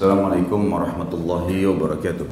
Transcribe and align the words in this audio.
Assalamualaikum 0.00 0.64
warahmatullahi 0.72 1.60
wabarakatuh. 1.68 2.24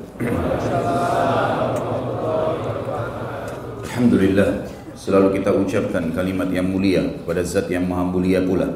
Alhamdulillah 3.85 4.65
selalu 4.97 5.37
kita 5.37 5.53
ucapkan 5.53 6.09
kalimat 6.17 6.49
yang 6.49 6.65
mulia 6.65 7.05
pada 7.29 7.45
zat 7.45 7.69
yang 7.69 7.85
maha 7.85 8.09
mulia 8.09 8.41
pula 8.41 8.73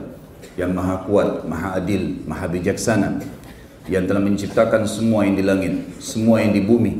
yang 0.60 0.76
maha 0.76 1.08
kuat, 1.08 1.48
maha 1.48 1.80
adil, 1.80 2.20
maha 2.28 2.44
bijaksana 2.52 3.16
yang 3.88 4.04
telah 4.04 4.20
menciptakan 4.20 4.84
semua 4.84 5.24
yang 5.24 5.40
di 5.40 5.44
langit, 5.48 5.72
semua 5.96 6.44
yang 6.44 6.52
di 6.52 6.60
bumi 6.60 6.92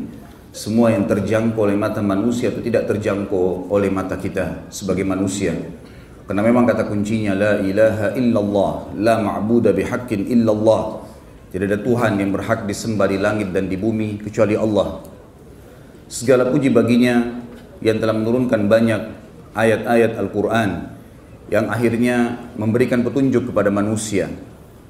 semua 0.49 0.97
yang 0.97 1.05
terjangkau 1.05 1.69
oleh 1.69 1.77
mata 1.77 2.01
manusia 2.01 2.49
atau 2.57 2.65
tidak 2.65 2.89
terjangkau 2.89 3.69
oleh 3.69 3.93
mata 3.93 4.17
kita 4.17 4.65
sebagai 4.73 5.05
manusia 5.05 5.53
karena 6.25 6.41
memang 6.41 6.65
kata 6.65 6.89
kuncinya 6.89 7.37
la 7.37 7.61
ilaha 7.61 8.17
illallah 8.17 8.97
la 8.97 9.21
ma'budu 9.21 9.77
bihaqqin 9.77 10.33
illallah 10.33 11.12
tidak 11.53 11.69
ada 11.69 11.79
Tuhan 11.85 12.17
yang 12.17 12.33
berhak 12.33 12.65
disembah 12.65 13.13
di 13.13 13.21
langit 13.21 13.53
dan 13.53 13.69
di 13.69 13.77
bumi 13.77 14.17
kecuali 14.25 14.57
Allah. 14.57 15.05
Segala 16.09 16.49
puji 16.49 16.73
baginya 16.73 17.45
yang 17.85 18.01
telah 18.01 18.17
menurunkan 18.17 18.73
banyak 18.73 19.03
ayat-ayat 19.53 20.17
Al-Quran 20.17 20.89
yang 21.53 21.69
akhirnya 21.69 22.41
memberikan 22.57 23.05
petunjuk 23.05 23.53
kepada 23.53 23.69
manusia. 23.69 24.33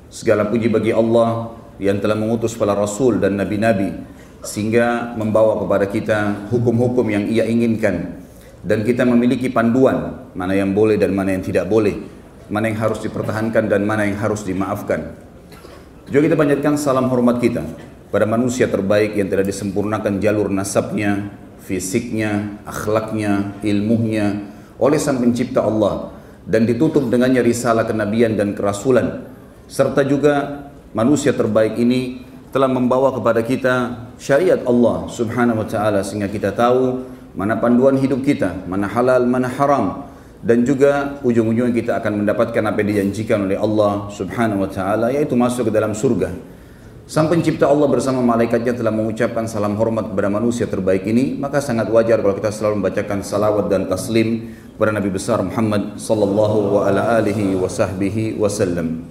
Segala 0.07 0.47
puji 0.47 0.71
bagi 0.71 0.95
Allah 0.95 1.51
yang 1.83 1.99
telah 1.99 2.15
mengutus 2.15 2.55
para 2.55 2.79
rasul 2.79 3.19
dan 3.19 3.35
nabi-nabi 3.35 3.99
sehingga 4.47 5.19
membawa 5.19 5.59
kepada 5.67 5.91
kita 5.91 6.19
hukum-hukum 6.47 7.11
yang 7.11 7.27
ia 7.27 7.43
inginkan 7.43 8.23
dan 8.63 8.87
kita 8.87 9.03
memiliki 9.03 9.51
panduan 9.51 10.31
mana 10.39 10.55
yang 10.55 10.71
boleh 10.71 10.95
dan 10.95 11.11
mana 11.11 11.35
yang 11.35 11.43
tidak 11.43 11.67
boleh, 11.67 11.99
mana 12.47 12.71
yang 12.71 12.79
harus 12.79 13.03
dipertahankan 13.03 13.67
dan 13.67 13.83
mana 13.83 14.07
yang 14.07 14.19
harus 14.23 14.47
dimaafkan. 14.47 15.32
Juga 16.13 16.29
kita 16.29 16.37
panjatkan 16.37 16.77
salam 16.77 17.09
hormat 17.09 17.41
kita 17.41 17.65
pada 18.13 18.29
manusia 18.29 18.69
terbaik 18.69 19.17
yang 19.17 19.33
telah 19.33 19.49
disempurnakan 19.49 20.21
jalur 20.21 20.53
nasabnya, 20.53 21.33
fisiknya, 21.65 22.61
akhlaknya, 22.69 23.57
ilmunya 23.65 24.45
oleh 24.77 25.01
Sang 25.01 25.25
Pencipta 25.25 25.65
Allah 25.65 26.13
dan 26.45 26.69
ditutup 26.69 27.09
dengannya 27.09 27.41
risalah 27.41 27.89
kenabian 27.89 28.37
dan 28.37 28.53
kerasulan. 28.53 29.25
Serta 29.73 30.05
juga 30.05 30.69
manusia 30.93 31.33
terbaik 31.33 31.81
ini 31.81 32.21
telah 32.53 32.69
membawa 32.69 33.17
kepada 33.17 33.41
kita 33.41 33.75
syariat 34.21 34.61
Allah 34.69 35.09
Subhanahu 35.09 35.65
wa 35.65 35.67
taala 35.73 36.05
sehingga 36.05 36.29
kita 36.29 36.53
tahu 36.53 37.09
mana 37.33 37.57
panduan 37.57 37.97
hidup 37.97 38.21
kita, 38.21 38.69
mana 38.69 38.85
halal, 38.85 39.25
mana 39.25 39.49
haram, 39.49 40.12
dan 40.43 40.67
juga 40.67 41.23
ujung-ujungnya 41.23 41.71
kita 41.71 41.93
akan 42.03 42.27
mendapatkan 42.27 42.63
apa 42.67 42.79
yang 42.83 42.89
dijanjikan 42.91 43.47
oleh 43.47 43.55
Allah 43.55 44.11
Subhanahu 44.11 44.67
wa 44.67 44.71
taala 44.71 45.15
yaitu 45.15 45.39
masuk 45.39 45.71
ke 45.71 45.73
dalam 45.73 45.95
surga. 45.95 46.35
Sang 47.07 47.27
pencipta 47.31 47.67
Allah 47.67 47.87
bersama 47.91 48.23
malaikatnya 48.23 48.75
telah 48.79 48.95
mengucapkan 48.95 49.47
salam 49.47 49.75
hormat 49.75 50.11
kepada 50.11 50.31
manusia 50.31 50.71
terbaik 50.71 51.03
ini, 51.07 51.35
maka 51.35 51.59
sangat 51.59 51.91
wajar 51.91 52.23
kalau 52.23 52.35
kita 52.35 52.51
selalu 52.55 52.83
membacakan 52.83 53.27
salawat 53.27 53.67
dan 53.71 53.87
taslim 53.91 54.55
kepada 54.75 54.95
Nabi 54.99 55.11
besar 55.11 55.39
Muhammad 55.43 55.99
sallallahu 55.99 56.79
wa 56.79 56.81
ala 56.91 57.19
alihi 57.19 57.55
wa 57.59 57.67
sahbihi 57.67 58.39
wasallam. 58.39 59.03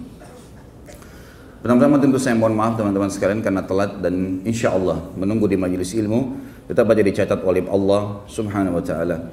Pertama-tama 1.62 2.02
tentu 2.02 2.18
saya 2.18 2.34
mohon 2.34 2.58
maaf 2.58 2.74
teman-teman 2.74 3.12
sekalian 3.14 3.46
karena 3.46 3.62
telat 3.62 4.02
dan 4.02 4.42
insya 4.50 4.74
Allah 4.74 4.98
menunggu 5.14 5.46
di 5.46 5.56
majelis 5.62 5.94
ilmu 5.94 6.34
tetap 6.66 6.90
aja 6.90 7.06
dicatat 7.06 7.40
oleh 7.46 7.70
Allah 7.70 8.26
Subhanahu 8.26 8.82
wa 8.82 8.84
taala. 8.84 9.30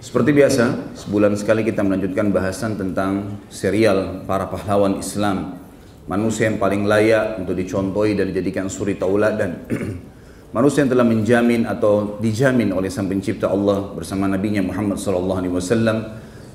Seperti 0.00 0.32
biasa, 0.32 0.96
sebulan 0.96 1.36
sekali 1.36 1.60
kita 1.60 1.84
melanjutkan 1.84 2.32
bahasan 2.32 2.72
tentang 2.72 3.36
serial 3.52 4.24
para 4.24 4.48
pahlawan 4.48 4.96
Islam. 4.96 5.60
Manusia 6.08 6.48
yang 6.48 6.56
paling 6.56 6.88
layak 6.88 7.36
untuk 7.36 7.52
dicontohi 7.52 8.16
dan 8.16 8.32
dijadikan 8.32 8.72
suri 8.72 8.96
tauladan. 8.96 9.60
manusia 10.56 10.88
yang 10.88 10.96
telah 10.96 11.04
menjamin 11.04 11.68
atau 11.68 12.16
dijamin 12.16 12.72
oleh 12.72 12.88
Sang 12.88 13.12
Pencipta 13.12 13.52
Allah 13.52 13.92
bersama 13.92 14.24
Nabi 14.24 14.56
Muhammad 14.64 14.96
SAW 14.96 15.36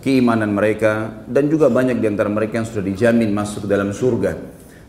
keimanan 0.01 0.49
mereka 0.49 1.21
dan 1.29 1.45
juga 1.45 1.69
banyak 1.69 2.01
di 2.01 2.07
antara 2.09 2.33
mereka 2.33 2.57
yang 2.57 2.65
sudah 2.65 2.81
dijamin 2.81 3.29
masuk 3.29 3.69
ke 3.69 3.69
dalam 3.69 3.93
surga. 3.93 4.41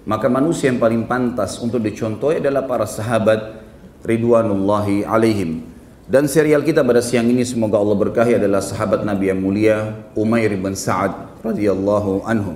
Maka 0.09 0.33
manusia 0.33 0.73
yang 0.73 0.81
paling 0.81 1.05
pantas 1.05 1.61
untuk 1.61 1.84
dicontohi 1.84 2.41
adalah 2.41 2.65
para 2.65 2.88
sahabat 2.88 3.61
ridwanullahi 4.00 5.05
alaihim 5.05 5.75
dan 6.06 6.31
serial 6.31 6.62
kita 6.62 6.87
pada 6.87 7.03
siang 7.03 7.27
ini 7.27 7.43
semoga 7.43 7.83
Allah 7.83 7.99
berkahi 7.99 8.39
adalah 8.39 8.62
sahabat 8.62 9.03
Nabi 9.03 9.27
yang 9.27 9.43
mulia 9.43 10.06
Umair 10.15 10.55
bin 10.55 10.78
Sa'ad 10.78 11.43
radhiyallahu 11.43 12.22
anhu. 12.22 12.55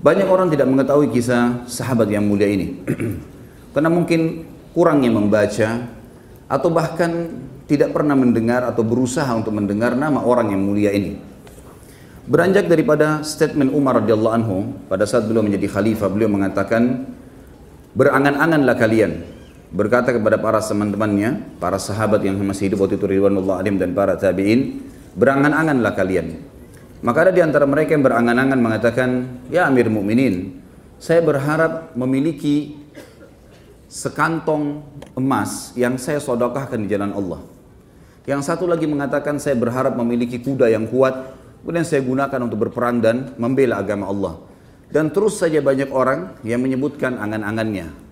Banyak 0.00 0.24
orang 0.24 0.48
tidak 0.48 0.64
mengetahui 0.72 1.12
kisah 1.12 1.68
sahabat 1.68 2.08
yang 2.08 2.24
mulia 2.24 2.48
ini. 2.48 2.80
Karena 3.76 3.92
mungkin 3.92 4.48
kurangnya 4.72 5.12
membaca 5.12 5.92
atau 6.48 6.68
bahkan 6.72 7.36
tidak 7.68 7.92
pernah 7.92 8.16
mendengar 8.16 8.64
atau 8.64 8.80
berusaha 8.80 9.28
untuk 9.36 9.52
mendengar 9.52 9.92
nama 9.92 10.24
orang 10.24 10.56
yang 10.56 10.64
mulia 10.64 10.88
ini. 10.88 11.20
Beranjak 12.24 12.64
daripada 12.64 13.20
statement 13.28 13.76
Umar 13.76 14.00
radhiyallahu 14.00 14.36
anhu 14.40 14.72
pada 14.88 15.04
saat 15.04 15.28
beliau 15.28 15.44
menjadi 15.44 15.68
khalifah, 15.68 16.08
beliau 16.08 16.32
mengatakan 16.32 17.12
berangan-anganlah 17.92 18.76
kalian 18.80 19.36
berkata 19.68 20.12
kepada 20.16 20.40
para 20.40 20.60
teman-temannya, 20.64 21.60
para 21.60 21.76
sahabat 21.76 22.24
yang 22.24 22.40
masih 22.40 22.72
hidup 22.72 22.88
waktu 22.88 22.96
itu 22.96 23.06
Ridwanullah 23.06 23.60
alim 23.60 23.76
dan 23.76 23.92
para 23.92 24.16
tabi'in, 24.16 24.80
berangan-anganlah 25.16 25.92
kalian. 25.92 26.40
Maka 26.98 27.28
ada 27.28 27.32
di 27.32 27.42
antara 27.44 27.62
mereka 27.68 27.94
yang 27.94 28.02
berangan-angan 28.02 28.58
mengatakan, 28.58 29.08
Ya 29.52 29.70
Amir 29.70 29.86
Mukminin, 29.86 30.58
saya 30.98 31.22
berharap 31.22 31.94
memiliki 31.94 32.74
sekantong 33.86 34.82
emas 35.14 35.72
yang 35.78 35.94
saya 35.96 36.18
sodokahkan 36.18 36.76
di 36.82 36.88
jalan 36.90 37.14
Allah. 37.14 37.40
Yang 38.28 38.50
satu 38.50 38.68
lagi 38.68 38.84
mengatakan 38.84 39.40
saya 39.40 39.56
berharap 39.56 39.96
memiliki 39.96 40.36
kuda 40.42 40.68
yang 40.68 40.84
kuat, 40.90 41.32
kemudian 41.62 41.86
saya 41.86 42.04
gunakan 42.04 42.40
untuk 42.44 42.68
berperang 42.68 43.00
dan 43.00 43.32
membela 43.40 43.80
agama 43.80 44.10
Allah. 44.10 44.34
Dan 44.88 45.12
terus 45.12 45.40
saja 45.40 45.60
banyak 45.60 45.88
orang 45.92 46.36
yang 46.44 46.60
menyebutkan 46.60 47.16
angan-angannya. 47.16 48.07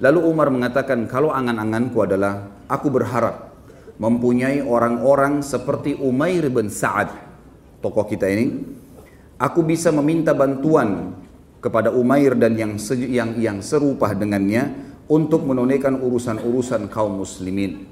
Lalu 0.00 0.20
Umar 0.24 0.48
mengatakan, 0.48 1.04
kalau 1.04 1.28
angan-anganku 1.28 2.00
adalah 2.00 2.48
aku 2.64 2.88
berharap 2.88 3.52
mempunyai 4.00 4.64
orang-orang 4.64 5.44
seperti 5.44 5.92
Umair 6.00 6.48
bin 6.48 6.72
Sa'ad, 6.72 7.12
tokoh 7.84 8.08
kita 8.08 8.24
ini, 8.32 8.64
aku 9.36 9.60
bisa 9.60 9.92
meminta 9.92 10.32
bantuan 10.32 11.12
kepada 11.60 11.92
Umair 11.92 12.32
dan 12.32 12.56
yang 12.56 12.72
yang 12.96 13.36
yang 13.36 13.58
serupa 13.60 14.16
dengannya 14.16 14.72
untuk 15.04 15.44
menunaikan 15.44 16.00
urusan-urusan 16.00 16.88
kaum 16.88 17.20
muslimin. 17.20 17.84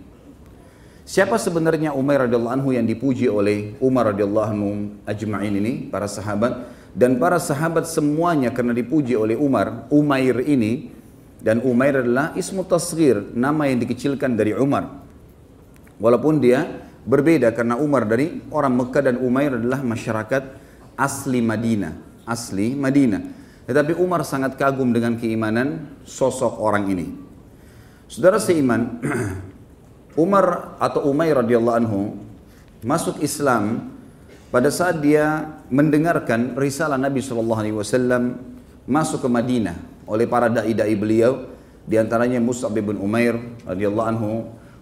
Siapa 1.04 1.36
sebenarnya 1.36 1.92
Umair 1.92 2.24
radhiyallahu 2.24 2.56
anhu 2.56 2.70
yang 2.72 2.88
dipuji 2.88 3.28
oleh 3.28 3.76
Umar 3.84 4.16
radhiyallahu 4.16 4.48
anhu 4.48 4.68
ajma'in 5.04 5.60
ini, 5.60 5.92
para 5.92 6.08
sahabat 6.08 6.72
dan 6.96 7.20
para 7.20 7.36
sahabat 7.36 7.84
semuanya 7.84 8.48
karena 8.48 8.72
dipuji 8.72 9.12
oleh 9.12 9.36
Umar, 9.36 9.84
Umair 9.92 10.40
ini 10.40 10.96
dan 11.38 11.62
Umair 11.62 12.02
adalah 12.02 12.34
ismu 12.34 12.66
tasghir, 12.66 13.22
nama 13.30 13.70
yang 13.70 13.78
dikecilkan 13.78 14.34
dari 14.34 14.58
Umar. 14.58 14.90
Walaupun 16.02 16.42
dia 16.42 16.66
berbeda 17.06 17.54
karena 17.54 17.78
Umar 17.78 18.06
dari 18.10 18.42
orang 18.50 18.74
Mekah 18.74 19.02
dan 19.06 19.16
Umair 19.22 19.54
adalah 19.54 19.82
masyarakat 19.82 20.42
asli 20.98 21.38
Madinah, 21.38 22.24
asli 22.26 22.74
Madinah. 22.74 23.22
Tetapi 23.70 23.94
Umar 24.02 24.26
sangat 24.26 24.58
kagum 24.58 24.90
dengan 24.90 25.14
keimanan 25.14 25.86
sosok 26.02 26.58
orang 26.58 26.90
ini. 26.90 27.06
Saudara 28.10 28.42
seiman, 28.42 28.98
Umar 30.24 30.74
atau 30.82 31.06
Umair 31.06 31.38
radhiyallahu 31.38 31.78
anhu 31.78 32.18
masuk 32.82 33.22
Islam 33.22 33.94
pada 34.50 34.72
saat 34.74 34.98
dia 34.98 35.46
mendengarkan 35.68 36.56
risalah 36.58 36.96
Nabi 36.98 37.20
SAW 37.20 38.34
masuk 38.88 39.18
ke 39.22 39.28
Madinah 39.28 39.97
oleh 40.08 40.24
para 40.24 40.48
dai-dai 40.48 40.96
beliau 40.96 41.46
di 41.84 42.00
antaranya 42.00 42.40
Mus'ab 42.40 42.72
bin 42.72 42.96
Umair 42.96 43.36
radhiyallahu 43.68 44.08
anhu. 44.08 44.32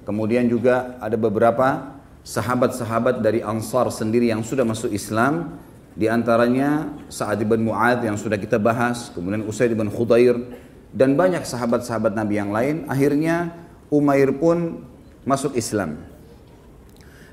Kemudian 0.06 0.46
juga 0.46 0.94
ada 1.02 1.18
beberapa 1.18 1.98
sahabat-sahabat 2.22 3.22
dari 3.22 3.42
Ansar 3.42 3.90
sendiri 3.90 4.30
yang 4.30 4.46
sudah 4.46 4.62
masuk 4.62 4.94
Islam 4.94 5.58
di 5.98 6.06
antaranya 6.06 6.90
Sa'ad 7.10 7.42
bin 7.42 7.66
Mu'ad 7.66 8.06
yang 8.06 8.14
sudah 8.14 8.38
kita 8.38 8.58
bahas 8.62 9.10
kemudian 9.10 9.42
Usaid 9.42 9.74
bin 9.74 9.90
Khudair 9.90 10.38
dan 10.94 11.18
banyak 11.18 11.42
sahabat-sahabat 11.42 12.14
Nabi 12.14 12.34
yang 12.38 12.54
lain. 12.54 12.86
Akhirnya 12.86 13.50
Umair 13.90 14.30
pun 14.34 14.82
masuk 15.26 15.58
Islam. 15.58 15.98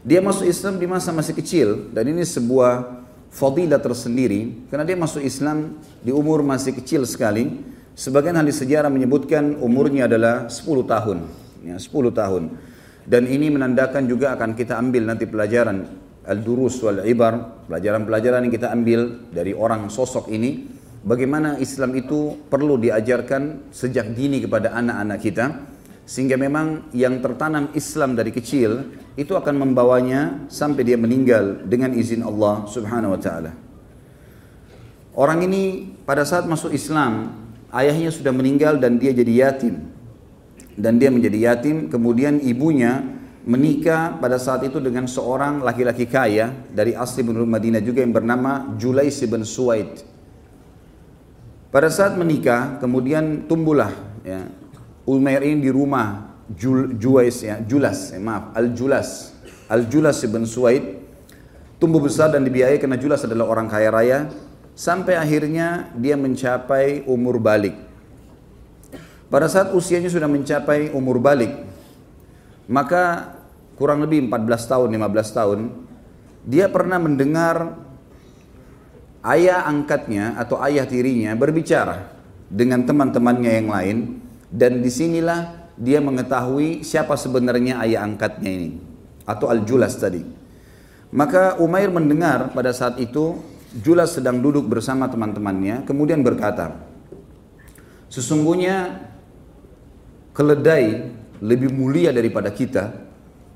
Dia 0.02 0.20
masuk 0.20 0.50
Islam 0.50 0.82
di 0.82 0.86
masa 0.90 1.14
masih 1.14 1.34
kecil 1.38 1.94
dan 1.94 2.10
ini 2.10 2.26
sebuah 2.26 3.02
fadilah 3.34 3.82
tersendiri 3.82 4.70
karena 4.70 4.86
dia 4.86 4.98
masuk 5.00 5.26
Islam 5.26 5.82
di 6.06 6.14
umur 6.14 6.46
masih 6.46 6.78
kecil 6.78 7.02
sekali 7.10 7.73
Sebagian 7.94 8.34
ahli 8.34 8.50
sejarah 8.50 8.90
menyebutkan 8.90 9.62
umurnya 9.62 10.10
adalah 10.10 10.50
10 10.50 10.86
tahun. 10.90 11.18
Ya, 11.62 11.78
10 11.78 12.10
tahun. 12.10 12.44
Dan 13.06 13.30
ini 13.30 13.54
menandakan 13.54 14.10
juga 14.10 14.34
akan 14.34 14.58
kita 14.58 14.80
ambil 14.82 15.06
nanti 15.06 15.30
pelajaran 15.30 15.86
al-durus 16.24 16.80
wal 16.82 17.04
ibar, 17.04 17.68
pelajaran-pelajaran 17.68 18.48
yang 18.48 18.54
kita 18.54 18.72
ambil 18.72 19.28
dari 19.30 19.52
orang 19.52 19.92
sosok 19.92 20.32
ini 20.32 20.66
bagaimana 21.04 21.60
Islam 21.60 21.94
itu 22.00 22.48
perlu 22.48 22.80
diajarkan 22.80 23.70
sejak 23.76 24.16
dini 24.16 24.40
kepada 24.40 24.72
anak-anak 24.72 25.20
kita 25.20 25.46
sehingga 26.04 26.36
memang 26.36 26.92
yang 26.96 27.20
tertanam 27.20 27.72
Islam 27.76 28.16
dari 28.16 28.32
kecil 28.32 28.92
itu 29.20 29.36
akan 29.36 29.56
membawanya 29.68 30.48
sampai 30.48 30.84
dia 30.84 30.98
meninggal 31.00 31.64
dengan 31.68 31.92
izin 31.92 32.24
Allah 32.24 32.68
Subhanahu 32.68 33.16
wa 33.16 33.20
taala. 33.20 33.52
Orang 35.14 35.46
ini 35.46 35.94
pada 36.08 36.26
saat 36.26 36.50
masuk 36.50 36.74
Islam, 36.74 37.43
ayahnya 37.74 38.14
sudah 38.14 38.30
meninggal 38.30 38.78
dan 38.78 39.02
dia 39.02 39.12
jadi 39.12 39.50
yatim. 39.50 39.90
Dan 40.74 40.98
dia 40.98 41.14
menjadi 41.14 41.54
yatim, 41.54 41.90
kemudian 41.90 42.42
ibunya 42.42 43.06
menikah 43.46 44.18
pada 44.18 44.40
saat 44.42 44.66
itu 44.66 44.80
dengan 44.80 45.06
seorang 45.06 45.62
laki-laki 45.62 46.08
kaya 46.10 46.50
dari 46.74 46.98
asli 46.98 47.22
penduduk 47.22 47.50
Madinah 47.50 47.84
juga 47.84 48.02
yang 48.02 48.16
bernama 48.16 48.74
Julais 48.80 49.14
bin 49.28 49.46
Suwaid. 49.46 50.02
Pada 51.70 51.90
saat 51.90 52.18
menikah, 52.18 52.78
kemudian 52.78 53.50
tumbuhlah 53.50 53.90
ya, 54.22 54.46
Umair 55.04 55.42
ini 55.44 55.68
di 55.68 55.72
rumah 55.74 56.38
Jul, 56.54 56.96
Juwais 56.96 57.42
ya, 57.44 57.60
Julas, 57.66 58.14
ya, 58.14 58.22
maaf, 58.22 58.54
Al-Julas. 58.56 59.34
Al-Julas 59.68 60.22
ibn 60.24 60.46
Suwaid 60.46 61.02
tumbuh 61.82 62.00
besar 62.00 62.32
dan 62.32 62.46
dibiayai 62.46 62.78
karena 62.78 62.96
Julas 62.96 63.26
adalah 63.26 63.50
orang 63.50 63.68
kaya 63.68 63.90
raya 63.90 64.32
sampai 64.74 65.18
akhirnya 65.18 65.94
dia 65.98 66.18
mencapai 66.18 67.06
umur 67.06 67.38
balik. 67.38 67.78
Pada 69.30 69.50
saat 69.50 69.74
usianya 69.74 70.14
sudah 70.14 70.30
mencapai 70.30 70.94
umur 70.94 71.18
balik, 71.18 71.66
maka 72.70 73.34
kurang 73.74 74.06
lebih 74.06 74.30
14 74.30 74.70
tahun, 74.70 74.90
15 74.94 75.38
tahun, 75.38 75.60
dia 76.46 76.70
pernah 76.70 77.02
mendengar 77.02 77.74
ayah 79.26 79.66
angkatnya 79.66 80.38
atau 80.38 80.62
ayah 80.62 80.86
tirinya 80.86 81.34
berbicara 81.34 82.14
dengan 82.52 82.86
teman-temannya 82.86 83.52
yang 83.64 83.70
lain 83.72 83.98
dan 84.54 84.84
di 84.84 84.92
sinilah 84.92 85.74
dia 85.74 85.98
mengetahui 85.98 86.86
siapa 86.86 87.18
sebenarnya 87.18 87.82
ayah 87.82 88.06
angkatnya 88.06 88.52
ini 88.54 88.70
atau 89.26 89.50
Al-Julas 89.50 89.98
tadi. 89.98 90.22
Maka 91.14 91.58
Umair 91.62 91.90
mendengar 91.90 92.54
pada 92.54 92.74
saat 92.74 93.02
itu 93.02 93.38
Julas 93.74 94.14
sedang 94.14 94.38
duduk 94.38 94.70
bersama 94.70 95.10
teman-temannya 95.10 95.82
kemudian 95.90 96.22
berkata, 96.22 96.78
Sesungguhnya 98.14 99.10
keledai 100.38 101.10
lebih 101.42 101.74
mulia 101.74 102.14
daripada 102.14 102.54
kita 102.54 102.94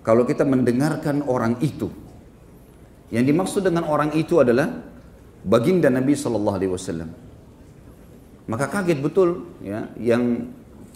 kalau 0.02 0.26
kita 0.26 0.42
mendengarkan 0.42 1.22
orang 1.30 1.62
itu. 1.62 1.94
Yang 3.14 3.26
dimaksud 3.30 3.62
dengan 3.62 3.86
orang 3.86 4.18
itu 4.18 4.42
adalah 4.42 4.66
baginda 5.46 5.94
Nabi 5.94 6.18
Shallallahu 6.18 6.58
Alaihi 6.58 6.72
Wasallam. 6.74 7.10
Maka 8.50 8.66
kaget 8.72 8.98
betul 8.98 9.46
ya 9.62 9.92
yang 10.02 10.50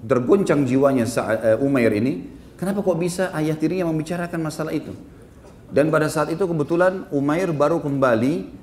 tergoncang 0.09 0.65
jiwanya 0.65 1.05
eh, 1.05 1.61
Umair 1.61 1.93
ini, 1.93 2.25
kenapa 2.57 2.81
kok 2.81 2.97
bisa 2.97 3.29
ayah 3.37 3.53
tirinya 3.53 3.85
membicarakan 3.93 4.41
masalah 4.41 4.73
itu? 4.73 4.95
Dan 5.71 5.87
pada 5.93 6.09
saat 6.09 6.33
itu 6.33 6.43
kebetulan 6.43 7.05
Umair 7.13 7.53
baru 7.53 7.79
kembali 7.79 8.60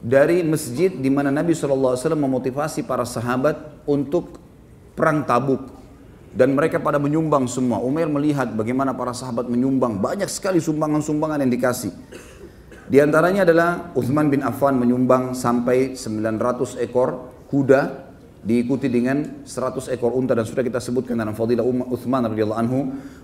dari 0.00 0.40
masjid 0.40 0.88
di 0.88 1.12
mana 1.12 1.28
Nabi 1.28 1.52
SAW 1.52 1.96
memotivasi 2.16 2.88
para 2.88 3.04
sahabat 3.04 3.84
untuk 3.84 4.40
perang 4.96 5.22
tabuk. 5.24 5.78
Dan 6.30 6.54
mereka 6.54 6.78
pada 6.78 6.96
menyumbang 6.96 7.50
semua. 7.50 7.82
Umair 7.82 8.06
melihat 8.06 8.48
bagaimana 8.54 8.94
para 8.94 9.10
sahabat 9.10 9.50
menyumbang. 9.50 9.98
Banyak 9.98 10.30
sekali 10.30 10.62
sumbangan-sumbangan 10.62 11.42
yang 11.42 11.50
dikasih. 11.50 11.90
Di 12.90 12.98
antaranya 13.02 13.46
adalah 13.46 13.94
Uthman 13.94 14.30
bin 14.30 14.42
Affan 14.42 14.78
menyumbang 14.78 15.34
sampai 15.34 15.94
900 15.98 16.78
ekor 16.82 17.30
kuda 17.50 18.09
diikuti 18.40 18.88
dengan 18.88 19.44
100 19.44 19.92
ekor 19.92 20.16
unta 20.16 20.32
dan 20.32 20.48
sudah 20.48 20.64
kita 20.64 20.80
sebutkan 20.80 21.12
dalam 21.12 21.36
fadilah 21.36 21.64
Uthman 21.64 22.24
radhiyallahu 22.24 22.60
anhu. 22.60 22.78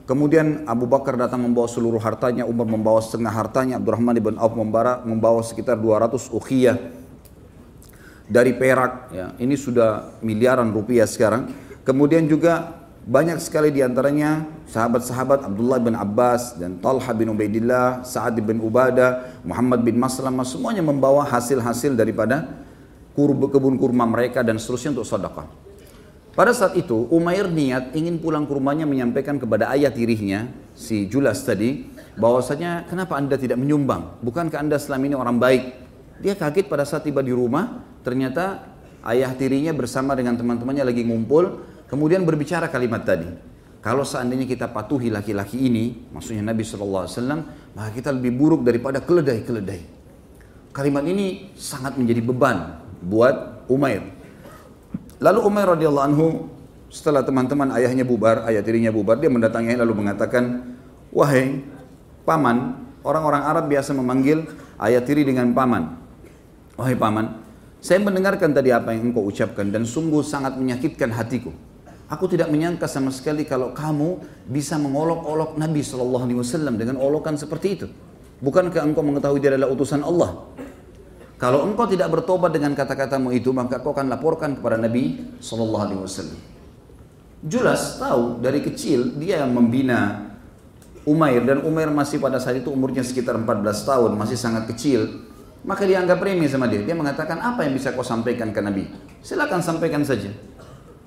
Kemudian 0.05 0.69
Abu 0.69 0.85
Bakar 0.85 1.17
datang 1.17 1.41
membawa 1.41 1.65
seluruh 1.67 1.99
hartanya, 1.99 2.45
Umar 2.45 2.69
membawa 2.69 3.01
setengah 3.01 3.33
hartanya, 3.33 3.81
Abdurrahman 3.81 4.17
ibn 4.21 4.37
Auf 4.37 4.53
membawa, 4.53 5.01
membawa 5.09 5.41
sekitar 5.41 5.81
200 5.81 6.29
ukhiyah 6.29 6.77
dari 8.29 8.53
perak 8.53 9.11
ya. 9.15 9.27
Ini 9.41 9.57
sudah 9.57 10.21
miliaran 10.21 10.69
rupiah 10.69 11.09
sekarang. 11.09 11.49
Kemudian 11.87 12.29
juga 12.29 12.85
banyak 13.07 13.39
sekali 13.39 13.71
di 13.71 13.87
antaranya 13.87 14.43
sahabat-sahabat 14.67 15.47
Abdullah 15.47 15.79
bin 15.79 15.95
Abbas 15.95 16.59
dan 16.59 16.83
Talha 16.83 17.15
bin 17.15 17.31
Ubaidillah, 17.31 18.03
Sa'ad 18.03 18.37
bin 18.43 18.59
Ubadah, 18.59 19.41
Muhammad 19.47 19.87
bin 19.87 19.95
Maslamah 19.95 20.43
semuanya 20.43 20.83
membawa 20.83 21.23
hasil-hasil 21.23 21.95
daripada 21.95 22.66
kebun 23.17 23.81
kurma 23.81 24.05
mereka 24.05 24.45
dan 24.45 24.61
seterusnya 24.61 25.01
untuk 25.01 25.09
sedekah. 25.09 25.49
Pada 26.37 26.53
saat 26.53 26.77
itu 26.77 27.09
Umair 27.09 27.49
niat 27.49 27.97
ingin 27.97 28.21
pulang 28.21 28.45
ke 28.45 28.53
rumahnya 28.53 28.85
menyampaikan 28.85 29.41
kepada 29.41 29.73
ayah 29.73 29.89
tirinya 29.89 30.53
si 30.77 31.09
Julas 31.09 31.41
tadi 31.41 31.89
bahwasanya 32.21 32.85
kenapa 32.93 33.17
anda 33.17 33.41
tidak 33.41 33.57
menyumbang? 33.57 34.21
Bukankah 34.21 34.61
anda 34.61 34.77
selama 34.77 35.09
ini 35.09 35.17
orang 35.17 35.41
baik? 35.41 35.63
Dia 36.21 36.37
kaget 36.37 36.69
pada 36.69 36.85
saat 36.85 37.09
tiba 37.09 37.25
di 37.25 37.33
rumah 37.33 37.81
ternyata 38.05 38.69
ayah 39.09 39.33
tirinya 39.33 39.73
bersama 39.73 40.13
dengan 40.13 40.37
teman-temannya 40.37 40.85
lagi 40.85 41.09
ngumpul 41.09 41.65
kemudian 41.89 42.21
berbicara 42.29 42.69
kalimat 42.69 43.09
tadi. 43.09 43.33
Kalau 43.81 44.05
seandainya 44.05 44.45
kita 44.51 44.67
patuhi 44.69 45.15
laki-laki 45.15 45.63
ini, 45.63 46.11
maksudnya 46.11 46.43
Nabi 46.43 46.67
SAW, 46.67 47.07
maka 47.73 47.91
kita 47.95 48.11
lebih 48.11 48.35
buruk 48.35 48.67
daripada 48.67 48.99
keledai-keledai. 48.99 49.95
Kalimat 50.75 51.07
ini 51.07 51.55
sangat 51.55 51.95
menjadi 51.95 52.21
beban 52.21 52.86
buat 53.03 53.67
Umair. 53.67 54.05
Lalu 55.19 55.41
Umair 55.43 55.75
radhiyallahu 55.75 56.07
anhu 56.07 56.27
setelah 56.93 57.25
teman-teman 57.27 57.73
ayahnya 57.77 58.07
bubar, 58.07 58.47
ayah 58.47 58.63
tirinya 58.63 58.95
bubar, 58.95 59.19
dia 59.19 59.29
mendatangi 59.29 59.75
lalu 59.75 60.07
mengatakan, 60.07 60.77
"Wahai 61.11 61.61
paman, 62.27 62.75
orang-orang 63.07 63.43
Arab 63.47 63.71
biasa 63.71 63.95
memanggil 63.95 64.51
ayah 64.83 65.01
tiri 65.01 65.23
dengan 65.23 65.55
paman. 65.55 65.95
Wahai 66.75 66.99
paman, 66.99 67.39
saya 67.79 68.03
mendengarkan 68.03 68.51
tadi 68.51 68.75
apa 68.75 68.93
yang 68.93 69.15
engkau 69.15 69.25
ucapkan 69.25 69.71
dan 69.71 69.87
sungguh 69.87 70.21
sangat 70.27 70.59
menyakitkan 70.59 71.15
hatiku. 71.15 71.55
Aku 72.07 72.31
tidak 72.31 72.51
menyangka 72.51 72.87
sama 72.87 73.11
sekali 73.11 73.43
kalau 73.47 73.75
kamu 73.75 74.23
bisa 74.47 74.79
mengolok-olok 74.79 75.59
Nabi 75.59 75.83
Wasallam 75.83 76.79
dengan 76.79 77.03
olokan 77.03 77.35
seperti 77.35 77.69
itu. 77.79 77.87
Bukankah 78.39 78.85
engkau 78.85 79.03
mengetahui 79.03 79.41
dia 79.43 79.57
adalah 79.57 79.73
utusan 79.73 80.05
Allah? 80.05 80.45
Kalau 81.37 81.69
engkau 81.69 81.85
tidak 81.85 82.09
bertobat 82.09 82.49
dengan 82.49 82.73
kata-katamu 82.73 83.29
itu, 83.37 83.53
maka 83.53 83.77
kau 83.85 83.93
akan 83.93 84.09
laporkan 84.09 84.57
kepada 84.57 84.81
Nabi 84.81 85.37
Sallallahu 85.37 85.85
Alaihi 85.85 86.01
Wasallam. 86.01 86.39
Jelas 87.45 88.01
tahu 88.01 88.41
dari 88.41 88.65
kecil 88.65 89.21
dia 89.21 89.45
yang 89.45 89.53
membina 89.53 90.33
Umair 91.05 91.45
dan 91.45 91.63
Umair 91.63 91.93
masih 91.93 92.19
pada 92.19 92.41
saat 92.41 92.59
itu 92.59 92.73
umurnya 92.73 93.05
sekitar 93.05 93.37
14 93.37 93.63
tahun, 93.85 94.11
masih 94.17 94.35
sangat 94.35 94.65
kecil. 94.73 95.29
Maka 95.63 95.85
dia 95.85 96.01
anggap 96.01 96.19
remeh 96.25 96.49
sama 96.49 96.67
dia. 96.67 96.83
Dia 96.83 96.97
mengatakan 96.97 97.37
apa 97.39 97.69
yang 97.69 97.77
bisa 97.77 97.93
kau 97.93 98.03
sampaikan 98.03 98.51
ke 98.51 98.61
Nabi? 98.65 98.89
Silakan 99.21 99.61
sampaikan 99.61 100.03
saja. 100.03 100.33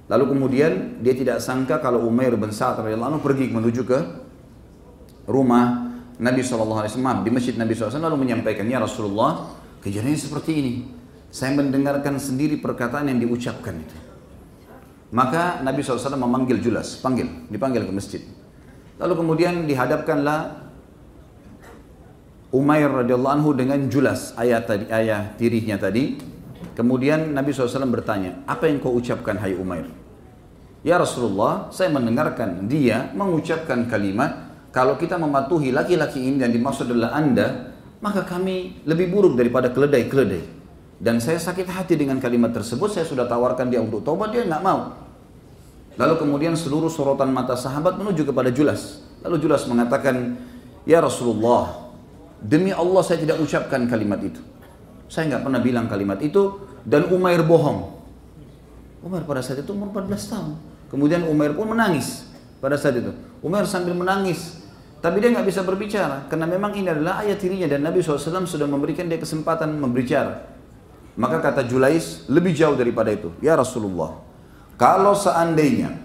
Lalu 0.10 0.26
kemudian 0.36 1.02
dia 1.02 1.14
tidak 1.18 1.42
sangka 1.42 1.82
kalau 1.82 2.06
Umair 2.06 2.38
bin 2.38 2.54
Sa'ad 2.54 2.86
radhiyallahu 2.86 3.22
pergi 3.22 3.50
menuju 3.50 3.82
ke 3.84 4.00
rumah 5.30 5.90
Nabi 6.20 6.42
SAW 6.44 7.24
di 7.24 7.30
masjid 7.32 7.56
Nabi 7.56 7.78
SAW 7.78 7.96
lalu 7.96 8.28
menyampaikan 8.28 8.68
ya 8.68 8.82
Rasulullah 8.82 9.59
Kejadiannya 9.80 10.20
seperti 10.20 10.52
ini. 10.56 10.74
Saya 11.30 11.54
mendengarkan 11.54 12.18
sendiri 12.18 12.58
perkataan 12.58 13.06
yang 13.08 13.22
diucapkan 13.22 13.78
itu. 13.78 13.98
Maka 15.10 15.62
Nabi 15.62 15.82
SAW 15.82 16.18
memanggil 16.18 16.62
Julas, 16.62 16.98
panggil, 17.02 17.30
dipanggil 17.50 17.86
ke 17.86 17.94
masjid. 17.94 18.22
Lalu 19.02 19.14
kemudian 19.18 19.66
dihadapkanlah 19.66 20.70
Umair 22.50 22.90
radhiyallahu 22.90 23.34
anhu 23.42 23.50
dengan 23.54 23.78
Julas, 23.94 24.34
ayah 24.42 24.66
tadi, 24.66 24.90
ayah 24.90 25.38
tirinya 25.38 25.78
tadi. 25.78 26.18
Kemudian 26.74 27.30
Nabi 27.30 27.54
SAW 27.54 27.86
bertanya, 27.94 28.42
apa 28.50 28.66
yang 28.66 28.82
kau 28.82 28.98
ucapkan 28.98 29.38
hai 29.38 29.54
Umair? 29.54 29.86
Ya 30.82 30.98
Rasulullah, 30.98 31.70
saya 31.70 31.94
mendengarkan 31.94 32.66
dia 32.66 33.14
mengucapkan 33.14 33.86
kalimat, 33.86 34.50
kalau 34.74 34.98
kita 34.98 35.22
mematuhi 35.22 35.70
laki-laki 35.70 36.26
ini 36.26 36.42
dan 36.42 36.50
dimaksud 36.50 36.90
adalah 36.90 37.14
anda, 37.14 37.78
maka 38.00 38.24
kami 38.24 38.84
lebih 38.88 39.12
buruk 39.12 39.36
daripada 39.36 39.72
keledai-keledai. 39.72 40.60
Dan 41.00 41.24
saya 41.24 41.40
sakit 41.40 41.68
hati 41.68 41.96
dengan 41.96 42.20
kalimat 42.20 42.52
tersebut, 42.52 42.92
saya 42.92 43.08
sudah 43.08 43.24
tawarkan 43.24 43.72
dia 43.72 43.80
untuk 43.80 44.04
tobat, 44.04 44.36
dia 44.36 44.44
nggak 44.44 44.64
mau. 44.64 45.00
Lalu 45.96 46.16
kemudian 46.20 46.56
seluruh 46.60 46.92
sorotan 46.92 47.32
mata 47.32 47.56
sahabat 47.56 47.96
menuju 47.96 48.28
kepada 48.28 48.52
Julas. 48.52 49.04
Lalu 49.24 49.48
Julas 49.48 49.64
mengatakan, 49.68 50.36
Ya 50.84 51.00
Rasulullah, 51.00 51.92
demi 52.44 52.76
Allah 52.76 53.04
saya 53.04 53.20
tidak 53.20 53.40
ucapkan 53.40 53.88
kalimat 53.88 54.20
itu. 54.24 54.40
Saya 55.08 55.32
nggak 55.36 55.44
pernah 55.48 55.60
bilang 55.64 55.88
kalimat 55.88 56.20
itu, 56.20 56.60
dan 56.84 57.08
Umair 57.12 57.44
bohong. 57.44 57.96
Umar 59.00 59.24
pada 59.24 59.40
saat 59.40 59.64
itu 59.64 59.72
umur 59.72 59.92
14 59.96 60.32
tahun. 60.32 60.52
Kemudian 60.92 61.24
Umair 61.28 61.56
pun 61.56 61.72
menangis 61.72 62.28
pada 62.60 62.76
saat 62.76 63.00
itu. 63.00 63.16
Umar 63.40 63.64
sambil 63.64 63.96
menangis, 63.96 64.59
tapi 65.00 65.24
dia 65.24 65.32
nggak 65.32 65.48
bisa 65.48 65.64
berbicara 65.64 66.28
karena 66.28 66.44
memang 66.44 66.76
ini 66.76 66.92
adalah 66.92 67.24
ayat 67.24 67.40
tirinya 67.40 67.72
dan 67.72 67.88
Nabi 67.88 68.04
SAW 68.04 68.44
sudah 68.44 68.68
memberikan 68.68 69.08
dia 69.08 69.20
kesempatan 69.20 69.80
berbicara. 69.80 70.60
Maka 71.20 71.44
kata 71.44 71.68
Julais, 71.68 72.24
lebih 72.32 72.56
jauh 72.56 72.80
daripada 72.80 73.12
itu. 73.12 73.32
Ya 73.44 73.56
Rasulullah, 73.56 74.24
kalau 74.80 75.12
seandainya 75.12 76.00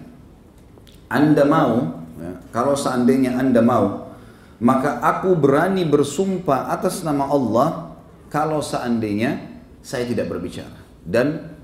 Anda 1.07 1.47
mau, 1.47 2.03
ya, 2.19 2.31
kalau 2.51 2.75
seandainya 2.75 3.39
Anda 3.39 3.63
mau, 3.63 4.11
maka 4.59 4.99
aku 4.99 5.31
berani 5.35 5.87
bersumpah 5.87 6.67
atas 6.67 7.03
nama 7.03 7.31
Allah 7.31 7.95
kalau 8.27 8.59
seandainya 8.59 9.39
saya 9.79 10.03
tidak 10.03 10.27
berbicara. 10.27 10.83
Dan 11.03 11.55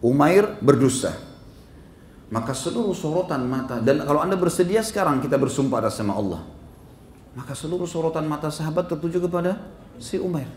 Umair 0.00 0.56
berdusta. 0.64 1.12
Maka 2.32 2.56
seluruh 2.56 2.96
sorotan 2.96 3.44
mata, 3.44 3.82
dan 3.82 4.06
kalau 4.06 4.22
anda 4.22 4.38
bersedia 4.38 4.80
sekarang 4.86 5.18
kita 5.18 5.36
bersumpah 5.36 5.82
atas 5.82 5.98
nama 5.98 6.14
Allah. 6.14 6.40
Maka 7.38 7.54
seluruh 7.54 7.86
sorotan 7.86 8.26
mata 8.26 8.50
sahabat 8.50 8.90
tertuju 8.90 9.30
kepada 9.30 9.58
si 10.02 10.18
Umair. 10.18 10.50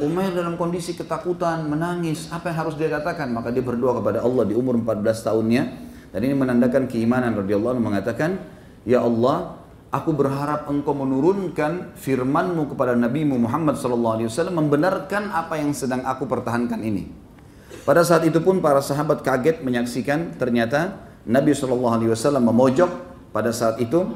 Umair 0.00 0.32
dalam 0.32 0.56
kondisi 0.56 0.96
ketakutan, 0.96 1.66
menangis, 1.66 2.30
apa 2.32 2.48
yang 2.48 2.64
harus 2.64 2.74
dia 2.78 2.88
katakan? 2.88 3.28
Maka 3.34 3.52
dia 3.52 3.60
berdoa 3.60 4.00
kepada 4.00 4.24
Allah 4.24 4.48
di 4.48 4.54
umur 4.56 4.78
14 4.80 5.26
tahunnya. 5.28 5.62
Dan 6.10 6.20
ini 6.24 6.34
menandakan 6.34 6.88
keimanan 6.88 7.36
radhiyallahu 7.36 7.76
anhu 7.76 7.84
mengatakan, 7.90 8.40
Ya 8.88 9.04
Allah, 9.04 9.60
aku 9.90 10.14
berharap 10.14 10.70
engkau 10.70 10.94
menurunkan 10.94 11.98
firmanmu 11.98 12.70
kepada 12.72 12.94
Nabi 12.94 13.26
Muhammad 13.26 13.76
SAW 13.76 14.24
membenarkan 14.54 15.34
apa 15.34 15.58
yang 15.58 15.74
sedang 15.74 16.06
aku 16.06 16.24
pertahankan 16.24 16.80
ini. 16.80 17.10
Pada 17.84 18.06
saat 18.06 18.22
itu 18.24 18.38
pun 18.40 18.62
para 18.62 18.78
sahabat 18.80 19.20
kaget 19.20 19.66
menyaksikan 19.66 20.38
ternyata 20.38 20.96
Nabi 21.26 21.52
SAW 21.52 22.40
memojok 22.40 22.90
pada 23.34 23.50
saat 23.50 23.82
itu. 23.82 24.06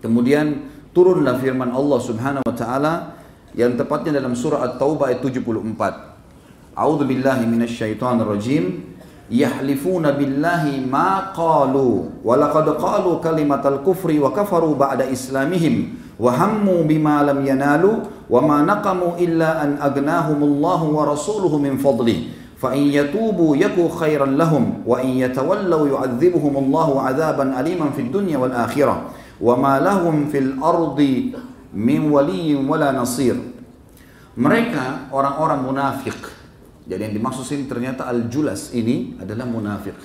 Kemudian 0.00 0.66
turunlah 0.96 1.36
firman 1.36 1.70
Allah 1.70 2.00
Subhanahu 2.00 2.44
wa 2.44 2.56
taala 2.56 2.94
yang 3.52 3.76
tepatnya 3.76 4.16
dalam 4.16 4.32
surah 4.32 4.64
At-Taubah 4.64 5.12
ayat 5.12 5.20
74. 5.20 6.74
A'udzu 6.74 7.04
billahi 7.04 7.44
minasyaitonir 7.44 8.26
rajim. 8.26 8.64
Yahlifuna 9.30 10.18
billahi 10.18 10.82
ma 10.82 11.30
qalu 11.30 12.18
wa 12.26 12.34
laqad 12.34 12.66
qalu 12.82 13.22
kalimatal 13.22 13.78
kufri 13.86 14.18
wa 14.18 14.34
kafaru 14.34 14.74
ba'da 14.74 15.06
islamihim 15.06 15.94
wa 16.18 16.34
hammu 16.34 16.82
bima 16.82 17.22
lam 17.22 17.38
yanalu 17.46 18.02
wa 18.26 18.42
ma 18.42 18.66
naqamu 18.66 19.22
illa 19.22 19.62
an 19.62 19.78
agnahumullahu 19.78 20.90
wa 20.90 21.14
rasuluhu 21.14 21.62
min 21.62 21.78
fadlihi 21.78 22.40
فإن 22.60 22.92
يتوبوا 22.92 23.56
يكو 23.56 23.88
خيرا 23.88 24.26
لهم 24.36 24.84
وإن 24.86 25.08
يتولوا 25.08 25.88
يعذبهم 25.88 26.54
الله 26.56 26.88
عذابا 27.00 27.60
أليما 27.60 27.90
في 27.96 28.00
الدنيا 28.02 28.36
والآخرة 28.38 28.96
wa 29.40 29.56
fil 30.28 30.60
ardi 30.60 31.32
min 31.72 32.12
waliyyin 32.12 32.62
wala 32.68 32.92
nasir. 32.92 33.36
Mereka 34.36 35.10
orang-orang 35.10 35.60
munafik. 35.64 36.16
Jadi 36.86 37.00
yang 37.10 37.14
dimaksud 37.16 37.44
sini 37.44 37.64
ternyata 37.66 38.06
al-julas 38.06 38.70
ini 38.76 39.18
adalah 39.18 39.48
munafik. 39.48 39.96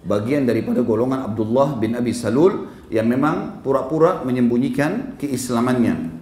Bagian 0.00 0.48
daripada 0.48 0.80
golongan 0.80 1.28
Abdullah 1.28 1.76
bin 1.76 1.92
Abi 1.92 2.16
Salul 2.16 2.72
yang 2.88 3.04
memang 3.04 3.60
pura-pura 3.60 4.24
menyembunyikan 4.24 5.20
keislamannya. 5.20 6.18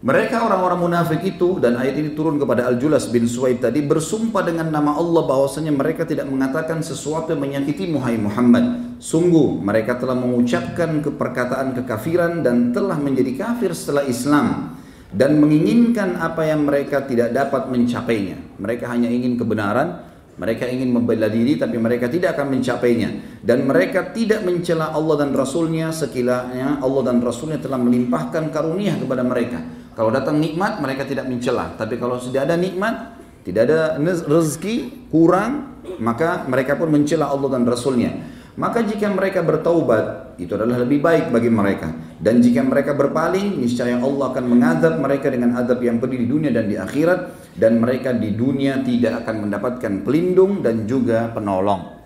Mereka 0.00 0.42
orang-orang 0.42 0.80
munafik 0.80 1.20
itu 1.28 1.60
dan 1.60 1.76
ayat 1.76 2.00
ini 2.00 2.16
turun 2.16 2.40
kepada 2.40 2.64
Al-Julas 2.72 3.12
bin 3.12 3.28
Suwaid 3.28 3.60
tadi 3.60 3.84
bersumpah 3.84 4.40
dengan 4.40 4.72
nama 4.72 4.96
Allah 4.96 5.28
bahwasanya 5.28 5.76
mereka 5.76 6.08
tidak 6.08 6.24
mengatakan 6.24 6.80
sesuatu 6.80 7.36
yang 7.36 7.44
menyakiti 7.44 7.84
Muhammad 7.92 8.89
Sungguh 9.00 9.56
mereka 9.64 9.96
telah 9.96 10.12
mengucapkan 10.12 11.00
keperkataan 11.00 11.72
kekafiran 11.72 12.44
dan 12.44 12.70
telah 12.76 13.00
menjadi 13.00 13.32
kafir 13.48 13.72
setelah 13.72 14.04
Islam 14.04 14.76
dan 15.10 15.40
menginginkan 15.40 16.20
apa 16.20 16.44
yang 16.44 16.68
mereka 16.68 17.08
tidak 17.08 17.32
dapat 17.32 17.72
mencapainya. 17.72 18.36
Mereka 18.60 18.84
hanya 18.92 19.08
ingin 19.08 19.40
kebenaran, 19.40 20.04
mereka 20.36 20.68
ingin 20.68 20.92
membela 20.92 21.32
diri 21.32 21.56
tapi 21.56 21.80
mereka 21.80 22.12
tidak 22.12 22.36
akan 22.36 22.60
mencapainya 22.60 23.40
dan 23.40 23.64
mereka 23.64 24.12
tidak 24.12 24.44
mencela 24.44 24.92
Allah 24.92 25.24
dan 25.24 25.32
Rasulnya 25.32 25.90
sekiranya 25.96 26.84
Allah 26.84 27.02
dan 27.08 27.24
Rasulnya 27.24 27.56
telah 27.56 27.80
melimpahkan 27.80 28.52
karunia 28.52 29.00
kepada 29.00 29.24
mereka 29.24 29.80
kalau 30.00 30.08
datang 30.14 30.40
nikmat 30.40 30.80
mereka 30.80 31.04
tidak 31.04 31.28
mencela, 31.28 31.76
tapi 31.76 32.00
kalau 32.00 32.16
sudah 32.16 32.48
ada 32.48 32.56
nikmat, 32.56 33.20
tidak 33.44 33.68
ada 33.68 34.00
rezeki 34.24 35.10
kurang, 35.12 35.82
maka 36.00 36.48
mereka 36.48 36.78
pun 36.80 36.88
mencela 36.88 37.28
Allah 37.28 37.58
dan 37.58 37.68
Rasulnya. 37.68 38.39
Maka 38.58 38.82
jika 38.82 39.06
mereka 39.10 39.46
bertaubat, 39.46 40.34
itu 40.42 40.50
adalah 40.58 40.82
lebih 40.82 40.98
baik 40.98 41.30
bagi 41.30 41.50
mereka. 41.52 41.94
Dan 42.18 42.42
jika 42.42 42.66
mereka 42.66 42.98
berpaling, 42.98 43.62
niscaya 43.62 44.02
Allah 44.02 44.34
akan 44.34 44.44
mengadab 44.50 44.98
mereka 44.98 45.30
dengan 45.30 45.54
adab 45.54 45.78
yang 45.84 46.02
pedih 46.02 46.24
di 46.24 46.28
dunia 46.28 46.50
dan 46.50 46.66
di 46.66 46.74
akhirat. 46.74 47.54
Dan 47.54 47.78
mereka 47.78 48.10
di 48.10 48.34
dunia 48.34 48.82
tidak 48.82 49.22
akan 49.22 49.46
mendapatkan 49.46 49.92
pelindung 50.02 50.64
dan 50.64 50.88
juga 50.88 51.30
penolong. 51.30 52.00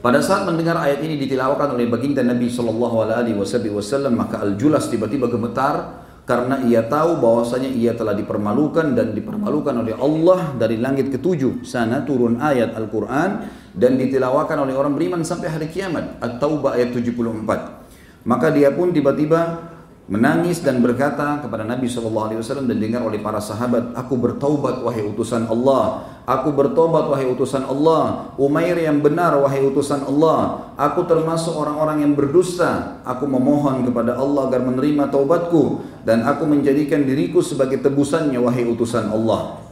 Pada 0.00 0.22
saat 0.22 0.46
mendengar 0.46 0.78
ayat 0.78 1.02
ini 1.02 1.18
ditilawakan 1.18 1.74
oleh 1.74 1.90
baginda 1.90 2.22
Nabi 2.22 2.46
Shallallahu 2.46 2.96
Alaihi 3.10 3.34
Wasallam, 3.34 4.14
maka 4.14 4.38
Al-Julas 4.38 4.86
tiba-tiba 4.86 5.26
gemetar 5.26 6.06
karena 6.26 6.58
ia 6.66 6.82
tahu 6.82 7.22
bahwasanya 7.22 7.70
ia 7.70 7.94
telah 7.94 8.10
dipermalukan 8.12 8.98
dan 8.98 9.14
dipermalukan 9.14 9.86
oleh 9.86 9.94
Allah 9.94 10.58
dari 10.58 10.74
langit 10.82 11.14
ketujuh 11.14 11.62
sana 11.62 12.02
turun 12.02 12.42
ayat 12.42 12.74
Al-Quran 12.74 13.46
dan 13.76 14.00
ditilawakan 14.00 14.64
oleh 14.64 14.74
orang 14.74 14.96
beriman 14.96 15.20
sampai 15.22 15.52
hari 15.52 15.68
kiamat. 15.68 16.16
At-Taubah 16.24 16.80
ayat 16.80 16.96
74 16.96 17.76
maka 18.26 18.50
dia 18.50 18.74
pun 18.74 18.90
tiba-tiba 18.90 19.70
menangis 20.10 20.58
dan 20.58 20.82
berkata 20.82 21.38
kepada 21.42 21.62
Nabi 21.62 21.86
SAW 21.86 22.42
dan 22.42 22.78
dengar 22.78 23.06
oleh 23.06 23.22
para 23.22 23.38
sahabat, 23.38 23.94
aku 23.94 24.18
bertaubat 24.18 24.82
wahai 24.82 25.06
utusan 25.06 25.46
Allah, 25.46 26.10
aku 26.26 26.50
bertobat 26.50 27.06
wahai 27.06 27.26
utusan 27.30 27.62
Allah, 27.66 28.34
Umair 28.34 28.74
yang 28.82 28.98
benar 28.98 29.38
wahai 29.38 29.62
utusan 29.66 30.02
Allah, 30.06 30.70
aku 30.74 31.06
termasuk 31.06 31.54
orang-orang 31.54 32.02
yang 32.02 32.12
berdusta, 32.18 33.02
aku 33.06 33.30
memohon 33.30 33.86
kepada 33.86 34.18
Allah 34.18 34.50
agar 34.50 34.62
menerima 34.62 35.06
taubatku 35.10 35.86
dan 36.02 36.26
aku 36.26 36.50
menjadikan 36.50 37.06
diriku 37.06 37.42
sebagai 37.42 37.78
tebusannya 37.78 38.38
wahai 38.42 38.66
utusan 38.66 39.06
Allah. 39.10 39.62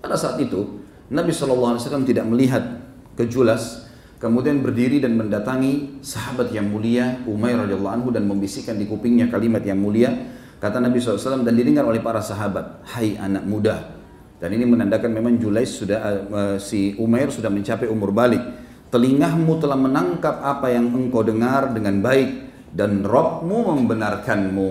Pada 0.00 0.16
saat 0.16 0.40
itu, 0.40 0.80
Nabi 1.12 1.32
SAW 1.32 1.76
tidak 2.08 2.24
melihat 2.24 2.79
kejulas 3.20 3.90
kemudian 4.16 4.64
berdiri 4.64 5.00
dan 5.00 5.16
mendatangi 5.16 6.00
sahabat 6.00 6.52
yang 6.52 6.68
mulia 6.72 7.20
Umair 7.28 7.68
radhiyallahu 7.68 7.94
anhu 8.00 8.08
dan 8.08 8.24
membisikkan 8.24 8.80
di 8.80 8.88
kupingnya 8.88 9.28
kalimat 9.28 9.60
yang 9.60 9.76
mulia 9.76 10.12
kata 10.60 10.76
Nabi 10.76 11.00
SAW 11.00 11.40
dan 11.40 11.56
didengar 11.56 11.88
oleh 11.88 12.04
para 12.04 12.20
sahabat 12.20 12.84
hai 12.96 13.16
anak 13.16 13.48
muda. 13.48 14.00
Dan 14.40 14.56
ini 14.56 14.64
menandakan 14.64 15.12
memang 15.12 15.36
Julais 15.36 15.68
sudah 15.68 16.00
uh, 16.00 16.56
si 16.56 16.96
Umair 16.96 17.28
sudah 17.28 17.52
mencapai 17.52 17.88
umur 17.88 18.12
balik. 18.12 18.40
Telingamu 18.88 19.60
telah 19.60 19.76
menangkap 19.76 20.40
apa 20.40 20.72
yang 20.72 20.92
engkau 20.96 21.20
dengar 21.20 21.72
dengan 21.76 22.00
baik 22.00 22.48
dan 22.72 23.04
Robmu 23.04 23.72
membenarkanmu. 23.76 24.68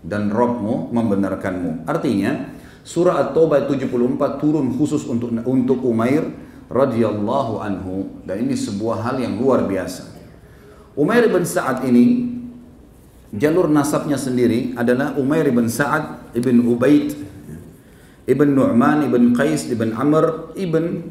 Dan 0.00 0.32
Robmu 0.32 0.88
membenarkanmu. 0.88 1.84
Artinya 1.84 2.56
surah 2.80 3.28
At-Taubah 3.28 3.68
74 3.68 4.40
turun 4.40 4.72
khusus 4.72 5.04
untuk 5.04 5.28
untuk 5.44 5.84
Umair 5.84 6.24
radhiyallahu 6.70 7.58
anhu 7.58 8.22
dan 8.22 8.46
ini 8.46 8.54
sebuah 8.54 9.02
hal 9.02 9.16
yang 9.18 9.36
luar 9.42 9.66
biasa. 9.66 10.06
Umair 10.94 11.26
bin 11.26 11.42
Sa'ad 11.42 11.82
ini 11.82 12.30
jalur 13.34 13.66
nasabnya 13.66 14.14
sendiri 14.14 14.74
adalah 14.78 15.18
Umair 15.18 15.50
bin 15.50 15.66
Sa'ad 15.66 16.34
ibn 16.34 16.62
Ubaid 16.62 17.14
ibn 18.30 18.54
Nu'man 18.54 19.10
ibn 19.10 19.34
Qais 19.34 19.66
ibn 19.70 19.90
Amr 19.98 20.54
ibn 20.54 21.10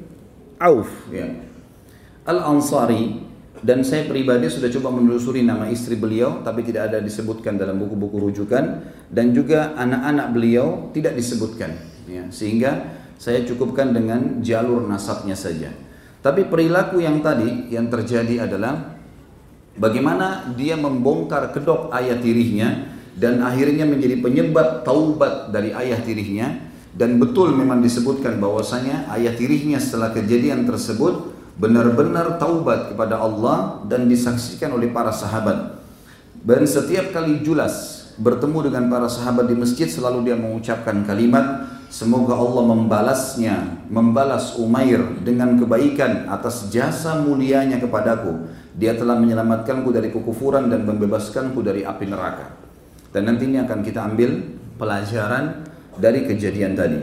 Auf 0.59 0.87
ya. 1.11 1.27
Al-Ansari 2.23 3.27
dan 3.59 3.83
saya 3.83 4.07
pribadi 4.07 4.47
sudah 4.47 4.71
coba 4.71 4.95
menelusuri 4.95 5.43
nama 5.43 5.67
istri 5.67 5.99
beliau 5.99 6.39
tapi 6.43 6.63
tidak 6.63 6.91
ada 6.91 7.03
disebutkan 7.03 7.59
dalam 7.59 7.75
buku-buku 7.75 8.31
rujukan 8.31 8.83
dan 9.11 9.35
juga 9.35 9.75
anak-anak 9.75 10.27
beliau 10.31 10.67
tidak 10.95 11.19
disebutkan 11.19 11.75
ya. 12.07 12.23
sehingga 12.31 12.98
saya 13.19 13.43
cukupkan 13.43 13.91
dengan 13.91 14.39
jalur 14.39 14.87
nasabnya 14.87 15.35
saja. 15.35 15.75
Tapi 16.23 16.47
perilaku 16.47 17.03
yang 17.03 17.19
tadi 17.19 17.67
yang 17.67 17.91
terjadi 17.91 18.47
adalah 18.47 18.95
bagaimana 19.75 20.55
dia 20.55 20.79
membongkar 20.79 21.51
kedok 21.51 21.91
ayah 21.91 22.15
tirinya 22.15 22.95
dan 23.19 23.43
akhirnya 23.43 23.83
menjadi 23.83 24.23
penyebab 24.23 24.87
taubat 24.87 25.51
dari 25.51 25.75
ayah 25.75 25.99
tirinya 25.99 26.47
dan 26.95 27.19
betul 27.19 27.51
memang 27.51 27.83
disebutkan 27.83 28.39
bahwasanya 28.39 29.11
ayah 29.19 29.35
tirinya 29.35 29.79
setelah 29.83 30.15
kejadian 30.15 30.63
tersebut 30.63 31.35
benar-benar 31.59 32.39
taubat 32.39 32.95
kepada 32.95 33.19
Allah 33.19 33.83
dan 33.83 34.07
disaksikan 34.07 34.71
oleh 34.71 34.87
para 34.95 35.11
sahabat. 35.11 35.75
Dan 36.39 36.63
setiap 36.63 37.11
kali 37.11 37.43
Julas 37.43 37.99
bertemu 38.15 38.71
dengan 38.71 38.87
para 38.87 39.11
sahabat 39.11 39.47
di 39.47 39.55
masjid 39.59 39.91
selalu 39.91 40.23
dia 40.31 40.39
mengucapkan 40.39 41.03
kalimat 41.03 41.78
Semoga 41.89 42.37
Allah 42.37 42.69
membalasnya, 42.69 43.89
membalas 43.89 44.53
Umair 44.61 45.01
dengan 45.25 45.57
kebaikan 45.57 46.29
atas 46.29 46.69
jasa 46.69 47.17
mulianya 47.17 47.81
kepadaku. 47.81 48.45
Dia 48.77 48.93
telah 48.93 49.17
menyelamatkanku 49.17 49.89
dari 49.89 50.13
kekufuran 50.13 50.69
dan 50.69 50.85
membebaskanku 50.85 51.65
dari 51.65 51.81
api 51.81 52.05
neraka. 52.05 52.53
Dan 53.09 53.25
nantinya 53.25 53.65
akan 53.65 53.81
kita 53.81 54.05
ambil 54.05 54.37
pelajaran 54.77 55.65
dari 55.97 56.29
kejadian 56.29 56.77
tadi. 56.77 57.01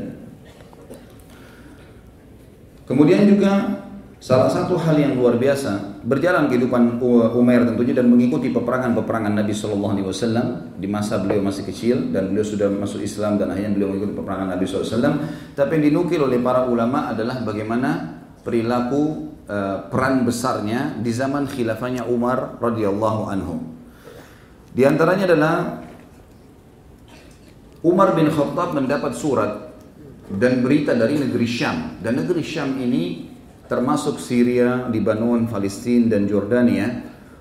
Kemudian 2.86 3.26
juga 3.26 3.82
salah 4.16 4.48
satu 4.48 4.80
hal 4.80 4.96
yang 4.96 5.12
luar 5.14 5.36
biasa 5.36 6.00
berjalan 6.00 6.48
kehidupan 6.48 6.98
Umair 7.36 7.68
tentunya 7.68 7.92
dan 7.92 8.08
mengikuti 8.08 8.48
peperangan-peperangan 8.48 9.32
Nabi 9.36 9.52
Shallallahu 9.52 9.92
Alaihi 9.92 10.08
Wasallam 10.08 10.46
di 10.80 10.88
masa 10.88 11.20
beliau 11.20 11.44
masih 11.44 11.68
kecil 11.68 12.14
dan 12.14 12.32
beliau 12.32 12.46
sudah 12.46 12.72
masuk 12.72 13.04
Islam 13.04 13.36
dan 13.36 13.52
akhirnya 13.52 13.76
beliau 13.76 13.92
mengikuti 13.92 14.14
peperangan 14.16 14.56
Nabi 14.56 14.64
SAW. 14.64 15.14
Tapi 15.52 15.70
yang 15.76 15.84
dinukil 15.92 16.20
oleh 16.24 16.40
para 16.40 16.64
ulama 16.64 17.12
adalah 17.12 17.44
bagaimana 17.44 18.22
perilaku 18.40 19.34
uh, 19.50 19.90
peran 19.90 20.22
besarnya 20.22 20.96
di 21.02 21.10
zaman 21.10 21.50
khilafahnya 21.50 22.06
Umar 22.06 22.56
radhiyallahu 22.62 23.22
anhu. 23.28 23.58
Di 24.70 24.84
antaranya 24.84 25.24
adalah 25.28 25.54
Umar 27.86 28.14
bin 28.18 28.28
Khattab 28.28 28.74
mendapat 28.74 29.12
surat 29.14 29.72
dan 30.26 30.58
berita 30.62 30.90
dari 30.92 31.22
negeri 31.22 31.46
Syam 31.46 32.02
dan 32.02 32.18
negeri 32.18 32.42
Syam 32.42 32.76
ini 32.82 33.35
termasuk 33.66 34.22
Syria, 34.22 34.86
Lebanon, 34.90 35.46
Palestina 35.50 36.16
dan 36.16 36.26
Jordania 36.30 36.86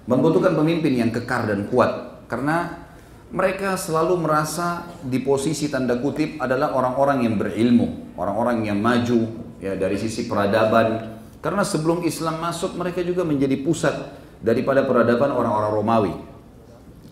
membutuhkan 0.06 0.54
pemimpin 0.54 0.94
yang 0.94 1.10
kekar 1.10 1.50
dan 1.50 1.70
kuat 1.70 2.26
karena 2.30 2.86
mereka 3.34 3.74
selalu 3.76 4.22
merasa 4.22 4.86
di 5.02 5.20
posisi 5.22 5.68
tanda 5.68 5.98
kutip 5.98 6.38
adalah 6.38 6.72
orang-orang 6.78 7.26
yang 7.26 7.36
berilmu, 7.42 8.16
orang-orang 8.16 8.70
yang 8.70 8.78
maju 8.78 9.28
ya 9.58 9.74
dari 9.74 9.98
sisi 9.98 10.30
peradaban 10.30 11.18
karena 11.42 11.62
sebelum 11.66 12.06
Islam 12.06 12.42
masuk 12.42 12.78
mereka 12.78 13.02
juga 13.02 13.26
menjadi 13.26 13.58
pusat 13.62 13.94
daripada 14.42 14.86
peradaban 14.86 15.34
orang-orang 15.34 15.72
Romawi. 15.74 16.14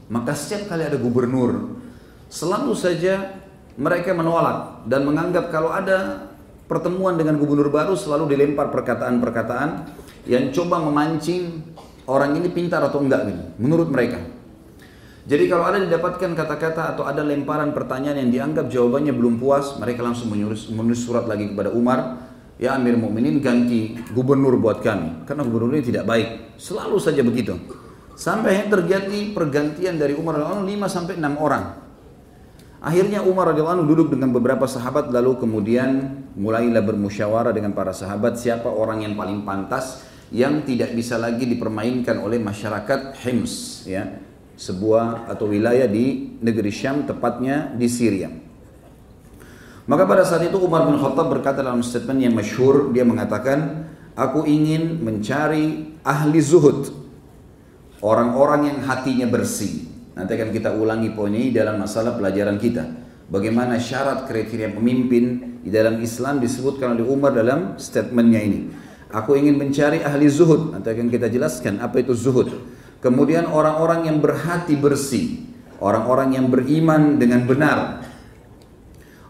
Maka 0.09 0.37
setiap 0.37 0.73
kali 0.73 0.85
ada 0.85 0.97
gubernur 0.97 1.81
selalu 2.29 2.73
saja 2.73 3.41
mereka 3.77 4.13
menolak 4.13 4.85
dan 4.85 5.05
menganggap 5.05 5.49
kalau 5.49 5.73
ada 5.73 6.29
pertemuan 6.73 7.13
dengan 7.13 7.37
gubernur 7.37 7.69
baru 7.69 7.93
selalu 7.93 8.33
dilempar 8.33 8.73
perkataan-perkataan 8.73 9.69
yang 10.25 10.49
coba 10.49 10.81
memancing 10.81 11.61
orang 12.09 12.33
ini 12.33 12.49
pintar 12.49 12.81
atau 12.81 12.97
enggak 12.97 13.29
gitu, 13.29 13.43
menurut 13.61 13.93
mereka. 13.93 14.17
Jadi 15.23 15.47
kalau 15.47 15.69
ada 15.69 15.79
didapatkan 15.79 16.33
kata-kata 16.33 16.97
atau 16.97 17.05
ada 17.05 17.21
lemparan 17.21 17.71
pertanyaan 17.71 18.25
yang 18.25 18.31
dianggap 18.33 18.67
jawabannya 18.73 19.13
belum 19.13 19.37
puas, 19.37 19.77
mereka 19.77 20.01
langsung 20.01 20.33
menulis, 20.33 20.67
menulis 20.73 20.99
surat 20.99 21.29
lagi 21.29 21.53
kepada 21.53 21.69
Umar, 21.71 22.17
ya 22.57 22.73
Amir 22.75 22.97
Mukminin 22.97 23.37
ganti 23.39 23.95
gubernur 24.11 24.57
buat 24.57 24.81
kami, 24.81 25.29
karena 25.29 25.45
gubernur 25.45 25.77
ini 25.77 25.85
tidak 25.85 26.09
baik. 26.09 26.57
Selalu 26.57 26.97
saja 26.97 27.21
begitu. 27.23 27.55
Sampai 28.17 28.65
terjadi 28.67 29.31
pergantian 29.31 29.95
dari 29.95 30.17
Umar 30.17 30.41
5 30.41 30.65
sampai 30.89 31.21
6 31.21 31.37
orang. 31.37 31.82
Akhirnya 32.83 33.23
Umar 33.23 33.55
radhiyallahu 33.55 33.87
duduk 33.87 34.11
dengan 34.11 34.35
beberapa 34.35 34.67
sahabat 34.67 35.07
lalu 35.07 35.39
kemudian 35.39 36.19
mulailah 36.35 36.83
bermusyawarah 36.83 37.55
dengan 37.55 37.71
para 37.71 37.95
sahabat 37.95 38.35
siapa 38.35 38.67
orang 38.67 39.07
yang 39.07 39.15
paling 39.15 39.47
pantas 39.47 40.03
yang 40.35 40.67
tidak 40.67 40.91
bisa 40.91 41.15
lagi 41.15 41.47
dipermainkan 41.47 42.19
oleh 42.19 42.43
masyarakat 42.43 43.15
Hims 43.23 43.87
ya 43.87 44.19
sebuah 44.59 45.31
atau 45.31 45.47
wilayah 45.47 45.87
di 45.87 46.35
negeri 46.43 46.75
Syam 46.75 47.07
tepatnya 47.07 47.71
di 47.71 47.87
Syria. 47.87 48.27
Maka 49.87 50.03
pada 50.03 50.27
saat 50.27 50.43
itu 50.43 50.59
Umar 50.59 50.83
bin 50.83 50.99
Khattab 50.99 51.31
berkata 51.31 51.63
dalam 51.63 51.79
statement 51.87 52.19
yang 52.19 52.35
masyhur 52.35 52.91
dia 52.91 53.07
mengatakan 53.07 53.87
aku 54.11 54.43
ingin 54.43 54.99
mencari 54.99 55.95
ahli 56.03 56.39
zuhud 56.43 56.91
orang-orang 58.03 58.75
yang 58.75 58.79
hatinya 58.83 59.27
bersih 59.31 59.92
Nanti 60.13 60.31
akan 60.37 60.49
kita 60.53 60.69
ulangi 60.77 61.09
poin 61.17 61.33
ini 61.33 61.49
dalam 61.49 61.81
masalah 61.81 62.13
pelajaran 62.13 62.61
kita. 62.61 62.85
Bagaimana 63.33 63.81
syarat 63.81 64.29
kriteria 64.29 64.69
pemimpin 64.77 65.57
di 65.65 65.73
dalam 65.73 65.97
Islam 65.97 66.37
disebutkan 66.37 66.93
oleh 66.93 67.05
Umar 67.07 67.33
dalam 67.33 67.81
statementnya 67.81 68.41
ini. 68.45 68.59
Aku 69.09 69.33
ingin 69.33 69.57
mencari 69.57 70.05
ahli 70.05 70.29
zuhud. 70.29 70.73
Nanti 70.73 70.93
akan 70.93 71.09
kita 71.09 71.33
jelaskan 71.33 71.81
apa 71.81 72.01
itu 72.01 72.13
zuhud. 72.13 72.53
Kemudian 73.01 73.49
orang-orang 73.49 74.05
yang 74.05 74.17
berhati 74.21 74.77
bersih. 74.77 75.49
Orang-orang 75.81 76.37
yang 76.37 76.45
beriman 76.53 77.17
dengan 77.17 77.49
benar. 77.49 78.05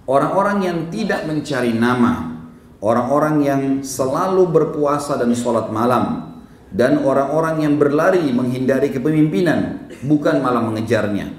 Orang-orang 0.03 0.57
yang 0.67 0.77
tidak 0.91 1.23
mencari 1.23 1.71
nama. 1.71 2.43
Orang-orang 2.83 3.35
yang 3.39 3.61
selalu 3.79 4.51
berpuasa 4.51 5.15
dan 5.15 5.31
sholat 5.31 5.71
malam 5.71 6.32
dan 6.73 7.05
orang-orang 7.05 7.69
yang 7.69 7.77
berlari 7.77 8.25
menghindari 8.33 8.89
kepemimpinan 8.89 9.87
bukan 10.01 10.41
malah 10.41 10.65
mengejarnya. 10.65 11.29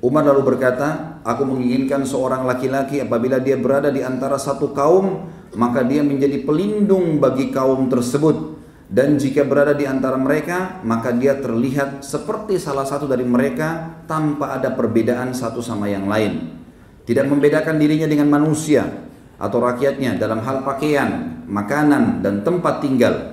Umar 0.00 0.24
lalu 0.24 0.56
berkata, 0.56 1.20
aku 1.20 1.44
menginginkan 1.44 2.08
seorang 2.08 2.48
laki-laki 2.48 3.04
apabila 3.04 3.36
dia 3.36 3.60
berada 3.60 3.92
di 3.92 4.00
antara 4.00 4.40
satu 4.40 4.72
kaum, 4.72 5.28
maka 5.60 5.84
dia 5.84 6.00
menjadi 6.00 6.40
pelindung 6.40 7.20
bagi 7.20 7.52
kaum 7.52 7.84
tersebut. 7.92 8.56
Dan 8.90 9.20
jika 9.20 9.44
berada 9.44 9.76
di 9.76 9.84
antara 9.84 10.16
mereka, 10.16 10.80
maka 10.88 11.12
dia 11.12 11.36
terlihat 11.36 12.00
seperti 12.02 12.56
salah 12.56 12.88
satu 12.88 13.04
dari 13.06 13.22
mereka 13.22 14.02
tanpa 14.08 14.56
ada 14.56 14.72
perbedaan 14.72 15.36
satu 15.36 15.60
sama 15.60 15.86
yang 15.86 16.08
lain. 16.08 16.58
Tidak 17.04 17.28
membedakan 17.28 17.76
dirinya 17.76 18.08
dengan 18.08 18.32
manusia 18.32 18.88
atau 19.36 19.62
rakyatnya 19.62 20.16
dalam 20.16 20.42
hal 20.42 20.64
pakaian, 20.66 21.44
makanan, 21.46 22.24
dan 22.24 22.42
tempat 22.42 22.82
tinggal 22.82 23.29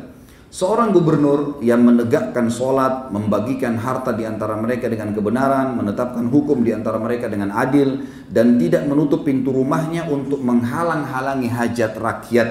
Seorang 0.48 0.96
gubernur 0.96 1.60
yang 1.60 1.84
menegakkan 1.84 2.48
sholat, 2.48 3.12
membagikan 3.12 3.76
harta 3.76 4.16
di 4.16 4.24
antara 4.24 4.56
mereka 4.56 4.88
dengan 4.88 5.12
kebenaran, 5.12 5.76
menetapkan 5.76 6.32
hukum 6.32 6.64
di 6.64 6.72
antara 6.72 6.96
mereka 6.96 7.28
dengan 7.28 7.52
adil, 7.52 8.08
dan 8.32 8.56
tidak 8.56 8.88
menutup 8.88 9.28
pintu 9.28 9.52
rumahnya 9.52 10.08
untuk 10.08 10.40
menghalang-halangi 10.40 11.52
hajat 11.52 12.00
rakyat. 12.00 12.50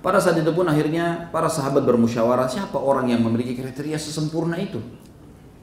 Pada 0.00 0.16
saat 0.20 0.40
itu 0.40 0.52
pun 0.52 0.64
akhirnya 0.64 1.28
para 1.28 1.48
sahabat 1.48 1.84
bermusyawarah 1.84 2.48
siapa 2.48 2.76
orang 2.76 3.12
yang 3.12 3.20
memiliki 3.24 3.56
kriteria 3.56 4.00
sesempurna 4.00 4.56
itu. 4.56 4.80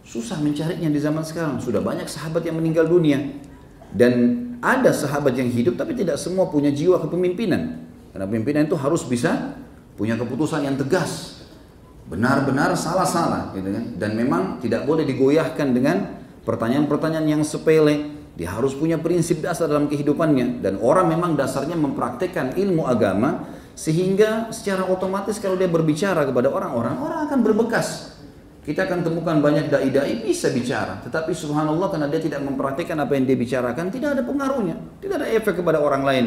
Susah 0.01 0.41
mencarinya 0.41 0.89
di 0.89 0.97
zaman 0.97 1.21
sekarang. 1.21 1.61
Sudah 1.61 1.81
banyak 1.81 2.09
sahabat 2.09 2.41
yang 2.41 2.57
meninggal 2.57 2.89
dunia. 2.89 3.21
Dan 3.93 4.13
ada 4.61 4.89
sahabat 4.93 5.37
yang 5.37 5.45
hidup 5.45 5.77
tapi 5.77 5.93
tidak 5.93 6.17
semua 6.17 6.49
punya 6.49 6.73
jiwa 6.73 6.97
kepemimpinan. 7.01 7.85
Karena 8.13 8.25
pimpinan 8.25 8.65
itu 8.65 8.73
harus 8.81 9.05
bisa 9.05 9.60
punya 9.95 10.15
keputusan 10.15 10.65
yang 10.65 10.75
tegas. 10.79 11.43
Benar-benar 12.07 12.75
salah-salah 12.75 13.55
gitu 13.55 13.71
kan? 13.71 13.85
Dan 13.95 14.19
memang 14.19 14.59
tidak 14.59 14.83
boleh 14.83 15.07
digoyahkan 15.07 15.71
dengan 15.71 16.19
pertanyaan-pertanyaan 16.43 17.39
yang 17.39 17.43
sepele. 17.45 18.19
Dia 18.35 18.51
harus 18.57 18.75
punya 18.75 18.99
prinsip 18.99 19.43
dasar 19.43 19.71
dalam 19.71 19.87
kehidupannya. 19.87 20.59
Dan 20.63 20.79
orang 20.83 21.07
memang 21.07 21.39
dasarnya 21.39 21.79
mempraktekkan 21.79 22.59
ilmu 22.59 22.87
agama 22.87 23.47
sehingga 23.75 24.51
secara 24.51 24.83
otomatis 24.91 25.39
kalau 25.39 25.55
dia 25.55 25.71
berbicara 25.71 26.27
kepada 26.27 26.51
orang-orang 26.51 26.95
orang 26.99 27.19
akan 27.31 27.39
berbekas. 27.43 28.19
Kita 28.61 28.85
akan 28.85 29.01
temukan 29.01 29.41
banyak 29.41 29.73
dai-dai 29.73 30.21
bisa 30.21 30.53
bicara. 30.53 31.01
Tetapi 31.01 31.33
subhanallah 31.33 31.89
karena 31.89 32.05
dia 32.11 32.21
tidak 32.21 32.45
mempraktekkan 32.45 32.93
apa 32.99 33.17
yang 33.17 33.25
dia 33.25 33.37
bicarakan 33.39 33.89
tidak 33.89 34.19
ada 34.19 34.21
pengaruhnya. 34.21 34.77
Tidak 35.01 35.15
ada 35.17 35.27
efek 35.31 35.63
kepada 35.63 35.81
orang 35.81 36.03
lain 36.05 36.25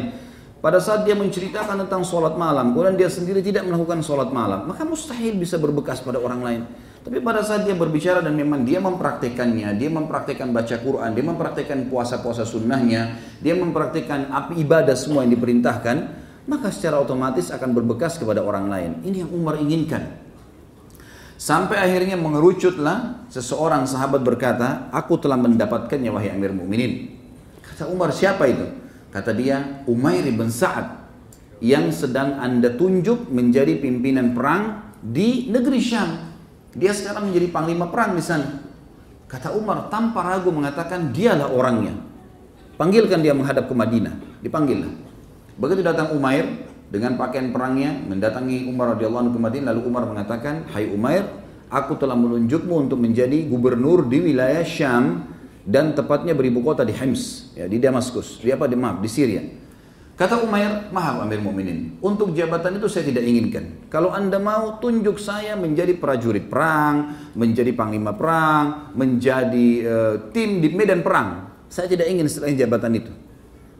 pada 0.65 0.81
saat 0.81 1.05
dia 1.05 1.13
menceritakan 1.13 1.85
tentang 1.85 2.01
sholat 2.01 2.33
malam, 2.41 2.73
kemudian 2.73 2.97
dia 2.97 3.05
sendiri 3.05 3.37
tidak 3.45 3.69
melakukan 3.69 4.01
sholat 4.01 4.33
malam, 4.33 4.65
maka 4.65 4.81
mustahil 4.81 5.37
bisa 5.37 5.61
berbekas 5.61 6.01
pada 6.01 6.17
orang 6.17 6.41
lain. 6.41 6.61
Tapi 7.05 7.21
pada 7.21 7.45
saat 7.45 7.69
dia 7.69 7.77
berbicara 7.77 8.25
dan 8.25 8.33
memang 8.33 8.65
dia 8.65 8.81
mempraktekannya, 8.81 9.77
dia 9.77 9.93
mempraktekkan 9.93 10.49
baca 10.49 10.73
Quran, 10.81 11.13
dia 11.13 11.21
mempraktekkan 11.21 11.85
puasa-puasa 11.85 12.49
sunnahnya, 12.49 13.13
dia 13.45 13.53
mempraktekkan 13.53 14.25
ibadah 14.57 14.97
semua 14.97 15.21
yang 15.21 15.37
diperintahkan, 15.37 15.97
maka 16.49 16.73
secara 16.73 16.97
otomatis 16.97 17.53
akan 17.53 17.69
berbekas 17.69 18.17
kepada 18.17 18.41
orang 18.41 18.65
lain. 18.65 18.91
Ini 19.05 19.21
yang 19.21 19.37
Umar 19.37 19.61
inginkan. 19.61 20.17
Sampai 21.37 21.77
akhirnya 21.77 22.17
mengerucutlah 22.17 23.29
seseorang 23.29 23.85
sahabat 23.85 24.25
berkata, 24.25 24.89
aku 24.89 25.21
telah 25.21 25.37
mendapatkannya 25.37 26.09
wahai 26.09 26.33
Amir 26.33 26.57
Mukminin. 26.57 27.13
Kata 27.61 27.85
Umar, 27.85 28.09
siapa 28.09 28.49
itu? 28.49 28.84
Kata 29.15 29.31
dia, 29.31 29.87
Umair 29.87 30.27
bin 30.27 30.51
Sa'ad 30.51 31.07
yang 31.63 31.87
sedang 31.95 32.35
anda 32.35 32.67
tunjuk 32.75 33.31
menjadi 33.31 33.79
pimpinan 33.79 34.35
perang 34.35 34.91
di 34.99 35.47
negeri 35.47 35.79
Syam. 35.79 36.35
Dia 36.75 36.91
sekarang 36.91 37.31
menjadi 37.31 37.47
panglima 37.47 37.87
perang 37.87 38.11
di 38.11 38.19
sana. 38.19 38.59
Kata 39.31 39.55
Umar 39.55 39.87
tanpa 39.87 40.19
ragu 40.19 40.51
mengatakan 40.51 41.15
dialah 41.15 41.47
orangnya. 41.47 41.95
Panggilkan 42.75 43.23
dia 43.23 43.31
menghadap 43.31 43.71
ke 43.71 43.75
Madinah. 43.77 44.43
Dipanggillah. 44.43 44.91
Begitu 45.55 45.79
datang 45.79 46.11
Umair 46.11 46.67
dengan 46.91 47.15
pakaian 47.15 47.55
perangnya 47.55 47.95
mendatangi 47.95 48.67
Umar 48.67 48.99
radhiyallahu 48.99 49.31
anhu 49.31 49.33
ke 49.39 49.41
Madinah 49.47 49.71
lalu 49.71 49.81
Umar 49.87 50.03
mengatakan, 50.11 50.67
"Hai 50.75 50.91
Umair, 50.91 51.23
aku 51.71 51.95
telah 51.95 52.19
menunjukmu 52.19 52.91
untuk 52.91 52.99
menjadi 52.99 53.47
gubernur 53.47 54.11
di 54.11 54.19
wilayah 54.27 54.67
Syam 54.67 55.34
dan 55.65 55.97
tepatnya 55.97 56.37
beribu 56.37 56.61
kota 56.61 56.85
di 56.85 56.93
Hims, 56.93 57.51
ya, 57.57 57.65
di 57.65 57.81
Damaskus, 57.81 58.37
di 58.39 58.53
apa 58.53 58.69
di 58.69 58.77
maaf 58.77 59.01
di 59.01 59.09
Syria. 59.09 59.41
Kata 60.15 60.39
Umair, 60.39 60.87
maaf 60.95 61.27
Amir 61.27 61.43
Mukminin, 61.43 61.99
untuk 61.99 62.31
jabatan 62.31 62.79
itu 62.79 62.87
saya 62.87 63.03
tidak 63.03 63.27
inginkan. 63.27 63.91
Kalau 63.91 64.15
anda 64.15 64.39
mau 64.39 64.79
tunjuk 64.79 65.19
saya 65.19 65.59
menjadi 65.59 65.91
prajurit 65.99 66.47
perang, 66.47 67.11
menjadi 67.35 67.75
panglima 67.75 68.15
perang, 68.15 68.95
menjadi 68.95 69.67
uh, 69.83 70.15
tim 70.31 70.63
di 70.63 70.71
medan 70.71 71.03
perang, 71.03 71.51
Saya 71.67 71.91
tidak 71.91 72.07
ingin 72.07 72.31
selain 72.31 72.55
jabatan 72.55 72.93
itu. 72.95 73.11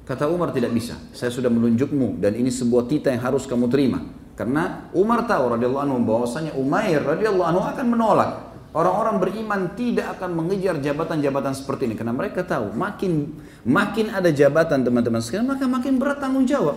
Kata 0.03 0.27
Umar 0.27 0.51
tidak 0.51 0.75
bisa. 0.75 0.99
Saya 1.15 1.31
sudah 1.31 1.47
menunjukmu 1.47 2.19
dan 2.19 2.35
ini 2.35 2.51
sebuah 2.51 2.85
tita 2.91 3.09
yang 3.09 3.23
harus 3.23 3.47
kamu 3.47 3.71
terima. 3.71 4.03
Karena 4.35 4.91
Umar 4.91 5.23
tahu 5.23 5.55
radhiyallahu 5.55 5.83
anhu 5.87 5.97
bahwasanya 6.03 6.51
Umair 6.59 6.99
radhiyallahu 6.99 7.47
anhu 7.55 7.61
akan 7.63 7.85
menolak. 7.87 8.31
Orang-orang 8.75 9.23
beriman 9.23 9.71
tidak 9.79 10.19
akan 10.19 10.35
mengejar 10.35 10.75
jabatan-jabatan 10.83 11.55
seperti 11.55 11.87
ini 11.87 11.95
karena 11.95 12.11
mereka 12.11 12.43
tahu 12.43 12.75
makin 12.75 13.31
makin 13.63 14.11
ada 14.11 14.27
jabatan 14.35 14.83
teman-teman 14.83 15.23
sekalian 15.23 15.47
maka 15.47 15.63
makin 15.63 15.95
berat 15.95 16.19
tanggung 16.19 16.43
jawab. 16.43 16.75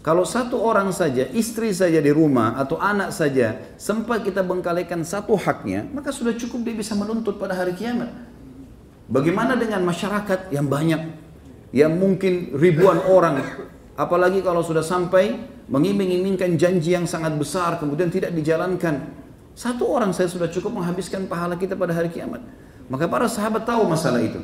Kalau 0.00 0.24
satu 0.24 0.62
orang 0.62 0.96
saja, 0.96 1.28
istri 1.36 1.76
saja 1.76 2.00
di 2.00 2.08
rumah 2.08 2.56
atau 2.56 2.80
anak 2.80 3.12
saja 3.12 3.58
sempat 3.76 4.24
kita 4.24 4.40
bengkalikan 4.40 5.04
satu 5.04 5.36
haknya, 5.36 5.84
maka 5.92 6.08
sudah 6.08 6.32
cukup 6.32 6.62
dia 6.62 6.78
bisa 6.78 6.96
menuntut 6.96 7.36
pada 7.36 7.52
hari 7.52 7.76
kiamat. 7.76 8.14
Bagaimana 9.10 9.60
dengan 9.60 9.84
masyarakat 9.84 10.54
yang 10.54 10.70
banyak, 10.70 11.10
yang 11.74 11.92
mungkin 12.00 12.54
ribuan 12.56 13.02
orang, 13.12 13.44
apalagi 13.98 14.40
kalau 14.40 14.64
sudah 14.64 14.86
sampai 14.86 15.36
mengiming-imingkan 15.68 16.54
janji 16.54 16.94
yang 16.94 17.04
sangat 17.04 17.36
besar 17.36 17.76
kemudian 17.76 18.08
tidak 18.08 18.32
dijalankan. 18.32 19.25
Satu 19.56 19.88
orang 19.88 20.12
saya 20.12 20.28
sudah 20.28 20.52
cukup 20.52 20.76
menghabiskan 20.76 21.24
pahala 21.24 21.56
kita 21.56 21.72
pada 21.72 21.96
hari 21.96 22.12
kiamat. 22.12 22.44
Maka 22.92 23.08
para 23.08 23.24
sahabat 23.24 23.64
tahu 23.64 23.88
masalah 23.88 24.20
itu. 24.20 24.36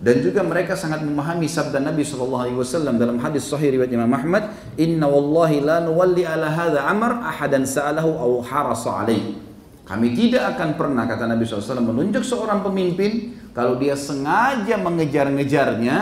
Dan 0.00 0.22
juga 0.24 0.40
mereka 0.40 0.78
sangat 0.78 1.04
memahami 1.04 1.44
sabda 1.44 1.82
Nabi 1.82 2.06
SAW 2.06 2.96
dalam 2.96 3.20
hadis 3.20 3.44
sahih 3.44 3.76
riwayat 3.76 3.92
Imam 3.92 4.08
Ahmad, 4.08 4.48
Inna 4.80 5.04
wallahi 5.04 5.60
la 5.60 5.84
nuwalli 5.84 6.24
ala 6.24 6.48
hadha 6.48 6.88
amar 6.88 7.20
ahadan 7.20 7.68
sa'alahu 7.68 8.08
aw 8.16 8.30
harasa 8.46 9.04
alaih. 9.04 9.36
Kami 9.84 10.14
tidak 10.16 10.56
akan 10.56 10.78
pernah, 10.78 11.04
kata 11.04 11.28
Nabi 11.28 11.44
SAW, 11.44 11.84
menunjuk 11.84 12.24
seorang 12.24 12.64
pemimpin 12.64 13.36
kalau 13.52 13.76
dia 13.76 13.98
sengaja 13.98 14.78
mengejar-ngejarnya 14.80 15.96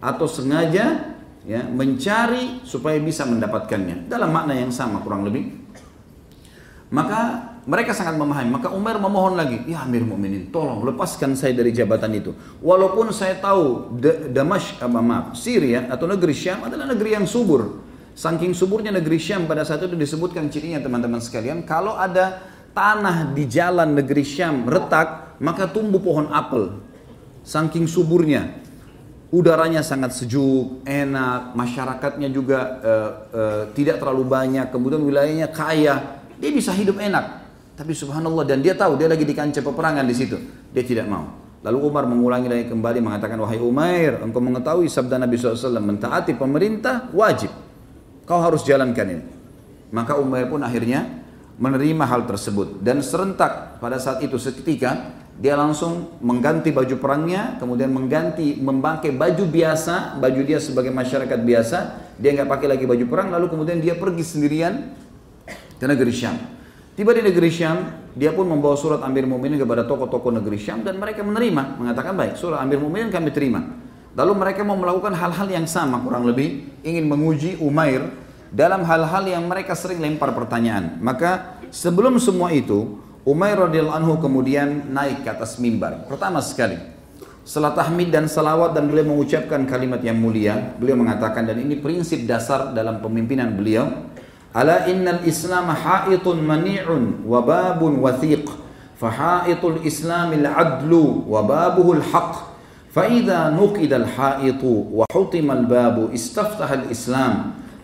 atau 0.00 0.24
sengaja 0.24 1.12
ya 1.44 1.60
mencari 1.68 2.64
supaya 2.64 2.96
bisa 2.96 3.28
mendapatkannya 3.28 4.08
dalam 4.08 4.32
makna 4.32 4.56
yang 4.56 4.72
sama 4.72 5.04
kurang 5.04 5.28
lebih 5.28 5.52
maka 6.88 7.53
mereka 7.64 7.96
sangat 7.96 8.20
memahami. 8.20 8.60
Maka 8.60 8.68
Umar 8.72 9.00
memohon 9.00 9.40
lagi 9.40 9.64
ya 9.64 9.88
Amir 9.88 10.04
Mukminin 10.04 10.52
tolong 10.52 10.84
lepaskan 10.84 11.32
saya 11.32 11.56
dari 11.56 11.72
jabatan 11.72 12.12
itu. 12.12 12.36
Walaupun 12.60 13.08
saya 13.08 13.40
tahu 13.40 13.96
Damask 14.32 14.76
apa 14.84 15.00
maaf 15.00 15.26
Syria 15.32 15.88
atau 15.88 16.04
negeri 16.04 16.36
Syam 16.36 16.68
adalah 16.68 16.84
negeri 16.92 17.16
yang 17.16 17.24
subur. 17.24 17.80
Saking 18.14 18.52
suburnya 18.52 18.92
negeri 18.92 19.16
Syam 19.16 19.48
pada 19.48 19.64
saat 19.64 19.82
itu 19.82 19.96
disebutkan 19.96 20.46
cirinya 20.52 20.78
teman-teman 20.78 21.18
sekalian. 21.24 21.64
Kalau 21.64 21.96
ada 21.96 22.44
tanah 22.76 23.32
di 23.32 23.48
jalan 23.48 23.96
negeri 23.96 24.22
Syam 24.22 24.68
retak 24.68 25.40
maka 25.40 25.64
tumbuh 25.64 25.98
pohon 26.04 26.28
apel. 26.30 26.78
Saking 27.48 27.88
suburnya. 27.88 28.60
Udaranya 29.34 29.82
sangat 29.82 30.14
sejuk, 30.14 30.86
enak, 30.86 31.58
masyarakatnya 31.58 32.30
juga 32.30 32.78
uh, 32.78 33.10
uh, 33.34 33.62
tidak 33.74 33.98
terlalu 33.98 34.30
banyak, 34.30 34.70
kemudian 34.70 35.02
wilayahnya 35.02 35.50
kaya, 35.50 36.22
dia 36.38 36.50
bisa 36.54 36.70
hidup 36.70 37.02
enak. 37.02 37.43
Tapi 37.74 37.90
subhanallah 37.90 38.46
dan 38.46 38.62
dia 38.62 38.78
tahu 38.78 38.94
dia 38.94 39.10
lagi 39.10 39.26
di 39.26 39.34
kancah 39.34 39.58
peperangan 39.58 40.06
di 40.06 40.14
situ, 40.14 40.38
dia 40.70 40.86
tidak 40.86 41.10
mau. 41.10 41.26
Lalu 41.64 41.78
Umar 41.80 42.04
mengulangi 42.06 42.46
lagi 42.46 42.64
kembali 42.70 43.02
mengatakan 43.02 43.40
wahai 43.40 43.58
Umair, 43.58 44.22
engkau 44.22 44.38
mengetahui 44.38 44.86
sabda 44.86 45.18
Nabi 45.18 45.34
SAW 45.40 45.80
mentaati 45.82 46.36
pemerintah 46.38 47.10
wajib, 47.10 47.50
kau 48.28 48.38
harus 48.38 48.62
jalankan 48.62 49.06
ini. 49.18 49.24
Maka 49.90 50.14
Umair 50.20 50.46
pun 50.46 50.62
akhirnya 50.62 51.24
menerima 51.58 52.04
hal 52.06 52.28
tersebut 52.30 52.78
dan 52.84 53.02
serentak 53.02 53.82
pada 53.82 53.98
saat 53.98 54.22
itu 54.22 54.38
seketika 54.38 55.14
dia 55.34 55.58
langsung 55.58 56.14
mengganti 56.22 56.70
baju 56.70 56.94
perangnya, 56.94 57.58
kemudian 57.58 57.90
mengganti, 57.90 58.54
memakai 58.54 59.10
baju 59.10 59.44
biasa, 59.50 60.22
baju 60.22 60.40
dia 60.46 60.62
sebagai 60.62 60.94
masyarakat 60.94 61.38
biasa, 61.42 61.78
dia 62.22 62.30
nggak 62.38 62.46
pakai 62.46 62.68
lagi 62.70 62.84
baju 62.86 63.04
perang, 63.10 63.34
lalu 63.34 63.50
kemudian 63.50 63.82
dia 63.82 63.98
pergi 63.98 64.22
sendirian 64.22 64.94
ke 65.74 65.84
negeri 65.90 66.14
Syam. 66.14 66.38
Tiba 66.94 67.10
di 67.10 67.26
negeri 67.26 67.50
Syam, 67.50 68.06
dia 68.14 68.30
pun 68.30 68.46
membawa 68.46 68.78
surat 68.78 69.02
Amir 69.02 69.26
Mu'minin 69.26 69.58
kepada 69.58 69.82
tokoh-tokoh 69.82 70.30
negeri 70.30 70.62
Syam 70.62 70.86
dan 70.86 70.94
mereka 70.94 71.26
menerima, 71.26 71.74
mengatakan 71.74 72.14
baik, 72.14 72.38
surat 72.38 72.62
Amir 72.62 72.78
Mu'minin 72.78 73.10
kami 73.10 73.34
terima. 73.34 73.66
Lalu 74.14 74.32
mereka 74.38 74.62
mau 74.62 74.78
melakukan 74.78 75.10
hal-hal 75.10 75.50
yang 75.50 75.66
sama 75.66 75.98
kurang 76.06 76.22
lebih, 76.22 76.70
ingin 76.86 77.10
menguji 77.10 77.58
Umair 77.58 78.14
dalam 78.54 78.86
hal-hal 78.86 79.26
yang 79.26 79.42
mereka 79.50 79.74
sering 79.74 79.98
lempar 79.98 80.30
pertanyaan. 80.38 81.02
Maka 81.02 81.58
sebelum 81.74 82.14
semua 82.22 82.54
itu, 82.54 83.02
Umair 83.26 83.58
radhiyallahu 83.58 83.98
anhu 83.98 84.14
kemudian 84.22 84.86
naik 84.86 85.26
ke 85.26 85.34
atas 85.34 85.58
mimbar. 85.58 86.06
Pertama 86.06 86.38
sekali, 86.38 86.78
setelah 87.42 87.74
tahmid 87.74 88.14
dan 88.14 88.30
salawat 88.30 88.70
dan 88.70 88.86
beliau 88.86 89.10
mengucapkan 89.10 89.66
kalimat 89.66 89.98
yang 89.98 90.14
mulia, 90.14 90.78
beliau 90.78 90.94
mengatakan 90.94 91.42
dan 91.42 91.58
ini 91.58 91.74
prinsip 91.74 92.22
dasar 92.22 92.70
dalam 92.70 93.02
pemimpinan 93.02 93.50
beliau. 93.58 94.14
Islam 95.26 95.66
haitun 95.74 96.38
mani'un 96.42 97.26
wa 97.26 97.42
babun 97.42 97.98
wathiq. 97.98 98.46
Fahaitul 98.94 99.82
Islamil 99.82 100.46
adlu 100.46 101.26
wa 101.26 101.42
babuhul 101.42 102.00
haq. 102.00 102.54
فإذا 102.94 103.58
نقد 103.58 103.92
الحائط 103.92 104.62
وحطم 104.64 105.50
الباب 105.50 106.14
استفتح 106.14 106.70
الإسلام 106.70 107.34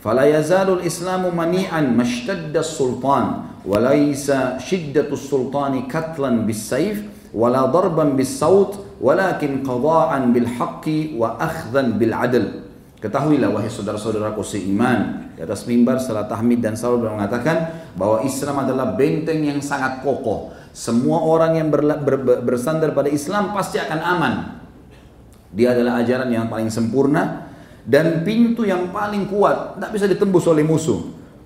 فلا 0.04 0.38
يزال 0.38 0.70
الإسلام 0.70 1.36
منيعا 1.36 1.80
ما 1.80 2.02
اشتد 2.02 2.56
السلطان 2.56 3.24
وليس 3.66 4.32
شدة 4.58 5.08
السلطان 5.12 5.82
كتلا 5.90 6.30
بالسيف 6.46 7.02
ولا 7.34 7.66
ضربا 7.66 8.04
بالصوت 8.04 8.78
ولكن 9.00 9.62
قضاء 9.66 10.10
بالحق 10.30 10.86
وأخذا 11.18 11.82
بالعدل 11.82 12.44
Ketahuilah 13.00 13.48
wahai 13.48 13.72
saudara-saudaraku 13.72 14.44
seiman 14.44 15.32
di 15.32 15.40
atas 15.40 15.64
mimbar 15.64 15.96
setelah 15.96 16.28
tahmid 16.28 16.60
dan 16.60 16.76
selalu 16.76 17.08
mengatakan 17.08 17.88
bahwa 17.96 18.20
Islam 18.28 18.60
adalah 18.60 18.92
benteng 18.92 19.40
yang 19.40 19.56
sangat 19.64 20.04
kokoh. 20.04 20.52
Semua 20.76 21.24
orang 21.24 21.56
yang 21.56 21.72
ber, 21.72 21.80
ber, 21.80 22.44
bersandar 22.44 22.92
pada 22.92 23.08
Islam 23.08 23.56
pasti 23.56 23.80
akan 23.80 24.00
aman. 24.04 24.34
Dia 25.48 25.72
adalah 25.72 26.04
ajaran 26.04 26.28
yang 26.28 26.52
paling 26.52 26.68
sempurna 26.68 27.48
dan 27.88 28.20
pintu 28.20 28.68
yang 28.68 28.92
paling 28.92 29.32
kuat 29.32 29.80
tidak 29.80 29.90
bisa 29.96 30.04
ditembus 30.04 30.44
oleh 30.44 30.62
musuh. 30.62 31.00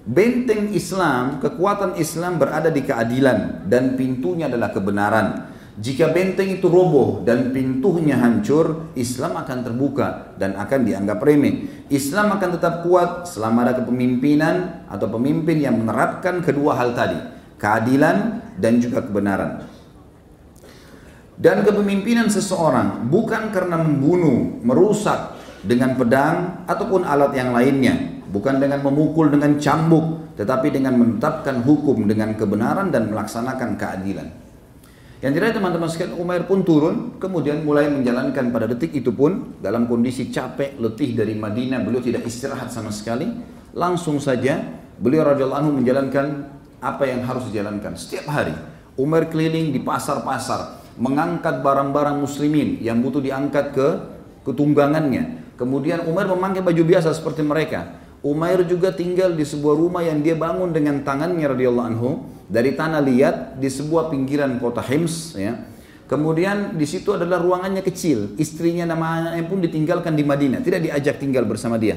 Benteng 0.04 0.74
Islam, 0.74 1.38
kekuatan 1.40 1.96
Islam 1.96 2.36
berada 2.36 2.68
di 2.68 2.82
keadilan 2.84 3.64
dan 3.70 3.94
pintunya 3.94 4.50
adalah 4.50 4.74
kebenaran. 4.74 5.53
Jika 5.74 6.14
benteng 6.14 6.54
itu 6.54 6.70
roboh 6.70 7.26
dan 7.26 7.50
pintunya 7.50 8.14
hancur, 8.14 8.94
Islam 8.94 9.34
akan 9.42 9.58
terbuka 9.66 10.38
dan 10.38 10.54
akan 10.54 10.86
dianggap 10.86 11.18
remeh. 11.18 11.86
Islam 11.90 12.30
akan 12.38 12.48
tetap 12.54 12.86
kuat 12.86 13.26
selama 13.26 13.66
ada 13.66 13.82
kepemimpinan 13.82 14.86
atau 14.86 15.10
pemimpin 15.10 15.58
yang 15.58 15.82
menerapkan 15.82 16.38
kedua 16.46 16.78
hal 16.78 16.94
tadi, 16.94 17.18
keadilan 17.58 18.38
dan 18.54 18.78
juga 18.78 19.02
kebenaran. 19.02 19.66
Dan 21.34 21.66
kepemimpinan 21.66 22.30
seseorang 22.30 23.10
bukan 23.10 23.50
karena 23.50 23.74
membunuh, 23.74 24.62
merusak 24.62 25.34
dengan 25.66 25.98
pedang 25.98 26.62
ataupun 26.70 27.02
alat 27.02 27.34
yang 27.34 27.50
lainnya, 27.50 28.22
bukan 28.30 28.62
dengan 28.62 28.78
memukul 28.78 29.26
dengan 29.26 29.58
cambuk, 29.58 30.38
tetapi 30.38 30.70
dengan 30.70 30.94
menetapkan 30.94 31.66
hukum 31.66 32.06
dengan 32.06 32.38
kebenaran 32.38 32.94
dan 32.94 33.10
melaksanakan 33.10 33.74
keadilan. 33.74 34.43
Yang 35.22 35.32
tidak 35.40 35.56
teman-teman 35.56 35.88
sekalian 35.88 36.16
Umair 36.18 36.42
pun 36.44 36.66
turun, 36.66 37.16
kemudian 37.22 37.62
mulai 37.62 37.86
menjalankan 37.86 38.50
pada 38.50 38.66
detik 38.66 38.92
itu 38.92 39.14
pun 39.14 39.56
dalam 39.62 39.86
kondisi 39.86 40.28
capek, 40.28 40.76
letih 40.80 41.14
dari 41.14 41.38
Madinah, 41.38 41.80
beliau 41.86 42.02
tidak 42.02 42.26
istirahat 42.26 42.68
sama 42.68 42.90
sekali. 42.90 43.30
Langsung 43.74 44.18
saja 44.18 44.60
beliau 44.98 45.26
radhiyallahu 45.26 45.60
anhu 45.64 45.72
menjalankan 45.80 46.26
apa 46.82 47.08
yang 47.08 47.24
harus 47.24 47.48
dijalankan 47.48 47.96
setiap 47.96 48.28
hari. 48.28 48.52
Umar 48.94 49.26
keliling 49.26 49.74
di 49.74 49.80
pasar-pasar, 49.82 50.84
mengangkat 51.00 51.64
barang-barang 51.64 52.22
muslimin 52.22 52.78
yang 52.78 53.02
butuh 53.02 53.18
diangkat 53.18 53.74
ke 53.74 53.88
ketunggangannya. 54.46 55.56
Kemudian 55.58 56.06
Umar 56.06 56.28
memakai 56.30 56.62
baju 56.62 56.82
biasa 56.84 57.14
seperti 57.14 57.42
mereka. 57.42 58.02
Umair 58.24 58.64
juga 58.64 58.92
tinggal 58.92 59.36
di 59.36 59.44
sebuah 59.44 59.76
rumah 59.76 60.00
yang 60.00 60.24
dia 60.24 60.32
bangun 60.36 60.72
dengan 60.72 61.04
tangannya 61.04 61.44
radhiyallahu 61.44 61.88
anhu 61.92 62.10
dari 62.48 62.76
tanah 62.76 63.00
liat 63.00 63.36
di 63.56 63.68
sebuah 63.68 64.12
pinggiran 64.12 64.56
kota 64.60 64.84
Hims 64.84 65.36
ya. 65.36 65.56
Kemudian 66.04 66.76
di 66.76 66.84
situ 66.84 67.16
adalah 67.16 67.40
ruangannya 67.40 67.80
kecil, 67.80 68.36
istrinya 68.36 68.84
namanya 68.84 69.40
pun 69.48 69.64
ditinggalkan 69.64 70.12
di 70.12 70.20
Madinah, 70.20 70.60
tidak 70.60 70.84
diajak 70.84 71.16
tinggal 71.16 71.48
bersama 71.48 71.80
dia. 71.80 71.96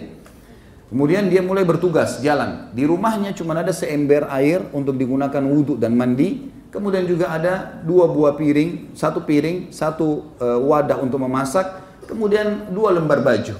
Kemudian 0.88 1.28
dia 1.28 1.44
mulai 1.44 1.68
bertugas 1.68 2.24
jalan. 2.24 2.72
Di 2.72 2.88
rumahnya 2.88 3.36
cuma 3.36 3.60
ada 3.60 3.76
seember 3.76 4.32
air 4.32 4.64
untuk 4.72 4.96
digunakan 4.96 5.44
wudhu 5.44 5.76
dan 5.76 5.92
mandi. 6.00 6.48
Kemudian 6.72 7.04
juga 7.04 7.36
ada 7.36 7.84
dua 7.84 8.08
buah 8.08 8.40
piring, 8.40 8.96
satu 8.96 9.28
piring, 9.28 9.76
satu 9.76 10.32
uh, 10.40 10.60
wadah 10.64 11.04
untuk 11.04 11.20
memasak. 11.20 11.84
Kemudian 12.08 12.72
dua 12.72 12.96
lembar 12.96 13.20
baju. 13.20 13.60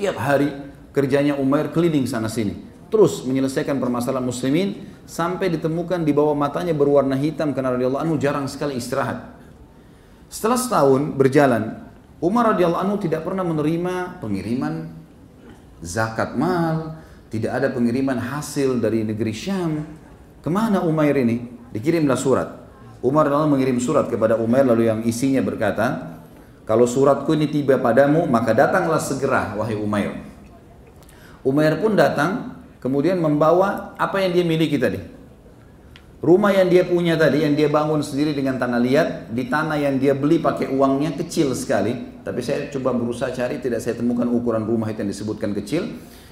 Tiap 0.00 0.16
hari 0.16 0.48
kerjanya 0.96 1.36
Umair 1.36 1.68
keliling 1.68 2.08
sana 2.08 2.32
sini. 2.32 2.56
Terus 2.94 3.26
menyelesaikan 3.26 3.82
permasalahan 3.82 4.22
muslimin 4.22 4.86
sampai 5.02 5.50
ditemukan 5.50 6.06
di 6.06 6.14
bawah 6.14 6.38
matanya 6.38 6.70
berwarna 6.70 7.18
hitam 7.18 7.50
karena 7.50 7.74
radhiyallahu 7.74 8.06
anhu 8.06 8.14
jarang 8.22 8.46
sekali 8.46 8.78
istirahat. 8.78 9.34
Setelah 10.30 10.54
setahun 10.54 11.02
berjalan, 11.18 11.90
Umar 12.22 12.54
radhiyallahu 12.54 12.78
anhu 12.86 12.96
tidak 13.02 13.26
pernah 13.26 13.42
menerima 13.42 14.22
pengiriman 14.22 14.94
zakat 15.82 16.38
mal, 16.38 17.02
tidak 17.34 17.58
ada 17.58 17.74
pengiriman 17.74 18.14
hasil 18.14 18.78
dari 18.78 19.02
negeri 19.02 19.34
Syam. 19.34 19.82
Ke 20.38 20.46
mana 20.46 20.86
Umair 20.86 21.18
ini? 21.18 21.50
Dikirimlah 21.74 22.14
surat. 22.14 22.62
Umar 23.02 23.26
lalu 23.26 23.58
mengirim 23.58 23.82
surat 23.82 24.06
kepada 24.06 24.38
Umair 24.38 24.70
lalu 24.70 24.86
yang 24.86 25.02
isinya 25.02 25.42
berkata, 25.42 26.14
kalau 26.62 26.86
suratku 26.86 27.34
ini 27.34 27.50
tiba 27.50 27.74
padamu, 27.74 28.22
maka 28.30 28.54
datanglah 28.54 29.02
segera, 29.02 29.58
wahai 29.58 29.74
Umair. 29.74 30.14
Umair 31.42 31.82
pun 31.82 31.98
datang, 31.98 32.53
kemudian 32.84 33.16
membawa 33.16 33.96
apa 33.96 34.20
yang 34.20 34.36
dia 34.36 34.44
miliki 34.44 34.76
tadi. 34.76 35.00
Rumah 36.24 36.56
yang 36.56 36.68
dia 36.72 36.84
punya 36.84 37.16
tadi, 37.16 37.44
yang 37.44 37.52
dia 37.56 37.68
bangun 37.68 38.00
sendiri 38.00 38.32
dengan 38.32 38.56
tanah 38.56 38.80
liat, 38.80 39.08
di 39.32 39.44
tanah 39.48 39.76
yang 39.76 40.00
dia 40.00 40.16
beli 40.16 40.40
pakai 40.40 40.72
uangnya 40.72 41.16
kecil 41.20 41.52
sekali. 41.52 42.20
Tapi 42.24 42.40
saya 42.40 42.68
coba 42.72 42.96
berusaha 42.96 43.28
cari, 43.28 43.60
tidak 43.60 43.84
saya 43.84 43.96
temukan 44.00 44.24
ukuran 44.28 44.64
rumah 44.64 44.88
itu 44.88 45.04
yang 45.04 45.12
disebutkan 45.12 45.52
kecil. 45.52 45.84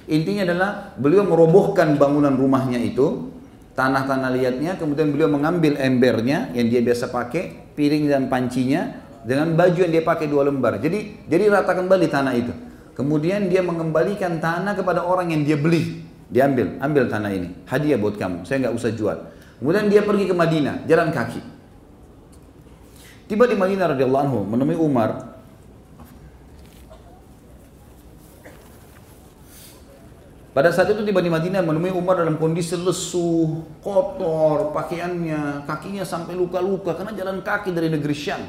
Intinya 0.09 0.49
adalah 0.49 0.69
beliau 0.97 1.21
merobohkan 1.25 1.93
bangunan 2.01 2.33
rumahnya 2.33 2.81
itu, 2.81 3.29
tanah-tanah 3.77 4.33
liatnya, 4.33 4.81
kemudian 4.81 5.13
beliau 5.13 5.29
mengambil 5.29 5.77
embernya 5.77 6.49
yang 6.57 6.73
dia 6.73 6.81
biasa 6.81 7.13
pakai, 7.13 7.73
piring 7.77 8.09
dan 8.09 8.33
pancinya, 8.33 8.97
dengan 9.21 9.53
baju 9.53 9.77
yang 9.77 9.93
dia 9.93 10.03
pakai 10.03 10.25
dua 10.25 10.49
lembar. 10.49 10.81
Jadi 10.81 11.29
jadi 11.29 11.53
rata 11.53 11.77
kembali 11.77 12.07
tanah 12.09 12.33
itu. 12.33 12.53
Kemudian 12.97 13.45
dia 13.45 13.61
mengembalikan 13.61 14.41
tanah 14.41 14.73
kepada 14.73 15.05
orang 15.05 15.29
yang 15.33 15.45
dia 15.45 15.57
beli. 15.57 16.02
Diambil, 16.33 16.81
ambil 16.81 17.05
tanah 17.05 17.29
ini, 17.29 17.53
hadiah 17.69 18.01
buat 18.01 18.17
kamu. 18.17 18.41
Saya 18.41 18.65
nggak 18.65 18.73
usah 18.73 18.89
jual. 18.89 19.17
Kemudian 19.61 19.85
dia 19.85 20.01
pergi 20.01 20.25
ke 20.25 20.33
Madinah, 20.33 20.81
jalan 20.89 21.13
kaki. 21.13 21.37
Tiba 23.29 23.45
di 23.45 23.53
Madinah 23.53 23.93
radhiyallahu 23.93 24.23
anhu 24.25 24.39
menemui 24.41 24.73
Umar. 24.73 25.29
Pada 30.57 30.69
saat 30.73 30.89
itu 30.89 31.05
tiba 31.05 31.21
di 31.21 31.29
Madinah 31.29 31.61
menemui 31.61 31.93
Umar 31.93 32.17
dalam 32.21 32.41
kondisi 32.41 32.77
lesu, 32.81 33.61
kotor, 33.85 34.73
pakaiannya, 34.73 35.69
kakinya 35.69 36.01
sampai 36.01 36.33
luka-luka 36.33 36.97
karena 36.97 37.13
jalan 37.13 37.45
kaki 37.45 37.77
dari 37.77 37.93
negeri 37.93 38.13
Syam. 38.17 38.41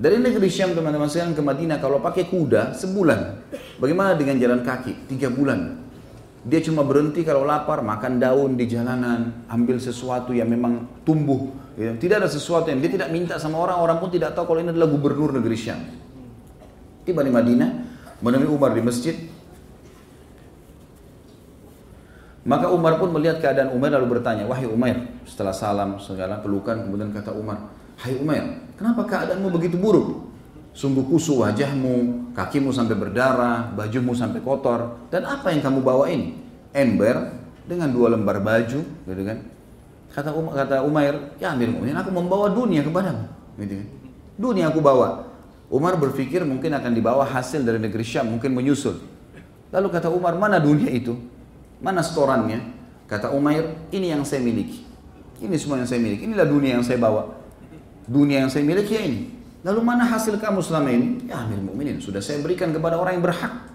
Dari 0.00 0.16
negeri 0.16 0.48
Syam 0.48 0.72
teman-teman 0.72 1.12
sekalian 1.12 1.36
ke 1.36 1.44
Madinah 1.44 1.76
kalau 1.76 2.00
pakai 2.00 2.24
kuda 2.24 2.72
sebulan. 2.72 3.52
Bagaimana 3.76 4.16
dengan 4.16 4.40
jalan 4.40 4.64
kaki? 4.64 5.12
Tiga 5.12 5.28
bulan. 5.28 5.91
Dia 6.42 6.58
cuma 6.58 6.82
berhenti 6.82 7.22
kalau 7.22 7.46
lapar, 7.46 7.86
makan 7.86 8.18
daun 8.18 8.58
di 8.58 8.66
jalanan, 8.66 9.46
ambil 9.46 9.78
sesuatu 9.78 10.34
yang 10.34 10.50
memang 10.50 11.02
tumbuh. 11.06 11.54
Ya. 11.78 11.94
Tidak 11.94 12.18
ada 12.18 12.26
sesuatu 12.26 12.66
yang 12.66 12.82
dia 12.82 12.90
tidak 12.90 13.14
minta 13.14 13.38
sama 13.38 13.62
orang, 13.62 13.78
orang 13.78 13.96
pun 14.02 14.10
tidak 14.10 14.34
tahu 14.34 14.50
kalau 14.50 14.60
ini 14.60 14.74
adalah 14.74 14.90
gubernur 14.90 15.30
negeri 15.38 15.54
Syam. 15.54 15.78
Tiba 17.06 17.22
di 17.22 17.30
Madinah, 17.30 17.70
menemui 18.18 18.50
Umar 18.50 18.74
di 18.74 18.82
masjid. 18.82 19.14
Maka 22.42 22.74
Umar 22.74 22.98
pun 22.98 23.14
melihat 23.14 23.38
keadaan 23.38 23.70
Umar 23.70 23.94
lalu 23.94 24.18
bertanya, 24.18 24.42
wahai 24.50 24.66
Umar, 24.66 24.98
setelah 25.22 25.54
salam 25.54 26.02
segala 26.02 26.42
pelukan, 26.42 26.74
kemudian 26.74 27.14
kata 27.14 27.30
Umar, 27.30 27.70
hai 28.02 28.18
Umar, 28.18 28.66
kenapa 28.74 29.06
keadaanmu 29.06 29.46
begitu 29.54 29.78
buruk? 29.78 30.21
Sungguh 30.72 31.04
kusuk 31.04 31.44
wajahmu, 31.44 32.32
kakimu 32.32 32.72
sampai 32.72 32.96
berdarah, 32.96 33.68
bajumu 33.76 34.16
sampai 34.16 34.40
kotor. 34.40 35.04
Dan 35.12 35.28
apa 35.28 35.52
yang 35.52 35.60
kamu 35.60 35.84
bawa 35.84 36.08
ini? 36.08 36.32
Ember 36.72 37.28
dengan 37.68 37.92
dua 37.92 38.16
lembar 38.16 38.40
baju, 38.40 38.80
gitu 38.80 39.22
kan? 39.22 39.38
Kata 40.12 40.32
Umar, 40.32 40.52
kata 40.64 40.84
Umair, 40.84 41.36
ya 41.40 41.52
Amir 41.52 41.72
Mu'minin, 41.72 41.96
aku 41.96 42.08
membawa 42.12 42.48
dunia 42.52 42.80
kepadamu. 42.84 43.28
Gitu 43.60 43.84
kan? 43.84 43.88
Dunia 44.40 44.72
aku 44.72 44.80
bawa. 44.80 45.28
Umar 45.72 45.96
berpikir 45.96 46.44
mungkin 46.44 46.72
akan 46.72 46.92
dibawa 46.92 47.24
hasil 47.24 47.64
dari 47.64 47.80
negeri 47.80 48.04
Syam, 48.04 48.32
mungkin 48.32 48.52
menyusul. 48.52 48.96
Lalu 49.72 49.88
kata 49.88 50.08
Umar, 50.08 50.36
mana 50.36 50.60
dunia 50.60 50.88
itu? 50.88 51.16
Mana 51.80 52.04
storannya? 52.04 52.60
Kata 53.08 53.32
Umair, 53.32 53.88
ini 53.92 54.08
yang 54.08 54.24
saya 54.24 54.40
miliki. 54.40 54.84
Ini 55.40 55.56
semua 55.60 55.80
yang 55.80 55.88
saya 55.88 56.00
miliki. 56.00 56.24
Inilah 56.28 56.48
dunia 56.48 56.80
yang 56.80 56.84
saya 56.84 56.96
bawa. 56.96 57.28
Dunia 58.08 58.44
yang 58.44 58.52
saya 58.52 58.64
miliki 58.64 58.92
ya 58.96 59.04
ini. 59.04 59.41
Lalu 59.62 59.80
mana 59.82 60.02
hasil 60.02 60.42
kamu 60.42 60.58
selama 60.58 60.90
ini? 60.90 61.30
Ya 61.30 61.46
Amir 61.46 61.62
Mukminin 61.62 62.02
sudah 62.02 62.18
saya 62.18 62.42
berikan 62.42 62.74
kepada 62.74 62.98
orang 62.98 63.18
yang 63.18 63.24
berhak. 63.24 63.70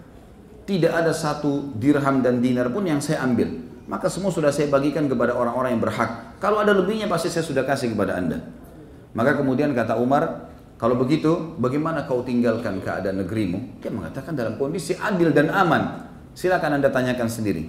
Tidak 0.68 0.92
ada 0.92 1.16
satu 1.16 1.72
dirham 1.80 2.20
dan 2.20 2.44
dinar 2.44 2.68
pun 2.68 2.84
yang 2.84 3.00
saya 3.00 3.24
ambil. 3.24 3.48
Maka 3.88 4.12
semua 4.12 4.28
sudah 4.36 4.52
saya 4.52 4.68
bagikan 4.68 5.08
kepada 5.08 5.32
orang-orang 5.32 5.80
yang 5.80 5.84
berhak. 5.88 6.36
Kalau 6.44 6.60
ada 6.60 6.76
lebihnya 6.76 7.08
pasti 7.08 7.32
saya 7.32 7.48
sudah 7.48 7.64
kasih 7.64 7.96
kepada 7.96 8.20
anda. 8.20 8.44
Maka 9.16 9.40
kemudian 9.40 9.72
kata 9.72 9.96
Umar, 9.96 10.52
kalau 10.76 11.00
begitu 11.00 11.56
bagaimana 11.56 12.04
kau 12.04 12.20
tinggalkan 12.20 12.84
keadaan 12.84 13.24
negerimu? 13.24 13.80
Dia 13.80 13.88
mengatakan 13.88 14.36
dalam 14.36 14.60
kondisi 14.60 14.92
adil 15.00 15.32
dan 15.32 15.56
aman. 15.56 16.04
Silakan 16.36 16.84
anda 16.84 16.92
tanyakan 16.92 17.32
sendiri. 17.32 17.64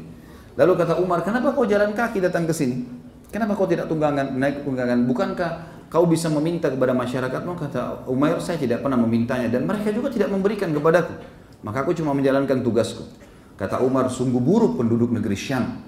Lalu 0.59 0.75
kata 0.75 0.99
Umar, 0.99 1.23
kenapa 1.23 1.55
kau 1.55 1.63
jalan 1.71 1.95
kaki 1.95 2.19
datang 2.19 2.51
ke 2.51 2.53
sini? 2.53 2.83
Kenapa 3.31 3.55
kau 3.55 3.71
tidak 3.71 3.87
tunggangan, 3.87 4.35
naik 4.35 4.67
tunggangan? 4.67 5.07
Bukankah 5.07 5.78
kau 5.89 6.05
bisa 6.05 6.29
meminta 6.29 6.69
kepada 6.69 6.93
masyarakat 6.93 7.41
mau 7.49 7.57
kata 7.57 8.05
Umair 8.09 8.41
saya 8.45 8.61
tidak 8.61 8.85
pernah 8.85 9.01
memintanya 9.01 9.49
dan 9.49 9.65
mereka 9.65 9.89
juga 9.93 10.13
tidak 10.13 10.29
memberikan 10.29 10.69
kepadaku. 10.73 11.17
Maka 11.65 11.83
aku 11.83 11.97
cuma 11.97 12.15
menjalankan 12.15 12.63
tugasku. 12.63 13.03
Kata 13.59 13.83
Umar 13.83 14.07
sungguh 14.07 14.39
buruk 14.39 14.79
penduduk 14.79 15.11
negeri 15.11 15.35
Syam. 15.35 15.83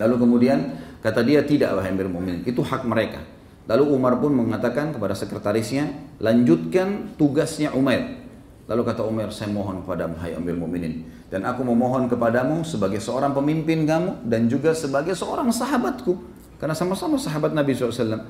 Lalu 0.00 0.14
kemudian 0.18 0.58
kata 1.04 1.22
dia 1.22 1.44
tidak 1.46 1.78
wahai 1.78 1.94
Amir 1.94 2.10
Mu'minin 2.10 2.42
itu 2.42 2.58
hak 2.64 2.82
mereka. 2.88 3.22
Lalu 3.70 3.94
Umar 3.94 4.18
pun 4.18 4.34
mengatakan 4.34 4.90
kepada 4.90 5.14
sekretarisnya 5.14 6.18
lanjutkan 6.18 7.14
tugasnya 7.14 7.70
Umair. 7.76 8.18
Lalu 8.66 8.82
kata 8.82 9.06
Umar 9.06 9.30
saya 9.30 9.52
mohon 9.54 9.86
kepadamu 9.86 10.18
hai 10.18 10.34
Amir 10.34 10.58
Mu'minin 10.58 11.06
dan 11.30 11.46
aku 11.46 11.62
memohon 11.62 12.10
kepadamu 12.10 12.66
sebagai 12.66 12.98
seorang 12.98 13.30
pemimpin 13.36 13.86
kamu 13.86 14.26
dan 14.26 14.50
juga 14.50 14.74
sebagai 14.74 15.14
seorang 15.14 15.52
sahabatku. 15.54 16.18
Karena 16.58 16.74
sama-sama 16.74 17.18
sahabat 17.18 17.54
Nabi 17.54 17.74
SAW 17.74 18.22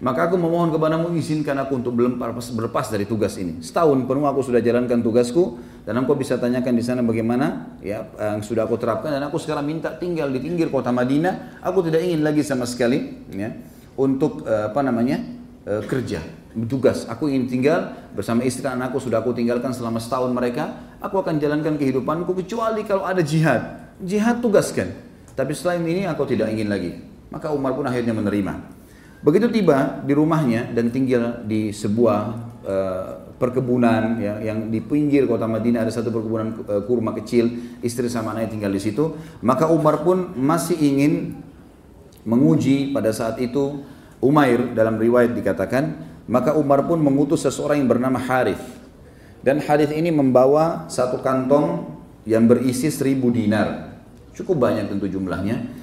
maka 0.00 0.32
aku 0.32 0.40
memohon 0.40 0.72
kepadamu 0.72 1.12
izinkan 1.12 1.60
aku 1.60 1.76
untuk 1.76 1.92
berlepas, 1.92 2.48
berlepas 2.56 2.88
dari 2.88 3.04
tugas 3.04 3.36
ini. 3.36 3.60
Setahun 3.60 4.08
penuh 4.08 4.24
aku 4.24 4.40
sudah 4.40 4.64
jalankan 4.64 5.04
tugasku 5.04 5.60
dan 5.84 5.92
engkau 6.00 6.16
bisa 6.16 6.40
tanyakan 6.40 6.72
di 6.72 6.80
sana 6.80 7.04
bagaimana 7.04 7.76
ya 7.84 8.08
yang 8.16 8.40
sudah 8.40 8.64
aku 8.64 8.80
terapkan 8.80 9.12
dan 9.12 9.20
aku 9.28 9.36
sekarang 9.36 9.68
minta 9.68 9.92
tinggal 9.92 10.32
di 10.32 10.40
pinggir 10.40 10.72
kota 10.72 10.88
Madinah. 10.88 11.60
Aku 11.60 11.84
tidak 11.84 12.00
ingin 12.00 12.24
lagi 12.24 12.40
sama 12.40 12.64
sekali 12.64 13.28
ya 13.28 13.52
untuk 14.00 14.48
uh, 14.48 14.72
apa 14.72 14.80
namanya 14.80 15.20
uh, 15.68 15.84
kerja 15.84 16.24
tugas. 16.64 17.04
Aku 17.04 17.28
ingin 17.28 17.52
tinggal 17.52 17.92
bersama 18.16 18.40
istri 18.48 18.64
dan 18.64 18.80
anakku 18.80 19.04
sudah 19.04 19.20
aku 19.20 19.36
tinggalkan 19.36 19.76
selama 19.76 20.00
setahun 20.00 20.32
mereka. 20.32 20.96
Aku 21.04 21.20
akan 21.20 21.36
jalankan 21.36 21.76
kehidupanku 21.76 22.32
kecuali 22.40 22.88
kalau 22.88 23.04
ada 23.04 23.20
jihad. 23.20 23.92
Jihad 24.00 24.40
tugaskan. 24.40 24.96
Tapi 25.36 25.52
selain 25.52 25.84
ini 25.84 26.08
aku 26.08 26.24
tidak 26.24 26.48
ingin 26.48 26.72
lagi. 26.72 26.96
Maka 27.28 27.52
Umar 27.52 27.76
pun 27.76 27.84
akhirnya 27.84 28.16
menerima. 28.16 28.79
Begitu 29.20 29.52
tiba 29.52 30.00
di 30.00 30.16
rumahnya 30.16 30.72
dan 30.72 30.88
tinggal 30.88 31.44
di 31.44 31.76
sebuah 31.76 32.20
uh, 32.64 33.08
perkebunan 33.36 34.16
ya, 34.16 34.40
yang 34.40 34.72
di 34.72 34.80
pinggir 34.80 35.28
kota 35.28 35.44
Madinah 35.44 35.84
ada 35.84 35.92
satu 35.92 36.08
perkebunan 36.08 36.64
uh, 36.64 36.82
kurma 36.88 37.12
kecil, 37.12 37.76
istri 37.84 38.08
sama 38.08 38.32
anaknya 38.32 38.56
tinggal 38.56 38.72
di 38.72 38.80
situ. 38.80 39.16
Maka 39.44 39.68
Umar 39.68 40.00
pun 40.00 40.32
masih 40.40 40.76
ingin 40.80 41.36
menguji 42.24 42.92
pada 42.92 43.12
saat 43.12 43.40
itu 43.40 43.84
Umair 44.20 44.76
dalam 44.76 45.00
riwayat 45.00 45.32
dikatakan, 45.32 45.96
maka 46.28 46.52
Umar 46.52 46.84
pun 46.84 47.00
mengutus 47.00 47.44
seseorang 47.44 47.80
yang 47.80 47.88
bernama 47.88 48.20
Harith. 48.20 48.60
Dan 49.40 49.64
Harith 49.64 49.92
ini 49.96 50.12
membawa 50.12 50.84
satu 50.92 51.24
kantong 51.24 51.88
yang 52.28 52.44
berisi 52.44 52.92
seribu 52.92 53.32
dinar. 53.32 53.96
Cukup 54.36 54.60
banyak 54.60 54.92
tentu 54.92 55.08
jumlahnya. 55.08 55.79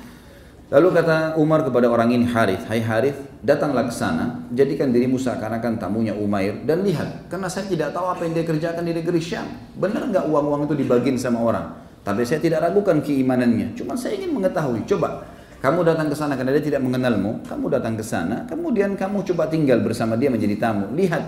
Lalu 0.67 0.99
kata 0.99 1.39
Umar 1.39 1.63
kepada 1.63 1.87
orang 1.87 2.11
ini 2.11 2.27
Harith, 2.27 2.67
Hai 2.67 2.83
Harith, 2.83 3.15
datanglah 3.39 3.87
ke 3.87 3.93
sana, 3.95 4.43
jadikan 4.51 4.91
dirimu 4.91 5.15
seakan-akan 5.15 5.79
tamunya 5.79 6.11
Umair 6.11 6.59
dan 6.67 6.83
lihat, 6.83 7.31
karena 7.31 7.47
saya 7.47 7.71
tidak 7.71 7.95
tahu 7.95 8.03
apa 8.03 8.27
yang 8.27 8.35
dia 8.35 8.43
kerjakan 8.43 8.83
di 8.83 8.91
negeri 8.91 9.23
Syam. 9.23 9.47
Benar 9.79 10.11
nggak 10.11 10.27
uang-uang 10.27 10.67
itu 10.67 10.75
dibagiin 10.75 11.15
sama 11.15 11.39
orang? 11.39 11.71
Tapi 12.03 12.27
saya 12.27 12.43
tidak 12.43 12.67
ragukan 12.67 12.99
keimanannya. 12.99 13.79
Cuma 13.79 13.95
saya 13.95 14.19
ingin 14.19 14.35
mengetahui. 14.35 14.83
Coba 14.83 15.23
kamu 15.63 15.87
datang 15.87 16.11
ke 16.11 16.15
sana 16.19 16.35
karena 16.35 16.51
dia 16.59 16.63
tidak 16.67 16.83
mengenalmu, 16.83 17.47
kamu 17.47 17.65
datang 17.71 17.95
ke 17.95 18.03
sana, 18.03 18.43
kemudian 18.51 18.99
kamu 18.99 19.23
coba 19.23 19.47
tinggal 19.47 19.79
bersama 19.79 20.19
dia 20.19 20.27
menjadi 20.27 20.59
tamu. 20.59 20.91
Lihat 20.91 21.23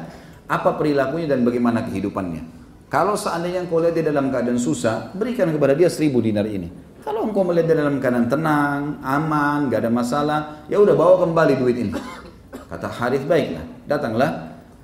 apa 0.52 0.75
perilakunya 0.75 1.32
dan 1.32 1.47
bagaimana 1.47 1.88
kehidupannya. 1.88 2.43
Kalau 2.91 3.15
seandainya 3.15 3.63
kau 3.71 3.80
lihat 3.80 3.95
dia 3.95 4.04
dalam 4.04 4.28
keadaan 4.36 4.60
susah, 4.60 5.15
berikan 5.15 5.47
kepada 5.47 5.80
dia 5.80 5.88
seribu 5.88 6.19
dinar 6.19 6.43
ini. 6.43 6.88
Kalau 6.99 7.23
engkau 7.23 7.47
melihat 7.47 7.79
dalam 7.79 8.03
keadaan 8.03 8.27
tenang, 8.27 8.81
aman, 8.99 9.71
gak 9.71 9.88
ada 9.88 9.91
masalah, 9.91 10.39
ya 10.67 10.83
udah 10.83 10.95
bawa 10.99 11.23
kembali 11.23 11.53
duit 11.55 11.77
ini. 11.79 11.93
Kata 12.67 12.91
Harith 12.91 13.23
baiklah, 13.23 13.63
datanglah 13.88 14.31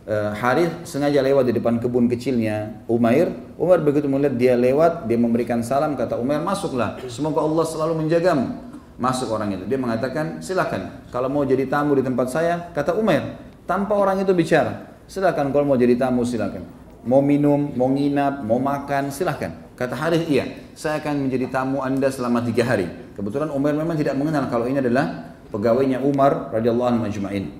uh, 0.07 0.31
Harith 0.31 0.87
sengaja 0.87 1.19
lewat 1.19 1.51
di 1.51 1.53
depan 1.59 1.75
kebun 1.75 2.07
kecilnya 2.07 2.81
Umair. 2.87 3.29
Umar 3.59 3.83
begitu 3.83 4.07
melihat 4.07 4.39
dia 4.39 4.53
lewat, 4.55 5.11
dia 5.11 5.19
memberikan 5.19 5.59
salam, 5.59 5.99
kata 5.99 6.15
Umar 6.15 6.39
masuklah. 6.39 6.97
Semoga 7.11 7.43
Allah 7.43 7.65
selalu 7.67 7.93
menjagamu. 8.07 8.63
Masuk 8.95 9.27
orang 9.35 9.51
itu. 9.51 9.67
Dia 9.67 9.75
mengatakan 9.75 10.39
silakan. 10.39 11.03
Kalau 11.11 11.27
mau 11.27 11.43
jadi 11.43 11.67
tamu 11.67 11.99
di 11.99 12.03
tempat 12.05 12.31
saya, 12.31 12.71
kata 12.71 12.95
Umar, 12.95 13.43
tanpa 13.67 13.91
orang 13.91 14.23
itu 14.23 14.31
bicara. 14.31 14.87
Silakan 15.03 15.51
kalau 15.51 15.67
mau 15.67 15.75
jadi 15.75 15.99
tamu 15.99 16.23
silakan. 16.23 16.63
mau 17.05 17.21
minum, 17.21 17.69
mau 17.77 17.85
nginap, 17.85 18.41
mau 18.41 18.57
makan, 18.57 19.13
silahkan. 19.13 19.64
Kata 19.75 19.91
Harith, 19.91 20.31
iya, 20.31 20.71
saya 20.71 21.03
akan 21.03 21.27
menjadi 21.27 21.51
tamu 21.51 21.83
anda 21.83 22.07
selama 22.07 22.39
tiga 22.47 22.63
hari. 22.63 22.87
Kebetulan 23.11 23.51
Umar 23.51 23.75
memang 23.75 23.99
tidak 23.99 24.15
mengenal 24.15 24.47
kalau 24.47 24.71
ini 24.71 24.79
adalah 24.79 25.35
pegawainya 25.51 25.99
Umar 25.99 26.55
radhiyallahu 26.55 26.95
anhu 26.95 27.01
majma'in. 27.03 27.51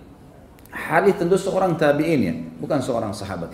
Harith 0.71 1.19
tentu 1.19 1.35
seorang 1.35 1.75
tabi'in 1.75 2.19
ya, 2.23 2.33
bukan 2.59 2.79
seorang 2.79 3.11
sahabat. 3.11 3.51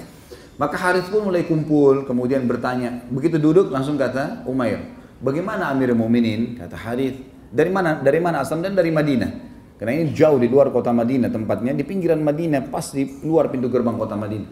Maka 0.62 0.78
Harith 0.78 1.10
pun 1.10 1.26
mulai 1.26 1.41
kumpul, 1.41 2.06
kemudian 2.06 2.45
bertanya. 2.45 3.02
Begitu 3.10 3.41
duduk 3.41 3.74
langsung 3.74 3.97
kata 3.97 4.45
Umair, 4.45 4.93
bagaimana 5.17 5.74
Amir 5.74 5.97
Mu'minin? 5.97 6.62
Kata 6.62 6.78
Harith, 6.78 7.17
dari 7.50 7.74
mana? 7.74 7.97
Dari 7.97 8.21
mana 8.21 8.45
asal 8.45 8.62
dan 8.62 8.78
dari 8.78 8.93
Madinah. 8.93 9.50
Karena 9.82 9.97
ini 9.97 10.13
jauh 10.13 10.38
di 10.38 10.45
luar 10.45 10.69
kota 10.69 10.93
Madinah 10.93 11.34
tempatnya, 11.34 11.74
di 11.74 11.82
pinggiran 11.82 12.21
Madinah, 12.21 12.69
pas 12.69 12.93
di 12.93 13.10
luar 13.26 13.50
pintu 13.50 13.74
gerbang 13.74 13.97
kota 13.97 14.13
Madinah. 14.13 14.50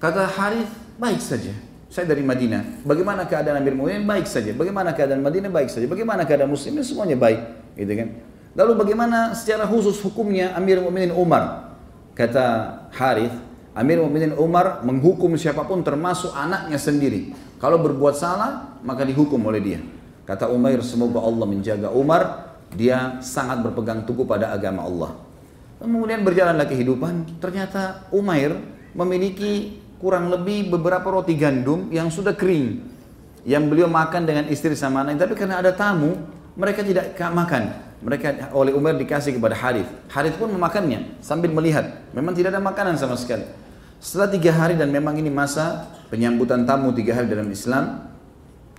Kata 0.00 0.24
Harith, 0.32 0.72
baik 0.96 1.20
saja. 1.20 1.52
Saya 1.92 2.08
dari 2.08 2.24
Madinah. 2.24 2.88
Bagaimana 2.88 3.28
keadaan 3.28 3.60
Amir 3.60 3.76
Mu'minin? 3.76 4.08
Baik 4.08 4.24
saja. 4.24 4.48
Bagaimana 4.56 4.96
keadaan 4.96 5.20
Madinah? 5.20 5.52
Baik 5.52 5.68
saja. 5.68 5.84
Bagaimana 5.84 6.24
keadaan 6.24 6.48
muslimin? 6.48 6.80
Semuanya 6.80 7.20
baik. 7.20 7.40
Gitu 7.76 7.92
kan? 7.92 8.08
Lalu 8.56 8.72
bagaimana 8.80 9.36
secara 9.36 9.68
khusus 9.68 10.00
hukumnya 10.00 10.56
Amir 10.56 10.80
Mu'minin 10.80 11.12
Umar? 11.12 11.76
Kata 12.16 12.44
Harith, 12.96 13.36
Amir 13.76 14.00
Mu'minin 14.00 14.32
Umar 14.40 14.80
menghukum 14.80 15.36
siapa 15.36 15.68
pun 15.68 15.84
termasuk 15.84 16.32
anaknya 16.32 16.80
sendiri. 16.80 17.36
Kalau 17.60 17.76
berbuat 17.84 18.16
salah, 18.16 18.80
maka 18.80 19.04
dihukum 19.04 19.44
oleh 19.44 19.60
dia. 19.60 19.80
Kata 20.24 20.48
Umair, 20.48 20.80
semoga 20.80 21.20
Allah 21.20 21.44
menjaga 21.44 21.92
Umar, 21.92 22.56
dia 22.72 23.20
sangat 23.20 23.60
berpegang 23.60 24.08
teguh 24.08 24.24
pada 24.24 24.48
agama 24.48 24.88
Allah. 24.88 25.12
Kemudian 25.76 26.24
berjalanlah 26.24 26.64
kehidupan, 26.64 27.36
ternyata 27.36 28.08
Umair 28.16 28.56
memiliki 28.96 29.81
kurang 30.02 30.34
lebih 30.34 30.66
beberapa 30.66 31.06
roti 31.14 31.38
gandum 31.38 31.86
yang 31.94 32.10
sudah 32.10 32.34
kering 32.34 32.82
yang 33.46 33.70
beliau 33.70 33.86
makan 33.86 34.26
dengan 34.26 34.50
istri 34.50 34.74
sama 34.74 35.06
anak. 35.06 35.22
Tapi 35.22 35.38
karena 35.38 35.62
ada 35.62 35.70
tamu 35.70 36.18
mereka 36.58 36.82
tidak 36.82 37.14
makan. 37.30 37.94
Mereka 38.02 38.50
oleh 38.50 38.74
Umar 38.74 38.98
dikasih 38.98 39.38
kepada 39.38 39.54
Harith. 39.54 39.86
Harith 40.10 40.34
pun 40.34 40.50
memakannya 40.50 41.22
sambil 41.22 41.54
melihat. 41.54 42.02
Memang 42.10 42.34
tidak 42.34 42.50
ada 42.50 42.58
makanan 42.58 42.98
sama 42.98 43.14
sekali. 43.14 43.46
Setelah 44.02 44.26
tiga 44.26 44.50
hari 44.50 44.74
dan 44.74 44.90
memang 44.90 45.14
ini 45.14 45.30
masa 45.30 45.86
penyambutan 46.10 46.66
tamu 46.66 46.90
tiga 46.90 47.14
hari 47.14 47.30
dalam 47.30 47.46
Islam 47.46 48.10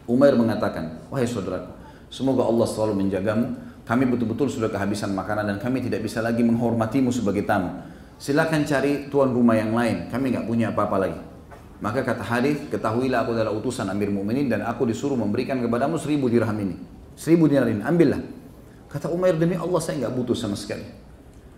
Umar 0.04 0.36
mengatakan 0.36 1.00
wahai 1.08 1.24
saudaraku 1.24 1.72
semoga 2.12 2.44
Allah 2.44 2.68
selalu 2.68 3.00
menjagamu. 3.00 3.72
Kami 3.84 4.04
betul-betul 4.12 4.48
sudah 4.48 4.72
kehabisan 4.72 5.12
makanan 5.16 5.44
dan 5.44 5.58
kami 5.60 5.84
tidak 5.84 6.04
bisa 6.04 6.20
lagi 6.24 6.40
menghormatimu 6.44 7.12
sebagai 7.12 7.48
tamu 7.48 7.84
silakan 8.24 8.64
cari 8.64 9.12
tuan 9.12 9.36
rumah 9.36 9.60
yang 9.60 9.76
lain, 9.76 10.08
kami 10.08 10.32
nggak 10.32 10.48
punya 10.48 10.72
apa-apa 10.72 10.96
lagi. 10.96 11.20
Maka 11.84 12.08
kata 12.08 12.24
hadis, 12.24 12.56
ketahuilah 12.72 13.28
aku 13.28 13.36
adalah 13.36 13.52
utusan 13.52 13.92
Amir 13.92 14.08
Mu'minin 14.08 14.48
dan 14.48 14.64
aku 14.64 14.88
disuruh 14.88 15.20
memberikan 15.20 15.60
kepadamu 15.60 16.00
seribu 16.00 16.32
dirham 16.32 16.56
ini. 16.56 16.80
Seribu 17.20 17.52
dinar 17.52 17.68
ini, 17.68 17.84
ambillah. 17.84 18.24
Kata 18.88 19.12
Umair, 19.12 19.36
demi 19.36 19.60
Allah 19.60 19.84
saya 19.84 20.08
nggak 20.08 20.16
butuh 20.16 20.38
sama 20.40 20.56
sekali. 20.56 20.88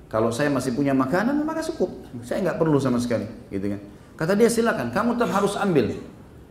Kalau 0.10 0.34
saya 0.34 0.50
masih 0.50 0.74
punya 0.74 0.98
makanan, 0.98 1.46
maka 1.46 1.62
cukup. 1.62 2.10
Saya 2.26 2.42
nggak 2.42 2.58
perlu 2.58 2.82
sama 2.82 2.98
sekali. 2.98 3.30
Gitu 3.54 3.78
kan. 3.78 3.80
Kata 4.18 4.34
dia 4.34 4.50
silakan, 4.50 4.90
kamu 4.90 5.22
tetap 5.22 5.38
harus 5.38 5.54
ambil. 5.62 5.94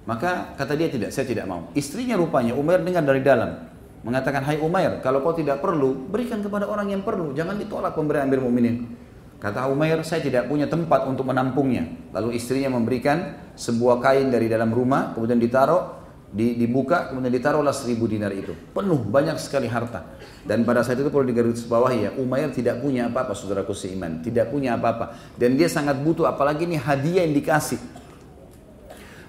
Maka 0.07 0.55
kata 0.55 0.79
dia 0.79 0.87
tidak, 0.94 1.11
saya 1.11 1.27
tidak 1.27 1.50
mau. 1.50 1.74
Istrinya 1.74 2.14
rupanya 2.14 2.55
Umair 2.55 2.87
dengar 2.87 3.03
dari 3.03 3.27
dalam. 3.27 3.66
Mengatakan, 4.07 4.46
hai 4.46 4.62
Umair, 4.62 5.03
kalau 5.03 5.24
kau 5.24 5.35
tidak 5.35 5.59
perlu, 5.59 6.07
berikan 6.07 6.38
kepada 6.38 6.70
orang 6.70 6.94
yang 6.94 7.03
perlu. 7.03 7.35
Jangan 7.35 7.59
ditolak 7.59 7.96
pemberian 7.98 8.31
Amir 8.31 8.38
Mu'minin. 8.38 9.04
Kata 9.44 9.68
Umair, 9.68 10.00
saya 10.09 10.24
tidak 10.24 10.48
punya 10.48 10.64
tempat 10.64 11.04
untuk 11.04 11.28
menampungnya. 11.28 11.85
Lalu 12.16 12.40
istrinya 12.40 12.72
memberikan 12.72 13.52
sebuah 13.52 14.00
kain 14.00 14.33
dari 14.33 14.48
dalam 14.48 14.72
rumah, 14.72 15.12
kemudian 15.12 15.37
ditaruh, 15.37 16.00
dibuka, 16.33 17.12
kemudian 17.12 17.28
ditaruhlah 17.28 17.76
seribu 17.76 18.09
dinar 18.09 18.33
itu. 18.33 18.57
Penuh, 18.72 19.04
banyak 19.04 19.37
sekali 19.37 19.68
harta. 19.68 20.16
Dan 20.48 20.64
pada 20.64 20.80
saat 20.80 20.96
itu 20.96 21.12
perlu 21.12 21.28
digaris 21.28 21.61
bawahi 21.68 22.09
ya, 22.09 22.11
Umair 22.16 22.57
tidak 22.57 22.80
punya 22.80 23.12
apa-apa, 23.12 23.37
saudaraku 23.37 23.76
seiman. 23.76 24.24
Tidak 24.24 24.48
punya 24.48 24.80
apa-apa. 24.80 25.37
Dan 25.37 25.61
dia 25.61 25.68
sangat 25.68 26.00
butuh, 26.00 26.24
apalagi 26.24 26.64
ini 26.64 26.80
hadiah 26.80 27.28
yang 27.28 27.37
dikasih. 27.37 27.76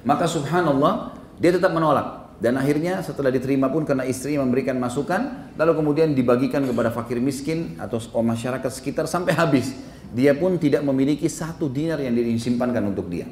Maka 0.07 0.31
subhanallah, 0.31 1.11
dia 1.43 1.51
tetap 1.51 1.75
menolak. 1.75 2.39
Dan 2.39 2.55
akhirnya 2.55 3.03
setelah 3.03 3.35
diterima 3.35 3.67
pun 3.67 3.83
karena 3.83 4.07
istri 4.07 4.39
memberikan 4.39 4.79
masukan, 4.79 5.51
lalu 5.59 5.75
kemudian 5.75 6.15
dibagikan 6.15 6.63
kepada 6.63 6.87
fakir 6.87 7.19
miskin 7.19 7.75
atau 7.83 7.99
masyarakat 8.23 8.71
sekitar 8.71 9.11
sampai 9.11 9.35
habis. 9.35 9.75
Dia 10.15 10.31
pun 10.31 10.55
tidak 10.55 10.79
memiliki 10.87 11.27
satu 11.27 11.67
dinar 11.67 11.99
yang 11.99 12.15
disimpankan 12.15 12.87
untuk 12.87 13.11
dia. 13.11 13.27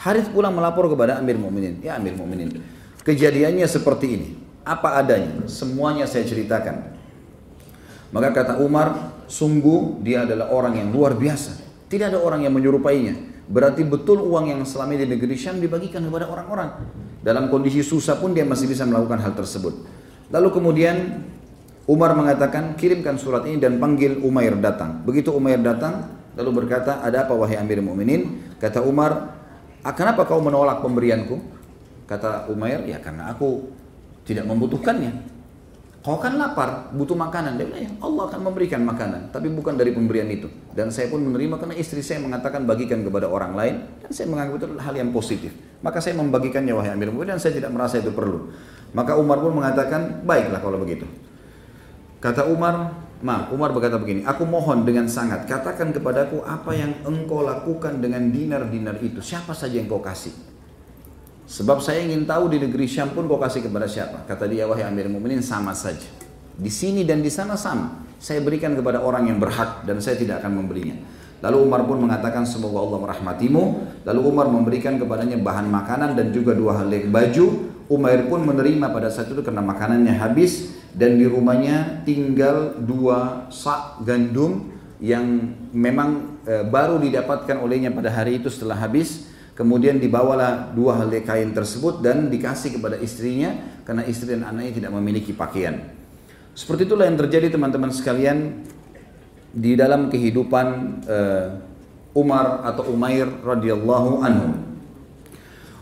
Harith 0.00 0.32
pulang 0.32 0.56
melapor 0.56 0.88
kepada 0.88 1.20
Amir 1.20 1.36
Mu'minin. 1.36 1.84
Ya 1.84 2.00
Amir 2.00 2.16
Mu'minin, 2.16 2.56
kejadiannya 3.04 3.68
seperti 3.68 4.06
ini. 4.16 4.28
Apa 4.64 4.96
adanya, 4.96 5.44
semuanya 5.44 6.08
saya 6.08 6.24
ceritakan. 6.24 6.96
Maka 8.16 8.32
kata 8.32 8.52
Umar, 8.64 9.12
sungguh 9.28 10.00
dia 10.00 10.24
adalah 10.24 10.48
orang 10.48 10.80
yang 10.80 10.88
luar 10.88 11.12
biasa. 11.14 11.60
Tidak 11.86 12.16
ada 12.16 12.18
orang 12.18 12.48
yang 12.48 12.54
menyerupainya. 12.56 13.14
Berarti 13.46 13.86
betul 13.86 14.24
uang 14.26 14.50
yang 14.50 14.60
selama 14.66 14.98
di 14.98 15.06
negeri 15.06 15.38
Syam 15.38 15.62
dibagikan 15.62 16.02
kepada 16.02 16.26
orang-orang. 16.26 16.82
Dalam 17.22 17.46
kondisi 17.46 17.84
susah 17.84 18.18
pun 18.18 18.34
dia 18.34 18.42
masih 18.42 18.66
bisa 18.66 18.82
melakukan 18.88 19.22
hal 19.22 19.36
tersebut. 19.38 19.86
Lalu 20.34 20.48
kemudian 20.50 20.96
Umar 21.86 22.18
mengatakan, 22.18 22.74
kirimkan 22.74 23.14
surat 23.14 23.46
ini 23.46 23.62
dan 23.62 23.78
panggil 23.78 24.18
Umair 24.26 24.58
datang. 24.58 25.06
Begitu 25.06 25.30
Umair 25.30 25.62
datang, 25.62 26.18
lalu 26.34 26.66
berkata, 26.66 26.98
ada 26.98 27.22
apa 27.22 27.32
wahai 27.38 27.62
Amir 27.62 27.78
Mu'minin? 27.78 28.54
Kata 28.58 28.82
Umar, 28.82 29.38
kenapa 29.94 30.26
kau 30.26 30.42
menolak 30.42 30.82
pemberianku? 30.82 31.38
Kata 32.10 32.50
Umair, 32.50 32.82
ya 32.90 32.98
karena 32.98 33.30
aku 33.30 33.70
tidak 34.26 34.50
membutuhkannya. 34.50 35.38
Kau 36.02 36.18
kan 36.18 36.34
lapar, 36.38 36.90
butuh 36.90 37.14
makanan. 37.14 37.54
Dia 37.54 37.66
bilang, 37.70 37.82
ya 37.82 37.90
Allah 38.02 38.34
akan 38.34 38.40
memberikan 38.50 38.82
makanan, 38.82 39.30
tapi 39.30 39.46
bukan 39.50 39.78
dari 39.78 39.94
pemberian 39.94 40.26
itu. 40.26 40.50
Dan 40.74 40.90
saya 40.90 41.06
pun 41.06 41.22
menerima 41.22 41.54
karena 41.58 41.74
istri 41.78 42.02
saya 42.02 42.18
mengatakan 42.18 42.66
bagikan 42.66 43.06
kepada 43.06 43.30
orang 43.30 43.54
lain, 43.54 43.74
dan 44.02 44.10
saya 44.10 44.26
menganggap 44.26 44.58
itu 44.58 44.66
hal 44.82 44.94
yang 44.94 45.10
positif. 45.14 45.54
Maka 45.86 46.02
saya 46.02 46.18
membagikannya 46.18 46.74
wahai 46.74 46.94
Amir 46.94 47.14
Mu'minin 47.14 47.38
dan 47.38 47.42
saya 47.42 47.58
tidak 47.58 47.70
merasa 47.70 48.02
itu 48.02 48.10
perlu. 48.10 48.50
Maka 48.90 49.14
Umar 49.14 49.38
pun 49.38 49.54
mengatakan, 49.54 50.26
baiklah 50.26 50.58
kalau 50.58 50.82
begitu. 50.82 51.06
Kata 52.16 52.48
Umar, 52.48 53.06
Ma, 53.24 53.48
Umar 53.48 53.72
berkata 53.72 53.96
begini, 53.96 54.28
aku 54.28 54.44
mohon 54.44 54.84
dengan 54.84 55.08
sangat, 55.08 55.48
katakan 55.48 55.88
kepadaku 55.88 56.44
apa 56.44 56.76
yang 56.76 56.92
engkau 57.00 57.40
lakukan 57.40 57.96
dengan 57.96 58.28
dinar-dinar 58.28 59.00
itu, 59.00 59.24
siapa 59.24 59.56
saja 59.56 59.80
yang 59.80 59.88
kau 59.88 60.04
kasih. 60.04 60.36
Sebab 61.46 61.80
saya 61.80 62.04
ingin 62.04 62.28
tahu 62.28 62.52
di 62.52 62.58
negeri 62.60 62.84
Syam 62.84 63.14
pun 63.16 63.24
kau 63.24 63.40
kasih 63.40 63.64
kepada 63.64 63.88
siapa. 63.88 64.26
Kata 64.28 64.44
dia, 64.44 64.68
wahai 64.68 64.84
Amir 64.84 65.08
Mu'minin, 65.08 65.40
sama 65.40 65.72
saja. 65.72 66.04
Di 66.56 66.68
sini 66.68 67.08
dan 67.08 67.24
di 67.24 67.30
sana 67.32 67.56
sama. 67.56 68.04
Saya 68.20 68.40
berikan 68.44 68.72
kepada 68.76 69.00
orang 69.00 69.28
yang 69.28 69.38
berhak 69.40 69.84
dan 69.88 70.00
saya 70.02 70.20
tidak 70.20 70.44
akan 70.44 70.64
memberinya. 70.64 70.96
Lalu 71.44 71.56
Umar 71.68 71.84
pun 71.84 72.00
mengatakan 72.00 72.48
semoga 72.48 72.80
Allah 72.80 72.98
merahmatimu. 73.00 73.62
Lalu 74.08 74.20
Umar 74.24 74.48
memberikan 74.48 74.96
kepadanya 74.96 75.36
bahan 75.36 75.68
makanan 75.68 76.16
dan 76.16 76.32
juga 76.32 76.56
dua 76.56 76.80
hal 76.80 76.88
baju. 77.12 77.46
Umar 77.86 78.18
pun 78.26 78.40
menerima 78.42 78.90
pada 78.90 79.12
saat 79.12 79.30
itu 79.30 79.44
karena 79.44 79.62
makanannya 79.62 80.16
habis 80.16 80.75
dan 80.96 81.20
di 81.20 81.28
rumahnya 81.28 82.08
tinggal 82.08 82.80
dua 82.80 83.52
sak 83.52 84.00
gandum 84.00 84.72
yang 84.96 85.52
memang 85.76 86.40
e, 86.48 86.64
baru 86.64 86.96
didapatkan 86.96 87.60
olehnya 87.60 87.92
pada 87.92 88.08
hari 88.08 88.40
itu 88.40 88.48
setelah 88.48 88.80
habis. 88.80 89.28
Kemudian 89.52 89.96
dibawalah 89.96 90.72
dua 90.76 91.00
helai 91.00 91.24
kain 91.24 91.52
tersebut 91.52 92.04
dan 92.04 92.28
dikasih 92.28 92.76
kepada 92.76 93.00
istrinya 93.00 93.56
karena 93.88 94.04
istri 94.04 94.36
dan 94.36 94.44
anaknya 94.44 94.84
tidak 94.84 94.92
memiliki 94.96 95.32
pakaian. 95.32 95.80
Seperti 96.56 96.88
itulah 96.88 97.08
yang 97.08 97.20
terjadi 97.20 97.52
teman-teman 97.52 97.92
sekalian 97.92 98.64
di 99.52 99.76
dalam 99.76 100.08
kehidupan 100.08 100.66
e, 101.04 101.18
Umar 102.16 102.64
atau 102.64 102.88
Umair 102.88 103.28
radhiyallahu 103.44 104.24
anhu. 104.24 104.48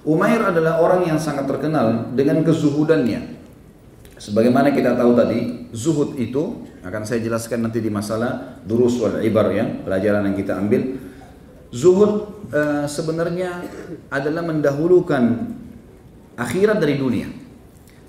Umair 0.02 0.42
adalah 0.42 0.82
orang 0.82 1.06
yang 1.06 1.18
sangat 1.22 1.46
terkenal 1.46 2.10
dengan 2.18 2.42
kezuhudannya 2.42 3.43
Sebagaimana 4.14 4.70
kita 4.70 4.94
tahu 4.94 5.12
tadi, 5.18 5.68
zuhud 5.74 6.14
itu 6.14 6.62
akan 6.86 7.02
saya 7.02 7.18
jelaskan 7.18 7.66
nanti 7.66 7.82
di 7.82 7.90
masalah 7.90 8.62
durus 8.62 8.94
wal 9.02 9.18
ibar 9.18 9.50
ya, 9.50 9.66
pelajaran 9.82 10.30
yang 10.30 10.36
kita 10.38 10.54
ambil. 10.54 11.02
Zuhud 11.74 12.46
e, 12.54 12.86
sebenarnya 12.86 13.66
adalah 14.06 14.46
mendahulukan 14.46 15.50
akhirat 16.38 16.78
dari 16.78 16.94
dunia. 16.94 17.26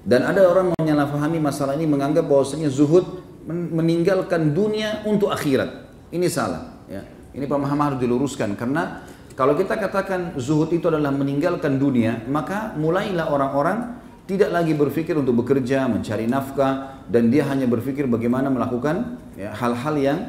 Dan 0.06 0.22
ada 0.22 0.45
orang 0.45 0.78
menyalahfahami 0.78 1.41
masalah 1.41 1.74
ini 1.74 1.89
menganggap 1.89 2.30
bahwasanya 2.30 2.70
zuhud 2.70 3.26
meninggalkan 3.49 4.53
dunia 4.53 5.01
untuk 5.10 5.34
akhirat. 5.34 5.89
Ini 6.14 6.30
salah 6.30 6.86
ya. 6.86 7.01
Ini 7.34 7.49
pemahaman 7.49 7.93
harus 7.93 7.99
diluruskan 7.99 8.53
karena 8.53 9.01
kalau 9.36 9.58
kita 9.58 9.76
katakan 9.76 10.38
zuhud 10.39 10.72
itu 10.72 10.88
adalah 10.88 11.12
meninggalkan 11.12 11.76
dunia, 11.76 12.24
maka 12.30 12.72
mulailah 12.78 13.28
orang-orang 13.28 14.05
tidak 14.26 14.50
lagi 14.50 14.74
berpikir 14.74 15.14
untuk 15.14 15.46
bekerja, 15.46 15.86
mencari 15.86 16.26
nafkah, 16.26 17.06
dan 17.06 17.30
dia 17.30 17.46
hanya 17.46 17.70
berpikir 17.70 18.10
bagaimana 18.10 18.50
melakukan 18.50 19.22
ya, 19.38 19.54
hal-hal 19.54 19.96
ya, 19.98 20.04
yang 20.10 20.20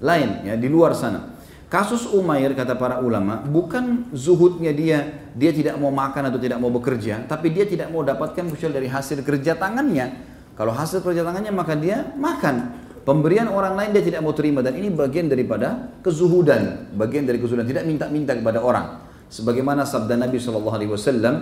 lain 0.00 0.30
ya 0.44 0.54
di 0.60 0.68
luar 0.68 0.92
sana. 0.92 1.36
Kasus 1.66 2.06
Umair 2.14 2.54
kata 2.54 2.78
para 2.78 3.02
ulama 3.02 3.42
bukan 3.42 4.06
zuhudnya 4.14 4.70
dia 4.70 5.26
dia 5.34 5.50
tidak 5.50 5.74
mau 5.82 5.90
makan 5.90 6.30
atau 6.30 6.38
tidak 6.38 6.62
mau 6.62 6.70
bekerja, 6.70 7.26
tapi 7.26 7.50
dia 7.50 7.66
tidak 7.66 7.90
mau 7.90 8.06
dapatkan 8.06 8.46
kecuali 8.54 8.72
dari 8.76 8.88
hasil 8.92 9.24
kerja 9.26 9.58
tangannya. 9.58 10.36
Kalau 10.54 10.70
hasil 10.70 11.02
kerja 11.02 11.26
tangannya 11.26 11.50
maka 11.50 11.74
dia 11.74 12.12
makan. 12.14 12.84
Pemberian 13.06 13.46
orang 13.46 13.78
lain 13.78 13.90
dia 13.94 14.02
tidak 14.02 14.20
mau 14.22 14.34
terima 14.34 14.66
dan 14.66 14.74
ini 14.74 14.90
bagian 14.90 15.30
daripada 15.30 15.94
kezuhudan, 16.02 16.90
bagian 16.98 17.22
dari 17.22 17.38
kezuhudan 17.38 17.66
tidak 17.66 17.86
minta-minta 17.86 18.34
kepada 18.34 18.58
orang. 18.62 19.06
Sebagaimana 19.26 19.82
sabda 19.82 20.14
Nabi 20.14 20.38
Wasallam 20.38 21.34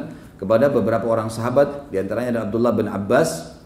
kepada 0.44 0.68
beberapa 0.68 1.08
orang 1.08 1.32
sahabat, 1.32 1.88
di 1.88 1.96
antaranya 1.96 2.36
ada 2.36 2.40
Abdullah 2.44 2.76
bin 2.76 2.84
Abbas, 2.84 3.56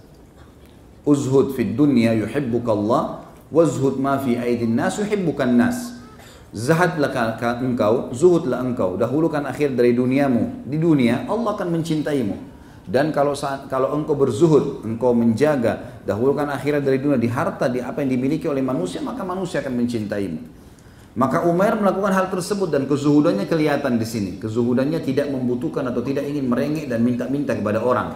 uzhud 1.03 1.59
fid 1.59 1.74
dunya 1.74 2.14
yuhibbukallah, 2.14 3.26
wazhud 3.51 3.99
ma 3.99 4.14
fi 4.22 4.39
aidin 4.39 4.79
nas 4.79 4.95
yuhibbukan 5.03 5.51
nas. 5.59 5.99
Zahadlah 6.55 7.37
engkau, 7.61 8.14
zuhudlah 8.14 8.62
engkau, 8.62 8.97
dahulukan 8.97 9.45
akhir 9.45 9.74
dari 9.74 9.93
duniamu. 9.93 10.64
Di 10.64 10.81
dunia 10.81 11.29
Allah 11.29 11.59
akan 11.59 11.68
mencintaimu. 11.76 12.37
Dan 12.89 13.12
kalau 13.12 13.37
saat, 13.37 13.68
kalau 13.68 13.93
engkau 13.93 14.16
berzuhud, 14.16 14.81
engkau 14.81 15.12
menjaga, 15.12 16.01
dahulukan 16.09 16.49
akhirat 16.49 16.81
dari 16.81 17.05
dunia 17.05 17.20
di 17.20 17.29
harta, 17.29 17.68
di 17.68 17.85
apa 17.85 18.01
yang 18.01 18.16
dimiliki 18.16 18.49
oleh 18.49 18.64
manusia, 18.64 19.05
maka 19.05 19.29
manusia 19.29 19.61
akan 19.61 19.76
mencintaimu. 19.76 20.41
Maka 21.19 21.43
Umair 21.51 21.75
melakukan 21.75 22.14
hal 22.14 22.31
tersebut 22.31 22.71
dan 22.71 22.87
kezuhudannya 22.87 23.51
kelihatan 23.51 23.99
di 23.99 24.07
sini. 24.07 24.31
Kezuhudannya 24.39 25.03
tidak 25.03 25.27
membutuhkan 25.35 25.83
atau 25.91 25.99
tidak 25.99 26.23
ingin 26.31 26.47
merengek 26.47 26.87
dan 26.87 27.03
minta-minta 27.03 27.59
kepada 27.59 27.83
orang. 27.83 28.14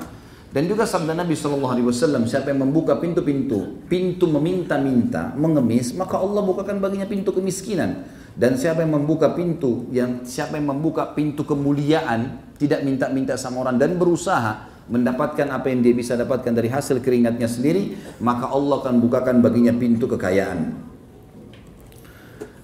Dan 0.55 0.71
juga 0.71 0.87
sabda 0.87 1.11
Nabi 1.11 1.35
Shallallahu 1.35 1.73
Alaihi 1.75 1.89
Wasallam, 1.91 2.31
siapa 2.31 2.55
yang 2.55 2.63
membuka 2.63 3.03
pintu-pintu, 3.03 3.83
pintu 3.91 4.31
meminta-minta, 4.31 5.35
mengemis, 5.35 5.99
maka 5.99 6.15
Allah 6.15 6.47
bukakan 6.47 6.79
baginya 6.79 7.11
pintu 7.11 7.35
kemiskinan. 7.35 8.07
Dan 8.39 8.55
siapa 8.55 8.87
yang 8.87 8.95
membuka 8.95 9.35
pintu, 9.35 9.91
yang 9.91 10.23
siapa 10.23 10.55
yang 10.55 10.71
membuka 10.71 11.11
pintu 11.11 11.43
kemuliaan, 11.43 12.55
tidak 12.55 12.87
minta-minta 12.87 13.35
sama 13.35 13.67
orang 13.67 13.83
dan 13.83 13.99
berusaha 13.99 14.71
mendapatkan 14.87 15.51
apa 15.51 15.75
yang 15.75 15.83
dia 15.83 15.91
bisa 15.91 16.15
dapatkan 16.15 16.55
dari 16.55 16.71
hasil 16.71 17.03
keringatnya 17.03 17.51
sendiri, 17.51 17.99
maka 18.23 18.47
Allah 18.47 18.79
akan 18.79 19.03
bukakan 19.03 19.43
baginya 19.43 19.75
pintu 19.75 20.07
kekayaan. 20.07 20.92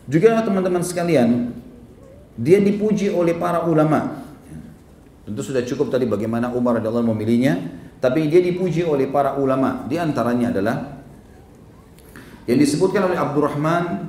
Juga 0.08 0.40
teman-teman 0.40 0.80
sekalian, 0.80 1.52
dia 2.40 2.58
dipuji 2.64 3.12
oleh 3.12 3.36
para 3.36 3.68
ulama. 3.68 4.24
Tentu 5.28 5.44
sudah 5.44 5.60
cukup 5.68 5.92
tadi 5.92 6.08
bagaimana 6.08 6.48
Umar 6.56 6.80
radhiyallahu 6.80 7.12
memilihnya, 7.12 7.60
tapi 8.00 8.24
dia 8.32 8.40
dipuji 8.40 8.88
oleh 8.88 9.04
para 9.12 9.36
ulama. 9.36 9.84
Di 9.84 10.00
antaranya 10.00 10.48
adalah 10.48 10.76
yang 12.48 12.56
disebutkan 12.56 13.04
oleh 13.12 13.20
Abdurrahman 13.20 14.08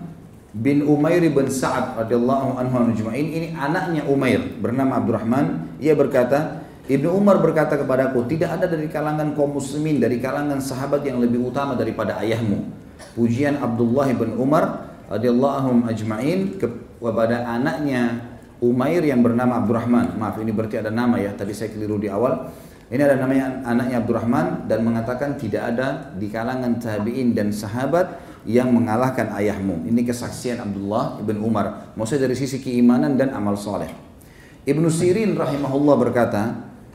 bin 0.56 0.88
Umair 0.88 1.20
bin 1.22 1.52
Sa'ad 1.52 2.00
radhiyallahu 2.08 2.58
anhu 2.58 2.90
ini 3.14 3.54
anaknya 3.54 4.08
Umair 4.08 4.42
bernama 4.58 4.98
Abdurrahman 4.98 5.78
ia 5.78 5.94
berkata 5.94 6.66
Ibnu 6.90 7.06
Umar 7.14 7.38
berkata 7.38 7.78
kepadaku 7.78 8.26
tidak 8.26 8.58
ada 8.58 8.66
dari 8.66 8.90
kalangan 8.90 9.38
kaum 9.38 9.62
muslimin 9.62 10.02
dari 10.02 10.18
kalangan 10.18 10.58
sahabat 10.58 11.06
yang 11.06 11.22
lebih 11.22 11.54
utama 11.54 11.78
daripada 11.78 12.18
ayahmu 12.18 12.66
pujian 13.14 13.62
Abdullah 13.62 14.10
bin 14.10 14.34
Umar 14.42 14.89
radhiyallahu 15.10 15.90
ajma'in 15.90 16.62
kepada 16.62 17.44
anaknya 17.50 18.30
Umair 18.60 19.00
yang 19.08 19.24
bernama 19.24 19.64
Abdurrahman 19.64 20.20
maaf 20.20 20.36
ini 20.44 20.52
berarti 20.52 20.84
ada 20.84 20.92
nama 20.92 21.16
ya 21.16 21.32
tadi 21.32 21.56
saya 21.56 21.72
keliru 21.72 21.96
di 21.96 22.12
awal 22.12 22.52
ini 22.90 23.02
ada 23.06 23.22
namanya 23.22 23.62
anaknya 23.70 24.02
Abdurrahman 24.02 24.66
dan 24.66 24.82
mengatakan 24.82 25.38
tidak 25.38 25.62
ada 25.74 26.10
di 26.18 26.26
kalangan 26.26 26.82
tabi'in 26.82 27.38
dan 27.38 27.54
sahabat 27.54 28.18
yang 28.50 28.74
mengalahkan 28.74 29.30
ayahmu. 29.30 29.86
Ini 29.86 30.02
kesaksian 30.10 30.58
Abdullah 30.58 31.22
ibn 31.22 31.38
Umar. 31.38 31.94
Maksudnya 31.94 32.26
dari 32.26 32.34
sisi 32.34 32.58
keimanan 32.58 33.14
dan 33.14 33.30
amal 33.38 33.54
soleh. 33.54 33.94
Ibnu 34.66 34.90
Sirin 34.90 35.38
rahimahullah 35.38 35.96
berkata, 36.02 36.44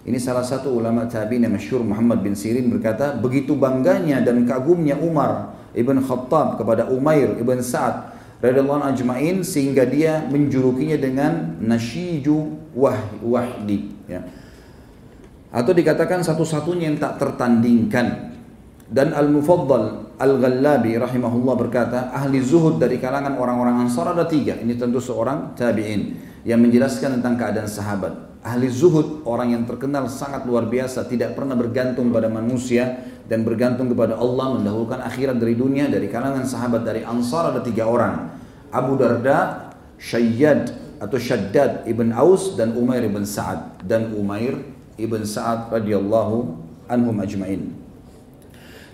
ini 0.03 0.19
salah 0.19 0.43
satu 0.43 0.75
ulama 0.75 1.07
tabi'in 1.07 1.47
yang 1.47 1.55
masyhur 1.55 1.87
Muhammad 1.87 2.27
bin 2.27 2.35
Sirin 2.35 2.67
berkata, 2.75 3.15
begitu 3.15 3.55
bangganya 3.55 4.19
dan 4.19 4.43
kagumnya 4.51 4.99
Umar 4.99 5.55
ibn 5.75 6.01
Khattab 6.01 6.57
kepada 6.63 6.89
Umair 6.89 7.37
ibn 7.39 7.59
Sa'ad 7.61 8.15
radhiyallahu 8.41 8.87
ajmain 8.87 9.43
sehingga 9.43 9.85
dia 9.85 10.23
menjulukinya 10.27 10.99
dengan 10.99 11.59
nasyiju 11.61 12.73
wah 12.75 12.99
wahdi 13.23 13.93
ya. 14.07 14.23
Atau 15.55 15.71
dikatakan 15.71 16.27
satu-satunya 16.27 16.91
yang 16.91 16.99
tak 16.99 17.23
tertandingkan. 17.23 18.35
Dan 18.91 19.15
Al-Mufaddal 19.15 20.19
Al-Ghallabi 20.19 20.99
rahimahullah 20.99 21.55
berkata, 21.55 21.99
ahli 22.11 22.43
zuhud 22.43 22.83
dari 22.83 22.99
kalangan 22.99 23.39
orang-orang 23.39 23.87
Ansar 23.87 24.11
ada 24.11 24.27
tiga. 24.27 24.59
Ini 24.59 24.75
tentu 24.75 24.99
seorang 24.99 25.55
tabi'in 25.55 26.19
yang 26.43 26.59
menjelaskan 26.59 27.19
tentang 27.19 27.39
keadaan 27.39 27.71
sahabat. 27.71 28.34
Ahli 28.45 28.69
zuhud, 28.69 29.25
orang 29.25 29.57
yang 29.57 29.65
terkenal 29.65 30.05
sangat 30.05 30.45
luar 30.45 30.69
biasa, 30.69 31.09
tidak 31.09 31.33
pernah 31.33 31.57
bergantung 31.57 32.13
pada 32.13 32.29
manusia 32.29 33.01
dan 33.25 33.41
bergantung 33.41 33.89
kepada 33.89 34.21
Allah, 34.21 34.61
mendahulukan 34.61 35.01
akhirat 35.01 35.41
dari 35.41 35.57
dunia. 35.57 35.89
Dari 35.89 36.13
kalangan 36.13 36.45
sahabat 36.45 36.85
dari 36.85 37.01
Ansar 37.01 37.57
ada 37.57 37.65
tiga 37.65 37.89
orang. 37.89 38.37
Abu 38.69 39.01
Darda, 39.01 39.73
Syayyad 39.97 40.77
atau 41.01 41.17
Shaddad 41.17 41.89
ibn 41.89 42.13
Aus 42.13 42.53
dan 42.53 42.77
Umair 42.77 43.09
ibn 43.09 43.25
Sa'ad. 43.25 43.81
Dan 43.81 44.13
Umair 44.13 44.61
ibn 45.01 45.25
Sa'ad 45.25 45.73
radhiyallahu 45.73 46.37
anhum 46.93 47.17
ajma'in. 47.25 47.73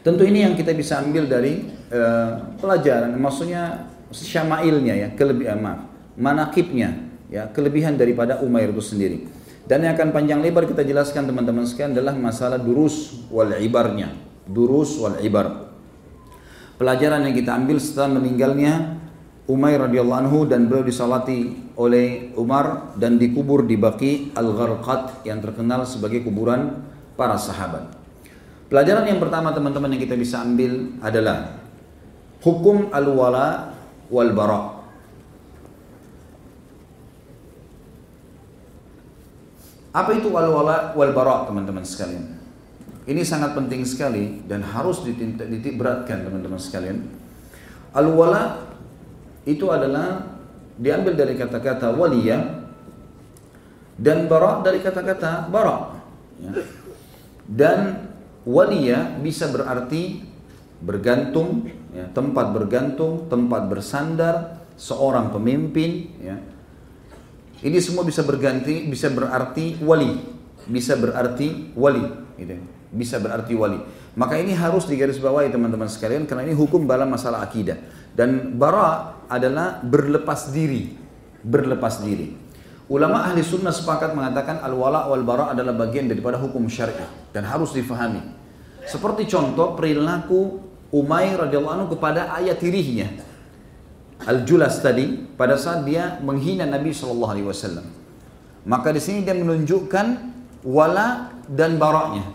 Tentu 0.07 0.23
ini 0.31 0.47
yang 0.47 0.55
kita 0.55 0.71
bisa 0.79 1.03
ambil 1.03 1.27
dari 1.27 1.67
uh, 1.91 2.55
pelajaran, 2.63 3.19
maksudnya 3.19 3.91
syama'ilnya 4.15 4.95
ya, 4.95 5.09
kelebihan 5.13 5.59
maaf, 5.59 5.91
manakibnya 6.15 7.03
ya, 7.29 7.51
kelebihan 7.51 7.99
daripada 7.99 8.39
Umair 8.47 8.71
itu 8.71 8.81
sendiri. 8.81 9.40
Dan 9.71 9.87
yang 9.87 9.95
akan 9.95 10.11
panjang 10.11 10.43
lebar 10.43 10.67
kita 10.67 10.83
jelaskan 10.83 11.31
teman-teman 11.31 11.63
sekalian 11.63 11.95
adalah 11.95 12.19
masalah 12.19 12.59
durus 12.59 13.23
wal 13.31 13.55
ibarnya. 13.55 14.11
Durus 14.51 14.99
wal 14.99 15.23
ibar. 15.23 15.71
Pelajaran 16.75 17.23
yang 17.23 17.39
kita 17.39 17.55
ambil 17.55 17.79
setelah 17.79 18.19
meninggalnya 18.19 18.99
Umair 19.47 19.83
radhiyallahu 19.83 20.21
anhu 20.27 20.39
dan 20.47 20.67
beliau 20.67 20.87
disalati 20.87 21.55
oleh 21.79 22.35
Umar 22.39 22.95
dan 22.99 23.19
dikubur 23.19 23.67
di 23.67 23.75
Baqi 23.79 24.35
Al-Gharqad 24.35 25.27
yang 25.27 25.39
terkenal 25.39 25.87
sebagai 25.87 26.23
kuburan 26.23 26.87
para 27.15 27.39
sahabat. 27.39 27.95
Pelajaran 28.71 29.07
yang 29.07 29.19
pertama 29.23 29.51
teman-teman 29.51 29.95
yang 29.95 30.03
kita 30.03 30.15
bisa 30.15 30.43
ambil 30.43 30.99
adalah 31.03 31.63
hukum 32.43 32.91
al-wala 32.91 33.75
wal 34.07 34.31
bara. 34.35 34.80
Apa 39.91 40.15
itu 40.15 40.31
al-wala 40.31 40.95
wal 40.95 41.13
bara 41.13 41.47
teman-teman 41.51 41.83
sekalian? 41.83 42.39
Ini 43.11 43.23
sangat 43.27 43.59
penting 43.59 43.83
sekali 43.83 44.45
dan 44.47 44.63
harus 44.63 45.03
dititik 45.03 45.75
beratkan 45.75 46.23
teman-teman 46.23 46.61
sekalian. 46.61 47.11
Al-wala 47.91 48.71
itu 49.43 49.67
adalah 49.67 50.39
diambil 50.79 51.19
dari 51.19 51.35
kata-kata 51.35 51.91
waliya 51.91 52.71
dan 53.99 54.31
bara 54.31 54.63
dari 54.63 54.79
kata-kata 54.79 55.51
bara. 55.51 55.99
Ya. 56.39 56.53
Dan 57.51 58.11
Waliya 58.49 59.21
bisa 59.21 59.53
berarti 59.53 60.25
bergantung, 60.81 61.69
ya, 61.93 62.09
tempat 62.17 62.57
bergantung, 62.57 63.29
tempat 63.29 63.69
bersandar, 63.69 64.65
seorang 64.81 65.29
pemimpin. 65.29 66.09
Ya. 66.17 66.41
Ini 67.61 67.79
semua 67.85 68.09
bisa 68.09 68.25
berganti, 68.25 68.89
bisa 68.89 69.13
berarti 69.13 69.77
wali, 69.85 70.17
bisa 70.65 70.97
berarti 70.97 71.77
wali, 71.77 72.05
gitu. 72.41 72.57
Bisa 72.91 73.23
berarti 73.23 73.55
wali. 73.55 73.79
Maka 74.19 74.41
ini 74.41 74.57
harus 74.57 74.89
digarisbawahi 74.91 75.55
teman-teman 75.55 75.87
sekalian 75.87 76.27
karena 76.27 76.43
ini 76.49 76.59
hukum 76.59 76.89
dalam 76.89 77.07
masalah 77.07 77.45
akidah. 77.47 77.79
Dan 78.17 78.59
bara 78.59 79.23
adalah 79.31 79.79
berlepas 79.79 80.51
diri, 80.51 80.99
berlepas 81.45 82.03
diri. 82.03 82.35
Ulama 82.91 83.23
ahli 83.23 83.47
sunnah 83.47 83.71
sepakat 83.71 84.19
mengatakan 84.19 84.59
al-wala 84.67 85.07
wal 85.07 85.23
bara 85.23 85.55
adalah 85.55 85.71
bagian 85.79 86.11
daripada 86.11 86.43
hukum 86.43 86.67
syariah 86.67 87.07
dan 87.31 87.47
harus 87.47 87.71
difahami. 87.71 88.19
Seperti 88.83 89.31
contoh 89.31 89.79
perilaku 89.79 90.67
Umair 90.91 91.39
radhiyallahu 91.39 91.75
anhu 91.79 91.89
kepada 91.95 92.35
ayah 92.43 92.59
tirihnya 92.59 93.30
Al-Julas 94.29 94.85
tadi 94.85 95.17
pada 95.37 95.57
saat 95.57 95.85
dia 95.89 96.21
menghina 96.21 96.69
Nabi 96.69 96.93
Shallallahu 96.93 97.33
alaihi 97.33 97.49
wasallam. 97.49 97.87
Maka 98.69 98.93
di 98.93 99.01
sini 99.01 99.25
dia 99.25 99.33
menunjukkan 99.33 100.07
wala 100.67 101.33
dan 101.49 101.81
baraknya. 101.81 102.29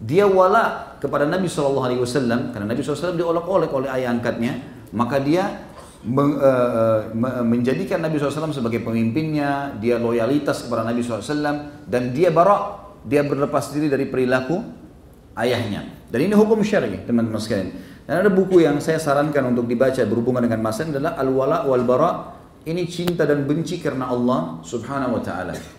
Dia 0.00 0.24
wala 0.24 0.96
kepada 1.02 1.28
Nabi 1.28 1.50
Shallallahu 1.50 1.84
alaihi 1.84 2.00
wasallam 2.00 2.54
karena 2.54 2.70
Nabi 2.70 2.80
SAW 2.80 3.18
diolok-olok 3.18 3.70
oleh 3.74 3.90
ayah 3.90 4.14
angkatnya, 4.14 4.62
maka 4.94 5.18
dia 5.18 5.68
Eh, 5.98 7.00
menjadikan 7.42 7.98
Nabi 7.98 8.22
SAW 8.22 8.54
sebagai 8.54 8.86
pemimpinnya, 8.86 9.74
dia 9.82 9.98
loyalitas 9.98 10.62
kepada 10.62 10.86
Nabi 10.86 11.02
SAW, 11.02 11.82
dan 11.90 12.14
dia 12.14 12.30
barak, 12.30 12.94
dia 13.02 13.26
berlepas 13.26 13.74
diri 13.74 13.90
dari 13.90 14.06
perilaku 14.06 14.62
ayahnya. 15.34 16.06
Dan 16.06 16.30
ini 16.30 16.38
hukum 16.38 16.62
syar'i, 16.62 17.02
teman-teman 17.02 17.42
sekalian. 17.42 17.74
Dan 18.08 18.24
ada 18.24 18.32
buku 18.32 18.64
yang 18.64 18.80
saya 18.80 18.96
sarankan 18.96 19.52
untuk 19.52 19.68
dibaca 19.68 20.00
berhubungan 20.08 20.48
dengan 20.48 20.64
masalah 20.64 20.96
adalah 20.96 21.12
Al-Wala 21.20 21.58
wal 21.68 21.84
Bara. 21.84 22.10
Ini 22.64 22.88
cinta 22.88 23.28
dan 23.28 23.44
benci 23.44 23.84
karena 23.84 24.08
Allah 24.08 24.64
subhanahu 24.64 25.20
wa 25.20 25.22
ta'ala. 25.24 25.78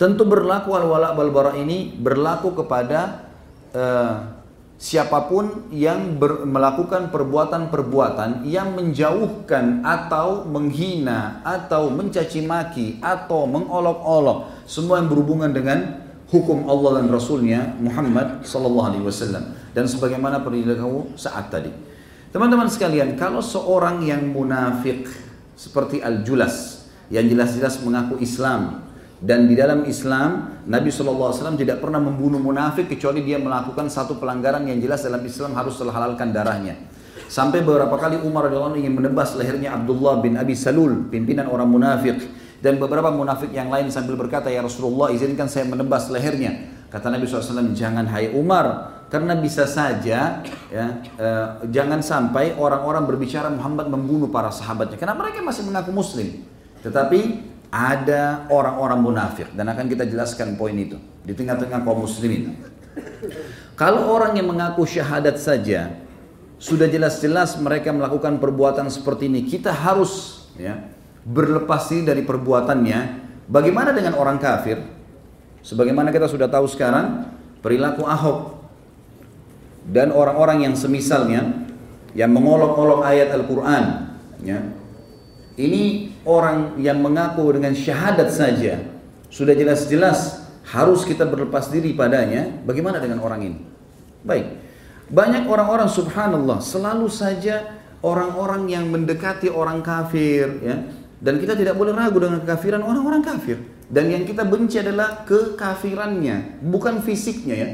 Tentu 0.00 0.24
berlaku 0.24 0.72
al-wala 0.72 1.12
wal 1.12 1.28
bara 1.28 1.52
ini 1.60 1.92
berlaku 1.92 2.56
kepada 2.56 3.28
uh, 3.76 4.40
siapa 4.80 5.28
pun 5.28 5.68
yang 5.68 6.16
ber, 6.16 6.48
melakukan 6.48 7.12
perbuatan-perbuatan 7.12 8.48
yang 8.48 8.72
menjauhkan 8.72 9.84
atau 9.84 10.48
menghina 10.48 11.44
atau 11.44 11.92
mencaci 11.92 12.40
maki 12.48 12.96
atau 13.04 13.44
mengolok-olok. 13.44 14.64
Semua 14.64 15.04
yang 15.04 15.12
berhubungan 15.12 15.52
dengan 15.52 16.00
hukum 16.32 16.64
Allah 16.64 17.04
dan 17.04 17.12
Rasulnya 17.12 17.76
Muhammad 17.76 18.40
Sallallahu 18.40 18.88
Alaihi 18.96 19.04
Wasallam 19.04 19.59
dan 19.72 19.86
sebagaimana 19.86 20.42
perilaku 20.42 21.14
saat 21.14 21.50
tadi. 21.50 21.70
Teman-teman 22.30 22.70
sekalian, 22.70 23.18
kalau 23.18 23.42
seorang 23.42 24.06
yang 24.06 24.30
munafik 24.30 25.10
seperti 25.58 25.98
Al-Julas 25.98 26.86
yang 27.10 27.26
jelas-jelas 27.26 27.82
mengaku 27.82 28.22
Islam 28.22 28.86
dan 29.20 29.44
di 29.44 29.58
dalam 29.58 29.84
Islam 29.84 30.62
Nabi 30.64 30.88
SAW 30.88 31.58
tidak 31.58 31.84
pernah 31.84 32.00
membunuh 32.00 32.40
munafik 32.40 32.88
kecuali 32.88 33.20
dia 33.20 33.36
melakukan 33.36 33.90
satu 33.90 34.16
pelanggaran 34.16 34.64
yang 34.64 34.80
jelas 34.80 35.04
dalam 35.04 35.20
Islam 35.20 35.52
harus 35.58 35.76
terhalalkan 35.76 36.32
darahnya. 36.32 36.78
Sampai 37.30 37.62
beberapa 37.62 37.94
kali 37.94 38.18
Umar 38.26 38.50
radhiyallahu 38.50 38.80
ingin 38.80 38.94
menebas 38.96 39.38
lehernya 39.38 39.78
Abdullah 39.78 40.18
bin 40.18 40.34
Abi 40.34 40.58
Salul, 40.58 41.06
pimpinan 41.12 41.46
orang 41.46 41.70
munafik. 41.70 42.18
Dan 42.60 42.76
beberapa 42.76 43.08
munafik 43.08 43.56
yang 43.56 43.72
lain 43.72 43.88
sambil 43.88 44.20
berkata, 44.20 44.52
Ya 44.52 44.60
Rasulullah 44.60 45.08
izinkan 45.14 45.48
saya 45.48 45.64
menebas 45.64 46.12
lehernya. 46.12 46.68
Kata 46.92 47.08
Nabi 47.08 47.24
SAW, 47.24 47.72
jangan 47.72 48.04
hai 48.10 48.34
Umar. 48.36 48.98
Karena 49.10 49.34
bisa 49.34 49.66
saja 49.66 50.38
ya, 50.70 50.86
eh, 51.02 51.46
jangan 51.66 51.98
sampai 51.98 52.54
orang-orang 52.54 53.10
berbicara 53.10 53.50
Muhammad 53.50 53.90
membunuh 53.90 54.30
para 54.30 54.54
sahabatnya. 54.54 54.94
Karena 54.94 55.18
mereka 55.18 55.42
masih 55.42 55.66
mengaku 55.66 55.90
muslim. 55.90 56.46
Tetapi 56.78 57.50
ada 57.74 58.46
orang-orang 58.50 59.02
munafik 59.02 59.50
dan 59.54 59.66
akan 59.66 59.90
kita 59.90 60.06
jelaskan 60.06 60.54
poin 60.54 60.74
itu 60.78 60.94
di 61.26 61.34
tengah-tengah 61.34 61.82
kaum 61.82 62.06
muslimin. 62.06 62.54
Kalau 63.80 64.14
orang 64.14 64.38
yang 64.38 64.46
mengaku 64.46 64.86
syahadat 64.86 65.42
saja 65.42 65.98
sudah 66.60 66.86
jelas-jelas 66.86 67.58
mereka 67.58 67.90
melakukan 67.90 68.38
perbuatan 68.38 68.86
seperti 68.94 69.26
ini, 69.26 69.42
kita 69.42 69.74
harus 69.74 70.44
ya 70.54 70.86
berlepas 71.26 71.90
diri 71.90 72.06
dari 72.06 72.22
perbuatannya. 72.22 73.30
Bagaimana 73.50 73.90
dengan 73.90 74.14
orang 74.14 74.38
kafir? 74.38 74.78
Sebagaimana 75.66 76.14
kita 76.14 76.30
sudah 76.30 76.46
tahu 76.46 76.70
sekarang, 76.70 77.26
perilaku 77.58 78.06
Ahok 78.06 78.59
dan 79.86 80.12
orang-orang 80.12 80.68
yang 80.68 80.74
semisalnya 80.76 81.66
yang 82.12 82.30
mengolok-olok 82.34 83.06
ayat 83.06 83.30
Al-Quran, 83.32 83.84
ya, 84.42 84.58
ini 85.60 86.14
orang 86.24 86.80
yang 86.80 86.98
mengaku 87.04 87.44
dengan 87.52 87.76
syahadat 87.76 88.32
saja 88.32 88.80
sudah 89.30 89.54
jelas-jelas 89.54 90.48
harus 90.70 91.06
kita 91.06 91.26
berlepas 91.28 91.70
diri 91.70 91.94
padanya. 91.94 92.50
Bagaimana 92.66 92.98
dengan 92.98 93.22
orang 93.22 93.40
ini? 93.44 93.58
Baik. 94.26 94.46
Banyak 95.10 95.50
orang-orang 95.50 95.90
subhanallah 95.90 96.62
selalu 96.62 97.10
saja 97.10 97.76
orang-orang 98.00 98.70
yang 98.70 98.86
mendekati 98.88 99.50
orang 99.50 99.82
kafir 99.82 100.46
ya. 100.62 100.76
Dan 101.20 101.36
kita 101.36 101.52
tidak 101.52 101.76
boleh 101.76 101.92
ragu 101.92 102.16
dengan 102.16 102.40
kekafiran 102.40 102.80
orang-orang 102.80 103.20
kafir. 103.20 103.60
Dan 103.90 104.08
yang 104.08 104.24
kita 104.24 104.46
benci 104.46 104.80
adalah 104.80 105.26
kekafirannya, 105.28 106.62
bukan 106.64 107.04
fisiknya 107.04 107.56
ya. 107.58 107.68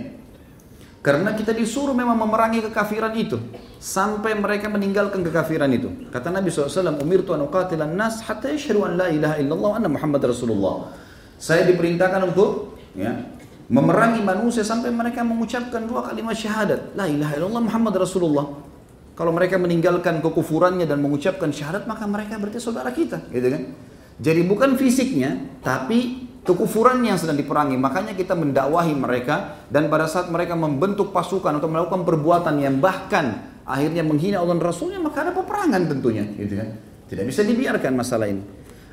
Karena 1.06 1.38
kita 1.38 1.54
disuruh 1.54 1.94
memang 1.94 2.18
memerangi 2.18 2.66
kekafiran 2.66 3.14
itu 3.14 3.38
sampai 3.78 4.34
mereka 4.34 4.66
meninggalkan 4.66 5.22
kekafiran 5.22 5.70
itu. 5.70 6.10
Kata 6.10 6.34
Nabi 6.34 6.50
SAW, 6.50 6.98
Umirtu 6.98 7.30
an 7.30 7.46
uqatilan 7.46 7.94
nas 7.94 8.26
hatta 8.26 8.50
yashhadu 8.50 8.82
an 8.82 8.98
la 8.98 9.06
ilaha 9.14 9.38
illallah 9.38 9.70
anna 9.78 9.86
Muhammad 9.86 10.26
Rasulullah. 10.26 10.90
Saya 11.38 11.62
diperintahkan 11.70 12.26
untuk 12.26 12.74
ya, 12.98 13.22
memerangi 13.70 14.18
manusia 14.26 14.66
sampai 14.66 14.90
mereka 14.90 15.22
mengucapkan 15.22 15.86
dua 15.86 16.10
kalimat 16.10 16.34
syahadat. 16.34 16.98
La 16.98 17.06
ilaha 17.06 17.38
illallah 17.38 17.62
Muhammad 17.62 17.94
Rasulullah. 18.02 18.46
Kalau 19.14 19.30
mereka 19.30 19.62
meninggalkan 19.62 20.18
kekufurannya 20.18 20.90
dan 20.90 20.98
mengucapkan 20.98 21.54
syahadat, 21.54 21.86
maka 21.86 22.02
mereka 22.10 22.34
berarti 22.34 22.58
saudara 22.58 22.90
kita, 22.90 23.30
gitu 23.30 23.46
kan? 23.46 23.62
Jadi 24.18 24.42
bukan 24.42 24.74
fisiknya, 24.74 25.38
tapi 25.62 26.25
kekufuran 26.46 27.02
yang 27.02 27.18
sedang 27.18 27.34
diperangi. 27.34 27.74
Makanya 27.74 28.14
kita 28.14 28.38
mendakwahi 28.38 28.94
mereka 28.94 29.66
dan 29.66 29.90
pada 29.90 30.06
saat 30.06 30.30
mereka 30.30 30.54
membentuk 30.54 31.10
pasukan 31.10 31.58
atau 31.58 31.66
melakukan 31.66 32.06
perbuatan 32.06 32.54
yang 32.62 32.78
bahkan 32.78 33.58
akhirnya 33.66 34.06
menghina 34.06 34.38
Allah 34.38 34.54
Rasulnya 34.62 35.02
maka 35.02 35.26
ada 35.26 35.32
peperangan 35.34 35.82
tentunya, 35.90 36.24
gitu 36.38 36.54
kan? 36.54 36.68
Tidak 37.10 37.24
bisa 37.26 37.42
dibiarkan 37.42 37.92
masalah 37.98 38.30
ini. 38.30 38.42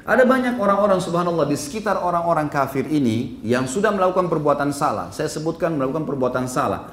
Ada 0.04 0.28
banyak 0.28 0.60
orang-orang 0.60 1.00
subhanallah 1.00 1.48
di 1.48 1.56
sekitar 1.56 1.96
orang-orang 1.96 2.52
kafir 2.52 2.84
ini 2.92 3.40
yang 3.40 3.64
sudah 3.64 3.96
melakukan 3.96 4.28
perbuatan 4.28 4.76
salah. 4.76 5.16
Saya 5.16 5.32
sebutkan 5.32 5.80
melakukan 5.80 6.04
perbuatan 6.04 6.44
salah. 6.52 6.92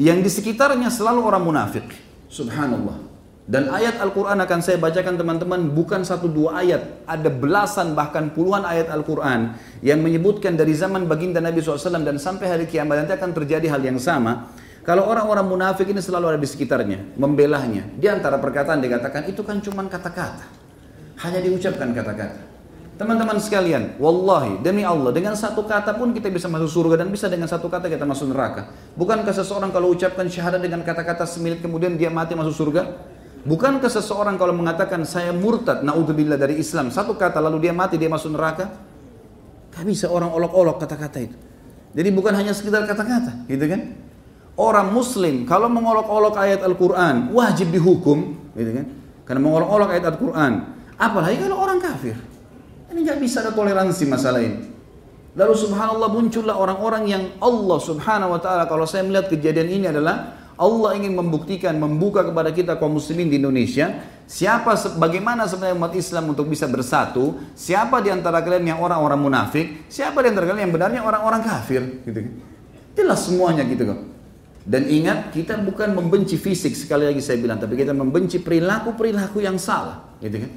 Yang 0.00 0.18
di 0.24 0.30
sekitarnya 0.40 0.88
selalu 0.88 1.20
orang 1.28 1.44
munafik. 1.44 1.84
Subhanallah. 2.32 3.11
Dan 3.42 3.66
ayat 3.74 3.98
Al-Quran 3.98 4.38
akan 4.38 4.60
saya 4.62 4.78
bacakan 4.78 5.18
teman-teman 5.18 5.66
bukan 5.74 6.06
satu 6.06 6.30
dua 6.30 6.62
ayat. 6.62 7.02
Ada 7.10 7.26
belasan 7.26 7.98
bahkan 7.98 8.30
puluhan 8.30 8.62
ayat 8.62 8.86
Al-Quran 8.86 9.58
yang 9.82 9.98
menyebutkan 9.98 10.54
dari 10.54 10.70
zaman 10.78 11.10
baginda 11.10 11.42
Nabi 11.42 11.58
SAW 11.58 12.06
dan 12.06 12.22
sampai 12.22 12.46
hari 12.46 12.64
kiamat 12.70 13.02
nanti 13.02 13.18
akan 13.18 13.34
terjadi 13.34 13.66
hal 13.66 13.82
yang 13.82 13.98
sama. 13.98 14.54
Kalau 14.86 15.10
orang-orang 15.10 15.46
munafik 15.46 15.90
ini 15.90 15.98
selalu 15.98 16.34
ada 16.34 16.38
di 16.38 16.46
sekitarnya, 16.46 17.18
membelahnya. 17.18 17.86
Di 17.98 18.06
antara 18.06 18.38
perkataan 18.38 18.78
dikatakan 18.78 19.26
itu 19.26 19.42
kan 19.42 19.58
cuma 19.58 19.86
kata-kata. 19.90 20.46
Hanya 21.22 21.42
diucapkan 21.42 21.90
kata-kata. 21.94 22.50
Teman-teman 22.98 23.38
sekalian, 23.42 23.98
wallahi 23.98 24.62
demi 24.62 24.86
Allah 24.86 25.10
dengan 25.10 25.34
satu 25.34 25.66
kata 25.66 25.98
pun 25.98 26.14
kita 26.14 26.30
bisa 26.30 26.46
masuk 26.46 26.70
surga 26.70 27.02
dan 27.02 27.10
bisa 27.10 27.26
dengan 27.26 27.50
satu 27.50 27.66
kata 27.66 27.90
kita 27.90 28.06
masuk 28.06 28.30
neraka. 28.30 28.70
Bukankah 28.94 29.34
seseorang 29.34 29.74
kalau 29.74 29.90
ucapkan 29.90 30.30
syahadat 30.30 30.62
dengan 30.62 30.86
kata-kata 30.86 31.26
semilit 31.26 31.58
kemudian 31.58 31.98
dia 31.98 32.10
mati 32.10 32.38
masuk 32.38 32.54
surga? 32.54 33.11
Bukankah 33.42 33.90
seseorang 33.90 34.38
kalau 34.38 34.54
mengatakan 34.54 35.02
saya 35.02 35.34
murtad, 35.34 35.82
naudzubillah 35.82 36.38
dari 36.38 36.62
Islam, 36.62 36.94
satu 36.94 37.18
kata 37.18 37.42
lalu 37.42 37.66
dia 37.66 37.74
mati, 37.74 37.98
dia 37.98 38.06
masuk 38.06 38.30
neraka? 38.30 38.70
Tak 39.74 39.82
bisa 39.82 40.06
orang 40.06 40.30
olok-olok 40.30 40.78
kata-kata 40.78 41.18
itu. 41.18 41.36
Jadi 41.92 42.08
bukan 42.14 42.32
hanya 42.38 42.54
sekedar 42.54 42.86
kata-kata, 42.86 43.50
gitu 43.50 43.66
kan? 43.66 43.98
Orang 44.54 44.94
muslim 44.94 45.42
kalau 45.42 45.66
mengolok-olok 45.66 46.38
ayat 46.38 46.62
Al-Quran, 46.62 47.34
wajib 47.34 47.74
dihukum, 47.74 48.38
gitu 48.54 48.70
kan? 48.78 48.86
Karena 49.26 49.40
mengolok-olok 49.42 49.88
ayat 49.90 50.06
Al-Quran. 50.06 50.52
Apalagi 50.94 51.36
kalau 51.42 51.56
orang 51.58 51.82
kafir. 51.82 52.14
Ini 52.94 52.98
nggak 53.02 53.18
bisa 53.18 53.42
ada 53.42 53.50
toleransi 53.50 54.04
masalah 54.06 54.38
ini. 54.38 54.70
Lalu 55.32 55.54
subhanallah 55.56 56.12
muncullah 56.12 56.60
orang-orang 56.60 57.08
yang 57.08 57.24
Allah 57.40 57.78
subhanahu 57.80 58.36
wa 58.36 58.40
ta'ala 58.40 58.68
kalau 58.68 58.84
saya 58.84 59.02
melihat 59.02 59.32
kejadian 59.32 59.68
ini 59.72 59.86
adalah 59.88 60.41
Allah 60.56 60.96
ingin 60.96 61.16
membuktikan, 61.16 61.76
membuka 61.80 62.22
kepada 62.22 62.52
kita 62.52 62.76
kaum 62.76 62.96
muslimin 62.96 63.32
di 63.32 63.40
Indonesia, 63.40 64.04
siapa 64.28 64.76
bagaimana 65.00 65.48
sebenarnya 65.48 65.76
umat 65.76 65.92
Islam 65.96 66.32
untuk 66.32 66.48
bisa 66.48 66.68
bersatu, 66.68 67.40
siapa 67.56 68.04
di 68.04 68.12
antara 68.12 68.44
kalian 68.44 68.76
yang 68.76 68.80
orang-orang 68.84 69.20
munafik, 69.20 69.88
siapa 69.88 70.20
di 70.20 70.28
antara 70.30 70.48
kalian 70.48 70.68
yang 70.68 70.74
benarnya 70.74 71.00
orang-orang 71.02 71.40
kafir, 71.42 72.04
gitu 72.04 72.18
kan. 72.20 72.32
Jelas 72.92 73.20
semuanya 73.24 73.64
gitu 73.64 73.88
kok. 73.88 74.00
Dan 74.62 74.86
ingat, 74.86 75.34
kita 75.34 75.58
bukan 75.58 75.90
membenci 75.90 76.38
fisik 76.38 76.78
sekali 76.78 77.08
lagi 77.08 77.18
saya 77.18 77.40
bilang, 77.40 77.58
tapi 77.58 77.74
kita 77.74 77.90
membenci 77.90 78.38
perilaku-perilaku 78.38 79.42
yang 79.42 79.58
salah, 79.58 80.14
gitu 80.22 80.38
kan. 80.38 80.50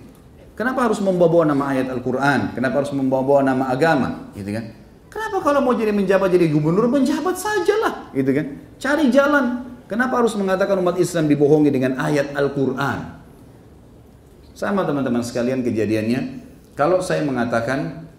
Kenapa 0.56 0.88
harus 0.88 1.04
membawa 1.04 1.43
nama 1.43 1.76
ayat 1.76 1.91
Al-Quran? 1.91 2.56
Kenapa 2.56 2.80
harus 2.80 2.93
membawa 2.96 3.43
nama 3.43 3.68
agama? 3.68 4.32
Gitu 4.32 4.56
kan? 4.56 4.72
Kenapa 5.12 5.43
kalau 5.43 5.60
mau 5.64 5.76
jadi 5.76 5.91
menjabat 5.91 6.32
jadi 6.32 6.48
gubernur, 6.48 6.88
menjabat 6.88 7.36
sajalah, 7.36 8.12
gitu 8.16 8.32
kan? 8.32 8.46
Cari 8.80 9.12
jalan, 9.12 9.74
Kenapa 9.86 10.18
harus 10.18 10.34
mengatakan 10.34 10.82
umat 10.82 10.98
Islam 10.98 11.30
dibohongi 11.30 11.70
dengan 11.70 12.02
ayat 12.02 12.34
Al-Quran? 12.34 13.22
Sama 14.58 14.82
teman-teman 14.82 15.22
sekalian 15.22 15.62
kejadiannya. 15.62 16.42
Kalau 16.74 17.06
saya 17.06 17.22
mengatakan 17.22 18.10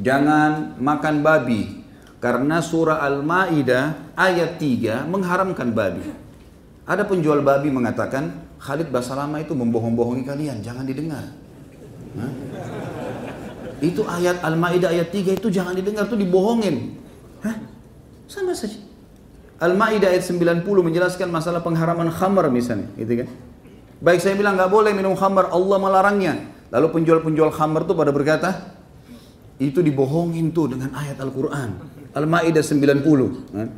jangan 0.00 0.74
makan 0.82 1.22
babi 1.22 1.86
karena 2.18 2.58
surah 2.58 3.06
Al-Maidah 3.06 4.16
ayat 4.18 4.58
3 4.58 5.06
mengharamkan 5.06 5.70
babi. 5.70 6.10
Ada 6.86 7.06
penjual 7.06 7.38
babi 7.44 7.70
mengatakan 7.70 8.42
Khalid 8.58 8.90
Basalama 8.90 9.38
itu 9.38 9.54
membohong-bohongi 9.54 10.26
kalian, 10.26 10.58
jangan 10.58 10.82
didengar. 10.82 11.22
Hah? 12.18 12.32
Itu 13.78 14.02
ayat 14.08 14.42
Al-Maidah 14.42 14.90
ayat 14.90 15.14
3 15.14 15.38
itu 15.38 15.48
jangan 15.54 15.76
didengar, 15.76 16.10
itu 16.10 16.18
dibohongin. 16.18 16.98
Hah? 17.46 17.56
Sama 18.26 18.56
saja. 18.56 18.80
Al-Maidah 19.56 20.12
ayat 20.12 20.24
90 20.28 20.68
menjelaskan 20.68 21.32
masalah 21.32 21.64
pengharaman 21.64 22.12
khamar 22.12 22.52
misalnya, 22.52 22.92
gitu 23.00 23.24
kan. 23.24 23.28
Baik 24.04 24.20
saya 24.20 24.36
bilang 24.36 24.60
nggak 24.60 24.68
boleh 24.68 24.92
minum 24.92 25.16
khamar, 25.16 25.48
Allah 25.48 25.80
melarangnya. 25.80 26.52
Lalu 26.68 26.92
penjual-penjual 27.00 27.48
khamar 27.56 27.88
itu 27.88 27.96
pada 27.96 28.12
berkata, 28.12 28.50
itu 29.56 29.80
dibohongin 29.80 30.52
tuh 30.52 30.76
dengan 30.76 30.92
ayat 30.92 31.16
Al-Quran. 31.16 31.72
Al-Ma'idah 32.12 32.60
90. 32.60 33.00
Kan? 33.56 33.68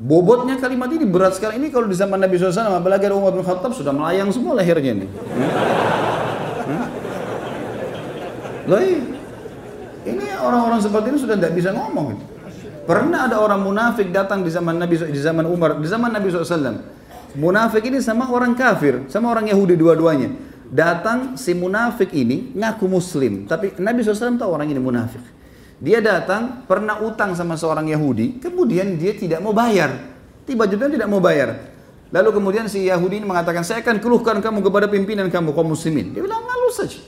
Bobotnya 0.00 0.56
kalimat 0.56 0.88
ini 0.90 1.04
berat 1.04 1.36
sekali. 1.36 1.60
Ini 1.60 1.68
kalau 1.68 1.84
di 1.84 1.94
zaman 1.94 2.16
Nabi 2.16 2.40
SAW, 2.40 2.80
apalagi 2.80 3.04
ada 3.04 3.14
Umar 3.14 3.36
bin 3.36 3.44
Khattab 3.44 3.76
sudah 3.76 3.92
melayang 3.92 4.32
semua 4.32 4.56
lehernya 4.56 5.04
nih. 5.04 5.10
Loh. 8.64 8.80
Ini 10.04 10.26
orang-orang 10.40 10.80
seperti 10.80 11.06
ini 11.12 11.18
sudah 11.20 11.36
tidak 11.36 11.52
bisa 11.52 11.70
ngomong. 11.76 12.16
Pernah 12.84 13.26
ada 13.32 13.40
orang 13.40 13.64
munafik 13.64 14.12
datang 14.12 14.44
di 14.44 14.52
zaman 14.52 14.76
Nabi 14.76 15.00
di 15.08 15.20
zaman 15.20 15.48
Umar, 15.48 15.80
di 15.80 15.88
zaman 15.88 16.12
Nabi 16.12 16.28
SAW. 16.28 16.84
Munafik 17.34 17.82
ini 17.88 17.98
sama 17.98 18.30
orang 18.30 18.54
kafir, 18.54 19.08
sama 19.10 19.32
orang 19.32 19.50
Yahudi 19.50 19.74
dua-duanya. 19.74 20.30
Datang 20.68 21.34
si 21.40 21.56
munafik 21.56 22.12
ini 22.14 22.52
ngaku 22.54 22.86
muslim, 22.86 23.48
tapi 23.48 23.74
Nabi 23.80 24.04
SAW 24.04 24.36
tahu 24.36 24.50
orang 24.52 24.68
ini 24.68 24.78
munafik. 24.78 25.20
Dia 25.82 25.98
datang 25.98 26.62
pernah 26.68 27.02
utang 27.02 27.34
sama 27.34 27.58
seorang 27.58 27.90
Yahudi, 27.90 28.38
kemudian 28.38 28.94
dia 28.94 29.16
tidak 29.16 29.42
mau 29.42 29.50
bayar. 29.50 29.90
Tiba-tiba 30.44 30.86
tidak 30.86 31.08
mau 31.10 31.18
bayar. 31.18 31.74
Lalu 32.14 32.30
kemudian 32.30 32.70
si 32.70 32.86
Yahudi 32.86 33.18
ini 33.18 33.26
mengatakan, 33.26 33.66
saya 33.66 33.82
akan 33.82 33.98
keluhkan 33.98 34.38
kamu 34.38 34.62
kepada 34.62 34.86
pimpinan 34.86 35.26
kamu 35.32 35.50
kaum 35.50 35.74
muslimin. 35.74 36.14
Dia 36.14 36.22
bilang, 36.22 36.46
malu 36.46 36.70
saja. 36.70 37.02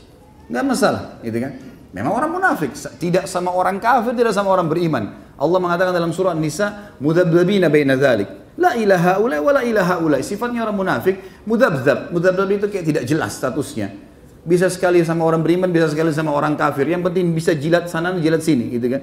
Nggak 0.51 0.64
masalah, 0.66 1.03
gitu 1.22 1.39
kan. 1.39 1.53
Memang 1.97 2.12
orang 2.12 2.28
munafik, 2.28 2.76
tidak 3.01 3.24
sama 3.24 3.49
orang 3.57 3.80
kafir, 3.80 4.12
tidak 4.12 4.36
sama 4.36 4.53
orang 4.53 4.68
beriman. 4.68 5.16
Allah 5.40 5.57
mengatakan 5.57 5.97
dalam 5.97 6.12
surah 6.12 6.36
An-Nisa, 6.36 6.92
mudabdabina 7.01 7.72
baina 7.72 7.97
dzalik. 7.97 8.61
La 8.61 8.76
ilaha 8.76 9.16
ula 9.16 9.40
wa 9.40 9.53
la 9.57 9.62
ilaha 9.64 10.05
ula. 10.05 10.20
Sifatnya 10.20 10.68
orang 10.68 10.76
munafik, 10.76 11.16
mudabdab. 11.49 12.12
Mudabdab 12.12 12.49
itu 12.53 12.66
kayak 12.68 12.84
tidak 12.84 13.03
jelas 13.09 13.40
statusnya. 13.40 13.97
Bisa 14.44 14.68
sekali 14.68 15.01
sama 15.09 15.24
orang 15.24 15.40
beriman, 15.40 15.72
bisa 15.72 15.88
sekali 15.88 16.12
sama 16.12 16.36
orang 16.36 16.53
kafir. 16.53 16.84
Yang 16.84 17.09
penting 17.09 17.32
bisa 17.32 17.57
jilat 17.57 17.88
sana, 17.88 18.12
jilat 18.20 18.44
sini, 18.44 18.76
gitu 18.76 18.92
kan. 18.92 19.03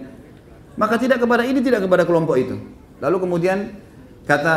Maka 0.78 1.02
tidak 1.02 1.18
kepada 1.18 1.50
ini, 1.50 1.66
tidak 1.66 1.90
kepada 1.90 2.06
kelompok 2.06 2.38
itu. 2.38 2.62
Lalu 3.02 3.18
kemudian 3.26 3.74
kata 4.30 4.56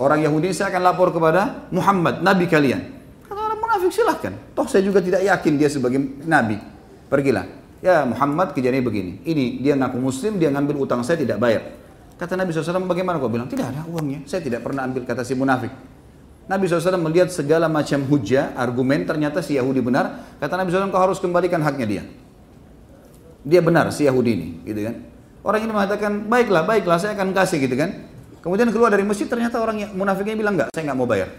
Orang 0.00 0.24
Yahudi 0.24 0.56
saya 0.56 0.72
akan 0.72 0.82
lapor 0.82 1.12
kepada 1.12 1.68
Muhammad, 1.68 2.24
nabi 2.24 2.48
kalian. 2.48 2.80
Kata 3.28 3.38
orang 3.38 3.60
munafik 3.60 3.92
silahkan. 3.92 4.32
Toh 4.56 4.64
saya 4.64 4.82
juga 4.82 5.04
tidak 5.04 5.20
yakin 5.20 5.52
dia 5.60 5.68
sebagai 5.68 6.00
nabi. 6.24 6.71
Pergilah. 7.12 7.44
Ya 7.84 8.08
Muhammad 8.08 8.56
kejadiannya 8.56 8.80
begini. 8.80 9.12
Ini 9.20 9.60
dia 9.60 9.76
ngaku 9.76 10.00
muslim, 10.00 10.40
dia 10.40 10.48
ngambil 10.48 10.80
utang 10.80 11.04
saya 11.04 11.20
tidak 11.20 11.36
bayar. 11.36 11.76
Kata 12.16 12.40
Nabi 12.40 12.56
SAW 12.56 12.88
bagaimana 12.88 13.20
kau 13.20 13.28
bilang? 13.28 13.52
Tidak 13.52 13.66
ada 13.68 13.84
uangnya. 13.84 14.24
Saya 14.24 14.40
tidak 14.40 14.64
pernah 14.64 14.88
ambil 14.88 15.04
kata 15.04 15.20
si 15.20 15.36
munafik. 15.36 15.68
Nabi 16.48 16.66
SAW 16.66 16.96
melihat 16.98 17.28
segala 17.28 17.68
macam 17.68 18.02
hujah, 18.06 18.56
argumen, 18.56 19.04
ternyata 19.04 19.44
si 19.44 19.60
Yahudi 19.60 19.82
benar. 19.84 20.34
Kata 20.40 20.58
Nabi 20.58 20.74
SAW, 20.74 20.90
kau 20.90 21.02
harus 21.02 21.18
kembalikan 21.22 21.62
haknya 21.62 21.86
dia. 21.86 22.02
Dia 23.42 23.60
benar, 23.62 23.90
si 23.90 24.06
Yahudi 24.06 24.30
ini. 24.32 24.48
gitu 24.66 24.80
kan? 24.86 24.94
Orang 25.42 25.60
ini 25.66 25.70
mengatakan, 25.74 26.30
baiklah, 26.30 26.62
baiklah, 26.62 26.98
saya 26.98 27.18
akan 27.18 27.34
kasih 27.34 27.58
gitu 27.62 27.74
kan. 27.74 28.06
Kemudian 28.42 28.70
keluar 28.74 28.90
dari 28.90 29.06
masjid 29.06 29.26
ternyata 29.26 29.58
orang 29.58 29.86
yang 29.86 29.90
munafiknya 29.94 30.34
bilang 30.34 30.54
enggak, 30.58 30.74
saya 30.74 30.82
enggak 30.86 30.98
mau 30.98 31.06
bayar. 31.06 31.30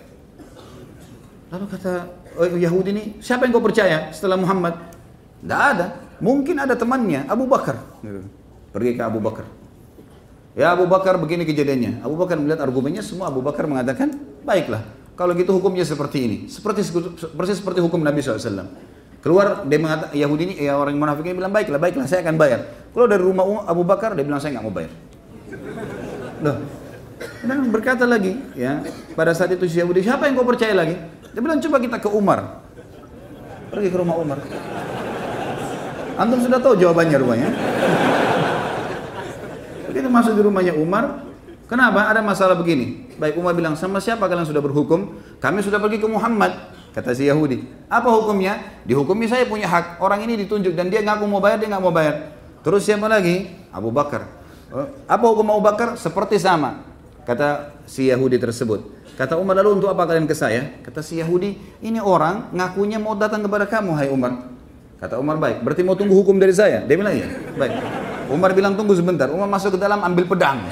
Lalu 1.51 1.65
kata 1.67 1.91
oh, 2.39 2.47
Yahudi 2.59 2.89
ini, 2.91 3.03
siapa 3.19 3.43
yang 3.43 3.55
kau 3.55 3.63
percaya 3.63 4.11
setelah 4.11 4.39
Muhammad? 4.39 4.92
Tidak 5.43 5.61
ada. 5.75 5.85
Mungkin 6.23 6.55
ada 6.55 6.73
temannya, 6.79 7.27
Abu 7.27 7.43
Bakar. 7.45 7.83
Pergi 8.71 8.91
ke 8.95 9.03
Abu 9.03 9.19
Bakar. 9.19 9.43
Ya 10.55 10.71
Abu 10.71 10.87
Bakar 10.87 11.19
begini 11.19 11.43
kejadiannya. 11.43 11.99
Abu 11.99 12.15
Bakar 12.15 12.39
melihat 12.39 12.63
argumennya 12.63 13.03
semua 13.03 13.27
Abu 13.27 13.43
Bakar 13.43 13.67
mengatakan, 13.67 14.15
baiklah. 14.47 14.81
Kalau 15.13 15.35
gitu 15.37 15.53
hukumnya 15.53 15.85
seperti 15.85 16.17
ini. 16.25 16.37
Seperti 16.49 16.81
persis 17.37 17.61
seperti 17.61 17.83
hukum 17.83 18.01
Nabi 18.01 18.23
SAW. 18.23 18.65
Keluar 19.21 19.63
dia 19.67 19.79
mengatakan 19.79 20.15
Yahudi 20.17 20.43
ini 20.51 20.53
ya 20.67 20.75
orang 20.75 20.99
munafik 20.99 21.23
ini 21.23 21.39
bilang 21.39 21.53
baiklah 21.53 21.79
baiklah 21.79 22.03
saya 22.09 22.27
akan 22.27 22.35
bayar. 22.35 22.59
Keluar 22.91 23.07
dari 23.07 23.23
rumah 23.23 23.63
Abu 23.69 23.87
Bakar 23.87 24.17
dia 24.17 24.25
bilang 24.25 24.41
saya 24.41 24.57
nggak 24.57 24.65
mau 24.67 24.73
bayar. 24.73 24.91
Loh, 26.43 26.59
dan 27.43 27.59
berkata 27.71 28.03
lagi, 28.07 28.35
ya, 28.55 28.83
pada 29.15 29.31
saat 29.35 29.51
itu 29.55 29.67
si 29.67 29.79
Yahudi, 29.79 30.03
siapa 30.03 30.27
yang 30.27 30.35
kau 30.39 30.47
percaya 30.47 30.75
lagi? 30.75 30.95
Dia 31.31 31.41
bilang, 31.41 31.59
coba 31.59 31.77
kita 31.79 31.97
ke 31.99 32.09
Umar. 32.11 32.63
Pergi 33.71 33.89
ke 33.89 33.97
rumah 33.97 34.15
Umar. 34.19 34.39
Antum 36.14 36.39
sudah 36.41 36.59
tahu 36.61 36.78
jawabannya 36.78 37.18
rumahnya. 37.18 37.49
Begitu 39.89 40.09
masuk 40.09 40.34
di 40.38 40.41
rumahnya 40.41 40.74
Umar, 40.78 41.26
kenapa? 41.66 42.09
Ada 42.09 42.22
masalah 42.22 42.57
begini. 42.57 43.09
Baik 43.18 43.38
Umar 43.38 43.53
bilang, 43.53 43.78
sama 43.78 44.01
siapa 44.01 44.26
kalian 44.26 44.45
sudah 44.45 44.61
berhukum? 44.61 45.14
Kami 45.38 45.61
sudah 45.61 45.78
pergi 45.78 46.01
ke 46.01 46.07
Muhammad. 46.09 46.74
Kata 46.93 47.14
si 47.18 47.26
Yahudi. 47.26 47.66
Apa 47.89 48.09
hukumnya? 48.14 48.61
Dihukumi 48.86 49.26
saya 49.26 49.49
punya 49.49 49.66
hak. 49.66 49.97
Orang 49.97 50.22
ini 50.22 50.38
ditunjuk 50.45 50.78
dan 50.78 50.93
dia 50.93 51.01
ngaku 51.01 51.26
mau 51.26 51.41
bayar, 51.41 51.57
dia 51.57 51.70
nggak 51.70 51.82
mau 51.82 51.89
bayar. 51.93 52.38
Terus 52.61 52.86
siapa 52.86 53.09
lagi? 53.09 53.49
Abu 53.74 53.89
Bakar. 53.89 54.30
Oh, 54.70 54.86
apa 55.09 55.26
hukum 55.26 55.49
Abu 55.49 55.61
Bakar? 55.66 55.97
Seperti 55.97 56.38
sama. 56.38 56.86
Kata 57.26 57.74
si 57.89 58.14
Yahudi 58.14 58.38
tersebut. 58.38 58.86
Kata 59.18 59.38
Umar 59.38 59.57
lalu 59.61 59.82
untuk 59.82 59.89
apa 59.89 60.05
kalian 60.05 60.26
ke 60.26 60.34
saya? 60.34 60.78
Kata 60.82 61.01
si 61.01 61.22
Yahudi, 61.22 61.57
ini 61.86 62.01
orang 62.01 62.49
ngakunya 62.53 62.97
mau 62.97 63.14
datang 63.14 63.45
kepada 63.45 63.70
kamu, 63.70 63.93
hai 63.97 64.09
Umar. 64.09 64.53
Kata 65.03 65.19
Umar, 65.19 65.35
baik. 65.35 65.67
Berarti 65.67 65.83
mau 65.83 65.99
tunggu 65.99 66.15
hukum 66.15 66.39
dari 66.39 66.55
saya? 66.55 66.79
Dia 66.87 66.95
bilang, 66.95 67.11
iya. 67.11 67.27
Baik. 67.59 67.75
Umar 68.31 68.55
bilang, 68.55 68.79
tunggu 68.79 68.95
sebentar. 68.95 69.27
Umar 69.27 69.51
masuk 69.51 69.75
ke 69.75 69.79
dalam, 69.83 69.99
ambil 69.99 70.23
pedang. 70.23 70.63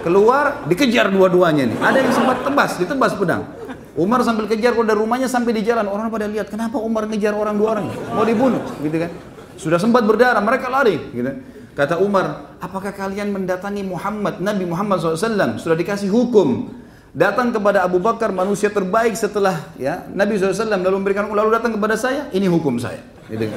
Keluar, 0.00 0.64
dikejar 0.64 1.12
dua-duanya 1.12 1.68
nih. 1.68 1.76
Ada 1.84 2.00
yang 2.00 2.12
sempat 2.16 2.40
tebas, 2.40 2.80
ditebas 2.80 3.12
pedang. 3.12 3.44
Umar 3.92 4.24
sambil 4.24 4.48
kejar 4.48 4.72
dari 4.72 4.96
rumahnya 4.96 5.28
sampai 5.28 5.52
di 5.52 5.68
jalan. 5.68 5.84
Orang 5.84 6.08
pada 6.08 6.24
lihat, 6.24 6.48
kenapa 6.48 6.80
Umar 6.80 7.04
ngejar 7.04 7.36
orang 7.36 7.60
dua 7.60 7.76
orang? 7.76 7.92
Mau 7.92 8.24
dibunuh, 8.24 8.64
gitu 8.80 8.96
kan. 9.04 9.12
Sudah 9.60 9.76
sempat 9.76 10.08
berdarah, 10.08 10.40
mereka 10.40 10.72
lari. 10.72 10.96
Gitu. 11.12 11.28
Kata 11.76 12.00
Umar, 12.00 12.56
apakah 12.56 12.96
kalian 12.96 13.36
mendatangi 13.36 13.84
Muhammad, 13.84 14.40
Nabi 14.40 14.64
Muhammad 14.64 14.96
SAW, 15.04 15.60
sudah 15.60 15.76
dikasih 15.76 16.08
hukum. 16.08 16.72
Datang 17.16 17.48
kepada 17.56 17.88
Abu 17.88 17.96
Bakar, 17.96 18.28
manusia 18.28 18.68
terbaik 18.68 19.16
setelah 19.16 19.72
ya 19.80 20.04
Nabi 20.12 20.36
SAW, 20.36 20.68
lalu 20.68 20.96
memberikan 21.00 21.24
lalu 21.32 21.56
datang 21.56 21.72
kepada 21.72 21.96
saya, 21.96 22.28
ini 22.36 22.44
hukum 22.44 22.76
saya. 22.76 23.00
Gitu. 23.32 23.48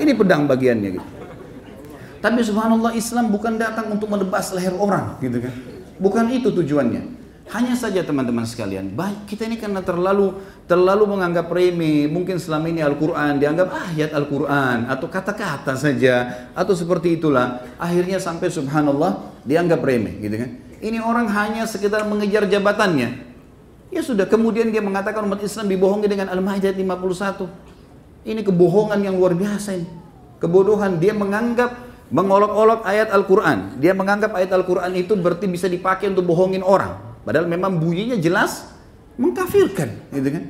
Ini 0.00 0.12
pedang 0.16 0.48
bagiannya 0.48 1.00
gitu. 1.00 1.08
Tapi 2.22 2.40
subhanallah 2.40 2.94
Islam 2.94 3.34
bukan 3.34 3.58
datang 3.58 3.90
untuk 3.90 4.06
menebas 4.06 4.54
leher 4.54 4.72
orang 4.78 5.18
gitu 5.20 5.42
kan. 5.42 5.52
Bukan 5.98 6.24
itu 6.32 6.48
tujuannya. 6.54 7.20
Hanya 7.52 7.76
saja 7.76 8.00
teman-teman 8.00 8.48
sekalian, 8.48 8.96
baik 8.96 9.28
kita 9.28 9.44
ini 9.44 9.60
karena 9.60 9.84
terlalu 9.84 10.40
terlalu 10.64 11.04
menganggap 11.04 11.52
remeh, 11.52 12.08
mungkin 12.08 12.40
selama 12.40 12.70
ini 12.72 12.80
Al-Quran 12.80 13.36
dianggap 13.36 13.68
ayat 13.92 14.16
Al-Quran 14.16 14.88
atau 14.88 15.06
kata-kata 15.10 15.76
saja 15.76 16.48
atau 16.56 16.72
seperti 16.72 17.20
itulah. 17.20 17.60
Akhirnya 17.76 18.16
sampai 18.16 18.48
subhanallah 18.48 19.44
dianggap 19.44 19.84
remeh 19.84 20.16
gitu 20.24 20.36
kan. 20.40 20.50
Ini 20.82 20.98
orang 20.98 21.30
hanya 21.30 21.62
sekedar 21.70 22.02
mengejar 22.10 22.50
jabatannya. 22.50 23.30
Ya 23.94 24.02
sudah, 24.02 24.26
kemudian 24.26 24.74
dia 24.74 24.82
mengatakan 24.82 25.22
umat 25.22 25.38
Islam 25.38 25.70
dibohongi 25.70 26.10
dengan 26.10 26.26
Al-Maidah 26.34 26.74
51. 26.74 27.46
Ini 28.26 28.40
kebohongan 28.42 28.98
yang 28.98 29.14
luar 29.14 29.38
biasa 29.38 29.78
ini. 29.78 29.86
Kebodohan, 30.42 30.98
dia 30.98 31.14
menganggap 31.14 31.76
mengolok-olok 32.10 32.82
ayat 32.82 33.14
Al-Quran. 33.14 33.78
Dia 33.78 33.94
menganggap 33.94 34.34
ayat 34.34 34.50
Al-Quran 34.50 34.90
itu 34.98 35.14
berarti 35.14 35.46
bisa 35.46 35.70
dipakai 35.70 36.10
untuk 36.10 36.26
bohongin 36.26 36.66
orang. 36.66 36.98
Padahal 37.22 37.46
memang 37.46 37.78
bunyinya 37.78 38.18
jelas 38.18 38.66
mengkafirkan, 39.14 40.10
gitu 40.10 40.28
kan? 40.34 40.44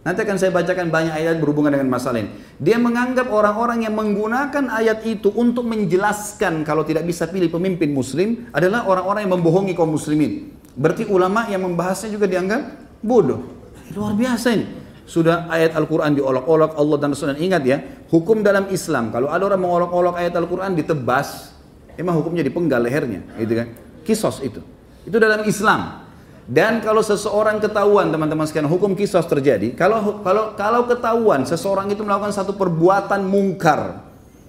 Nanti 0.00 0.24
akan 0.24 0.36
saya 0.40 0.48
bacakan 0.48 0.88
banyak 0.88 1.12
ayat 1.12 1.36
berhubungan 1.44 1.76
dengan 1.76 1.92
masalah 1.92 2.24
ini. 2.24 2.32
Dia 2.56 2.80
menganggap 2.80 3.28
orang-orang 3.28 3.84
yang 3.84 3.92
menggunakan 3.92 4.72
ayat 4.72 5.04
itu 5.04 5.28
untuk 5.36 5.68
menjelaskan 5.68 6.64
kalau 6.64 6.88
tidak 6.88 7.04
bisa 7.04 7.28
pilih 7.28 7.52
pemimpin 7.52 7.92
muslim 7.92 8.48
adalah 8.56 8.88
orang-orang 8.88 9.28
yang 9.28 9.36
membohongi 9.36 9.76
kaum 9.76 9.92
muslimin. 9.92 10.56
Berarti 10.72 11.04
ulama 11.04 11.44
yang 11.52 11.68
membahasnya 11.68 12.16
juga 12.16 12.24
dianggap 12.24 12.80
bodoh. 13.04 13.44
Luar 13.92 14.16
biasa 14.16 14.48
ini. 14.56 14.66
Sudah 15.04 15.50
ayat 15.52 15.76
Al-Quran 15.76 16.16
diolok-olok 16.16 16.80
Allah 16.80 16.96
dan 16.96 17.12
Rasul. 17.12 17.36
Ingat 17.36 17.62
ya, 17.66 17.82
hukum 18.08 18.40
dalam 18.40 18.72
Islam. 18.72 19.12
Kalau 19.12 19.28
ada 19.28 19.42
orang 19.52 19.60
mengolok-olok 19.60 20.16
ayat 20.16 20.32
Al-Quran 20.32 20.80
ditebas, 20.80 21.52
emang 22.00 22.16
hukumnya 22.16 22.40
dipenggal 22.40 22.80
lehernya. 22.80 23.20
Gitu 23.36 23.52
kan? 23.52 23.68
Kisos 24.06 24.40
itu. 24.40 24.64
Itu 25.04 25.20
dalam 25.20 25.44
Islam. 25.44 26.08
Dan 26.50 26.82
kalau 26.82 26.98
seseorang 26.98 27.62
ketahuan 27.62 28.10
teman-teman 28.10 28.42
sekalian 28.42 28.66
hukum 28.66 28.98
kisos 28.98 29.22
terjadi, 29.22 29.70
kalau 29.78 30.18
kalau 30.26 30.58
kalau 30.58 30.82
ketahuan 30.82 31.46
seseorang 31.46 31.86
itu 31.94 32.02
melakukan 32.02 32.34
satu 32.34 32.58
perbuatan 32.58 33.22
mungkar, 33.22 34.02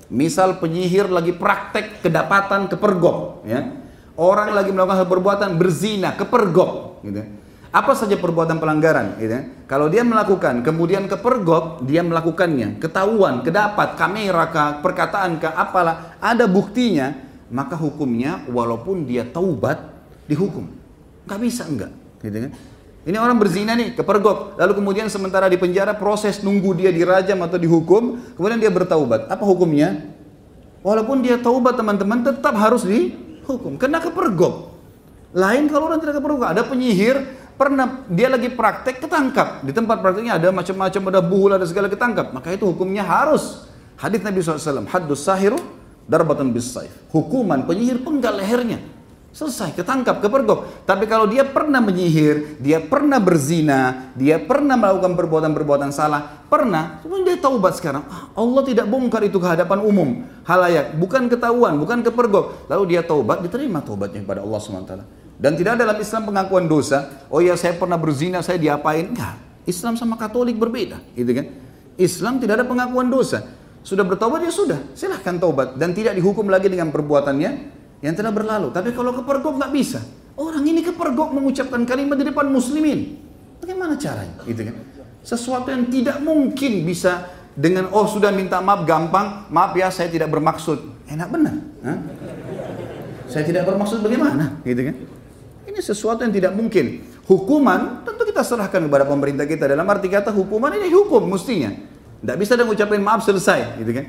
misal 0.09 0.57
penyihir 0.57 1.13
lagi 1.13 1.29
praktek 1.29 2.01
kedapatan 2.01 2.65
kepergok, 2.73 3.45
ya, 3.45 3.69
orang 4.17 4.49
lagi 4.49 4.73
melakukan 4.73 5.05
perbuatan 5.05 5.61
berzina 5.61 6.17
kepergok, 6.17 7.05
gitu. 7.05 7.21
Apa 7.69 7.93
saja 7.93 8.17
perbuatan 8.17 8.57
pelanggaran, 8.57 9.21
gitu. 9.21 9.37
Kalau 9.69 9.85
dia 9.85 10.01
melakukan, 10.01 10.65
kemudian 10.65 11.05
kepergok, 11.05 11.85
dia 11.85 12.01
melakukannya, 12.01 12.81
ketahuan, 12.81 13.45
kedapat, 13.45 13.93
kamera 13.93 14.49
kah, 14.49 14.81
perkataan 14.81 15.37
kah, 15.37 15.53
apalah, 15.53 16.17
ada 16.17 16.49
buktinya, 16.49 17.13
maka 17.53 17.77
hukumnya 17.77 18.41
walaupun 18.49 19.05
dia 19.05 19.21
taubat 19.21 19.85
dihukum. 20.25 20.80
Gak 21.25 21.39
bisa 21.41 21.67
enggak, 21.69 21.91
gitu 22.21 22.49
kan? 22.49 22.51
Ini 23.01 23.17
orang 23.17 23.41
berzina 23.41 23.73
nih, 23.73 23.97
kepergok. 23.97 24.61
Lalu 24.61 24.73
kemudian 24.77 25.09
sementara 25.09 25.49
di 25.49 25.57
penjara 25.57 25.97
proses 25.97 26.45
nunggu 26.45 26.77
dia 26.77 26.93
dirajam 26.93 27.41
atau 27.41 27.57
dihukum, 27.57 28.21
kemudian 28.37 28.61
dia 28.61 28.69
bertaubat. 28.69 29.25
Apa 29.25 29.41
hukumnya? 29.41 30.05
Walaupun 30.85 31.25
dia 31.25 31.41
taubat 31.41 31.77
teman-teman 31.77 32.21
tetap 32.21 32.53
harus 32.57 32.85
dihukum. 32.85 33.77
Kena 33.81 34.01
kepergok. 34.01 34.69
Lain 35.33 35.65
kalau 35.69 35.89
orang 35.89 36.01
tidak 36.01 36.21
kepergok. 36.21 36.45
Ada 36.45 36.61
penyihir 36.65 37.41
pernah 37.61 38.01
dia 38.09 38.25
lagi 38.25 38.49
praktek 38.49 39.05
ketangkap 39.05 39.61
di 39.61 39.69
tempat 39.69 40.01
prakteknya 40.01 40.41
ada 40.41 40.49
macam-macam 40.49 41.01
ada 41.13 41.21
buhul 41.21 41.51
ada 41.61 41.65
segala 41.69 41.93
ketangkap 41.93 42.33
maka 42.33 42.49
itu 42.57 42.65
hukumnya 42.65 43.05
harus 43.05 43.69
hadis 44.01 44.25
Nabi 44.25 44.41
SAW 44.41 44.89
hadus 44.89 45.21
sahiru 45.21 45.61
darbatun 46.09 46.49
bis 46.49 46.73
saif 46.73 46.89
hukuman 47.13 47.61
penyihir 47.69 48.01
penggal 48.01 48.41
lehernya 48.41 48.81
Selesai, 49.31 49.71
ketangkap, 49.79 50.19
kepergok. 50.19 50.83
Tapi 50.83 51.07
kalau 51.07 51.23
dia 51.23 51.47
pernah 51.47 51.79
menyihir, 51.79 52.59
dia 52.59 52.83
pernah 52.83 53.15
berzina, 53.15 54.11
dia 54.11 54.35
pernah 54.43 54.75
melakukan 54.75 55.15
perbuatan-perbuatan 55.15 55.87
salah, 55.95 56.43
pernah, 56.51 56.99
kemudian 56.99 57.31
dia 57.31 57.39
taubat 57.39 57.79
sekarang. 57.79 58.03
Ah, 58.11 58.27
Allah 58.35 58.59
tidak 58.67 58.91
bongkar 58.91 59.23
itu 59.23 59.39
ke 59.39 59.47
hadapan 59.47 59.79
umum, 59.87 60.27
halayak, 60.43 60.99
bukan 60.99 61.31
ketahuan, 61.31 61.79
bukan 61.79 62.03
kepergok. 62.03 62.67
Lalu 62.67 62.83
dia 62.91 63.07
taubat, 63.07 63.39
diterima 63.39 63.79
taubatnya 63.79 64.19
kepada 64.19 64.43
Allah 64.43 64.59
SWT. 64.59 64.93
Dan 65.39 65.55
tidak 65.55 65.79
dalam 65.79 65.95
Islam 65.95 66.21
pengakuan 66.27 66.67
dosa, 66.67 67.23
oh 67.31 67.39
ya 67.39 67.55
saya 67.55 67.79
pernah 67.79 67.95
berzina, 67.95 68.43
saya 68.43 68.59
diapain. 68.59 69.15
Enggak, 69.15 69.39
Islam 69.63 69.95
sama 69.95 70.19
Katolik 70.19 70.59
berbeda, 70.59 70.99
gitu 71.15 71.31
kan. 71.31 71.47
Islam 71.95 72.43
tidak 72.43 72.59
ada 72.59 72.65
pengakuan 72.67 73.07
dosa. 73.07 73.47
Sudah 73.79 74.03
bertobat 74.03 74.43
ya 74.43 74.51
sudah, 74.51 74.91
silahkan 74.91 75.39
taubat. 75.39 75.79
Dan 75.79 75.95
tidak 75.95 76.19
dihukum 76.19 76.51
lagi 76.51 76.67
dengan 76.67 76.91
perbuatannya 76.91 77.79
yang 78.01 78.13
telah 78.17 78.33
berlalu. 78.33 78.73
Tapi 78.73 78.91
kalau 78.91 79.13
kepergok 79.15 79.61
nggak 79.61 79.71
bisa. 79.71 80.01
Orang 80.35 80.65
ini 80.65 80.81
kepergok 80.81 81.31
mengucapkan 81.37 81.85
kalimat 81.85 82.17
di 82.17 82.25
depan 82.25 82.49
muslimin. 82.49 83.21
Bagaimana 83.61 83.93
caranya? 83.95 84.41
Gitu 84.43 84.61
kan? 84.65 84.75
Sesuatu 85.21 85.69
yang 85.69 85.85
tidak 85.87 86.17
mungkin 86.25 86.81
bisa 86.81 87.29
dengan 87.53 87.93
oh 87.93 88.09
sudah 88.09 88.33
minta 88.33 88.57
maaf 88.57 88.89
gampang, 88.89 89.45
maaf 89.53 89.77
ya 89.77 89.93
saya 89.93 90.09
tidak 90.09 90.33
bermaksud. 90.33 91.05
Enak 91.05 91.27
benar. 91.29 91.55
Hah? 91.85 91.97
Saya 93.29 93.43
tidak 93.45 93.69
bermaksud 93.69 94.01
bagaimana? 94.01 94.59
Gitu 94.65 94.81
kan? 94.81 94.95
Ini 95.69 95.79
sesuatu 95.79 96.25
yang 96.25 96.33
tidak 96.33 96.51
mungkin. 96.57 97.05
Hukuman 97.29 98.01
tentu 98.03 98.27
kita 98.27 98.41
serahkan 98.43 98.81
kepada 98.81 99.05
pemerintah 99.07 99.45
kita 99.45 99.69
dalam 99.69 99.85
arti 99.87 100.09
kata 100.09 100.33
hukuman 100.33 100.73
ini 100.75 100.89
hukum 100.89 101.29
mestinya. 101.29 101.69
Tidak 102.21 102.37
bisa 102.37 102.57
dan 102.57 102.65
ngucapin 102.65 102.99
maaf 102.99 103.23
selesai, 103.23 103.79
gitu 103.79 103.91
kan? 103.93 104.05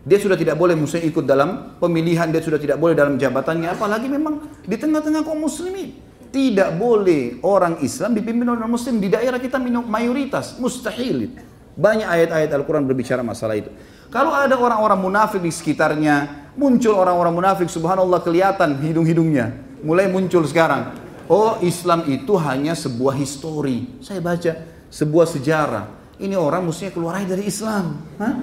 Dia 0.00 0.16
sudah 0.16 0.32
tidak 0.32 0.56
boleh 0.56 0.72
muslim 0.72 1.04
ikut 1.04 1.28
dalam 1.28 1.76
pemilihan, 1.76 2.32
dia 2.32 2.40
sudah 2.40 2.56
tidak 2.56 2.80
boleh 2.80 2.96
dalam 2.96 3.20
jabatannya, 3.20 3.76
apalagi 3.76 4.08
memang 4.08 4.40
di 4.64 4.76
tengah-tengah 4.80 5.20
kaum 5.20 5.44
muslimin. 5.44 5.92
Tidak 6.30 6.78
boleh 6.78 7.42
orang 7.44 7.82
Islam 7.84 8.16
dipimpin 8.16 8.48
oleh 8.48 8.64
orang 8.64 8.72
muslim 8.72 8.96
di 8.96 9.12
daerah 9.12 9.36
kita 9.36 9.60
mayoritas, 9.60 10.56
mustahil. 10.56 11.36
Banyak 11.76 12.06
ayat-ayat 12.06 12.48
Al-Quran 12.54 12.88
berbicara 12.88 13.20
masalah 13.20 13.60
itu. 13.60 13.68
Kalau 14.08 14.32
ada 14.32 14.56
orang-orang 14.56 14.98
munafik 14.98 15.42
di 15.42 15.52
sekitarnya, 15.52 16.48
muncul 16.56 16.96
orang-orang 16.96 17.34
munafik, 17.34 17.68
subhanallah 17.68 18.24
kelihatan 18.24 18.80
hidung-hidungnya. 18.80 19.52
Mulai 19.84 20.08
muncul 20.08 20.46
sekarang. 20.48 20.96
Oh 21.30 21.60
Islam 21.62 22.08
itu 22.10 22.34
hanya 22.40 22.74
sebuah 22.74 23.14
histori. 23.20 24.00
Saya 24.02 24.18
baca 24.18 24.66
sebuah 24.90 25.26
sejarah. 25.30 25.84
Ini 26.18 26.34
orang 26.34 26.66
mestinya 26.66 26.90
keluar 26.90 27.22
dari 27.22 27.46
Islam. 27.46 28.02
Hah? 28.18 28.34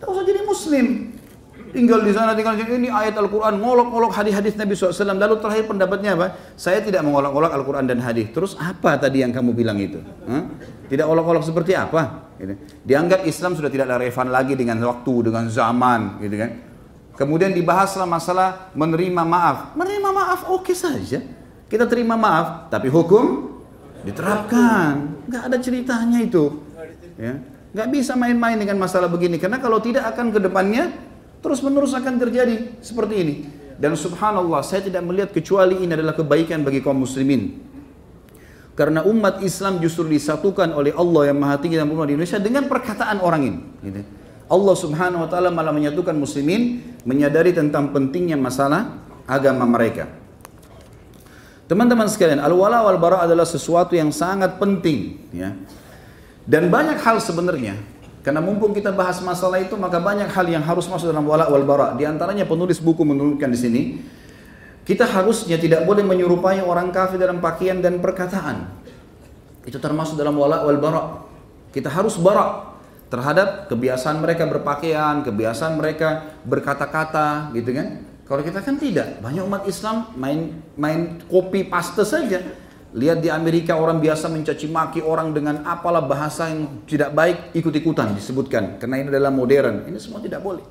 Tak 0.00 0.06
usah 0.12 0.24
jadi 0.24 0.40
muslim. 0.44 0.86
Tinggal 1.76 2.08
di 2.08 2.12
sana, 2.16 2.32
tinggal 2.32 2.56
di 2.56 2.64
sini. 2.64 2.86
Ini 2.86 2.88
ayat 2.88 3.20
Al-Quran, 3.20 3.60
ngolok-ngolok 3.60 4.12
hadis-hadis 4.16 4.56
Nabi 4.56 4.72
SAW. 4.72 5.12
Lalu 5.12 5.36
terakhir 5.44 5.64
pendapatnya 5.68 6.16
apa? 6.16 6.26
Saya 6.56 6.80
tidak 6.80 7.04
mengolok-olok 7.04 7.52
Al-Quran 7.52 7.84
dan 7.84 8.00
hadis. 8.00 8.32
Terus 8.32 8.56
apa 8.56 8.96
tadi 8.96 9.20
yang 9.20 9.32
kamu 9.34 9.52
bilang 9.52 9.76
itu? 9.76 10.00
Hah? 10.24 10.46
Tidak 10.88 11.04
olok-olok 11.04 11.44
seperti 11.44 11.76
apa? 11.76 12.32
Gitu. 12.40 12.56
Dianggap 12.80 13.28
Islam 13.28 13.58
sudah 13.58 13.68
tidak 13.68 13.92
relevan 13.92 14.32
lagi 14.32 14.56
dengan 14.56 14.80
waktu, 14.88 15.32
dengan 15.32 15.44
zaman, 15.52 16.22
gitu 16.24 16.36
kan? 16.40 16.50
Kemudian 17.16 17.56
dibahaslah 17.56 18.04
masalah 18.04 18.72
menerima 18.76 19.22
maaf. 19.24 19.72
Menerima 19.76 20.10
maaf 20.12 20.40
oke 20.52 20.68
okay 20.68 20.76
saja. 20.76 21.24
Kita 21.66 21.88
terima 21.88 22.14
maaf, 22.14 22.68
tapi 22.68 22.92
hukum 22.92 23.56
diterapkan. 24.04 25.24
Nggak 25.26 25.42
ada 25.50 25.56
ceritanya 25.58 26.18
itu. 26.22 26.62
Ya. 27.16 27.40
Nggak 27.76 27.88
bisa 27.92 28.16
main-main 28.16 28.56
dengan 28.56 28.80
masalah 28.80 29.12
begini. 29.12 29.36
Karena 29.36 29.60
kalau 29.60 29.84
tidak 29.84 30.08
akan 30.16 30.32
ke 30.32 30.40
depannya 30.40 30.96
terus 31.44 31.60
menerus 31.60 31.92
akan 31.92 32.16
terjadi 32.16 32.80
seperti 32.80 33.14
ini. 33.20 33.34
Dan 33.76 33.92
subhanallah 33.92 34.64
saya 34.64 34.88
tidak 34.88 35.04
melihat 35.04 35.28
kecuali 35.36 35.84
ini 35.84 35.92
adalah 35.92 36.16
kebaikan 36.16 36.64
bagi 36.64 36.80
kaum 36.80 37.04
muslimin. 37.04 37.60
Karena 38.72 39.04
umat 39.04 39.44
Islam 39.44 39.76
justru 39.84 40.08
disatukan 40.08 40.72
oleh 40.72 40.96
Allah 40.96 41.28
yang 41.28 41.36
maha 41.36 41.60
tinggi 41.60 41.76
dan 41.76 41.92
di 41.92 42.16
Indonesia 42.16 42.40
dengan 42.40 42.64
perkataan 42.64 43.20
orang 43.20 43.42
ini. 43.44 43.60
Gitu. 43.84 44.00
Allah 44.48 44.74
subhanahu 44.80 45.24
wa 45.24 45.28
ta'ala 45.28 45.52
malah 45.52 45.76
menyatukan 45.76 46.16
muslimin 46.16 46.80
menyadari 47.04 47.52
tentang 47.52 47.92
pentingnya 47.92 48.40
masalah 48.40 49.04
agama 49.28 49.68
mereka. 49.68 50.08
Teman-teman 51.68 52.08
sekalian, 52.08 52.40
al-wala 52.40 52.80
wal 52.88 52.96
bara 52.96 53.26
adalah 53.26 53.44
sesuatu 53.44 53.92
yang 53.92 54.14
sangat 54.14 54.56
penting 54.56 55.28
ya. 55.34 55.52
Dan 56.46 56.70
banyak 56.70 57.02
hal 57.02 57.18
sebenarnya, 57.18 57.74
karena 58.22 58.38
mumpung 58.38 58.70
kita 58.70 58.94
bahas 58.94 59.18
masalah 59.18 59.58
itu, 59.58 59.74
maka 59.74 59.98
banyak 59.98 60.30
hal 60.30 60.46
yang 60.46 60.62
harus 60.62 60.86
masuk 60.86 61.10
dalam 61.10 61.26
wala 61.26 61.50
wal 61.50 61.66
bara. 61.66 61.98
Di 61.98 62.06
antaranya 62.06 62.46
penulis 62.46 62.78
buku 62.78 63.02
menurunkan 63.02 63.50
di 63.50 63.58
sini, 63.58 63.82
kita 64.86 65.02
harusnya 65.10 65.58
tidak 65.58 65.82
boleh 65.82 66.06
menyerupai 66.06 66.62
orang 66.62 66.94
kafir 66.94 67.18
dalam 67.18 67.42
pakaian 67.42 67.82
dan 67.82 67.98
perkataan. 67.98 68.70
Itu 69.66 69.82
termasuk 69.82 70.14
dalam 70.14 70.38
wala 70.38 70.62
wal 70.62 70.78
bara. 70.78 71.02
Kita 71.74 71.90
harus 71.90 72.14
bara 72.14 72.78
terhadap 73.10 73.66
kebiasaan 73.66 74.22
mereka 74.22 74.46
berpakaian, 74.46 75.26
kebiasaan 75.26 75.74
mereka 75.74 76.38
berkata-kata, 76.46 77.50
gitu 77.58 77.74
kan? 77.74 78.06
Kalau 78.26 78.42
kita 78.42 78.62
kan 78.62 78.78
tidak, 78.78 79.22
banyak 79.22 79.42
umat 79.46 79.66
Islam 79.70 80.14
main 80.18 80.62
main 80.74 81.22
kopi 81.30 81.66
paste 81.66 82.02
saja 82.02 82.42
Lihat 82.96 83.20
di 83.20 83.28
Amerika 83.28 83.76
orang 83.76 84.00
biasa 84.00 84.32
mencaci 84.32 84.72
maki 84.72 85.04
orang 85.04 85.36
dengan 85.36 85.60
apalah 85.68 86.00
bahasa 86.00 86.48
yang 86.48 86.80
tidak 86.88 87.12
baik 87.12 87.52
ikut-ikutan 87.52 88.16
disebutkan 88.16 88.80
karena 88.80 89.04
ini 89.04 89.12
adalah 89.12 89.28
modern. 89.28 89.84
Ini 89.84 90.00
semua 90.00 90.24
tidak 90.24 90.40
boleh. 90.40 90.64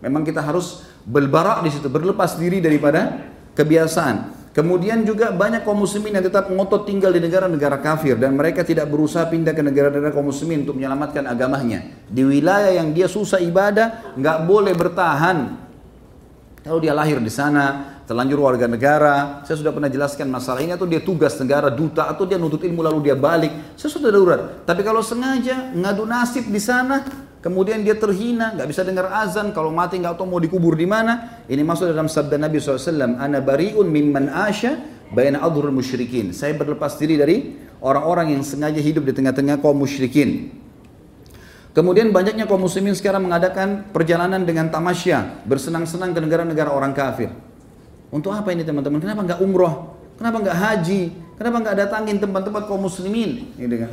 Memang 0.00 0.24
kita 0.24 0.40
harus 0.40 0.88
berbarak 1.04 1.60
di 1.60 1.70
situ, 1.76 1.92
berlepas 1.92 2.40
diri 2.40 2.64
daripada 2.64 3.28
kebiasaan. 3.52 4.36
Kemudian 4.56 5.04
juga 5.04 5.36
banyak 5.36 5.68
kaum 5.68 5.84
muslimin 5.84 6.16
yang 6.16 6.24
tetap 6.24 6.48
ngotot 6.48 6.88
tinggal 6.88 7.12
di 7.12 7.20
negara-negara 7.20 7.76
kafir 7.84 8.16
dan 8.16 8.32
mereka 8.32 8.64
tidak 8.64 8.88
berusaha 8.88 9.28
pindah 9.28 9.52
ke 9.52 9.60
negara-negara 9.60 10.16
kaum 10.16 10.32
muslimin 10.32 10.64
untuk 10.64 10.80
menyelamatkan 10.80 11.28
agamanya. 11.28 11.84
Di 12.08 12.24
wilayah 12.24 12.72
yang 12.72 12.96
dia 12.96 13.04
susah 13.04 13.36
ibadah, 13.36 14.16
nggak 14.16 14.48
boleh 14.48 14.72
bertahan. 14.72 15.65
Kalau 16.66 16.82
dia 16.82 16.90
lahir 16.90 17.22
di 17.22 17.30
sana, 17.30 17.94
terlanjur 18.10 18.42
warga 18.42 18.66
negara. 18.66 19.46
Saya 19.46 19.62
sudah 19.62 19.70
pernah 19.70 19.86
jelaskan 19.86 20.26
masalah 20.26 20.58
ini 20.66 20.74
atau 20.74 20.82
dia 20.82 20.98
tugas 20.98 21.38
negara 21.38 21.70
duta 21.70 22.10
atau 22.10 22.26
dia 22.26 22.34
nuntut 22.42 22.58
ilmu 22.58 22.82
lalu 22.82 23.06
dia 23.06 23.14
balik. 23.14 23.78
Saya 23.78 23.94
sudah 23.94 24.10
darurat. 24.10 24.66
Tapi 24.66 24.82
kalau 24.82 24.98
sengaja 24.98 25.70
ngadu 25.70 26.02
nasib 26.02 26.50
di 26.50 26.58
sana, 26.58 27.06
kemudian 27.38 27.86
dia 27.86 27.94
terhina, 27.94 28.50
nggak 28.58 28.66
bisa 28.66 28.82
dengar 28.82 29.06
azan, 29.14 29.54
kalau 29.54 29.70
mati 29.70 29.94
nggak 30.02 30.18
tahu 30.18 30.26
mau 30.26 30.42
dikubur 30.42 30.74
di 30.74 30.90
mana. 30.90 31.46
Ini 31.46 31.62
masuk 31.62 31.86
dalam 31.86 32.10
sabda 32.10 32.34
Nabi 32.34 32.58
SAW. 32.58 33.14
Ana 33.14 33.38
bariun 33.38 33.86
mimman 33.86 34.26
asya 34.26 34.74
bayna 35.14 35.46
adhurul 35.46 35.70
musyrikin. 35.70 36.34
Saya 36.34 36.58
berlepas 36.58 36.98
diri 36.98 37.14
dari 37.14 37.54
orang-orang 37.78 38.34
yang 38.34 38.42
sengaja 38.42 38.82
hidup 38.82 39.06
di 39.06 39.14
tengah-tengah 39.14 39.62
kaum 39.62 39.78
musyrikin. 39.78 40.65
Kemudian 41.76 42.08
banyaknya 42.08 42.48
kaum 42.48 42.64
muslimin 42.64 42.96
sekarang 42.96 43.28
mengadakan 43.28 43.92
perjalanan 43.92 44.48
dengan 44.48 44.72
tamasya, 44.72 45.44
bersenang-senang 45.44 46.16
ke 46.16 46.24
negara-negara 46.24 46.72
orang 46.72 46.96
kafir. 46.96 47.28
Untuk 48.08 48.32
apa 48.32 48.48
ini 48.48 48.64
teman-teman? 48.64 48.96
Kenapa 48.96 49.20
nggak 49.20 49.44
umroh? 49.44 49.92
Kenapa 50.16 50.40
nggak 50.40 50.56
haji? 50.56 51.12
Kenapa 51.36 51.56
nggak 51.60 51.76
datangin 51.76 52.16
tempat-tempat 52.16 52.64
kaum 52.64 52.80
muslimin? 52.80 53.52
Gitu 53.60 53.76
kan? 53.84 53.92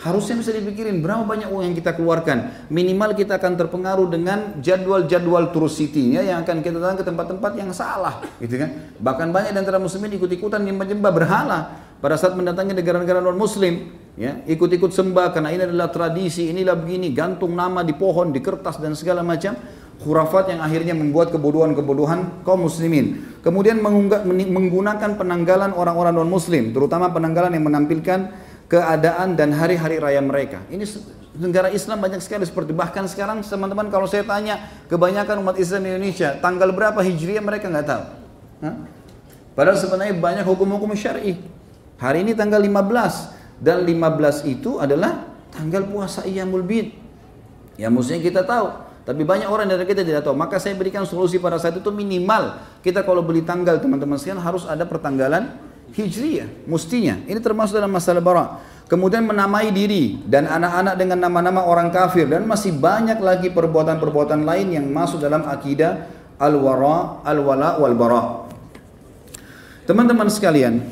Harusnya 0.00 0.42
bisa 0.42 0.50
dipikirin 0.50 0.98
berapa 0.98 1.22
banyak 1.22 1.54
uang 1.54 1.70
yang 1.70 1.76
kita 1.78 1.94
keluarkan. 1.94 2.66
Minimal 2.66 3.14
kita 3.14 3.38
akan 3.38 3.54
terpengaruh 3.54 4.10
dengan 4.10 4.58
jadwal-jadwal 4.58 5.54
tour 5.54 5.70
city-nya 5.70 6.26
yang 6.26 6.42
akan 6.42 6.66
kita 6.66 6.82
datang 6.82 6.98
ke 6.98 7.06
tempat-tempat 7.06 7.52
yang 7.54 7.70
salah, 7.70 8.26
gitu 8.42 8.58
kan? 8.58 8.90
Bahkan 8.98 9.30
banyak 9.30 9.54
di 9.54 9.58
antara 9.62 9.78
muslimin 9.78 10.18
ikut-ikutan 10.18 10.66
nyembah-nyembah 10.66 11.12
berhala 11.14 11.58
pada 12.02 12.18
saat 12.18 12.34
mendatangi 12.34 12.74
negara-negara 12.74 13.22
non 13.22 13.38
muslim, 13.38 13.92
ya, 14.20 14.44
ikut-ikut 14.44 14.92
sembah 14.92 15.32
karena 15.32 15.48
ini 15.56 15.62
adalah 15.64 15.88
tradisi, 15.88 16.52
inilah 16.52 16.76
begini, 16.76 17.08
gantung 17.16 17.56
nama 17.56 17.80
di 17.80 17.96
pohon, 17.96 18.28
di 18.28 18.44
kertas 18.44 18.76
dan 18.76 18.92
segala 18.92 19.24
macam 19.24 19.56
khurafat 20.00 20.52
yang 20.52 20.60
akhirnya 20.60 20.92
membuat 20.92 21.32
kebodohan-kebodohan 21.32 22.44
kaum 22.44 22.68
muslimin. 22.68 23.40
Kemudian 23.40 23.80
menggunakan 23.80 25.16
penanggalan 25.16 25.72
orang-orang 25.72 26.20
non-muslim, 26.20 26.76
terutama 26.76 27.08
penanggalan 27.08 27.52
yang 27.56 27.64
menampilkan 27.64 28.28
keadaan 28.68 29.34
dan 29.34 29.56
hari-hari 29.56 29.96
raya 29.96 30.20
mereka. 30.20 30.62
Ini 30.68 30.84
negara 31.40 31.72
Islam 31.72 31.98
banyak 31.98 32.20
sekali 32.20 32.44
seperti 32.44 32.76
bahkan 32.76 33.08
sekarang 33.08 33.40
teman-teman 33.42 33.88
kalau 33.88 34.04
saya 34.04 34.22
tanya 34.22 34.60
kebanyakan 34.86 35.40
umat 35.42 35.56
Islam 35.56 35.86
di 35.86 35.88
Indonesia 35.96 36.36
tanggal 36.38 36.70
berapa 36.70 37.00
hijriah 37.00 37.42
mereka 37.42 37.66
nggak 37.72 37.86
tahu. 37.88 38.04
Hah? 38.62 38.74
Padahal 39.56 39.76
sebenarnya 39.80 40.14
banyak 40.14 40.44
hukum-hukum 40.46 40.94
syar'i. 40.94 41.40
Hari 42.00 42.24
ini 42.24 42.32
tanggal 42.32 42.62
15 42.62 43.39
dan 43.60 43.84
15 43.84 44.48
itu 44.48 44.80
adalah 44.80 45.28
tanggal 45.52 45.84
puasa 45.86 46.24
Iyamul 46.24 46.64
Bid. 46.64 46.96
Ya 47.76 47.92
mestinya 47.92 48.20
kita 48.20 48.42
tahu 48.44 48.90
tapi 49.00 49.24
banyak 49.24 49.48
orang 49.48 49.66
dari 49.66 49.88
kita 49.88 50.04
tidak 50.04 50.22
tahu. 50.22 50.36
Maka 50.36 50.60
saya 50.60 50.76
berikan 50.76 51.08
solusi 51.08 51.40
pada 51.40 51.56
saat 51.56 51.74
itu 51.74 51.88
minimal 51.88 52.60
kita 52.84 53.02
kalau 53.02 53.24
beli 53.24 53.40
tanggal 53.42 53.80
teman-teman 53.80 54.20
sekalian 54.20 54.38
harus 54.38 54.68
ada 54.68 54.84
pertanggalan 54.84 55.56
Hijriyah, 55.90 56.70
mustinya. 56.70 57.18
Ini 57.26 57.42
termasuk 57.42 57.74
dalam 57.74 57.90
masalah 57.90 58.22
bara. 58.22 58.62
Kemudian 58.86 59.26
menamai 59.26 59.74
diri 59.74 60.22
dan 60.26 60.46
anak-anak 60.46 60.94
dengan 60.98 61.18
nama-nama 61.26 61.66
orang 61.66 61.90
kafir 61.90 62.30
dan 62.30 62.46
masih 62.46 62.74
banyak 62.74 63.18
lagi 63.18 63.50
perbuatan-perbuatan 63.50 64.46
lain 64.46 64.78
yang 64.78 64.86
masuk 64.86 65.18
dalam 65.18 65.42
akidah 65.46 66.06
al-wara, 66.38 67.22
al-wala 67.26 67.82
wal 67.82 67.94
bara. 67.98 68.22
Teman-teman 69.86 70.30
sekalian, 70.30 70.86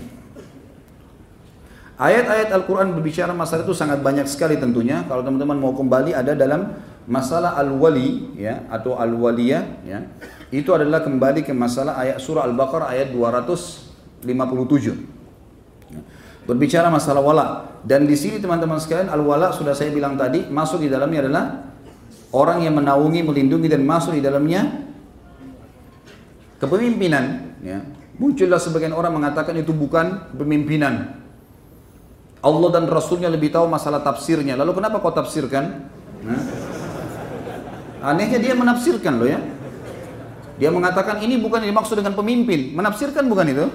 ayat-ayat 1.99 2.55
Al-Quran 2.55 2.95
berbicara 2.95 3.35
masalah 3.35 3.67
itu 3.67 3.75
sangat 3.75 3.99
banyak 4.01 4.31
sekali 4.31 4.57
tentunya. 4.57 5.05
Kalau 5.11 5.27
teman-teman 5.27 5.59
mau 5.59 5.75
kembali 5.75 6.15
ada 6.15 6.33
dalam 6.33 6.79
masalah 7.05 7.59
al-wali 7.59 8.39
ya 8.39 8.65
atau 8.71 8.97
al-waliyah 8.97 9.85
ya. 9.85 10.07
Itu 10.49 10.73
adalah 10.73 11.05
kembali 11.05 11.45
ke 11.45 11.53
masalah 11.53 12.01
ayat 12.01 12.17
surah 12.23 12.49
Al-Baqarah 12.49 12.89
ayat 12.95 13.13
257 13.13 15.19
berbicara 16.49 16.89
masalah 16.89 17.21
wala. 17.21 17.47
Dan 17.85 18.09
di 18.09 18.17
sini 18.17 18.41
teman-teman 18.41 18.81
sekalian 18.81 19.13
al 19.13 19.21
wala 19.21 19.53
sudah 19.53 19.77
saya 19.77 19.93
bilang 19.93 20.17
tadi 20.17 20.49
masuk 20.49 20.81
di 20.81 20.89
dalamnya 20.89 21.29
adalah 21.29 21.45
orang 22.33 22.65
yang 22.65 22.81
menaungi 22.81 23.21
melindungi 23.21 23.69
dan 23.69 23.85
masuk 23.85 24.17
di 24.17 24.25
dalamnya 24.25 24.89
kepemimpinan 26.57 27.53
ya. 27.61 27.85
Muncullah 28.19 28.59
sebagian 28.59 28.97
orang 28.97 29.15
mengatakan 29.15 29.55
itu 29.61 29.71
bukan 29.71 30.35
pemimpinan 30.35 31.23
Allah 32.39 32.69
dan 32.71 32.85
Rasulnya 32.87 33.29
lebih 33.31 33.51
tahu 33.51 33.67
masalah 33.67 34.03
tafsirnya 34.03 34.55
lalu 34.55 34.79
kenapa 34.79 35.03
kau 35.03 35.11
tafsirkan 35.11 35.89
nah, 36.23 36.43
anehnya 38.15 38.39
dia 38.39 38.55
menafsirkan 38.55 39.19
loh 39.19 39.29
ya 39.29 39.41
dia 40.59 40.71
mengatakan 40.75 41.23
ini 41.23 41.39
bukan 41.39 41.63
dimaksud 41.63 41.99
dengan 41.99 42.15
pemimpin 42.15 42.75
menafsirkan 42.75 43.27
bukan 43.27 43.47
itu 43.51 43.67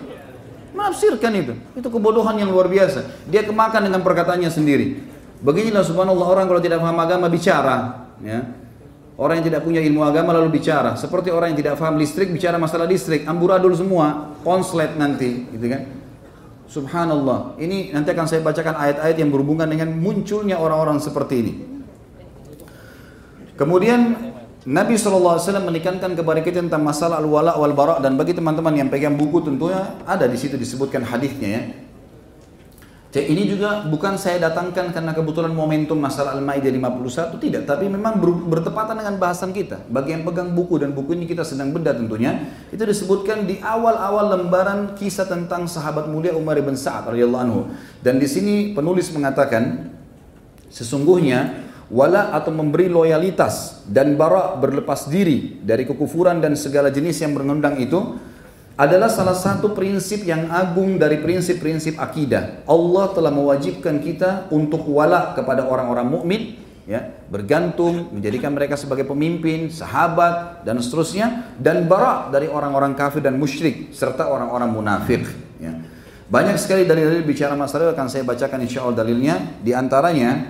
Menafsirkan 0.73 1.31
itu. 1.37 1.53
Itu 1.77 1.87
kebodohan 1.93 2.33
yang 2.41 2.49
luar 2.49 2.65
biasa. 2.65 3.29
Dia 3.29 3.45
kemakan 3.45 3.87
dengan 3.87 4.01
perkataannya 4.01 4.49
sendiri. 4.49 5.05
Beginilah 5.45 5.85
subhanallah 5.85 6.25
orang 6.25 6.45
kalau 6.49 6.61
tidak 6.61 6.81
paham 6.81 6.97
agama 6.97 7.29
bicara. 7.29 8.09
Ya. 8.25 8.41
Orang 9.13 9.39
yang 9.39 9.53
tidak 9.53 9.61
punya 9.61 9.77
ilmu 9.85 10.01
agama 10.01 10.33
lalu 10.33 10.57
bicara. 10.57 10.97
Seperti 10.97 11.29
orang 11.29 11.53
yang 11.53 11.59
tidak 11.61 11.77
paham 11.77 12.01
listrik 12.01 12.33
bicara 12.33 12.57
masalah 12.57 12.89
listrik. 12.89 13.29
Amburadul 13.29 13.77
semua. 13.77 14.33
Konslet 14.41 14.97
nanti. 14.97 15.45
Gitu 15.53 15.65
kan. 15.69 15.81
Subhanallah. 16.73 17.53
Ini 17.61 17.93
nanti 17.93 18.09
akan 18.09 18.25
saya 18.25 18.41
bacakan 18.41 18.73
ayat-ayat 18.73 19.17
yang 19.21 19.29
berhubungan 19.29 19.69
dengan 19.69 19.93
munculnya 19.93 20.57
orang-orang 20.57 20.97
seperti 20.97 21.35
ini. 21.45 21.53
Kemudian 23.53 24.33
Nabi 24.65 24.97
SAW 24.97 25.37
menekankan 25.37 26.17
kepada 26.17 26.41
kita 26.41 26.65
tentang 26.65 26.81
masalah 26.81 27.21
al-wala 27.21 27.53
wal 27.61 27.77
bara 27.77 28.01
dan 28.01 28.17
bagi 28.17 28.33
teman-teman 28.33 28.73
yang 28.73 28.89
pegang 28.89 29.13
buku 29.13 29.45
tentunya 29.45 30.01
ada 30.09 30.25
di 30.25 30.33
situ 30.33 30.57
disebutkan 30.57 31.05
hadisnya 31.05 31.49
ya. 31.53 31.61
Ini 33.13 33.45
juga 33.45 33.85
bukan 33.85 34.17
saya 34.17 34.41
datangkan 34.41 34.89
karena 34.89 35.13
kebetulan 35.13 35.53
momentum 35.53 36.01
masalah 36.01 36.33
Al-Maidah 36.33 36.73
51 36.73 37.37
tidak, 37.37 37.69
tapi 37.69 37.85
memang 37.85 38.17
bertepatan 38.49 38.97
dengan 38.97 39.21
bahasan 39.21 39.53
kita. 39.53 39.85
Bagi 39.85 40.17
yang 40.17 40.25
pegang 40.25 40.49
buku 40.57 40.81
dan 40.81 40.97
buku 40.97 41.13
ini 41.13 41.29
kita 41.29 41.45
sedang 41.45 41.69
beda 41.69 41.93
tentunya, 41.93 42.49
itu 42.73 42.81
disebutkan 42.81 43.45
di 43.45 43.61
awal-awal 43.61 44.33
lembaran 44.33 44.97
kisah 44.97 45.29
tentang 45.29 45.69
sahabat 45.69 46.09
mulia 46.09 46.33
Umar 46.33 46.57
bin 46.57 46.73
Sa'ad 46.73 47.13
anhu. 47.13 47.69
Dan 48.01 48.17
di 48.17 48.25
sini 48.25 48.73
penulis 48.73 49.13
mengatakan 49.13 49.93
sesungguhnya 50.73 51.69
wala 51.93 52.33
atau 52.33 52.49
memberi 52.49 52.89
loyalitas 52.89 53.85
dan 53.85 54.17
bara 54.17 54.57
berlepas 54.57 55.05
diri 55.05 55.61
dari 55.61 55.85
kekufuran 55.85 56.41
dan 56.41 56.57
segala 56.57 56.89
jenis 56.89 57.21
yang 57.21 57.37
mengundang 57.37 57.77
itu 57.77 58.17
adalah 58.73 59.05
salah 59.05 59.37
satu 59.37 59.77
prinsip 59.77 60.25
yang 60.25 60.49
agung 60.49 60.97
dari 60.97 61.21
prinsip-prinsip 61.21 62.01
akidah. 62.01 62.65
Allah 62.65 63.05
telah 63.13 63.29
mewajibkan 63.29 64.01
kita 64.01 64.49
untuk 64.49 64.81
wala 64.89 65.37
kepada 65.37 65.61
orang-orang 65.69 66.09
mukmin 66.09 66.41
ya, 66.89 67.13
bergantung, 67.29 68.09
menjadikan 68.09 68.49
mereka 68.49 68.73
sebagai 68.73 69.05
pemimpin, 69.05 69.69
sahabat 69.69 70.65
dan 70.65 70.81
seterusnya 70.81 71.53
dan 71.61 71.85
bara 71.85 72.33
dari 72.33 72.49
orang-orang 72.49 72.97
kafir 72.97 73.21
dan 73.21 73.37
musyrik 73.37 73.93
serta 73.93 74.25
orang-orang 74.25 74.73
munafik 74.73 75.21
ya. 75.61 75.77
Banyak 76.33 76.57
sekali 76.57 76.89
dalil-dalil 76.89 77.21
bicara 77.21 77.53
masalah 77.53 77.93
akan 77.93 78.09
saya 78.09 78.25
bacakan 78.25 78.65
insya 78.65 78.81
Allah 78.81 79.05
dalilnya 79.05 79.61
di 79.61 79.69
antaranya 79.69 80.49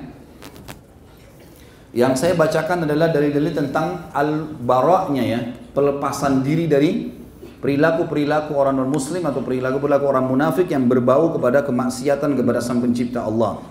yang 1.92 2.16
saya 2.16 2.40
bacakan 2.40 2.88
adalah 2.88 3.12
dalil-dalil 3.12 3.52
tentang 3.52 4.10
al-baraknya 4.16 5.24
ya, 5.28 5.40
pelepasan 5.76 6.40
diri 6.40 6.72
dari 6.72 7.23
perilaku-perilaku 7.64 8.52
orang 8.60 8.76
non-muslim 8.84 9.24
atau 9.24 9.40
perilaku-perilaku 9.40 10.04
orang 10.04 10.28
munafik 10.28 10.68
yang 10.68 10.84
berbau 10.84 11.32
kepada 11.32 11.64
kemaksiatan 11.64 12.36
kepada 12.36 12.60
Sang 12.60 12.84
Pencipta 12.84 13.24
Allah. 13.24 13.64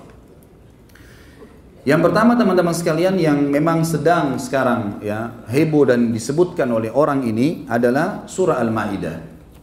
Yang 1.85 2.01
pertama 2.09 2.33
teman-teman 2.39 2.73
sekalian 2.73 3.21
yang 3.21 3.37
memang 3.53 3.85
sedang 3.85 4.39
sekarang 4.41 5.03
ya 5.05 5.45
heboh 5.51 5.85
dan 5.85 6.15
disebutkan 6.15 6.71
oleh 6.73 6.89
orang 6.89 7.27
ini 7.27 7.69
adalah 7.69 8.25
surah 8.25 8.57
Al-Maidah. 8.65 9.19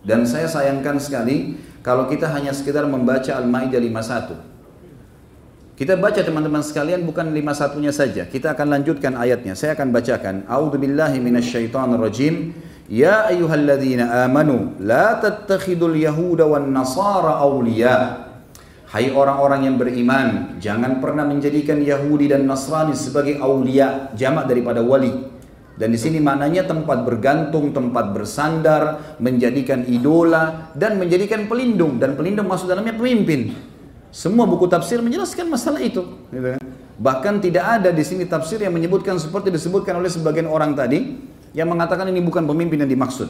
Dan 0.06 0.30
saya 0.30 0.46
sayangkan 0.46 1.02
sekali 1.02 1.58
kalau 1.82 2.06
kita 2.06 2.30
hanya 2.30 2.54
sekedar 2.54 2.86
membaca 2.86 3.34
Al-Maidah 3.34 3.82
51. 3.82 5.80
Kita 5.80 5.96
baca 5.96 6.20
teman-teman 6.20 6.60
sekalian 6.60 7.08
bukan 7.08 7.32
lima 7.32 7.56
satunya 7.56 7.96
saja. 7.96 8.28
Kita 8.28 8.52
akan 8.52 8.68
lanjutkan 8.68 9.16
ayatnya. 9.16 9.56
Saya 9.56 9.80
akan 9.80 9.96
bacakan. 9.96 10.44
A'udzubillahi 10.44 11.24
minasyaitonirrajim. 11.24 12.52
Ya 12.90 13.30
ayyuhalladzina 13.30 14.26
amanu 14.26 14.74
la 14.82 15.22
tattakhidul 15.22 15.94
yahuda 15.94 16.50
wan 16.50 16.74
nasara 16.74 17.38
awliya. 17.38 18.26
Hai 18.90 19.14
orang-orang 19.14 19.70
yang 19.70 19.76
beriman, 19.78 20.58
jangan 20.58 20.98
pernah 20.98 21.22
menjadikan 21.22 21.78
Yahudi 21.78 22.34
dan 22.34 22.50
Nasrani 22.50 22.98
sebagai 22.98 23.38
aulia, 23.38 24.10
jamak 24.18 24.50
daripada 24.50 24.82
wali. 24.82 25.14
Dan 25.78 25.94
di 25.94 26.00
sini 26.02 26.18
maknanya 26.18 26.66
tempat 26.66 27.06
bergantung, 27.06 27.70
tempat 27.70 28.18
bersandar, 28.18 29.14
menjadikan 29.22 29.86
idola 29.86 30.74
dan 30.74 30.98
menjadikan 30.98 31.46
pelindung 31.46 32.02
dan 32.02 32.18
pelindung 32.18 32.50
masuk 32.50 32.66
dalamnya 32.66 32.98
pemimpin. 32.98 33.54
Semua 34.10 34.50
buku 34.50 34.66
tafsir 34.66 35.06
menjelaskan 35.06 35.54
masalah 35.54 35.86
itu. 35.86 36.02
Gitu 36.34 36.58
kan? 36.58 36.62
Bahkan 36.98 37.46
tidak 37.46 37.66
ada 37.70 37.94
di 37.94 38.02
sini 38.02 38.26
tafsir 38.26 38.58
yang 38.58 38.74
menyebutkan 38.74 39.22
seperti 39.22 39.54
disebutkan 39.54 40.02
oleh 40.02 40.10
sebagian 40.10 40.50
orang 40.50 40.74
tadi 40.74 41.29
yang 41.54 41.70
mengatakan 41.70 42.08
ini 42.10 42.22
bukan 42.22 42.46
pemimpin 42.46 42.86
yang 42.86 42.92
dimaksud. 42.92 43.30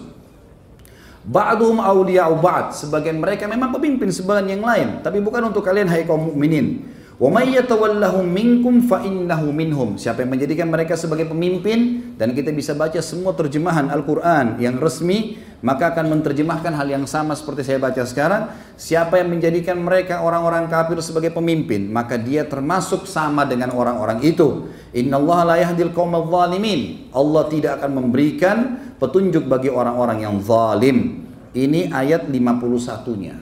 Ba'duhum 1.29 1.83
awliya'u 1.83 2.39
ba'd. 2.39 2.73
Sebagian 2.73 3.19
mereka 3.19 3.45
memang 3.45 3.75
pemimpin 3.75 4.07
sebagian 4.09 4.59
yang 4.59 4.63
lain, 4.63 5.03
tapi 5.03 5.19
bukan 5.19 5.51
untuk 5.51 5.61
kalian 5.61 5.91
hai 5.91 6.07
kaum 6.07 6.31
mukminin. 6.31 6.87
Wa 7.19 7.27
may 7.27 7.51
yatawallahum 7.51 8.23
minkum 8.23 8.79
fa 8.87 9.03
innahu 9.03 9.51
minhum. 9.51 9.99
Siapa 9.99 10.23
yang 10.23 10.31
menjadikan 10.31 10.71
mereka 10.71 10.95
sebagai 10.95 11.27
pemimpin 11.27 12.15
dan 12.15 12.31
kita 12.31 12.55
bisa 12.55 12.71
baca 12.71 12.95
semua 13.03 13.35
terjemahan 13.35 13.91
Al-Qur'an 13.91 14.55
yang 14.63 14.79
resmi, 14.79 15.35
maka 15.59 15.91
akan 15.91 16.15
menerjemahkan 16.15 16.71
hal 16.71 16.87
yang 16.87 17.03
sama 17.03 17.35
seperti 17.35 17.67
saya 17.67 17.77
baca 17.83 18.03
sekarang. 18.07 18.51
Siapa 18.79 19.19
yang 19.19 19.27
menjadikan 19.31 19.75
mereka 19.75 20.23
orang-orang 20.23 20.71
kafir 20.71 20.95
sebagai 21.03 21.35
pemimpin, 21.35 21.91
maka 21.91 22.15
dia 22.15 22.47
termasuk 22.47 23.03
sama 23.03 23.43
dengan 23.43 23.75
orang-orang 23.75 24.23
itu. 24.23 24.71
Innallaha 24.95 25.55
la 25.55 25.55
yahdil 25.59 25.91
qaumadh 25.91 26.31
zalimin. 26.31 27.11
Allah 27.11 27.43
tidak 27.51 27.71
akan 27.83 27.91
memberikan 27.91 28.57
petunjuk 28.95 29.45
bagi 29.51 29.67
orang-orang 29.67 30.23
yang 30.23 30.39
zalim. 30.39 31.27
Ini 31.51 31.91
ayat 31.91 32.29
51-nya. 32.31 33.35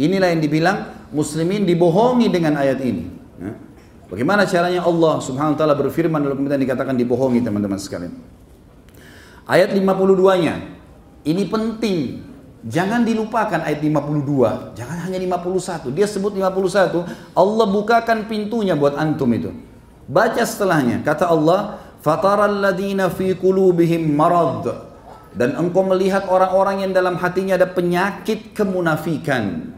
Inilah 0.00 0.28
yang 0.30 0.40
dibilang 0.40 0.78
muslimin 1.10 1.66
dibohongi 1.66 2.30
dengan 2.30 2.56
ayat 2.56 2.78
ini. 2.80 3.04
Bagaimana 4.10 4.42
caranya 4.42 4.82
Allah 4.82 5.22
subhanahu 5.22 5.54
wa 5.54 5.58
ta'ala 5.58 5.74
berfirman 5.78 6.18
dalam 6.18 6.42
kemudian 6.42 6.58
dikatakan 6.58 6.98
dibohongi 6.98 7.46
teman-teman 7.46 7.78
sekalian. 7.78 8.10
Ayat 9.46 9.70
52-nya. 9.70 10.79
Ini 11.24 11.44
penting. 11.48 11.98
Jangan 12.60 13.08
dilupakan 13.08 13.60
ayat 13.64 13.80
52. 13.80 14.76
Jangan 14.76 14.98
hanya 15.08 15.18
51. 15.20 15.88
Dia 15.92 16.04
sebut 16.04 16.36
51. 16.36 17.08
Allah 17.32 17.66
bukakan 17.68 18.28
pintunya 18.28 18.76
buat 18.76 19.00
antum 19.00 19.32
itu. 19.32 19.52
Baca 20.04 20.44
setelahnya. 20.44 21.00
Kata 21.00 21.32
Allah, 21.32 21.80
"Fataral 22.04 22.60
ladina 22.60 23.08
fi 23.08 23.32
qulubihim 23.32 24.12
marad." 24.12 24.68
Dan 25.32 25.56
engkau 25.56 25.86
melihat 25.86 26.26
orang-orang 26.26 26.84
yang 26.84 26.92
dalam 26.92 27.16
hatinya 27.16 27.54
ada 27.54 27.70
penyakit 27.70 28.50
kemunafikan 28.50 29.70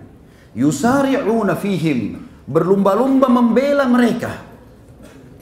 yusari'una 0.52 1.56
fihim 1.56 2.28
berlumba-lumba 2.44 3.28
membela 3.28 3.88
mereka 3.88 4.51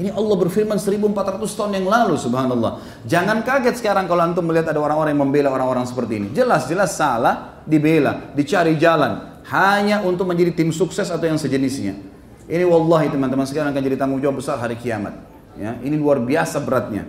ini 0.00 0.08
Allah 0.08 0.36
berfirman 0.40 0.80
1400 0.80 1.44
tahun 1.44 1.76
yang 1.76 1.86
lalu 1.92 2.16
subhanallah. 2.16 3.04
Jangan 3.04 3.44
kaget 3.44 3.84
sekarang 3.84 4.08
kalau 4.08 4.24
antum 4.24 4.48
melihat 4.48 4.72
ada 4.72 4.80
orang-orang 4.80 5.12
yang 5.12 5.22
membela 5.28 5.52
orang-orang 5.52 5.84
seperti 5.84 6.24
ini. 6.24 6.28
Jelas-jelas 6.32 6.96
salah 6.96 7.60
dibela 7.68 8.32
dicari 8.32 8.80
jalan. 8.80 9.44
Hanya 9.52 10.00
untuk 10.00 10.24
menjadi 10.24 10.56
tim 10.56 10.72
sukses 10.72 11.12
atau 11.12 11.26
yang 11.28 11.36
sejenisnya. 11.36 12.00
Ini 12.48 12.64
wallahi 12.64 13.12
teman-teman 13.12 13.44
sekarang 13.44 13.76
akan 13.76 13.82
jadi 13.84 13.96
tanggung 14.00 14.24
jawab 14.24 14.40
besar 14.40 14.56
hari 14.56 14.80
kiamat. 14.80 15.12
Ya 15.60 15.76
ini 15.84 16.00
luar 16.00 16.16
biasa 16.24 16.64
beratnya. 16.64 17.04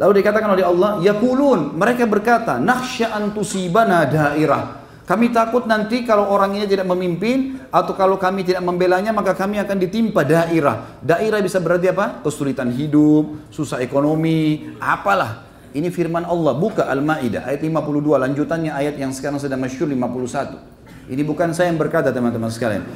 Lalu 0.00 0.24
dikatakan 0.24 0.48
oleh 0.56 0.64
Allah 0.64 1.04
yakulun 1.04 1.76
mereka 1.76 2.08
berkata 2.08 2.56
nakhsha 2.56 3.12
an 3.12 3.36
tusibana 3.36 4.08
dairah 4.08 4.81
Kami 5.02 5.34
takut 5.34 5.66
nanti 5.66 6.06
kalau 6.06 6.30
orang 6.30 6.54
ini 6.54 6.66
tidak 6.70 6.86
memimpin 6.86 7.58
atau 7.74 7.90
kalau 7.98 8.14
kami 8.22 8.46
tidak 8.46 8.62
membelanya 8.62 9.10
maka 9.10 9.34
kami 9.34 9.58
akan 9.58 9.76
ditimpa 9.82 10.22
daerah. 10.22 11.02
Daerah 11.02 11.42
bisa 11.42 11.58
berarti 11.58 11.90
apa? 11.90 12.22
Kesulitan 12.22 12.70
hidup, 12.70 13.50
susah 13.50 13.82
ekonomi, 13.82 14.70
apalah. 14.78 15.42
Ini 15.74 15.90
firman 15.90 16.22
Allah, 16.22 16.54
buka 16.54 16.86
Al-Maidah 16.86 17.50
ayat 17.50 17.64
52 17.66 18.14
lanjutannya 18.14 18.70
ayat 18.70 18.94
yang 18.94 19.10
sekarang 19.10 19.42
sedang 19.42 19.58
masyhur 19.58 19.90
51. 19.90 21.10
Ini 21.10 21.22
bukan 21.26 21.50
saya 21.50 21.74
yang 21.74 21.80
berkata 21.82 22.14
teman-teman 22.14 22.52
sekalian. 22.52 22.86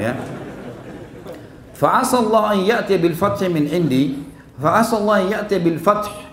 Ya. 0.00 0.16
Fa'asallahu 1.76 2.56
an 2.56 2.58
ya'ti 2.64 2.96
bil 2.96 3.12
fathi 3.12 3.52
min 3.52 3.68
indi, 3.68 4.16
fa'asallahu 4.56 5.16
an 5.16 5.26
ya'ti 5.28 5.60
bil 5.60 5.76
fath 5.76 6.29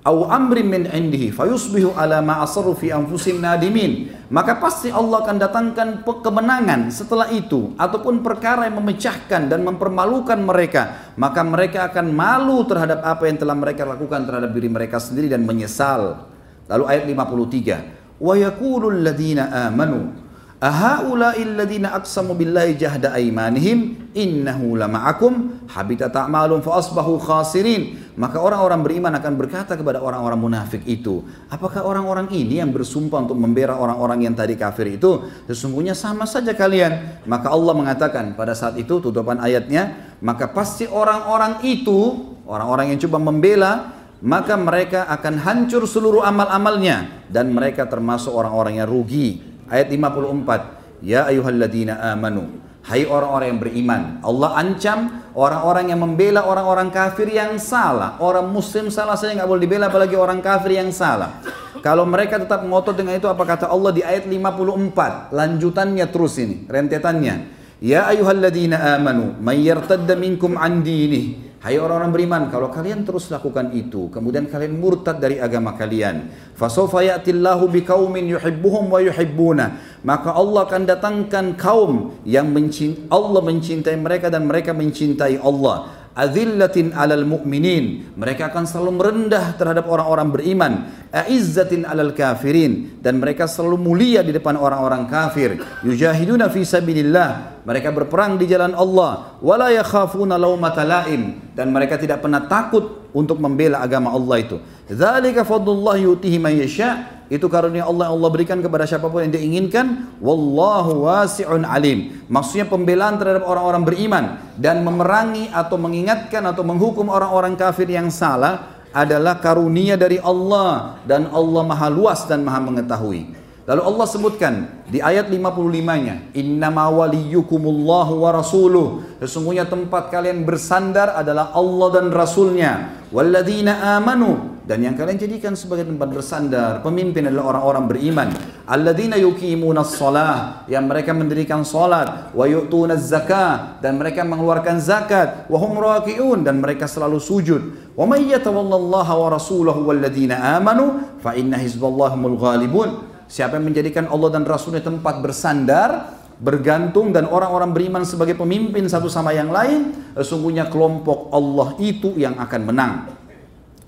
au 0.00 0.24
amrin 0.28 0.64
min 0.64 0.82
indihi 0.88 1.28
fayusbihu 1.28 1.92
ala 1.92 2.24
ma 2.24 2.40
asarru 2.40 2.72
fi 2.72 2.92
anfusim 2.92 3.40
nadimin. 3.40 4.12
Maka 4.30 4.62
pasti 4.62 4.88
Allah 4.94 5.26
akan 5.26 5.36
datangkan 5.42 5.88
kemenangan 6.06 6.94
setelah 6.94 7.28
itu 7.34 7.74
ataupun 7.74 8.22
perkara 8.22 8.70
yang 8.70 8.78
memecahkan 8.78 9.50
dan 9.50 9.60
mempermalukan 9.66 10.38
mereka. 10.38 11.12
Maka 11.18 11.42
mereka 11.42 11.90
akan 11.90 12.14
malu 12.14 12.62
terhadap 12.64 13.02
apa 13.02 13.26
yang 13.26 13.36
telah 13.42 13.56
mereka 13.58 13.82
lakukan 13.82 14.22
terhadap 14.22 14.54
diri 14.54 14.70
mereka 14.70 15.02
sendiri 15.02 15.26
dan 15.26 15.42
menyesal. 15.42 16.30
Lalu 16.70 16.84
ayat 16.86 17.04
53 17.10 18.22
wa 18.22 18.34
yaqulul 18.36 19.00
ladina 19.00 19.72
amanu 19.72 20.19
Ahaula'i 20.60 21.40
alladhina 21.40 21.96
aqsamu 21.96 22.36
billahi 22.36 22.76
jahda 22.76 23.16
aymanihim 23.16 24.12
innahu 24.12 24.76
lama'akum 24.76 25.64
habita 25.64 26.12
fa 26.12 26.28
asbahu 26.76 27.16
khasirin. 27.16 28.12
Maka 28.20 28.36
orang-orang 28.36 28.84
beriman 28.84 29.16
akan 29.16 29.40
berkata 29.40 29.72
kepada 29.72 30.04
orang-orang 30.04 30.36
munafik 30.36 30.84
itu, 30.84 31.24
apakah 31.48 31.80
orang-orang 31.80 32.28
ini 32.36 32.60
yang 32.60 32.76
bersumpah 32.76 33.24
untuk 33.24 33.40
membela 33.40 33.80
orang-orang 33.80 34.28
yang 34.28 34.36
tadi 34.36 34.52
kafir 34.60 35.00
itu? 35.00 35.24
Sesungguhnya 35.48 35.96
sama 35.96 36.28
saja 36.28 36.52
kalian. 36.52 37.24
Maka 37.24 37.48
Allah 37.48 37.72
mengatakan 37.72 38.36
pada 38.36 38.52
saat 38.52 38.76
itu 38.76 39.00
tutupan 39.00 39.40
ayatnya, 39.40 40.12
maka 40.20 40.52
pasti 40.52 40.84
orang-orang 40.84 41.64
itu, 41.64 42.36
orang-orang 42.44 42.92
yang 42.92 43.00
coba 43.08 43.16
membela 43.16 43.72
maka 44.20 44.52
mereka 44.52 45.08
akan 45.08 45.40
hancur 45.40 45.88
seluruh 45.88 46.20
amal-amalnya 46.20 47.24
dan 47.32 47.48
mereka 47.56 47.88
termasuk 47.88 48.28
orang-orang 48.36 48.76
yang 48.76 48.84
rugi 48.84 49.49
ayat 49.70 49.88
54 49.88 51.00
ya 51.06 51.30
ayyuhalladzina 51.30 52.12
amanu. 52.12 52.60
Hai 52.80 53.04
orang-orang 53.04 53.52
yang 53.52 53.60
beriman 53.60 54.02
Allah 54.24 54.56
ancam 54.56 54.98
orang-orang 55.36 55.92
yang 55.92 56.00
membela 56.00 56.48
orang-orang 56.48 56.88
kafir 56.88 57.28
yang 57.28 57.60
salah. 57.60 58.16
Orang 58.18 58.48
muslim 58.50 58.88
salah 58.88 59.14
saya 59.20 59.36
nggak 59.36 59.48
boleh 59.48 59.62
dibela 59.68 59.92
apalagi 59.92 60.16
orang 60.16 60.40
kafir 60.40 60.80
yang 60.80 60.88
salah. 60.90 61.44
Kalau 61.80 62.04
mereka 62.04 62.40
tetap 62.40 62.64
ngotot 62.64 62.96
dengan 62.96 63.16
itu 63.16 63.28
apa 63.28 63.44
kata 63.44 63.68
Allah 63.68 63.92
di 63.92 64.02
ayat 64.04 64.28
54 64.28 65.32
lanjutannya 65.32 66.06
terus 66.08 66.40
ini 66.40 66.64
rentetannya. 66.68 67.34
Ya 67.80 68.04
ayyuhalladzina 68.12 68.96
amanu 68.96 69.36
may 69.40 69.64
yartadda 69.64 70.16
minkum 70.16 70.56
an 70.56 70.84
dinih 70.84 71.49
Hai 71.60 71.76
orang-orang 71.76 72.08
beriman, 72.08 72.42
kalau 72.48 72.72
kalian 72.72 73.04
terus 73.04 73.28
lakukan 73.28 73.68
itu, 73.76 74.08
kemudian 74.08 74.48
kalian 74.48 74.80
murtad 74.80 75.20
dari 75.20 75.36
agama 75.36 75.76
kalian, 75.76 76.32
fasawfa 76.56 77.04
ya'tillahu 77.04 77.68
biqaumin 77.68 78.32
yuhibbuhum 78.32 78.88
wa 78.88 78.96
yuhibbuna, 78.96 79.76
maka 80.00 80.32
Allah 80.32 80.64
akan 80.64 80.88
datangkan 80.88 81.60
kaum 81.60 82.16
yang 82.24 82.48
mencintai 82.48 83.12
Allah 83.12 83.44
mencintai 83.44 83.92
mereka 84.00 84.32
dan 84.32 84.48
mereka 84.48 84.72
mencintai 84.72 85.36
Allah 85.36 85.99
azillatin 86.14 86.94
alal 86.96 87.26
mu'minin. 87.26 88.14
Mereka 88.16 88.50
akan 88.50 88.64
selalu 88.66 88.92
merendah 88.98 89.54
terhadap 89.54 89.86
orang-orang 89.86 90.28
beriman. 90.30 90.72
A'izzatin 91.10 91.86
alal 91.86 92.14
kafirin. 92.16 93.02
Dan 93.02 93.22
mereka 93.22 93.46
selalu 93.50 93.76
mulia 93.78 94.20
di 94.24 94.34
depan 94.34 94.56
orang-orang 94.58 95.06
kafir. 95.06 95.60
Yujahiduna 95.86 96.50
fi 96.50 96.62
sabilillah. 96.66 97.62
Mereka 97.66 97.92
berperang 97.92 98.40
di 98.40 98.48
jalan 98.48 98.72
Allah. 98.72 99.36
Wala 99.44 99.70
yakhafuna 99.70 100.40
laumata 100.40 100.82
laim. 100.86 101.52
Dan 101.52 101.70
mereka 101.70 102.00
tidak 102.00 102.24
pernah 102.24 102.46
takut 102.48 103.10
untuk 103.14 103.42
membela 103.42 103.82
agama 103.82 104.14
Allah 104.14 104.36
itu. 104.40 104.56
Dzalika 104.90 105.46
fadlullah 105.46 105.98
yutihi 105.98 106.38
man 106.38 106.54
yasha 106.56 107.19
itu 107.30 107.46
karunia 107.46 107.86
Allah 107.86 108.10
yang 108.10 108.18
Allah 108.18 108.30
berikan 108.34 108.58
kepada 108.58 108.90
siapa 108.90 109.06
pun 109.06 109.22
yang 109.22 109.30
diinginkan. 109.30 110.18
Wallahu 110.18 111.06
wasi'un 111.06 111.62
alim. 111.62 112.26
Maksudnya 112.26 112.66
pembelaan 112.66 113.22
terhadap 113.22 113.46
orang-orang 113.46 113.86
beriman 113.86 114.24
dan 114.58 114.82
memerangi 114.82 115.46
atau 115.54 115.78
mengingatkan 115.78 116.42
atau 116.50 116.66
menghukum 116.66 117.06
orang-orang 117.06 117.54
kafir 117.54 117.86
yang 117.86 118.10
salah 118.10 118.82
adalah 118.90 119.38
karunia 119.38 119.94
dari 119.94 120.18
Allah 120.18 120.98
dan 121.06 121.30
Allah 121.30 121.62
maha 121.62 121.86
luas 121.86 122.26
dan 122.26 122.42
maha 122.42 122.58
mengetahui 122.58 123.39
Lalu 123.70 123.86
Allah 123.86 124.06
sebutkan 124.10 124.54
di 124.90 124.98
ayat 124.98 125.30
55-nya, 125.30 126.34
"Innama 126.34 126.90
waliyukumullahu 126.90 128.18
wa 128.18 128.34
rasuluh." 128.34 129.06
Sesungguhnya 129.22 129.62
tempat 129.62 130.10
kalian 130.10 130.42
bersandar 130.42 131.14
adalah 131.14 131.54
Allah 131.54 131.88
dan 131.94 132.10
Rasulnya. 132.10 132.98
Walladzina 133.14 133.94
amanu. 133.94 134.58
Dan 134.66 134.82
yang 134.82 134.98
kalian 134.98 135.22
jadikan 135.22 135.54
sebagai 135.54 135.86
tempat 135.86 136.10
bersandar 136.10 136.82
pemimpin 136.82 137.30
adalah 137.30 137.54
orang-orang 137.54 137.84
beriman. 137.86 138.28
Alladzina 138.66 139.14
yuqimuna 139.14 139.86
shalah 139.86 140.66
yang 140.66 140.90
mereka 140.90 141.14
mendirikan 141.14 141.62
salat. 141.62 142.34
Wa 142.34 142.50
yu'tuna 142.50 142.98
zakah 142.98 143.78
dan 143.78 144.02
mereka 144.02 144.26
mengeluarkan 144.26 144.82
zakat. 144.82 145.46
Wa 145.46 145.58
hum 145.62 145.78
raki'un. 145.78 146.42
Dan 146.42 146.58
mereka 146.58 146.90
selalu 146.90 147.22
sujud. 147.22 147.94
Wa 147.94 148.02
may 148.02 148.26
yatawallallaha 148.34 149.14
wa 149.14 149.28
rasulahu 149.30 149.86
walladzina 149.86 150.58
amanu. 150.58 151.06
Fa 151.22 151.38
inna 151.38 151.54
hizballahumul 151.54 152.34
ghalibun 152.34 153.09
Siapa 153.30 153.62
yang 153.62 153.70
menjadikan 153.70 154.10
Allah 154.10 154.34
dan 154.34 154.42
Rasulnya 154.42 154.82
tempat 154.82 155.22
bersandar, 155.22 156.18
bergantung 156.42 157.14
dan 157.14 157.30
orang-orang 157.30 157.70
beriman 157.70 158.02
sebagai 158.02 158.34
pemimpin 158.34 158.90
satu 158.90 159.06
sama 159.06 159.30
yang 159.30 159.54
lain, 159.54 159.94
sesungguhnya 160.18 160.66
kelompok 160.66 161.30
Allah 161.30 161.78
itu 161.78 162.18
yang 162.18 162.34
akan 162.42 162.60
menang. 162.66 162.92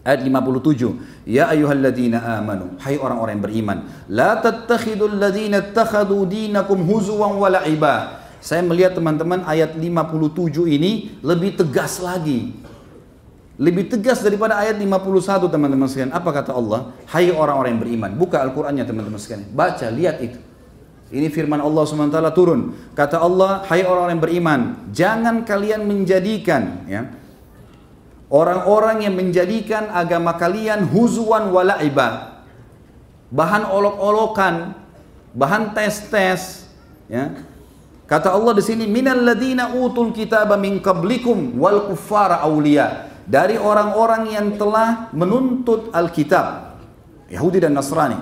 Ayat 0.06 0.22
57. 0.22 1.26
Ya 1.26 1.50
ayyuhalladzina 1.50 2.38
amanu. 2.38 2.78
Hai 2.78 3.02
orang-orang 3.02 3.34
yang 3.34 3.44
beriman. 3.50 3.78
La 4.06 4.38
tattakhidul 4.38 5.18
ladzina 5.18 5.58
ittakhadu 5.58 6.22
dinakum 6.22 6.78
huzuwan 6.86 7.34
wa 7.34 7.50
la'iba. 7.50 8.22
Saya 8.38 8.62
melihat 8.62 8.94
teman-teman 8.94 9.42
ayat 9.42 9.74
57 9.74 10.70
ini 10.70 11.18
lebih 11.18 11.58
tegas 11.58 11.98
lagi. 11.98 12.54
Lebih 13.62 13.94
tegas 13.94 14.26
daripada 14.26 14.58
ayat 14.58 14.74
51 14.74 15.46
teman-teman 15.46 15.86
sekalian. 15.86 16.10
Apa 16.10 16.34
kata 16.34 16.50
Allah? 16.50 16.90
Hai 17.06 17.30
orang-orang 17.30 17.78
yang 17.78 17.82
beriman. 17.86 18.10
Buka 18.18 18.42
Al-Qur'annya 18.42 18.82
teman-teman 18.82 19.22
sekalian. 19.22 19.54
Baca, 19.54 19.86
lihat 19.86 20.18
itu. 20.18 20.34
Ini 21.14 21.30
firman 21.30 21.62
Allah 21.62 21.86
SWT 21.86 22.18
turun. 22.34 22.74
Kata 22.98 23.22
Allah, 23.22 23.62
hai 23.70 23.86
orang-orang 23.86 24.18
yang 24.18 24.24
beriman, 24.24 24.60
jangan 24.90 25.46
kalian 25.46 25.86
menjadikan 25.86 26.88
ya 26.90 27.06
orang-orang 28.32 29.04
yang 29.04 29.14
menjadikan 29.14 29.92
agama 29.92 30.34
kalian 30.40 30.88
huzuan 30.88 31.52
walaiba. 31.52 32.40
Bahan 33.28 33.68
olok-olokan, 33.68 34.74
bahan 35.36 35.76
tes-tes, 35.76 36.66
ya. 37.06 37.30
Kata 38.08 38.32
Allah 38.32 38.56
di 38.56 38.64
sini, 38.64 38.84
minal 38.88 39.20
ladina 39.24 39.72
utul 39.72 40.10
kitaba 40.12 40.56
min 40.56 40.80
qablikum 40.80 41.56
wal 41.56 41.92
kuffara 41.92 42.44
awliya 42.44 43.11
dari 43.32 43.56
orang-orang 43.56 44.28
yang 44.28 44.60
telah 44.60 45.08
menuntut 45.16 45.88
Alkitab 45.88 46.76
Yahudi 47.32 47.64
dan 47.64 47.72
Nasrani. 47.72 48.20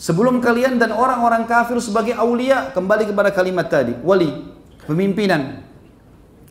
Sebelum 0.00 0.40
kalian 0.40 0.80
dan 0.80 0.96
orang-orang 0.96 1.44
kafir 1.44 1.76
sebagai 1.84 2.16
aulia 2.16 2.72
kembali 2.72 3.12
kepada 3.12 3.28
kalimat 3.36 3.68
tadi 3.68 3.92
wali 4.00 4.32
pemimpinan. 4.88 5.60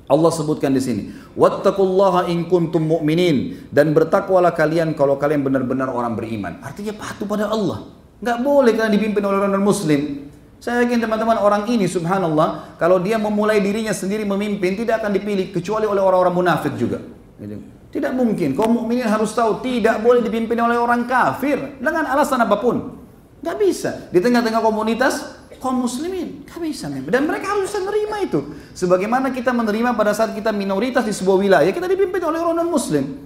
Allah 0.06 0.32
sebutkan 0.34 0.70
di 0.70 0.82
sini 0.82 1.02
wattaqullaha 1.34 2.30
in 2.30 2.46
kuntum 2.46 2.86
mu'minin. 2.86 3.66
Dan 3.74 3.98
bertakwalah 3.98 4.54
kalian 4.54 4.94
kalau 4.94 5.18
kalian 5.18 5.42
benar-benar 5.42 5.90
orang 5.90 6.14
beriman. 6.14 6.62
Artinya 6.62 6.94
patuh 6.94 7.26
pada 7.26 7.50
Allah. 7.50 7.90
Nggak 8.22 8.38
boleh 8.46 8.72
kalian 8.78 8.94
dipimpin 8.94 9.26
oleh 9.26 9.42
orang 9.42 9.66
muslim. 9.66 10.30
Saya 10.62 10.86
yakin 10.86 11.02
teman-teman 11.02 11.42
orang 11.42 11.66
ini 11.66 11.90
subhanallah 11.90 12.78
kalau 12.78 13.02
dia 13.02 13.18
memulai 13.18 13.58
dirinya 13.66 13.98
sendiri 13.98 14.30
memimpin 14.30 14.78
tidak 14.78 15.02
akan 15.02 15.10
dipilih 15.18 15.50
kecuali 15.50 15.90
oleh 15.90 16.04
orang-orang 16.06 16.36
munafik 16.38 16.78
juga. 16.78 17.02
Gitu. 17.40 17.79
Tidak 17.90 18.14
mungkin. 18.14 18.54
Kaum 18.54 18.72
mukminin 18.78 19.10
harus 19.10 19.34
tahu 19.34 19.66
tidak 19.66 20.06
boleh 20.06 20.22
dipimpin 20.22 20.58
oleh 20.62 20.78
orang 20.78 21.10
kafir 21.10 21.82
dengan 21.82 22.06
alasan 22.06 22.38
apa 22.46 22.62
pun. 22.62 23.02
Gak 23.42 23.58
bisa. 23.58 23.92
Di 24.14 24.22
tengah-tengah 24.22 24.62
komunitas 24.62 25.42
kaum 25.58 25.82
muslimin. 25.82 26.46
Gak 26.46 26.62
bisa. 26.62 26.86
Dan 26.86 27.26
mereka 27.26 27.58
harus 27.58 27.74
menerima 27.74 28.18
itu. 28.30 28.40
Sebagaimana 28.78 29.34
kita 29.34 29.50
menerima 29.50 29.98
pada 29.98 30.14
saat 30.14 30.38
kita 30.38 30.54
minoritas 30.54 31.02
di 31.02 31.14
sebuah 31.16 31.38
wilayah, 31.42 31.72
kita 31.74 31.90
dipimpin 31.90 32.22
oleh 32.22 32.38
orang 32.38 32.62
non 32.62 32.70
muslim. 32.70 33.26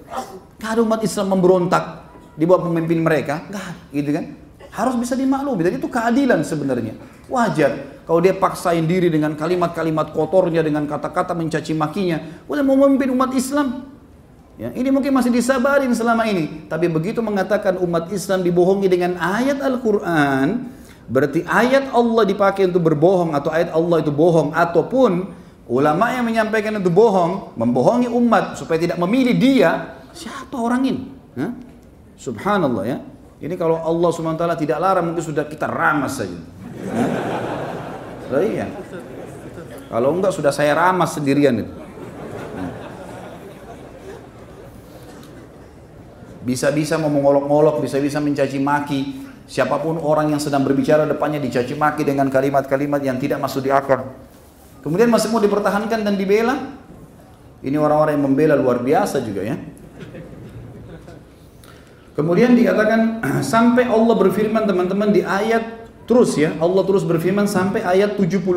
Gak 0.64 0.80
umat 0.80 1.04
Islam 1.04 1.36
memberontak 1.36 1.84
di 2.40 2.48
bawah 2.48 2.72
pemimpin 2.72 3.04
mereka. 3.04 3.44
Gak 3.52 3.92
gitu 3.92 4.16
kan. 4.16 4.26
Harus 4.74 4.96
bisa 4.96 5.20
dimaklumi. 5.20 5.60
Dan 5.60 5.76
itu 5.76 5.92
keadilan 5.92 6.40
sebenarnya. 6.48 6.96
Wajar. 7.28 8.00
Kalau 8.08 8.20
dia 8.20 8.36
paksain 8.36 8.84
diri 8.84 9.08
dengan 9.08 9.36
kalimat-kalimat 9.36 10.12
kotornya, 10.12 10.60
dengan 10.64 10.88
kata-kata 10.88 11.36
mencaci 11.36 11.72
makinya. 11.76 12.20
Udah 12.48 12.64
mau 12.64 12.76
memimpin 12.76 13.12
umat 13.16 13.32
Islam, 13.32 13.93
Ya, 14.54 14.70
ini 14.78 14.94
mungkin 14.94 15.18
masih 15.18 15.34
disabarin 15.34 15.90
selama 15.98 16.30
ini, 16.30 16.70
tapi 16.70 16.86
begitu 16.86 17.26
mengatakan 17.26 17.74
umat 17.82 18.14
Islam 18.14 18.46
dibohongi 18.46 18.86
dengan 18.86 19.18
ayat 19.18 19.58
Al-Qur'an, 19.58 20.70
Berarti 21.04 21.44
ayat 21.44 21.92
Allah 21.92 22.24
dipakai 22.24 22.72
untuk 22.72 22.88
berbohong 22.88 23.36
atau 23.36 23.52
ayat 23.52 23.76
Allah 23.76 24.00
itu 24.00 24.12
bohong 24.14 24.56
ataupun 24.56 25.36
ulama 25.68 26.16
yang 26.16 26.24
menyampaikan 26.24 26.80
itu 26.80 26.88
bohong, 26.88 27.60
membohongi 27.60 28.08
umat 28.08 28.56
supaya 28.56 28.80
tidak 28.80 28.96
memilih 28.96 29.36
dia, 29.36 30.00
siapa 30.16 30.56
orang 30.56 30.82
ini? 30.88 31.04
Hah? 31.36 31.52
Subhanallah 32.16 32.84
ya. 32.88 32.98
Ini 33.44 33.60
kalau 33.60 33.84
Allah 33.84 34.10
SWT 34.16 34.64
tidak 34.64 34.80
larang 34.80 35.12
mungkin 35.12 35.20
sudah 35.20 35.44
kita 35.44 35.68
ramas 35.68 36.24
saja. 36.24 36.40
Iya. 38.32 38.72
Kalau 39.92 40.10
enggak 40.16 40.32
sudah 40.32 40.56
saya 40.56 40.72
ramas 40.72 41.20
sendirian 41.20 41.60
itu. 41.60 41.74
Bisa-bisa 46.44 47.00
mau 47.00 47.08
mengolok-olok, 47.08 47.80
bisa-bisa 47.80 48.20
mencaci 48.20 48.60
maki. 48.60 49.02
Siapa 49.48 49.80
pun 49.80 50.00
orang 50.00 50.32
yang 50.36 50.40
sedang 50.44 50.64
berbicara 50.68 51.08
depannya 51.08 51.40
dicaci 51.40 51.76
maki 51.76 52.04
dengan 52.04 52.28
kalimat-kalimat 52.28 53.00
yang 53.00 53.16
tidak 53.16 53.40
masuk 53.40 53.64
di 53.64 53.72
akal. 53.72 54.12
Kemudian 54.84 55.08
masih 55.08 55.32
mau 55.32 55.40
dipertahankan 55.40 56.04
dan 56.04 56.16
dibela. 56.20 56.76
Ini 57.64 57.80
orang-orang 57.80 58.20
yang 58.20 58.26
membela 58.28 58.56
luar 58.60 58.84
biasa 58.84 59.24
juga 59.24 59.48
ya. 59.48 59.56
Kemudian 62.14 62.60
dikatakan 62.60 63.24
sampai 63.56 63.88
Allah 63.88 64.16
berfirman 64.20 64.68
teman-teman 64.68 65.16
di 65.16 65.24
ayat 65.24 65.88
terus 66.04 66.36
ya, 66.36 66.52
Allah 66.60 66.84
terus 66.84 67.08
berfirman 67.08 67.48
sampai 67.48 67.88
ayat 67.88 68.20
72. 68.20 68.52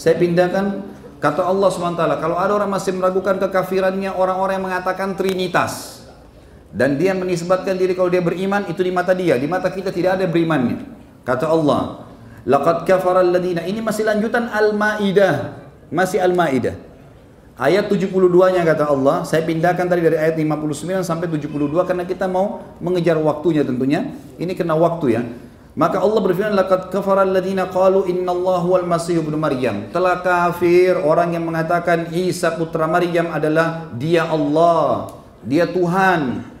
Saya 0.00 0.14
pindahkan 0.16 0.88
kata 1.20 1.44
Allah 1.44 1.68
SWT, 1.68 2.00
kalau 2.18 2.36
ada 2.40 2.52
orang 2.56 2.72
masih 2.72 2.96
meragukan 2.96 3.36
kekafirannya 3.36 4.16
orang-orang 4.16 4.56
yang 4.56 4.66
mengatakan 4.72 5.12
trinitas 5.12 6.03
dan 6.74 6.98
dia 6.98 7.14
menisbatkan 7.14 7.78
diri 7.78 7.94
kalau 7.94 8.10
dia 8.10 8.18
beriman 8.18 8.66
itu 8.66 8.82
di 8.82 8.90
mata 8.90 9.14
dia, 9.14 9.38
di 9.38 9.46
mata 9.46 9.70
kita 9.70 9.94
tidak 9.94 10.18
ada 10.18 10.26
berimannya. 10.26 10.82
Kata 11.22 11.46
Allah, 11.46 12.10
laqad 12.42 12.82
kafara 12.82 13.22
alladziina 13.22 13.62
ini 13.62 13.78
masih 13.78 14.02
lanjutan 14.02 14.50
Al-Maidah, 14.50 15.54
masih 15.94 16.18
Al-Maidah. 16.18 16.74
Ayat 17.54 17.86
72-nya 17.86 18.66
kata 18.66 18.90
Allah, 18.90 19.22
saya 19.22 19.46
pindahkan 19.46 19.86
tadi 19.86 20.02
dari 20.02 20.18
ayat 20.18 20.34
59 20.34 21.06
sampai 21.06 21.30
72 21.30 21.86
karena 21.86 22.02
kita 22.02 22.26
mau 22.26 22.66
mengejar 22.82 23.14
waktunya 23.22 23.62
tentunya. 23.62 24.10
Ini 24.34 24.50
kena 24.58 24.74
waktu 24.74 25.06
ya. 25.14 25.22
Maka 25.78 26.02
Allah 26.02 26.18
berfirman, 26.22 26.58
"Laqad 26.58 26.90
kafara 26.90 27.22
alladziina 27.22 27.70
qalu 27.70 28.10
innallaha 28.10 28.66
wal 28.66 28.86
masih 28.86 29.22
ibnu 29.22 29.38
Maryam." 29.38 29.86
Telah 29.94 30.18
kafir 30.22 30.98
orang 30.98 31.38
yang 31.38 31.46
mengatakan 31.46 32.10
Isa 32.10 32.58
putra 32.58 32.90
Maryam 32.90 33.30
adalah 33.30 33.86
dia 33.94 34.26
Allah, 34.26 35.14
dia 35.46 35.70
Tuhan. 35.70 36.53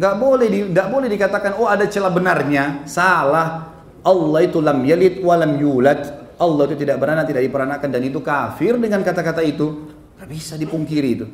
Enggak 0.00 0.16
boleh 0.16 0.48
di, 0.48 0.60
boleh 0.72 1.12
dikatakan 1.12 1.60
oh 1.60 1.68
ada 1.68 1.84
celah 1.84 2.08
benarnya. 2.08 2.88
Salah. 2.88 3.68
Allah 4.00 4.40
itu 4.40 4.56
lam 4.64 4.80
yalid 4.80 5.20
wa 5.20 5.36
lam 5.36 5.60
yulad. 5.60 6.00
Allah 6.40 6.64
itu 6.72 6.80
tidak 6.80 7.04
beranak, 7.04 7.28
tidak 7.28 7.44
diperanakan 7.44 7.88
dan 7.92 8.00
itu 8.00 8.24
kafir 8.24 8.80
dengan 8.80 9.04
kata-kata 9.04 9.44
itu. 9.44 9.92
Tidak 10.16 10.24
bisa 10.24 10.56
dipungkiri 10.56 11.10
itu. 11.20 11.28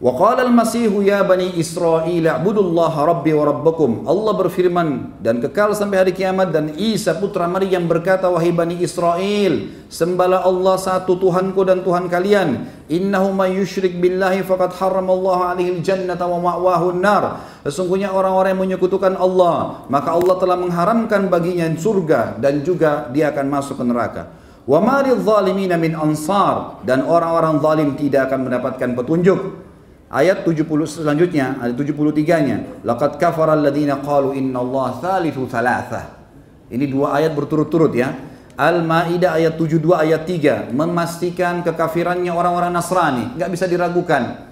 Wa 0.00 0.16
qala 0.16 0.48
al-Masih 0.48 0.88
ya 1.04 1.20
bani 1.20 1.60
Israil 1.60 2.24
a'budullaha 2.24 3.04
rabbakum. 3.04 4.08
Allah 4.08 4.32
berfirman 4.32 5.20
dan 5.20 5.44
kekal 5.44 5.76
sampai 5.76 6.00
hari 6.00 6.12
kiamat 6.16 6.56
dan 6.56 6.72
Isa 6.72 7.12
putra 7.20 7.44
Maryam 7.44 7.84
berkata 7.84 8.32
wahai 8.32 8.48
bani 8.48 8.80
Israel, 8.80 9.68
sembahlah 9.92 10.40
Allah 10.48 10.80
satu 10.80 11.20
Tuhanku 11.20 11.68
dan 11.68 11.84
Tuhan 11.84 12.08
kalian. 12.08 12.64
Innahu 12.88 13.36
may 13.36 13.60
yusyrik 13.60 14.00
billahi 14.00 14.40
faqad 14.40 14.72
haramallahu 14.72 15.44
alaihi 15.44 15.84
al-jannata 15.84 16.24
wa 16.24 16.48
ma'wahu 16.48 16.96
an-nar. 16.96 17.44
Sesungguhnya 17.68 18.08
orang-orang 18.08 18.56
yang 18.56 18.62
menyekutukan 18.72 19.20
Allah, 19.20 19.84
maka 19.92 20.16
Allah 20.16 20.40
telah 20.40 20.56
mengharamkan 20.56 21.28
baginya 21.28 21.68
surga 21.76 22.40
dan 22.40 22.64
juga 22.64 23.12
dia 23.12 23.36
akan 23.36 23.52
masuk 23.52 23.76
ke 23.76 23.84
neraka. 23.84 24.32
Wa 24.64 24.80
maril 24.80 25.20
zalimina 25.20 25.76
min 25.76 25.92
ansar 25.92 26.80
dan 26.88 27.04
orang-orang 27.04 27.60
zalim 27.60 27.88
tidak 28.00 28.32
akan 28.32 28.48
mendapatkan 28.48 28.96
petunjuk. 28.96 29.68
Ayat 30.10 30.42
70 30.42 30.66
selanjutnya, 30.90 31.54
ayat 31.62 31.78
73-nya. 31.78 32.82
Laqad 32.82 33.14
kafara 33.22 33.54
alladziina 33.54 34.02
qalu 34.02 34.34
innallaha 34.34 34.98
thalithu 34.98 35.46
thalathah. 35.46 36.18
Ini 36.66 36.90
dua 36.90 37.14
ayat 37.14 37.30
berturut-turut 37.38 37.94
ya. 37.94 38.10
Al-Maidah 38.58 39.38
ayat 39.38 39.54
72 39.54 39.86
ayat 39.94 40.26
3 40.26 40.74
memastikan 40.74 41.62
kekafirannya 41.62 42.34
orang-orang 42.34 42.74
Nasrani, 42.74 43.38
nggak 43.38 43.50
bisa 43.54 43.70
diragukan. 43.70 44.50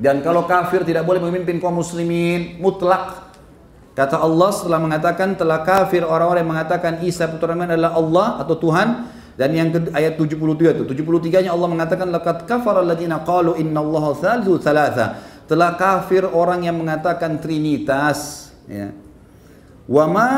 Dan 0.00 0.24
kalau 0.24 0.48
kafir 0.48 0.88
tidak 0.88 1.04
boleh 1.04 1.20
memimpin 1.20 1.60
kaum 1.60 1.76
muslimin 1.76 2.56
mutlak. 2.56 3.28
Kata 3.96 4.20
Allah 4.20 4.52
setelah 4.52 4.80
mengatakan 4.80 5.36
telah 5.36 5.64
kafir 5.64 6.04
orang-orang 6.04 6.44
yang 6.44 6.52
mengatakan 6.52 6.92
Isa 7.00 7.28
putra 7.28 7.56
adalah 7.56 7.96
Allah 7.96 8.40
atau 8.44 8.56
Tuhan, 8.60 8.88
dan 9.36 9.52
yang 9.52 9.68
ke, 9.68 9.92
ayat 9.92 10.16
73 10.16 10.80
itu, 10.80 10.84
73-nya 10.96 11.52
Allah 11.52 11.68
mengatakan 11.68 12.08
laqad 12.08 12.48
kafara 12.48 12.80
alladziina 12.80 13.20
qalu 13.20 13.60
innallaha 13.60 14.16
thalithu 14.16 14.56
thalatha. 14.56 15.20
Telah 15.46 15.78
kafir 15.78 16.26
orang 16.26 16.64
yang 16.66 16.80
mengatakan 16.80 17.38
trinitas, 17.38 18.50
ya. 18.66 18.90
Wa 19.86 20.04
ma 20.10 20.30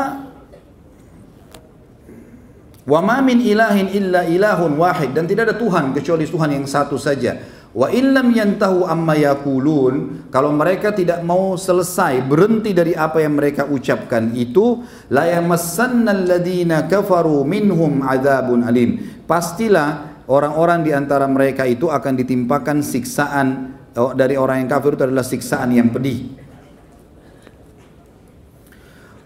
Wa 2.89 3.05
ma 3.05 3.21
min 3.21 3.37
ilahin 3.37 3.93
illa 3.93 4.25
ilahun 4.25 4.73
wahid 4.73 5.13
dan 5.13 5.29
tidak 5.29 5.53
ada 5.53 5.55
Tuhan 5.61 5.93
kecuali 5.93 6.25
Tuhan 6.25 6.49
yang 6.57 6.65
satu 6.65 6.97
saja. 6.97 7.37
Wa 7.69 7.93
illam 7.93 8.33
yantahu 8.33 8.89
amma 8.89 9.13
yaqulun 9.13 10.25
kalau 10.33 10.49
mereka 10.49 10.89
tidak 10.89 11.21
mau 11.21 11.53
selesai 11.53 12.25
berhenti 12.25 12.73
dari 12.73 12.97
apa 12.97 13.21
yang 13.21 13.37
mereka 13.37 13.69
ucapkan 13.69 14.33
itu 14.33 14.81
la 15.13 15.29
yamassannal 15.29 16.25
ladina 16.25 16.89
kafaru 16.89 17.45
minhum 17.45 18.01
adzabun 18.01 18.65
alim. 18.65 19.21
Pastilah 19.29 20.25
orang-orang 20.25 20.81
di 20.81 20.91
antara 20.97 21.29
mereka 21.29 21.69
itu 21.69 21.93
akan 21.93 22.17
ditimpakan 22.17 22.81
siksaan 22.81 23.77
oh, 23.93 24.17
dari 24.17 24.33
orang 24.33 24.65
yang 24.65 24.69
kafir 24.73 24.97
itu 24.97 25.05
adalah 25.05 25.25
siksaan 25.25 25.69
yang 25.69 25.93
pedih. 25.93 26.48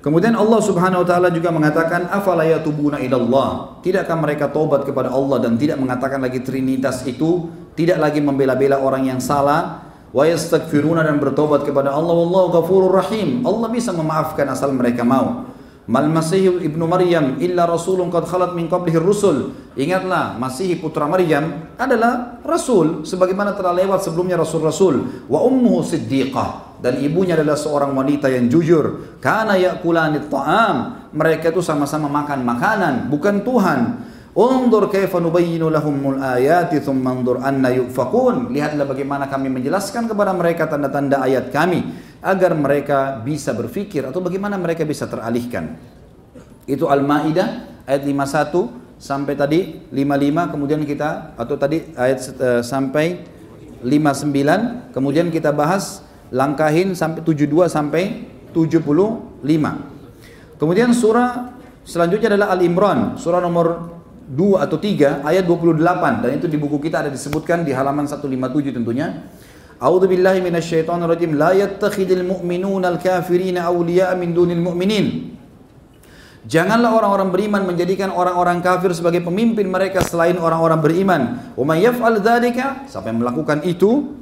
Kemudian 0.03 0.35
Allah 0.35 0.59
Subhanahu 0.59 1.01
wa 1.01 1.07
taala 1.07 1.31
juga 1.31 1.47
mengatakan 1.47 2.11
afala 2.11 2.43
yatubuna 2.43 2.99
ilallah. 2.99 3.79
Tidakkah 3.79 4.19
mereka 4.19 4.51
tobat 4.51 4.83
kepada 4.83 5.07
Allah 5.07 5.39
dan 5.39 5.55
tidak 5.55 5.79
mengatakan 5.79 6.19
lagi 6.19 6.43
trinitas 6.43 7.07
itu, 7.07 7.47
tidak 7.71 8.03
lagi 8.03 8.19
membela-bela 8.19 8.83
orang 8.83 9.07
yang 9.07 9.23
salah, 9.23 9.87
wa 10.11 10.27
yastaghfiruna 10.27 11.07
dan 11.07 11.23
bertobat 11.23 11.63
kepada 11.63 11.95
Allah 11.95 12.19
wallahu 12.19 12.51
ghafurur 12.51 12.91
rahim. 12.99 13.47
Allah 13.47 13.71
bisa 13.71 13.95
memaafkan 13.95 14.43
asal 14.51 14.75
mereka 14.75 15.07
mau. 15.07 15.47
Mal 15.83 16.07
Masih 16.07 16.63
ibnu 16.63 16.87
Maryam 16.87 17.35
illa 17.43 17.67
rasulun 17.67 18.07
qad 18.07 18.23
khalat 18.23 18.55
min 18.55 18.71
qablihi 18.71 18.95
rusul. 19.03 19.51
Ingatlah, 19.75 20.39
Masih 20.39 20.79
putra 20.79 21.11
Maryam 21.11 21.75
adalah 21.75 22.39
rasul 22.47 23.03
sebagaimana 23.03 23.51
telah 23.51 23.75
lewat 23.75 24.07
sebelumnya 24.07 24.39
rasul-rasul. 24.39 25.27
Wa 25.27 25.43
ummuhu 25.43 25.83
siddiqah 25.83 26.79
dan 26.79 27.03
ibunya 27.03 27.35
adalah 27.35 27.59
seorang 27.59 27.91
wanita 27.91 28.31
yang 28.31 28.47
jujur. 28.47 29.19
Karena 29.19 29.59
yakulani 29.59 30.23
ta'am. 30.27 30.75
Mereka 31.15 31.51
itu 31.51 31.59
sama-sama 31.59 32.07
makan 32.07 32.43
makanan, 32.47 32.93
bukan 33.11 33.43
Tuhan. 33.43 33.79
Undur 34.33 34.89
kaifa 34.89 35.21
nubayyinu 35.21 35.69
lahumul 35.69 36.17
ayati 36.17 36.81
thumma 36.81 37.13
undur 37.13 37.37
anna 37.43 37.69
yufakun. 37.69 38.49
Lihatlah 38.49 38.87
bagaimana 38.89 39.29
kami 39.29 39.51
menjelaskan 39.51 40.09
kepada 40.09 40.33
mereka 40.33 40.65
tanda-tanda 40.65 41.21
ayat 41.21 41.53
kami 41.53 41.85
agar 42.23 42.55
mereka 42.55 43.19
bisa 43.19 43.51
berfikir 43.51 44.07
atau 44.07 44.23
bagaimana 44.23 44.55
mereka 44.55 44.87
bisa 44.87 45.05
teralihkan. 45.05 45.75
Itu 46.63 46.87
Al-Maidah 46.87 47.83
ayat 47.83 48.07
51 48.07 48.95
sampai 48.95 49.35
tadi 49.35 49.59
55 49.91 50.53
kemudian 50.55 50.79
kita 50.87 51.35
atau 51.35 51.59
tadi 51.59 51.91
ayat 51.99 52.19
uh, 52.39 52.63
sampai 52.63 53.27
59 53.83 54.95
kemudian 54.95 55.27
kita 55.27 55.51
bahas 55.51 55.99
langkahin 56.31 56.95
sampai 56.95 57.19
72 57.19 57.67
sampai 57.67 58.23
75. 58.55 59.35
Kemudian 60.55 60.89
surah 60.95 61.51
selanjutnya 61.83 62.31
adalah 62.31 62.55
Al-Imran, 62.55 63.19
surah 63.19 63.43
nomor 63.43 63.99
2 64.31 64.63
atau 64.63 64.79
3 64.79 65.27
ayat 65.27 65.43
28 65.43 66.23
dan 66.23 66.31
itu 66.39 66.47
di 66.47 66.55
buku 66.55 66.79
kita 66.79 67.03
ada 67.03 67.11
disebutkan 67.11 67.67
di 67.67 67.75
halaman 67.75 68.07
157 68.07 68.71
tentunya. 68.71 69.27
A'udzu 69.83 70.07
billahi 70.07 70.39
minasyaitonir 70.39 71.11
rajim. 71.11 71.35
La 71.35 71.51
yattakhidul 71.51 72.23
mu'minuna 72.23 72.87
al-kafirina 72.87 73.67
awliya'a 73.67 74.15
min 74.15 74.31
dunil 74.31 74.63
mu'minin. 74.63 75.35
Janganlah 76.47 76.95
orang-orang 76.95 77.35
beriman 77.35 77.63
menjadikan 77.67 78.11
orang-orang 78.11 78.63
kafir 78.63 78.95
sebagai 78.95 79.19
pemimpin 79.23 79.67
mereka 79.67 79.99
selain 80.03 80.39
orang-orang 80.39 80.79
beriman. 80.79 81.21
Wa 81.59 81.63
may 81.67 81.83
yaf'al 81.83 82.23
dzalika, 82.23 82.87
siapa 82.87 83.11
yang 83.11 83.23
melakukan 83.23 83.63
itu, 83.67 84.15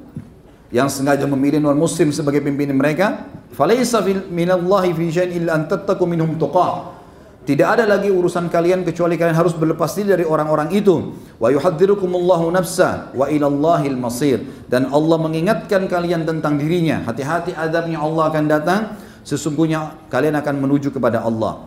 yang 0.71 0.87
sengaja 0.87 1.27
memilih 1.27 1.59
non 1.61 1.77
muslim 1.77 2.09
sebagai 2.15 2.39
pimpinan 2.39 2.79
mereka 2.79 3.27
falaisa 3.51 3.99
minallahi 4.31 4.95
fi 4.95 5.05
syai'in 5.11 5.43
illa 5.43 5.59
an 5.59 5.67
tattaqu 5.67 6.07
minhum 6.07 6.39
tuqa 6.39 6.95
tidak 7.41 7.73
ada 7.73 7.89
lagi 7.89 8.13
urusan 8.13 8.53
kalian 8.53 8.85
kecuali 8.85 9.17
kalian 9.17 9.33
harus 9.33 9.57
berlepas 9.57 9.97
diri 9.97 10.13
dari 10.13 10.25
orang-orang 10.29 10.69
itu. 10.77 11.17
Wa 11.41 11.49
yuhadzirukumullahu 11.49 12.53
nafsa 12.53 13.09
wa 13.17 13.25
ilallahil 13.25 13.97
masir. 13.97 14.45
Dan 14.69 14.93
Allah 14.93 15.17
mengingatkan 15.17 15.89
kalian 15.89 16.21
tentang 16.21 16.61
dirinya. 16.61 17.01
Hati-hati 17.01 17.57
adabnya 17.57 17.97
Allah 17.97 18.29
akan 18.29 18.43
datang. 18.45 18.81
Sesungguhnya 19.25 19.97
kalian 20.13 20.37
akan 20.37 20.55
menuju 20.61 20.93
kepada 20.93 21.25
Allah. 21.25 21.65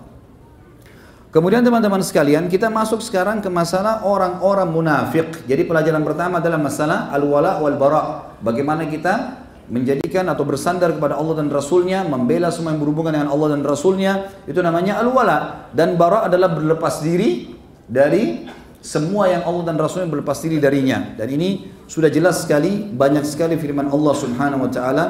Kemudian 1.34 1.66
teman-teman 1.66 1.98
sekalian, 1.98 2.46
kita 2.46 2.70
masuk 2.70 3.02
sekarang 3.02 3.42
ke 3.42 3.50
masalah 3.50 4.06
orang-orang 4.06 4.70
munafik. 4.70 5.42
Jadi 5.50 5.66
pelajaran 5.66 6.06
pertama 6.06 6.38
adalah 6.38 6.62
masalah 6.62 7.10
al-wala 7.10 7.58
wal 7.58 7.74
bara. 7.74 8.02
Bagaimana 8.38 8.86
kita 8.86 9.42
menjadikan 9.68 10.28
atau 10.28 10.44
bersandar 10.44 10.92
kepada 10.92 11.16
Allah 11.16 11.40
dan 11.40 11.48
Rasulnya, 11.48 12.04
membela 12.04 12.52
semua 12.52 12.76
yang 12.76 12.80
berhubungan 12.84 13.16
dengan 13.16 13.28
Allah 13.32 13.56
dan 13.56 13.62
Rasulnya, 13.64 14.12
itu 14.44 14.60
namanya 14.60 15.00
al-wala. 15.00 15.70
Dan 15.72 15.96
bara 15.96 16.28
adalah 16.28 16.52
berlepas 16.52 17.00
diri 17.00 17.56
dari 17.88 18.44
semua 18.84 19.32
yang 19.32 19.48
Allah 19.48 19.72
dan 19.72 19.80
Rasulnya 19.80 20.12
berlepas 20.12 20.36
diri 20.44 20.60
darinya. 20.60 21.16
Dan 21.16 21.32
ini 21.32 21.72
sudah 21.88 22.12
jelas 22.12 22.44
sekali, 22.44 22.92
banyak 22.92 23.24
sekali 23.24 23.56
firman 23.56 23.88
Allah 23.88 24.14
subhanahu 24.16 24.68
wa 24.68 24.70
ta'ala 24.70 25.04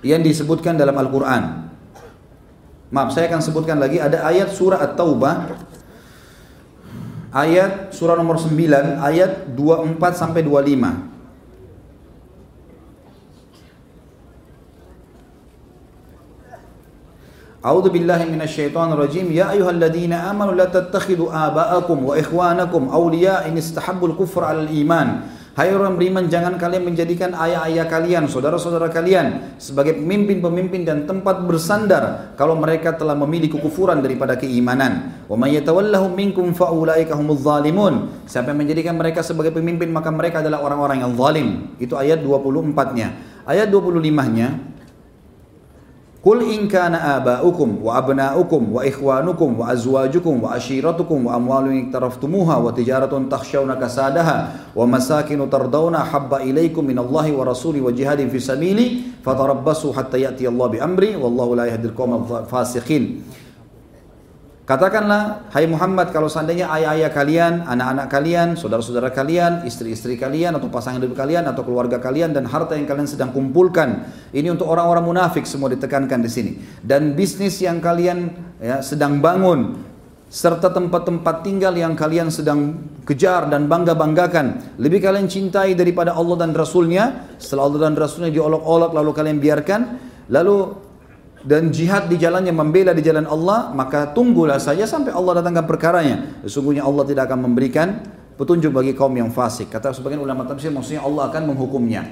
yang 0.00 0.24
disebutkan 0.24 0.80
dalam 0.80 0.96
Al-Quran. 0.96 1.72
Maaf, 2.92 3.12
saya 3.12 3.28
akan 3.28 3.40
sebutkan 3.40 3.80
lagi 3.80 4.00
ada 4.00 4.24
ayat 4.24 4.52
surah 4.52 4.80
At-Taubah 4.84 5.48
ayat 7.32 7.96
surah 7.96 8.20
nomor 8.20 8.36
9 8.36 8.52
ayat 9.00 9.48
24 9.56 9.96
sampai 10.12 10.44
25. 10.44 11.11
A'udzu 17.62 17.94
billahi 17.94 18.26
minasyaitonir 18.26 18.98
rajim. 18.98 19.30
Ya 19.30 19.54
ayyuhalladzina 19.54 20.26
amanu 20.26 20.58
la 20.58 20.66
tattakhidu 20.66 21.30
aba'akum 21.30 22.10
wa 22.10 22.18
ikhwanakum 22.18 22.90
awliya 22.90 23.46
in 23.46 23.54
istahabbul 23.54 24.18
kufra 24.18 24.50
'alal 24.50 24.66
iman. 24.66 25.30
Hai 25.52 25.68
orang 25.68 26.00
beriman, 26.00 26.32
jangan 26.32 26.56
kalian 26.56 26.80
menjadikan 26.80 27.36
ayah-ayah 27.36 27.84
kalian, 27.84 28.24
saudara-saudara 28.24 28.88
kalian 28.88 29.52
sebagai 29.60 30.00
pemimpin-pemimpin 30.00 30.80
dan 30.88 31.04
tempat 31.04 31.44
bersandar 31.44 32.32
kalau 32.40 32.56
mereka 32.56 32.96
telah 32.96 33.12
memilih 33.12 33.60
kekufuran 33.60 34.00
daripada 34.00 34.32
keimanan. 34.40 35.22
Wa 35.28 35.36
may 35.36 35.52
yatawallahum 35.60 36.16
minkum 36.16 36.56
faulaika 36.56 37.14
humuz 37.14 37.44
zalimun. 37.44 38.24
Siapa 38.24 38.50
yang 38.50 38.64
menjadikan 38.64 38.96
mereka 38.96 39.20
sebagai 39.20 39.52
pemimpin 39.52 39.92
maka 39.92 40.08
mereka 40.08 40.40
adalah 40.40 40.64
orang-orang 40.64 41.04
yang 41.04 41.12
zalim. 41.20 41.76
Itu 41.76 42.00
ayat 42.00 42.24
24-nya. 42.24 43.12
Ayat 43.44 43.68
25-nya 43.68 44.71
Kul 46.22 46.38
in 46.54 46.70
kana 46.70 47.18
aba'ukum 47.18 47.82
wa 47.82 47.98
abna'ukum 47.98 48.70
wa 48.70 48.86
ikhwanukum 48.86 49.58
wa 49.58 49.74
azwajukum 49.74 50.38
wa 50.46 50.54
ashiratukum 50.54 51.26
wa 51.26 51.34
amwalun 51.34 51.74
iktaraftumuha 51.90 52.62
wa 52.62 52.70
tijaratun 52.70 53.26
takhshawna 53.26 53.74
kasadaha 53.74 54.70
wa 54.70 54.86
masakinu 54.86 55.50
tardawna 55.50 55.98
habba 56.06 56.46
ilaikum 56.46 56.86
minallahi 56.86 57.34
wa 57.34 57.42
rasuli 57.42 57.82
wa 57.82 57.90
jihadin 57.90 58.30
fi 58.30 58.38
sabili 58.38 59.18
fatarabbasu 59.26 59.90
hatta 59.90 60.14
ya'ti 60.14 60.46
Allah 60.46 60.66
bi 60.70 60.78
amri 60.78 61.18
wallahu 61.18 61.58
la 61.58 61.66
yahdil 61.66 61.90
qawmal 61.90 62.46
fasiqin 62.46 63.18
Katakanlah, 64.72 65.52
hai 65.52 65.68
Muhammad, 65.68 66.16
kalau 66.16 66.32
seandainya 66.32 66.64
ayah-ayah 66.72 67.12
kalian, 67.12 67.68
anak-anak 67.68 68.08
kalian, 68.08 68.48
saudara-saudara 68.56 69.12
kalian, 69.12 69.68
istri-istri 69.68 70.16
kalian, 70.16 70.56
atau 70.56 70.72
pasangan 70.72 70.96
hidup 70.96 71.12
kalian, 71.12 71.44
atau 71.44 71.60
keluarga 71.60 72.00
kalian, 72.00 72.32
dan 72.32 72.48
harta 72.48 72.72
yang 72.72 72.88
kalian 72.88 73.04
sedang 73.04 73.36
kumpulkan, 73.36 74.08
ini 74.32 74.48
untuk 74.48 74.72
orang-orang 74.72 75.04
munafik 75.04 75.44
semua 75.44 75.68
ditekankan 75.68 76.24
di 76.24 76.30
sini. 76.32 76.52
Dan 76.80 77.12
bisnis 77.12 77.60
yang 77.60 77.84
kalian 77.84 78.32
ya, 78.64 78.80
sedang 78.80 79.20
bangun, 79.20 79.76
serta 80.32 80.72
tempat-tempat 80.72 81.44
tinggal 81.44 81.76
yang 81.76 81.92
kalian 81.92 82.32
sedang 82.32 82.80
kejar 83.04 83.52
dan 83.52 83.68
bangga-banggakan, 83.68 84.80
lebih 84.80 85.04
kalian 85.04 85.28
cintai 85.28 85.76
daripada 85.76 86.16
Allah 86.16 86.48
dan 86.48 86.56
Rasulnya, 86.56 87.36
setelah 87.36 87.68
Allah 87.68 87.92
dan 87.92 87.94
Rasulnya 88.00 88.32
diolok-olok 88.32 88.96
lalu 88.96 89.10
kalian 89.12 89.36
biarkan, 89.36 89.80
lalu 90.32 90.72
dan 91.42 91.74
jihad 91.74 92.06
di 92.06 92.16
jalannya 92.18 92.54
membela 92.54 92.94
di 92.94 93.02
jalan 93.02 93.26
Allah 93.26 93.74
maka 93.74 94.14
tunggulah 94.14 94.62
saja 94.62 94.86
sampai 94.86 95.10
Allah 95.10 95.42
datangkan 95.42 95.66
perkaranya. 95.66 96.16
Sesungguhnya 96.46 96.86
Allah 96.86 97.02
tidak 97.02 97.30
akan 97.30 97.50
memberikan 97.50 98.02
petunjuk 98.38 98.70
bagi 98.70 98.94
kaum 98.94 99.12
yang 99.14 99.30
fasik. 99.34 99.70
Kata 99.70 99.90
sebagian 99.90 100.22
ulama 100.22 100.46
tafsir 100.46 100.70
maksudnya 100.70 101.02
Allah 101.02 101.28
akan 101.30 101.52
menghukumnya. 101.52 102.06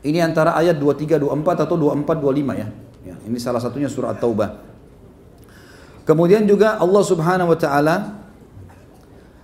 Ini 0.00 0.22
antara 0.22 0.56
ayat 0.56 0.80
23 0.80 1.18
24 1.18 1.66
atau 1.66 1.76
24 1.76 2.22
25 2.22 2.62
ya, 2.62 2.68
ya 3.04 3.14
ini 3.26 3.38
salah 3.42 3.58
satunya 3.58 3.90
surah 3.90 4.14
At-Taubah. 4.14 4.48
Kemudian 6.06 6.46
juga 6.46 6.78
Allah 6.78 7.02
Subhanahu 7.02 7.50
wa 7.50 7.58
taala 7.58 7.96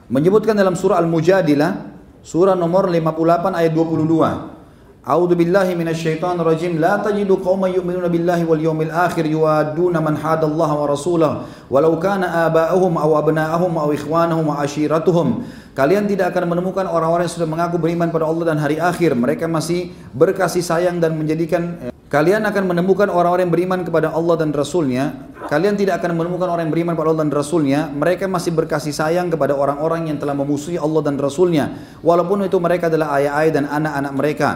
menyebutkan 0.07 0.55
dalam 0.55 0.78
surah 0.78 1.03
Al-Mujadilah 1.03 1.90
surah 2.23 2.55
nomor 2.55 2.86
58 2.86 3.59
ayat 3.59 3.73
22 3.74 4.61
A'udzu 5.03 5.35
billahi 5.35 5.74
minasyaitonir 5.74 6.47
rajim. 6.47 6.79
La 6.79 6.95
tajidu 7.03 7.43
qauman 7.43 7.74
yu'minuna 7.74 8.07
billahi 8.07 8.47
wal 8.47 8.62
yawmil 8.62 8.95
akhir 8.95 9.27
yuwadduna 9.27 9.99
man 9.99 10.15
hadallaha 10.15 10.79
wa 10.79 10.87
rasulahu 10.87 11.43
walau 11.66 11.99
kana 11.99 12.47
aba'uhum 12.47 12.95
aw 12.95 13.19
aw 13.19 13.91
ashiratuhum. 14.62 15.43
Kalian 15.74 16.07
tidak 16.07 16.31
akan 16.31 16.55
menemukan 16.55 16.87
orang-orang 16.87 17.27
yang 17.27 17.35
sudah 17.35 17.51
mengaku 17.51 17.83
beriman 17.83 18.15
pada 18.15 18.31
Allah 18.31 18.55
dan 18.55 18.62
hari 18.62 18.79
akhir. 18.79 19.19
Mereka 19.19 19.51
masih 19.51 19.91
berkasih 20.15 20.62
sayang 20.62 21.03
dan 21.03 21.19
menjadikan 21.19 21.91
Kalian 22.12 22.45
akan 22.45 22.77
menemukan 22.77 23.09
orang-orang 23.09 23.49
yang 23.49 23.55
beriman 23.57 23.81
kepada 23.89 24.12
Allah 24.12 24.37
dan 24.37 24.53
Rasulnya. 24.53 25.33
Kalian 25.49 25.81
tidak 25.81 26.05
akan 26.05 26.12
menemukan 26.20 26.45
orang 26.45 26.69
yang 26.69 26.74
beriman 26.77 26.93
kepada 26.93 27.09
Allah 27.09 27.24
dan 27.24 27.33
Rasulnya. 27.33 27.81
Mereka 27.89 28.29
masih 28.29 28.53
berkasih 28.53 28.93
sayang 28.93 29.33
kepada 29.33 29.57
orang-orang 29.57 30.12
yang 30.12 30.20
telah 30.20 30.37
memusuhi 30.37 30.77
Allah 30.77 31.01
dan 31.01 31.16
Rasulnya. 31.16 31.73
Walaupun 32.05 32.45
itu 32.45 32.61
mereka 32.61 32.93
adalah 32.93 33.16
ayah-ayah 33.16 33.53
dan 33.57 33.65
anak-anak 33.65 34.12
mereka. 34.12 34.49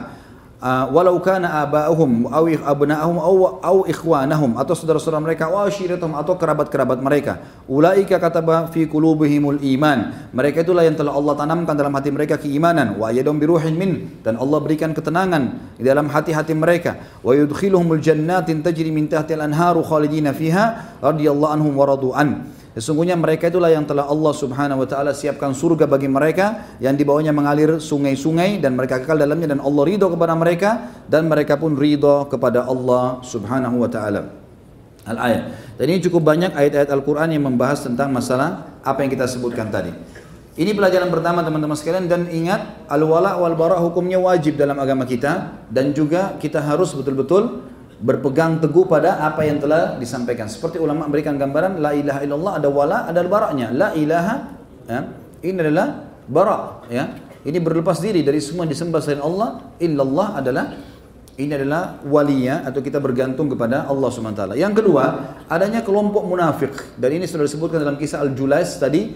Uh, 0.56 0.88
walau 0.88 1.20
kana 1.20 1.68
aba'uhum 1.68 2.32
aw 2.32 2.48
abna'ahum 2.48 3.20
aw 3.20 3.36
aw 3.60 3.76
ikhwanahum 3.84 4.56
atau 4.56 4.72
saudara-saudara 4.72 5.20
mereka 5.20 5.52
wa 5.52 5.68
ashiratuhum 5.68 6.16
atau 6.16 6.32
kerabat-kerabat 6.32 6.96
mereka. 7.04 7.44
Ulaika 7.68 8.16
kataba 8.16 8.64
fi 8.72 8.88
qulubihimul 8.88 9.60
iman. 9.60 10.32
Mereka 10.32 10.64
itulah 10.64 10.88
yang 10.88 10.96
telah 10.96 11.12
Allah 11.12 11.36
tanamkan 11.36 11.76
dalam 11.76 11.92
hati 11.92 12.08
mereka 12.08 12.40
keimanan. 12.40 12.96
Wa 12.96 13.12
yadum 13.12 13.36
biruhin 13.36 13.76
min 13.76 14.16
dan 14.24 14.40
Allah 14.40 14.56
berikan 14.64 14.96
ketenangan 14.96 15.76
di 15.76 15.84
dalam 15.84 16.08
hati-hati 16.08 16.56
mereka. 16.56 17.20
Wa 17.20 17.36
yudkhiluhumul 17.36 18.00
jannatin 18.00 18.64
tajri 18.64 18.88
min 18.88 19.12
tahtiha 19.12 19.36
al-anharu 19.44 19.84
khalidina 19.84 20.32
fiha 20.32 20.96
radhiyallahu 21.04 21.52
anhum 21.52 21.76
wa 21.76 21.84
radu 21.84 22.16
an 22.16 22.48
Sesungguhnya 22.76 23.16
mereka 23.16 23.48
itulah 23.48 23.72
yang 23.72 23.88
telah 23.88 24.04
Allah 24.04 24.36
subhanahu 24.36 24.84
wa 24.84 24.88
ta'ala 24.88 25.16
siapkan 25.16 25.56
surga 25.56 25.88
bagi 25.88 26.12
mereka 26.12 26.76
yang 26.76 26.92
di 26.92 27.08
bawahnya 27.08 27.32
mengalir 27.32 27.80
sungai-sungai 27.80 28.60
dan 28.60 28.76
mereka 28.76 29.00
kekal 29.00 29.16
dalamnya 29.16 29.56
dan 29.56 29.64
Allah 29.64 29.82
ridho 29.88 30.12
kepada 30.12 30.36
mereka 30.36 30.92
dan 31.08 31.24
mereka 31.24 31.56
pun 31.56 31.72
ridho 31.72 32.28
kepada 32.28 32.68
Allah 32.68 33.24
subhanahu 33.24 33.80
wa 33.80 33.88
ta'ala. 33.88 34.28
Al-ayat. 35.08 35.42
Dan 35.80 35.86
ini 35.88 36.04
cukup 36.04 36.20
banyak 36.20 36.52
ayat-ayat 36.52 36.92
Al-Quran 36.92 37.32
yang 37.32 37.48
membahas 37.48 37.80
tentang 37.80 38.12
masalah 38.12 38.76
apa 38.84 39.00
yang 39.00 39.08
kita 39.08 39.24
sebutkan 39.24 39.72
tadi. 39.72 39.96
Ini 40.60 40.76
pelajaran 40.76 41.08
pertama 41.08 41.40
teman-teman 41.40 41.80
sekalian 41.80 42.12
dan 42.12 42.28
ingat 42.28 42.88
al-wala 42.92 43.40
wal 43.40 43.56
bara 43.56 43.80
hukumnya 43.80 44.20
wajib 44.20 44.60
dalam 44.60 44.76
agama 44.76 45.08
kita 45.08 45.64
dan 45.72 45.96
juga 45.96 46.36
kita 46.36 46.60
harus 46.60 46.92
betul-betul 46.92 47.64
berpegang 47.97 48.60
teguh 48.60 48.85
pada 48.85 49.24
apa 49.24 49.44
yang 49.48 49.56
telah 49.56 49.97
disampaikan. 49.97 50.47
Seperti 50.47 50.77
ulama 50.77 51.09
memberikan 51.09 51.36
gambaran 51.40 51.81
la 51.81 51.97
ilaha 51.97 52.20
illallah 52.20 52.52
ada 52.60 52.68
wala 52.68 52.98
ada 53.09 53.20
baraknya. 53.24 53.73
La 53.73 53.97
ilaha 53.97 54.35
ya, 54.85 55.01
ini 55.40 55.56
adalah 55.56 56.05
barak 56.28 56.90
ya. 56.93 57.05
Ini 57.47 57.62
berlepas 57.62 58.02
diri 58.02 58.27
dari 58.27 58.43
semua 58.43 58.66
yang 58.66 58.74
disembah 58.74 58.98
selain 58.98 59.23
Allah. 59.23 59.70
Illallah 59.78 60.28
adalah 60.43 60.64
ini 61.36 61.52
adalah 61.52 62.01
walinya 62.02 62.64
atau 62.66 62.81
kita 62.82 62.98
bergantung 62.98 63.47
kepada 63.52 63.86
Allah 63.86 64.09
SWT. 64.09 64.56
Yang 64.56 64.82
kedua, 64.82 65.05
adanya 65.47 65.85
kelompok 65.85 66.27
munafik. 66.27 66.73
Dan 66.97 67.20
ini 67.20 67.28
sudah 67.28 67.44
disebutkan 67.47 67.85
dalam 67.85 68.01
kisah 68.01 68.24
Al-Julais 68.24 68.81
tadi 68.81 69.14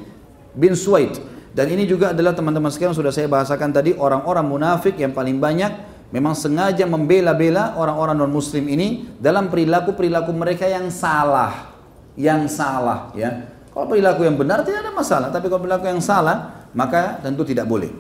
bin 0.55 0.77
Suwaid. 0.79 1.17
Dan 1.51 1.67
ini 1.75 1.83
juga 1.89 2.15
adalah 2.15 2.31
teman-teman 2.31 2.71
sekalian 2.71 2.95
sudah 2.95 3.11
saya 3.11 3.27
bahasakan 3.27 3.75
tadi 3.75 3.97
orang-orang 3.99 4.47
munafik 4.47 4.95
yang 5.01 5.11
paling 5.11 5.43
banyak 5.43 5.75
memang 6.11 6.35
sengaja 6.35 6.87
membela-bela 6.87 7.79
orang-orang 7.79 8.19
non-muslim 8.19 8.67
ini 8.67 9.11
dalam 9.19 9.51
perilaku-perilaku 9.51 10.31
mereka 10.35 10.67
yang 10.67 10.91
salah. 10.91 11.75
Yang 12.19 12.59
salah 12.59 13.15
ya. 13.15 13.49
Kalau 13.71 13.87
perilaku 13.87 14.27
yang 14.27 14.35
benar 14.35 14.67
tidak 14.67 14.83
ada 14.83 14.93
masalah, 14.93 15.29
tapi 15.31 15.47
kalau 15.47 15.63
perilaku 15.63 15.87
yang 15.87 16.03
salah 16.03 16.67
maka 16.75 17.23
tentu 17.23 17.47
tidak 17.47 17.71
boleh. 17.71 17.91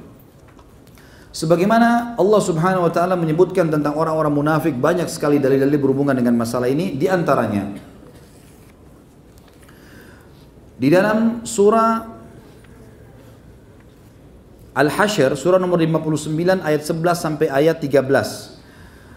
Sebagaimana 1.31 2.19
Allah 2.19 2.41
Subhanahu 2.43 2.91
wa 2.91 2.93
taala 2.93 3.15
menyebutkan 3.15 3.71
tentang 3.71 3.95
orang-orang 3.95 4.35
munafik 4.35 4.75
banyak 4.75 5.07
sekali 5.07 5.39
dalil-dalil 5.39 5.79
berhubungan 5.79 6.19
dengan 6.19 6.35
masalah 6.35 6.67
ini 6.67 6.99
di 6.99 7.07
antaranya 7.07 7.71
di 10.81 10.89
dalam 10.89 11.47
surah 11.47 12.20
Al-Hasyr 14.71 15.35
surah 15.35 15.59
nomor 15.59 15.83
59 15.83 16.63
ayat 16.63 16.83
11 16.87 16.95
sampai 17.19 17.51
ayat 17.51 17.83
13. 17.83 18.61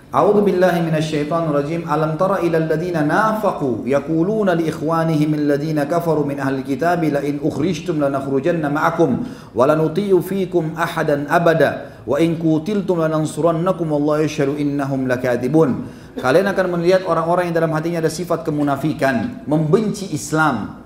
A'udzu 0.09 0.41
billahi 0.45 0.81
minasyaitonir 0.81 1.53
rajim. 1.53 1.81
Alam 1.85 2.17
tara 2.17 2.41
ila 2.41 2.57
alladziina 2.57 3.05
nafaqu 3.05 3.85
yaquluna 3.85 4.57
li 4.57 4.69
ikhwanihim 4.69 5.37
alladziina 5.37 5.85
kafaru 5.85 6.25
min 6.25 6.41
ahli 6.41 6.65
kitab 6.65 7.05
la 7.05 7.21
in 7.21 7.37
ukhrijtum 7.37 8.01
lanakhrujanna 8.01 8.69
ma'akum 8.69 9.25
wa 9.53 9.63
lanuti'u 9.69 10.21
fiikum 10.25 10.73
ahadan 10.73 11.29
abada 11.29 12.01
wa 12.05 12.17
in 12.17 12.37
qutiltum 12.37 13.01
lanansurannakum 13.01 13.93
wallahu 13.93 14.25
yashhadu 14.25 14.57
innahum 14.57 15.05
lakadzibun. 15.05 15.85
Kalian 16.17 16.49
akan 16.49 16.77
melihat 16.77 17.05
orang-orang 17.05 17.49
yang 17.49 17.57
dalam 17.61 17.73
hatinya 17.73 18.01
ada 18.01 18.09
sifat 18.09 18.45
kemunafikan, 18.45 19.45
membenci 19.49 20.13
Islam 20.13 20.82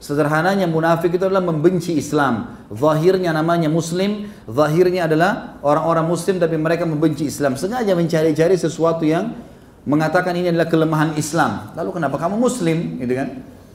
Sederhananya 0.00 0.64
munafik 0.64 1.12
itu 1.12 1.28
adalah 1.28 1.44
membenci 1.44 1.92
Islam. 2.00 2.56
Zahirnya 2.72 3.36
namanya 3.36 3.68
muslim, 3.68 4.32
zahirnya 4.48 5.04
adalah 5.04 5.60
orang-orang 5.60 6.08
muslim 6.08 6.40
tapi 6.40 6.56
mereka 6.56 6.88
membenci 6.88 7.28
Islam. 7.28 7.60
Sengaja 7.60 7.92
mencari-cari 7.92 8.56
sesuatu 8.56 9.04
yang 9.04 9.36
mengatakan 9.84 10.32
ini 10.40 10.48
adalah 10.48 10.72
kelemahan 10.72 11.20
Islam. 11.20 11.76
Lalu 11.76 12.00
kenapa 12.00 12.16
kamu 12.16 12.40
muslim? 12.40 12.96
Gitu 12.96 13.12
kan? 13.12 13.28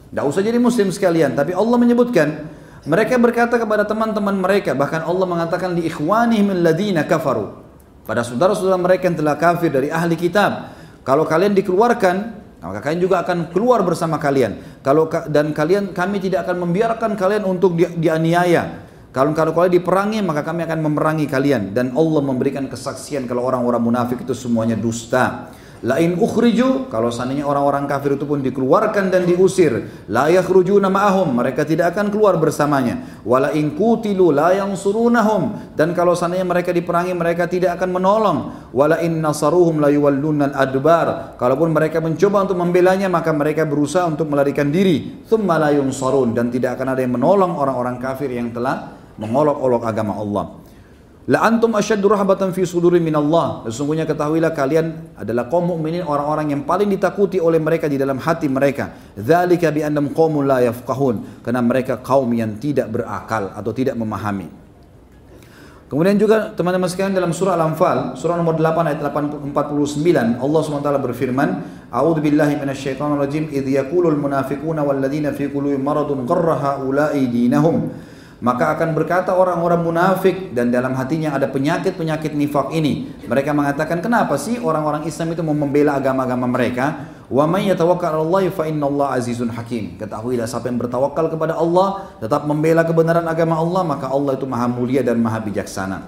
Tidak 0.10 0.26
usah 0.26 0.42
jadi 0.42 0.58
muslim 0.58 0.90
sekalian. 0.90 1.38
Tapi 1.38 1.54
Allah 1.54 1.78
menyebutkan, 1.78 2.28
mereka 2.90 3.22
berkata 3.22 3.62
kepada 3.62 3.86
teman-teman 3.86 4.34
mereka, 4.34 4.74
bahkan 4.74 5.06
Allah 5.06 5.30
mengatakan 5.30 5.78
di 5.78 5.86
ikhwanihim 5.86 6.58
alladhina 6.58 7.06
kafaru. 7.06 7.54
Pada 8.06 8.26
saudara-saudara 8.26 8.78
mereka 8.82 9.10
yang 9.10 9.18
telah 9.18 9.38
kafir 9.38 9.70
dari 9.70 9.94
ahli 9.94 10.18
kitab. 10.18 10.74
Kalau 11.06 11.26
kalian 11.26 11.54
dikeluarkan, 11.54 12.45
maka 12.66 12.82
kalian 12.82 13.02
juga 13.02 13.22
akan 13.22 13.54
keluar 13.54 13.86
bersama 13.86 14.18
kalian. 14.18 14.82
Kalau 14.82 15.06
dan 15.30 15.54
kalian 15.54 15.94
kami 15.94 16.18
tidak 16.18 16.50
akan 16.50 16.66
membiarkan 16.66 17.14
kalian 17.14 17.46
untuk 17.46 17.78
di, 17.78 17.86
dianiaya. 17.86 18.86
Kalau 19.14 19.32
kalau 19.32 19.56
kalian 19.56 19.80
diperangi 19.80 20.20
maka 20.26 20.44
kami 20.44 20.66
akan 20.68 20.80
memerangi 20.82 21.30
kalian 21.30 21.72
dan 21.72 21.96
Allah 21.96 22.20
memberikan 22.20 22.68
kesaksian 22.68 23.30
kalau 23.30 23.48
orang-orang 23.48 23.80
munafik 23.80 24.26
itu 24.26 24.34
semuanya 24.34 24.76
dusta. 24.76 25.54
Lain 25.86 26.18
ukhriju, 26.18 26.90
kalau 26.90 27.14
seandainya 27.14 27.46
orang-orang 27.46 27.86
kafir 27.86 28.18
itu 28.18 28.26
pun 28.26 28.42
dikeluarkan 28.42 29.14
dan 29.14 29.22
diusir, 29.30 29.86
la 30.10 30.34
yakhrujuna 30.34 30.90
ma'ahum, 30.90 31.38
mereka 31.38 31.62
tidak 31.62 31.94
akan 31.94 32.10
keluar 32.10 32.42
bersamanya. 32.42 33.22
Wala 33.22 33.54
in 33.54 33.78
kutilu 33.78 34.34
la 34.34 34.58
yansurunahum, 34.58 35.78
dan 35.78 35.94
kalau 35.94 36.18
seandainya 36.18 36.42
mereka 36.42 36.74
diperangi 36.74 37.14
mereka 37.14 37.46
tidak 37.46 37.78
akan 37.78 38.02
menolong. 38.02 38.38
Wala 38.74 38.98
in 39.06 39.22
nasaruhum 39.22 39.78
la 39.78 39.94
yuwallunal 39.94 40.58
adbar, 40.58 41.38
kalaupun 41.38 41.70
mereka 41.70 42.02
mencoba 42.02 42.50
untuk 42.50 42.58
membelanya 42.58 43.06
maka 43.06 43.30
mereka 43.30 43.70
berusaha 43.70 44.10
untuk 44.10 44.26
melarikan 44.26 44.74
diri. 44.74 45.22
Thumma 45.30 45.62
la 45.62 45.70
yunsarun 45.70 46.34
dan 46.34 46.50
tidak 46.50 46.82
akan 46.82 46.98
ada 46.98 47.06
yang 47.06 47.14
menolong 47.14 47.62
orang-orang 47.62 48.02
kafir 48.02 48.34
yang 48.34 48.50
telah 48.50 48.90
mengolok-olok 49.22 49.86
agama 49.86 50.18
Allah. 50.18 50.65
La 51.26 51.42
antum 51.42 51.74
asyaddu 51.74 52.06
rahbatan 52.06 52.54
fi 52.54 52.70
suduri 52.70 53.02
min 53.02 53.18
Allah. 53.18 53.66
Sesungguhnya 53.66 54.06
ketahuilah 54.06 54.54
kalian 54.54 55.18
adalah 55.18 55.50
kaum 55.50 55.74
mukminin 55.74 56.06
orang-orang 56.06 56.54
yang 56.54 56.62
paling 56.70 56.86
ditakuti 56.86 57.42
oleh 57.42 57.58
mereka 57.58 57.90
di 57.90 57.98
dalam 57.98 58.22
hati 58.22 58.46
mereka. 58.46 58.94
Dzalika 59.18 59.74
bi 59.74 59.82
annam 59.82 60.14
qaumun 60.14 60.46
la 60.46 60.62
yafqahun. 60.62 61.42
Karena 61.42 61.66
mereka 61.66 61.98
kaum 61.98 62.30
yang 62.30 62.62
tidak 62.62 62.94
berakal 62.94 63.50
atau 63.58 63.74
tidak 63.74 63.98
memahami. 63.98 64.46
Kemudian 65.90 66.18
juga 66.18 66.54
teman-teman 66.54 66.90
sekalian 66.90 67.14
dalam 67.14 67.34
surah 67.34 67.58
Al-Anfal, 67.58 68.18
surah 68.18 68.38
nomor 68.38 68.58
8 68.58 68.90
ayat 68.90 69.02
49, 69.06 70.42
Allah 70.42 70.62
SWT 70.66 70.90
berfirman, 70.98 71.50
A'udzu 71.94 72.26
billahi 72.26 72.58
minasyaitonir 72.58 73.22
rajim, 73.22 73.54
idh 73.54 73.70
yaqulul 73.70 74.18
munafiquna 74.18 74.82
wal 74.82 74.98
ladzina 74.98 75.30
fi 75.30 75.46
qulubihim 75.46 75.86
maradun 75.86 76.26
qarra 76.26 76.58
haula'i 76.58 77.30
dinahum 77.30 77.94
maka 78.46 78.78
akan 78.78 78.94
berkata 78.94 79.34
orang-orang 79.34 79.82
munafik 79.82 80.54
dan 80.54 80.70
dalam 80.70 80.94
hatinya 80.94 81.34
ada 81.34 81.50
penyakit-penyakit 81.50 82.38
nifak 82.38 82.70
ini. 82.78 83.10
Mereka 83.26 83.58
mengatakan, 83.58 84.06
kenapa 84.06 84.38
sih 84.38 84.62
orang-orang 84.62 85.10
Islam 85.10 85.34
itu 85.34 85.42
mau 85.42 85.58
membela 85.58 85.98
agama-agama 85.98 86.46
mereka? 86.46 87.10
Wa 87.26 87.50
may 87.50 87.74
fa 87.74 88.64
innallaha 88.70 89.18
azizun 89.18 89.50
hakim. 89.50 89.98
Ketahuilah 89.98 90.46
siapa 90.46 90.70
yang 90.70 90.78
bertawakal 90.78 91.26
kepada 91.34 91.58
Allah, 91.58 92.14
tetap 92.22 92.46
membela 92.46 92.86
kebenaran 92.86 93.26
agama 93.26 93.58
Allah, 93.58 93.82
maka 93.82 94.14
Allah 94.14 94.38
itu 94.38 94.46
Maha 94.46 94.70
mulia 94.70 95.02
dan 95.02 95.18
Maha 95.18 95.42
bijaksana. 95.42 96.06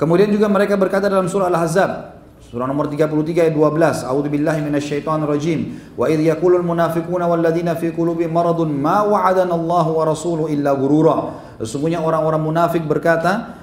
Kemudian 0.00 0.32
juga 0.32 0.48
mereka 0.48 0.80
berkata 0.80 1.12
dalam 1.12 1.28
surah 1.28 1.52
Al-Ahzab, 1.52 2.21
Surah 2.52 2.68
nomor 2.68 2.84
33 2.84 3.48
ayat 3.48 3.56
12. 3.56 4.04
A'udzu 4.04 4.28
billahi 4.28 4.60
minasyaitonir 4.60 5.24
rajim. 5.24 5.72
Wa 5.96 6.04
idh 6.12 6.20
yaqulul 6.20 6.60
munafiquna 6.60 7.24
wal 7.24 7.40
ladzina 7.40 7.72
fi 7.80 7.88
qulubihim 7.96 8.28
maradun 8.28 8.68
ma 8.76 9.08
wa'adana 9.08 9.56
Allah 9.56 9.86
wa 9.88 10.04
rasuluhu 10.04 10.52
illa 10.52 10.76
gurura. 10.76 11.32
Sesungguhnya 11.56 12.04
orang-orang 12.04 12.44
munafik 12.44 12.84
berkata 12.84 13.56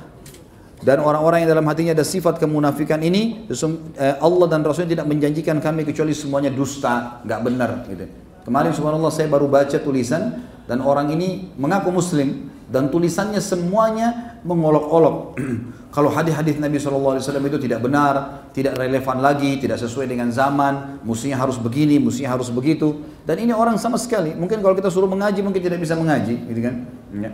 dan 0.81 1.05
orang-orang 1.05 1.45
yang 1.45 1.53
dalam 1.53 1.69
hatinya 1.69 1.93
ada 1.93 2.01
sifat 2.01 2.41
kemunafikan 2.41 2.97
ini 3.05 3.45
eh, 3.45 4.15
Allah 4.17 4.47
dan 4.49 4.65
Rasulnya 4.65 4.97
tidak 4.97 5.05
menjanjikan 5.05 5.61
kami 5.61 5.85
kecuali 5.85 6.17
semuanya 6.17 6.49
dusta, 6.49 7.21
nggak 7.29 7.39
benar 7.45 7.85
gitu. 7.85 8.09
Kemarin 8.41 8.73
subhanallah 8.73 9.13
saya 9.13 9.29
baru 9.29 9.45
baca 9.45 9.77
tulisan 9.77 10.49
dan 10.65 10.81
orang 10.81 11.13
ini 11.13 11.53
mengaku 11.61 11.93
muslim 11.93 12.49
dan 12.65 12.89
tulisannya 12.89 13.37
semuanya 13.37 14.39
mengolok-olok 14.41 15.37
Kalau 15.89 16.13
hadis-hadis 16.13 16.61
Nabi 16.61 16.77
SAW 16.77 17.17
itu 17.17 17.57
tidak 17.57 17.81
benar, 17.81 18.45
tidak 18.53 18.77
relevan 18.77 19.25
lagi, 19.25 19.57
tidak 19.57 19.81
sesuai 19.81 20.05
dengan 20.05 20.29
zaman, 20.29 21.01
mestinya 21.01 21.41
harus 21.41 21.57
begini, 21.57 21.97
mestinya 21.97 22.37
harus 22.37 22.53
begitu. 22.53 23.01
Dan 23.25 23.41
ini 23.41 23.49
orang 23.57 23.73
sama 23.81 23.97
sekali, 23.97 24.37
mungkin 24.37 24.61
kalau 24.61 24.77
kita 24.77 24.93
suruh 24.93 25.09
mengaji 25.09 25.41
mungkin 25.41 25.57
tidak 25.57 25.81
bisa 25.81 25.97
mengaji, 25.97 26.45
gitu 26.45 26.61
kan? 26.61 26.75
Ya. 27.17 27.33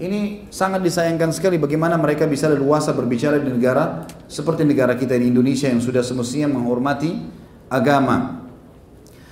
Ini 0.00 0.48
sangat 0.48 0.80
disayangkan 0.80 1.28
sekali 1.28 1.60
bagaimana 1.60 2.00
mereka 2.00 2.24
bisa 2.24 2.48
leluasa 2.48 2.96
berbicara 2.96 3.36
di 3.36 3.52
negara 3.52 4.08
seperti 4.32 4.64
negara 4.64 4.96
kita 4.96 5.12
di 5.20 5.28
Indonesia 5.28 5.68
yang 5.68 5.84
sudah 5.84 6.00
semestinya 6.00 6.56
menghormati 6.56 7.20
agama. 7.68 8.48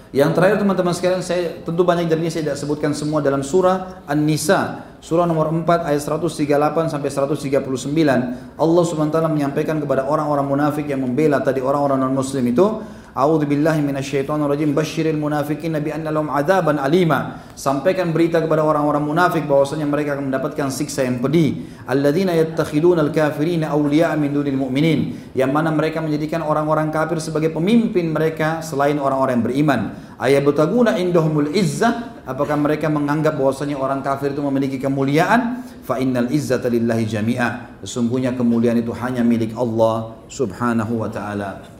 Yang 0.08 0.40
terakhir 0.40 0.56
teman-teman 0.64 0.94
sekalian, 0.96 1.20
saya 1.20 1.60
tentu 1.60 1.84
banyak 1.84 2.08
dari 2.08 2.24
ini 2.24 2.32
saya 2.32 2.48
tidak 2.48 2.56
sebutkan 2.56 2.96
semua 2.96 3.20
dalam 3.20 3.44
surah 3.44 4.08
An-Nisa, 4.08 4.88
surah 5.04 5.28
nomor 5.28 5.52
4 5.52 5.84
ayat 5.84 6.00
138 6.00 6.88
sampai 6.88 7.10
139. 7.12 8.56
Allah 8.56 8.84
Subhanahu 8.88 9.12
wa 9.12 9.16
taala 9.20 9.28
menyampaikan 9.28 9.76
kepada 9.76 10.08
orang-orang 10.08 10.48
munafik 10.48 10.88
yang 10.88 11.04
membela 11.04 11.44
tadi 11.44 11.60
orang-orang 11.60 12.00
non-muslim 12.00 12.40
itu, 12.48 12.80
A'udzu 13.18 13.50
billahi 13.50 13.82
minasyaitonir 13.82 14.46
rajim. 14.46 14.70
Basyiril 14.70 15.18
munafiqin 15.18 15.74
bi 15.82 15.90
anna 15.90 16.14
lahum 16.14 16.30
adzaban 16.30 16.78
alima. 16.78 17.42
Sampaikan 17.58 18.14
berita 18.14 18.38
kepada 18.38 18.62
orang-orang 18.62 19.02
munafik 19.02 19.42
bahwasanya 19.42 19.90
mereka 19.90 20.14
akan 20.14 20.30
mendapatkan 20.30 20.70
siksa 20.70 21.02
yang 21.02 21.18
pedih. 21.18 21.66
Alladzina 21.90 22.30
yattakhiduna 22.38 23.02
al-kafirina 23.02 23.74
awliya'a 23.74 24.14
min 24.14 24.30
dunil 24.30 24.54
mu'minin. 24.54 25.34
Yang 25.34 25.50
mana 25.50 25.74
mereka 25.74 25.98
menjadikan 25.98 26.46
orang-orang 26.46 26.94
kafir 26.94 27.18
sebagai 27.18 27.50
pemimpin 27.50 28.14
mereka 28.14 28.62
selain 28.62 29.02
orang-orang 29.02 29.42
yang 29.42 29.46
beriman. 29.50 29.80
Ayabtaguna 30.22 30.94
indahumul 31.02 31.50
izzah. 31.58 32.22
Apakah 32.22 32.54
mereka 32.54 32.86
menganggap 32.86 33.34
bahwasanya 33.34 33.82
orang 33.82 33.98
kafir 33.98 34.30
itu 34.30 34.44
memiliki 34.46 34.78
kemuliaan? 34.78 35.66
Fa 35.82 35.98
innal 35.98 36.30
izzata 36.30 36.70
lillahi 36.70 37.02
jami'a. 37.02 37.82
Sesungguhnya 37.82 38.38
kemuliaan 38.38 38.78
itu 38.78 38.94
hanya 38.94 39.26
milik 39.26 39.58
Allah 39.58 40.14
Subhanahu 40.30 41.02
wa 41.02 41.10
taala. 41.10 41.77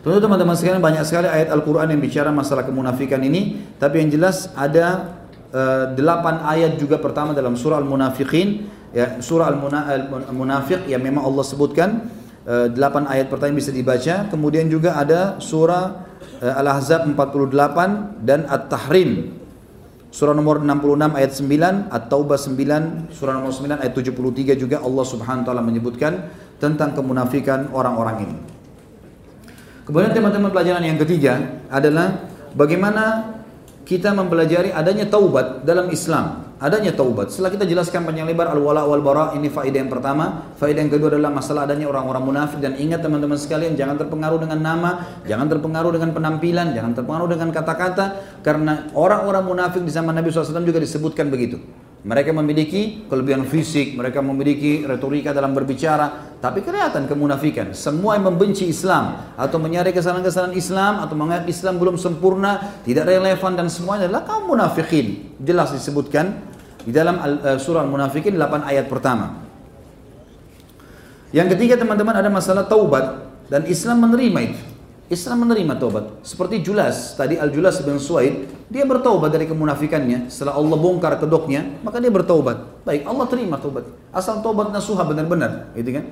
Tentu 0.00 0.16
teman-teman 0.16 0.56
sekalian 0.56 0.80
banyak 0.80 1.04
sekali 1.04 1.28
ayat 1.28 1.52
Al-Quran 1.52 1.92
yang 1.92 2.00
bicara 2.00 2.32
masalah 2.32 2.64
kemunafikan 2.64 3.20
ini. 3.20 3.60
Tapi 3.76 4.00
yang 4.00 4.08
jelas 4.08 4.48
ada 4.56 5.20
uh, 5.52 5.92
delapan 5.92 6.40
ayat 6.40 6.80
juga 6.80 6.96
pertama 6.96 7.36
dalam 7.36 7.52
surah 7.52 7.76
Al-Munafiqin. 7.84 8.64
Ya, 8.96 9.20
surah 9.20 9.52
Al-Munafiq 9.52 10.88
yang 10.88 11.04
memang 11.04 11.28
Allah 11.28 11.44
sebutkan. 11.44 12.08
Uh, 12.48 12.72
delapan 12.72 13.12
ayat 13.12 13.28
pertama 13.28 13.60
bisa 13.60 13.68
dibaca. 13.76 14.24
Kemudian 14.32 14.72
juga 14.72 14.96
ada 14.96 15.36
surah 15.36 16.08
uh, 16.40 16.60
Al-Ahzab 16.64 17.04
48 17.04 18.24
dan 18.24 18.48
At-Tahrim. 18.48 19.36
Surah 20.08 20.32
nomor 20.32 20.64
66 20.64 21.12
ayat 21.12 21.32
9, 21.36 21.92
At-Taubah 21.92 22.40
9, 22.40 23.12
surah 23.12 23.36
nomor 23.36 23.52
9 23.52 23.84
ayat 23.84 23.92
73 23.92 24.56
juga 24.56 24.80
Allah 24.80 25.04
Subhanahu 25.06 25.44
wa 25.44 25.46
taala 25.46 25.62
menyebutkan 25.62 26.34
tentang 26.58 26.98
kemunafikan 26.98 27.70
orang-orang 27.70 28.26
ini. 28.26 28.49
Kemudian 29.84 30.12
teman-teman 30.12 30.50
pelajaran 30.52 30.84
yang 30.84 30.98
ketiga 31.00 31.62
adalah 31.72 32.28
bagaimana 32.54 33.36
kita 33.90 34.14
mempelajari 34.14 34.70
adanya 34.70 35.10
taubat 35.10 35.66
dalam 35.66 35.90
Islam. 35.90 36.46
Adanya 36.60 36.92
taubat. 36.92 37.32
Setelah 37.32 37.56
kita 37.56 37.64
jelaskan 37.64 38.04
panjang 38.04 38.28
lebar 38.28 38.52
al-wala 38.52 38.84
wal 38.84 39.00
bara, 39.00 39.32
ini 39.32 39.48
faedah 39.48 39.80
yang 39.80 39.88
pertama. 39.88 40.52
Faedah 40.60 40.84
yang 40.84 40.92
kedua 40.92 41.08
adalah 41.16 41.32
masalah 41.32 41.64
adanya 41.64 41.88
orang-orang 41.88 42.20
munafik 42.20 42.60
dan 42.60 42.76
ingat 42.76 43.00
teman-teman 43.00 43.40
sekalian 43.40 43.74
jangan 43.74 43.96
terpengaruh 43.96 44.38
dengan 44.38 44.60
nama, 44.60 44.90
jangan 45.24 45.48
terpengaruh 45.48 45.90
dengan 45.96 46.12
penampilan, 46.12 46.76
jangan 46.76 46.92
terpengaruh 47.00 47.28
dengan 47.32 47.48
kata-kata 47.50 48.04
karena 48.44 48.92
orang-orang 48.92 49.42
munafik 49.42 49.82
di 49.82 49.88
zaman 49.88 50.12
Nabi 50.12 50.28
SAW 50.28 50.62
juga 50.62 50.78
disebutkan 50.78 51.32
begitu. 51.32 51.58
Mereka 52.00 52.32
memiliki 52.32 53.04
kelebihan 53.12 53.44
fisik, 53.44 53.92
mereka 53.92 54.24
memiliki 54.24 54.88
retorika 54.88 55.36
dalam 55.36 55.52
berbicara, 55.52 56.32
tapi 56.40 56.64
kelihatan 56.64 57.04
kemunafikan. 57.04 57.76
Semua 57.76 58.16
yang 58.16 58.32
membenci 58.32 58.64
Islam 58.72 59.36
atau 59.36 59.60
menyari 59.60 59.92
kesalahan-kesalahan 59.92 60.56
Islam 60.56 61.04
atau 61.04 61.12
menganggap 61.12 61.52
Islam 61.52 61.76
belum 61.76 62.00
sempurna, 62.00 62.80
tidak 62.88 63.04
relevan 63.04 63.52
dan 63.52 63.68
semuanya 63.68 64.08
adalah 64.08 64.24
kaum 64.24 64.48
munafikin. 64.48 65.36
Jelas 65.44 65.76
disebutkan 65.76 66.40
di 66.80 66.92
dalam 66.96 67.20
uh, 67.20 67.60
surah 67.60 67.84
Al-Munafikin 67.84 68.32
8 68.32 68.64
ayat 68.64 68.88
pertama. 68.88 69.44
Yang 71.36 71.52
ketiga 71.52 71.76
teman-teman 71.76 72.16
ada 72.16 72.32
masalah 72.32 72.64
taubat 72.64 73.28
dan 73.52 73.68
Islam 73.68 74.08
menerima 74.08 74.40
itu. 74.40 74.60
Islam 75.12 75.44
menerima 75.44 75.76
taubat. 75.76 76.24
Seperti 76.24 76.64
Julas, 76.64 77.12
tadi 77.18 77.36
Al-Julas 77.36 77.82
bin 77.84 78.00
Suaid, 78.00 78.46
dia 78.70 78.86
bertaubat 78.86 79.34
dari 79.34 79.50
kemunafikannya. 79.50 80.30
Setelah 80.30 80.54
Allah 80.54 80.78
bongkar 80.78 81.18
kedoknya, 81.18 81.82
maka 81.82 81.98
dia 81.98 82.08
bertaubat. 82.08 82.86
Baik, 82.86 83.02
Allah 83.02 83.26
terima 83.26 83.58
taubat. 83.58 83.90
Asal 84.14 84.38
taubat 84.40 84.70
nasuha 84.70 85.02
benar-benar, 85.02 85.74
gitu 85.74 85.90
kan? 85.98 86.06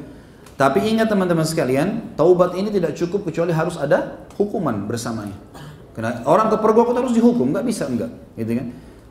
Tapi 0.58 0.90
ingat 0.90 1.06
teman-teman 1.06 1.46
sekalian, 1.46 2.18
taubat 2.18 2.58
ini 2.58 2.74
tidak 2.74 2.98
cukup 2.98 3.30
kecuali 3.30 3.54
harus 3.54 3.78
ada 3.78 4.26
hukuman 4.34 4.90
bersamanya. 4.90 5.38
Karena 5.94 6.26
orang 6.26 6.50
kepergok 6.50 6.90
itu 6.90 6.98
harus 6.98 7.14
dihukum, 7.14 7.54
nggak 7.54 7.62
bisa 7.62 7.86
enggak, 7.86 8.10
gitu 8.34 8.58
kan? 8.58 8.66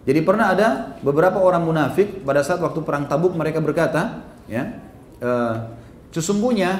Jadi 0.07 0.19
pernah 0.23 0.51
ada 0.51 0.99
beberapa 0.99 1.39
orang 1.39 1.63
munafik 1.63 2.23
pada 2.27 2.43
saat 2.43 2.59
waktu 2.59 2.79
perang 2.83 3.07
Tabuk 3.07 3.31
mereka 3.35 3.63
berkata, 3.63 4.23
ya, 4.47 4.75
e, 5.19 5.31
sesungguhnya 6.15 6.79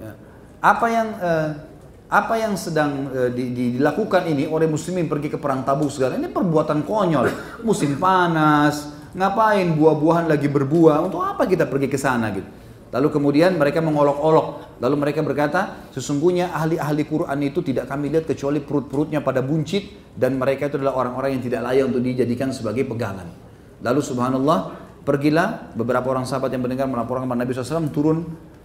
ya, 0.00 0.12
apa 0.60 0.86
yang 0.88 1.08
e, 1.20 1.30
apa 2.12 2.36
yang 2.36 2.52
sedang 2.60 3.08
e, 3.08 3.20
di, 3.32 3.44
di, 3.56 3.64
dilakukan 3.80 4.28
ini 4.28 4.44
oleh 4.44 4.68
muslimin 4.68 5.08
pergi 5.08 5.32
ke 5.32 5.40
perang 5.40 5.64
Tabuk 5.64 5.88
segala 5.88 6.20
ini 6.20 6.28
perbuatan 6.28 6.84
konyol, 6.84 7.26
musim 7.64 7.96
panas, 7.96 8.92
ngapain 9.16 9.72
buah-buahan 9.72 10.28
lagi 10.28 10.44
berbuah, 10.52 11.08
untuk 11.08 11.24
apa 11.24 11.48
kita 11.48 11.64
pergi 11.64 11.88
ke 11.88 11.96
sana 11.96 12.28
gitu. 12.36 12.44
Lalu 12.92 13.08
kemudian 13.08 13.56
mereka 13.56 13.80
mengolok-olok. 13.80 14.76
Lalu 14.76 14.96
mereka 15.00 15.24
berkata, 15.24 15.88
sesungguhnya 15.96 16.52
ahli-ahli 16.52 17.08
Quran 17.08 17.38
itu 17.40 17.64
tidak 17.64 17.88
kami 17.88 18.12
lihat 18.12 18.28
kecuali 18.28 18.60
perut-perutnya 18.60 19.24
pada 19.24 19.40
buncit 19.40 20.12
dan 20.12 20.36
mereka 20.36 20.68
itu 20.68 20.76
adalah 20.76 21.00
orang-orang 21.00 21.40
yang 21.40 21.42
tidak 21.48 21.60
layak 21.64 21.88
untuk 21.88 22.04
dijadikan 22.04 22.52
sebagai 22.52 22.84
pegangan. 22.84 23.32
Lalu 23.80 24.00
subhanallah, 24.04 24.58
pergilah 25.08 25.72
beberapa 25.72 26.12
orang 26.12 26.28
sahabat 26.28 26.52
yang 26.52 26.60
mendengar 26.60 26.84
melaporkan 26.84 27.24
kepada 27.24 27.40
Nabi 27.40 27.52
SAW 27.56 27.88
turun 27.88 28.18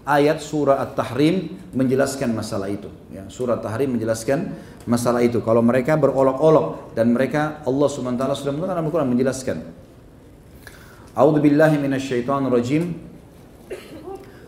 ayat 0.08 0.40
surah 0.40 0.80
At-Tahrim 0.80 1.60
menjelaskan 1.76 2.32
masalah 2.32 2.72
itu. 2.72 2.88
Ya, 3.12 3.28
surah 3.28 3.60
At-Tahrim 3.60 4.00
menjelaskan 4.00 4.56
masalah 4.88 5.20
itu. 5.20 5.44
Kalau 5.44 5.60
mereka 5.60 6.00
berolok-olok 6.00 6.96
dan 6.96 7.12
mereka 7.12 7.60
Allah 7.68 7.88
SWT 7.92 8.24
sudah 8.40 8.52
dalam 8.56 8.88
Al-Quran 8.88 9.12
menjelaskan. 9.12 9.58
A'udzu 11.12 11.44
billahi 11.44 11.76
rajim. 12.48 12.84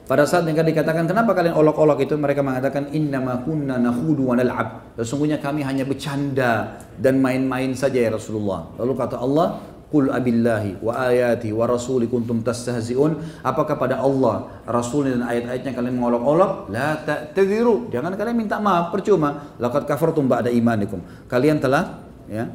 Pada 0.09 0.25
saat 0.25 0.41
mereka 0.41 0.65
dikatakan 0.65 1.05
kenapa 1.05 1.37
kalian 1.37 1.53
olok-olok 1.53 2.01
itu 2.01 2.17
mereka 2.17 2.41
mengatakan 2.41 2.89
innama 2.97 3.45
kunna 3.45 3.77
nahudu 3.77 4.33
wa 4.33 4.33
nal'ab. 4.33 4.97
Sesungguhnya 4.97 5.37
kami 5.37 5.61
hanya 5.61 5.85
bercanda 5.85 6.81
dan 6.97 7.21
main-main 7.21 7.77
saja 7.77 8.01
ya 8.01 8.09
Rasulullah. 8.09 8.73
Lalu 8.81 8.93
kata 8.97 9.21
Allah, 9.21 9.61
Qul 9.89 10.13
abillahi 10.13 10.85
wa 10.85 11.01
ayati 11.09 11.49
wa 11.49 11.65
rasuli 11.65 12.05
kuntum 12.05 12.45
tastahzi'un. 12.45 13.41
Apakah 13.41 13.73
pada 13.73 13.97
Allah, 13.97 14.61
Rasul 14.69 15.09
dan 15.09 15.25
ayat-ayatnya 15.25 15.73
kalian 15.73 15.97
mengolok-olok? 15.97 16.69
La 16.69 16.93
ta'tadiru. 17.01 17.89
Jangan 17.89 18.13
kalian 18.13 18.37
minta 18.37 18.61
maaf, 18.61 18.93
percuma. 18.93 19.57
Laqad 19.57 19.89
kafartum 19.89 20.29
ba'da 20.29 20.53
imanikum. 20.53 21.01
Kalian 21.25 21.57
telah 21.57 22.05
ya, 22.29 22.53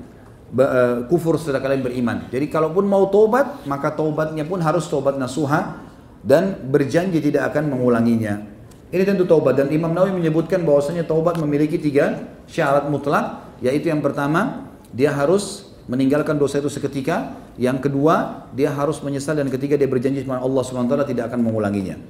eh, 0.55 0.97
kufur 1.11 1.35
setelah 1.35 1.59
kalian 1.59 1.83
beriman. 1.83 2.31
Jadi 2.31 2.47
kalaupun 2.47 2.87
mau 2.87 3.11
tobat, 3.11 3.67
maka 3.67 3.91
tobatnya 3.91 4.47
pun 4.47 4.63
harus 4.63 4.87
tobat 4.87 5.19
nasuha 5.19 5.83
dan 6.23 6.71
berjanji 6.71 7.19
tidak 7.19 7.51
akan 7.51 7.75
mengulanginya. 7.75 8.47
Ini 8.95 9.03
tentu 9.03 9.27
taubat 9.27 9.59
dan 9.59 9.75
Imam 9.75 9.91
Nawawi 9.91 10.23
menyebutkan 10.23 10.63
bahwasanya 10.63 11.03
taubat 11.03 11.35
memiliki 11.43 11.83
tiga 11.83 12.31
syarat 12.47 12.87
mutlak, 12.87 13.59
yaitu 13.59 13.91
yang 13.91 13.99
pertama 13.99 14.71
dia 14.95 15.11
harus 15.11 15.74
meninggalkan 15.85 16.41
dosa 16.41 16.61
itu 16.61 16.73
seketika, 16.73 17.37
yang 17.61 17.77
kedua 17.81 18.49
dia 18.57 18.73
harus 18.73 19.01
menyesal 19.05 19.37
dan 19.37 19.49
ketiga 19.53 19.77
dia 19.77 19.89
berjanji 19.89 20.25
kepada 20.25 20.41
Allah 20.41 20.63
SWT 20.65 20.95
tidak 21.13 21.25
akan 21.33 21.41
mengulanginya. 21.45 22.01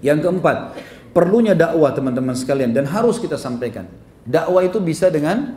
Yang 0.00 0.28
keempat, 0.28 0.56
perlunya 1.12 1.56
dakwah 1.56 1.92
teman-teman 1.92 2.36
sekalian 2.36 2.72
dan 2.72 2.84
harus 2.88 3.16
kita 3.20 3.40
sampaikan. 3.40 3.88
Dakwah 4.26 4.64
itu 4.64 4.82
bisa 4.82 5.08
dengan 5.08 5.56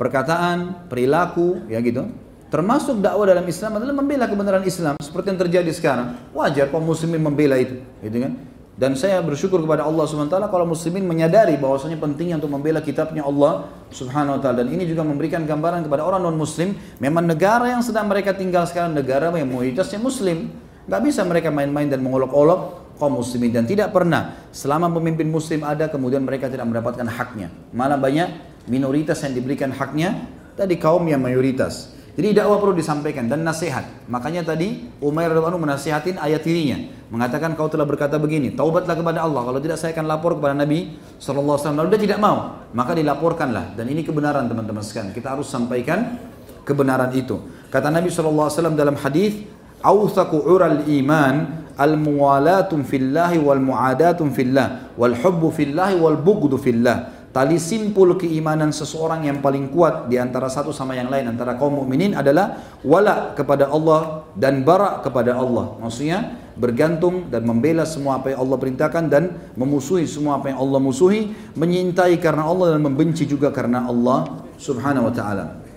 perkataan, 0.00 0.88
perilaku, 0.88 1.68
ya 1.68 1.80
gitu. 1.84 2.08
Termasuk 2.50 2.98
dakwah 2.98 3.30
dalam 3.30 3.46
Islam 3.46 3.78
adalah 3.78 3.94
membela 3.94 4.26
kebenaran 4.26 4.66
Islam 4.66 4.98
seperti 4.98 5.30
yang 5.30 5.40
terjadi 5.46 5.70
sekarang. 5.70 6.18
Wajar 6.34 6.66
kaum 6.68 6.82
muslimin 6.82 7.22
membela 7.22 7.54
itu, 7.54 7.78
gitu 8.02 8.18
kan? 8.26 8.32
Dan 8.80 8.96
saya 8.96 9.20
bersyukur 9.20 9.60
kepada 9.60 9.84
Allah 9.84 10.08
SWT 10.08 10.32
kalau 10.48 10.64
muslimin 10.64 11.04
menyadari 11.04 11.52
bahwasanya 11.60 12.00
pentingnya 12.00 12.40
untuk 12.40 12.48
membela 12.48 12.80
kitabnya 12.80 13.28
Allah 13.28 13.68
Subhanahu 13.92 14.38
wa 14.38 14.40
taala 14.40 14.64
dan 14.64 14.72
ini 14.72 14.88
juga 14.88 15.04
memberikan 15.04 15.44
gambaran 15.44 15.84
kepada 15.84 16.00
orang 16.00 16.24
non 16.24 16.40
muslim 16.40 16.72
memang 16.96 17.28
negara 17.28 17.68
yang 17.68 17.84
sedang 17.84 18.08
mereka 18.08 18.32
tinggal 18.32 18.64
sekarang 18.64 18.96
negara 18.96 19.28
yang 19.36 19.52
mayoritasnya 19.52 20.00
muslim. 20.00 20.48
Gak 20.88 20.96
bisa 21.04 21.20
mereka 21.28 21.52
main-main 21.52 21.92
dan 21.92 22.00
mengolok-olok 22.00 22.96
kaum 22.96 23.20
muslimin 23.20 23.52
dan 23.52 23.68
tidak 23.68 23.92
pernah 23.92 24.48
selama 24.48 24.88
pemimpin 24.96 25.28
muslim 25.28 25.60
ada 25.60 25.92
kemudian 25.92 26.24
mereka 26.24 26.48
tidak 26.48 26.64
mendapatkan 26.64 27.04
haknya. 27.04 27.52
Malah 27.76 28.00
banyak 28.00 28.28
minoritas 28.64 29.20
yang 29.20 29.36
diberikan 29.36 29.76
haknya 29.76 30.24
tadi 30.56 30.80
kaum 30.80 31.04
yang 31.04 31.20
mayoritas. 31.20 31.99
Jadi 32.20 32.36
dakwah 32.36 32.60
perlu 32.60 32.76
disampaikan 32.76 33.32
dan 33.32 33.40
nasihat. 33.40 34.04
Makanya 34.04 34.44
tadi 34.44 34.92
Umair 35.00 35.32
radhiyallahu 35.32 35.64
menasihatin 35.64 36.20
ayat 36.20 36.44
dirinya, 36.44 36.76
mengatakan 37.08 37.56
kau 37.56 37.64
telah 37.72 37.88
berkata 37.88 38.20
begini, 38.20 38.52
taubatlah 38.52 38.92
kepada 38.92 39.24
Allah. 39.24 39.40
Kalau 39.40 39.56
tidak 39.56 39.80
saya 39.80 39.96
akan 39.96 40.04
lapor 40.04 40.36
kepada 40.36 40.52
Nabi 40.52 41.00
sallallahu 41.16 41.56
alaihi 41.56 41.64
wasallam. 41.64 41.80
Lalu 41.80 41.88
dia 41.96 42.02
tidak 42.04 42.18
mau, 42.20 42.36
maka 42.76 42.92
dilaporkanlah. 42.92 43.72
Dan 43.72 43.88
ini 43.88 44.04
kebenaran 44.04 44.52
teman-teman 44.52 44.84
sekalian. 44.84 45.16
Kita 45.16 45.32
harus 45.32 45.48
sampaikan 45.48 46.20
kebenaran 46.68 47.08
itu. 47.16 47.40
Kata 47.72 47.88
Nabi 47.88 48.12
wasallam 48.12 48.76
dalam 48.76 49.00
hadis, 49.00 49.40
"Awthaqu 49.80 50.44
ural 50.44 50.84
iman 50.92 51.64
al-muwalatum 51.80 52.84
fillahi 52.84 53.40
wal 53.40 53.64
muadatum 53.64 54.28
fillah 54.28 54.92
wal 54.92 55.16
hubbu 55.16 55.48
fillahi 55.56 55.96
wal 55.96 56.20
bughdu 56.20 56.60
fillah." 56.60 57.19
Tali 57.30 57.62
simpul 57.62 58.18
keimanan 58.18 58.74
seseorang 58.74 59.22
yang 59.22 59.38
paling 59.38 59.70
kuat 59.70 60.10
di 60.10 60.18
antara 60.18 60.50
satu 60.50 60.74
sama 60.74 60.98
yang 60.98 61.06
lain 61.06 61.30
antara 61.30 61.54
kaum 61.54 61.78
mukminin 61.78 62.10
adalah 62.18 62.58
wala 62.82 63.38
kepada 63.38 63.70
Allah 63.70 64.26
dan 64.34 64.66
bara 64.66 64.98
kepada 64.98 65.38
Allah. 65.38 65.78
Maksudnya 65.78 66.34
bergantung 66.58 67.30
dan 67.30 67.46
membela 67.46 67.86
semua 67.86 68.18
apa 68.18 68.34
yang 68.34 68.42
Allah 68.42 68.58
perintahkan 68.58 69.04
dan 69.06 69.24
memusuhi 69.54 70.10
semua 70.10 70.42
apa 70.42 70.50
yang 70.50 70.58
Allah 70.58 70.82
musuhi, 70.82 71.30
menyintai 71.54 72.18
karena 72.18 72.50
Allah 72.50 72.74
dan 72.74 72.82
membenci 72.82 73.22
juga 73.30 73.54
karena 73.54 73.86
Allah 73.86 74.42
Subhanahu 74.58 75.06
wa 75.06 75.14
taala. 75.14 75.69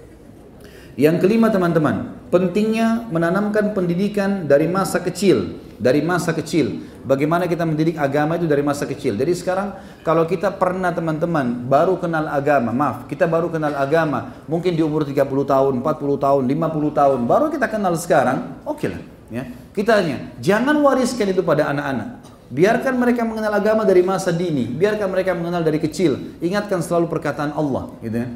Yang 0.93 1.25
kelima 1.25 1.49
teman-teman, 1.49 2.21
pentingnya 2.29 3.09
menanamkan 3.09 3.73
pendidikan 3.73 4.45
dari 4.45 4.69
masa 4.69 5.01
kecil, 5.01 5.57
dari 5.81 6.05
masa 6.05 6.37
kecil. 6.37 6.85
Bagaimana 7.01 7.49
kita 7.49 7.65
mendidik 7.65 7.97
agama 7.97 8.37
itu 8.37 8.45
dari 8.45 8.61
masa 8.61 8.85
kecil. 8.85 9.17
Jadi 9.17 9.33
sekarang 9.33 9.73
kalau 10.05 10.23
kita 10.29 10.53
pernah 10.53 10.93
teman-teman 10.93 11.65
baru 11.65 11.97
kenal 11.97 12.29
agama, 12.29 12.69
maaf, 12.69 12.97
kita 13.09 13.25
baru 13.25 13.49
kenal 13.49 13.73
agama, 13.73 14.37
mungkin 14.45 14.77
di 14.77 14.85
umur 14.85 15.01
30 15.01 15.17
tahun, 15.25 15.73
40 15.81 16.15
tahun, 16.21 16.41
50 16.45 16.99
tahun, 17.01 17.19
baru 17.25 17.45
kita 17.49 17.67
kenal 17.73 17.93
sekarang, 17.97 18.61
oke 18.61 18.77
okay 18.77 18.87
lah. 18.93 19.01
Ya. 19.33 19.43
Kita 19.73 19.97
hanya, 19.97 20.29
jangan 20.37 20.77
wariskan 20.77 21.33
itu 21.33 21.41
pada 21.41 21.73
anak-anak. 21.73 22.21
Biarkan 22.53 22.93
mereka 23.01 23.25
mengenal 23.25 23.57
agama 23.57 23.81
dari 23.81 24.05
masa 24.05 24.29
dini, 24.29 24.69
biarkan 24.69 25.09
mereka 25.09 25.33
mengenal 25.33 25.65
dari 25.65 25.81
kecil. 25.81 26.37
Ingatkan 26.37 26.85
selalu 26.85 27.09
perkataan 27.09 27.49
Allah, 27.57 27.89
gitu 28.05 28.13
ya. 28.13 28.29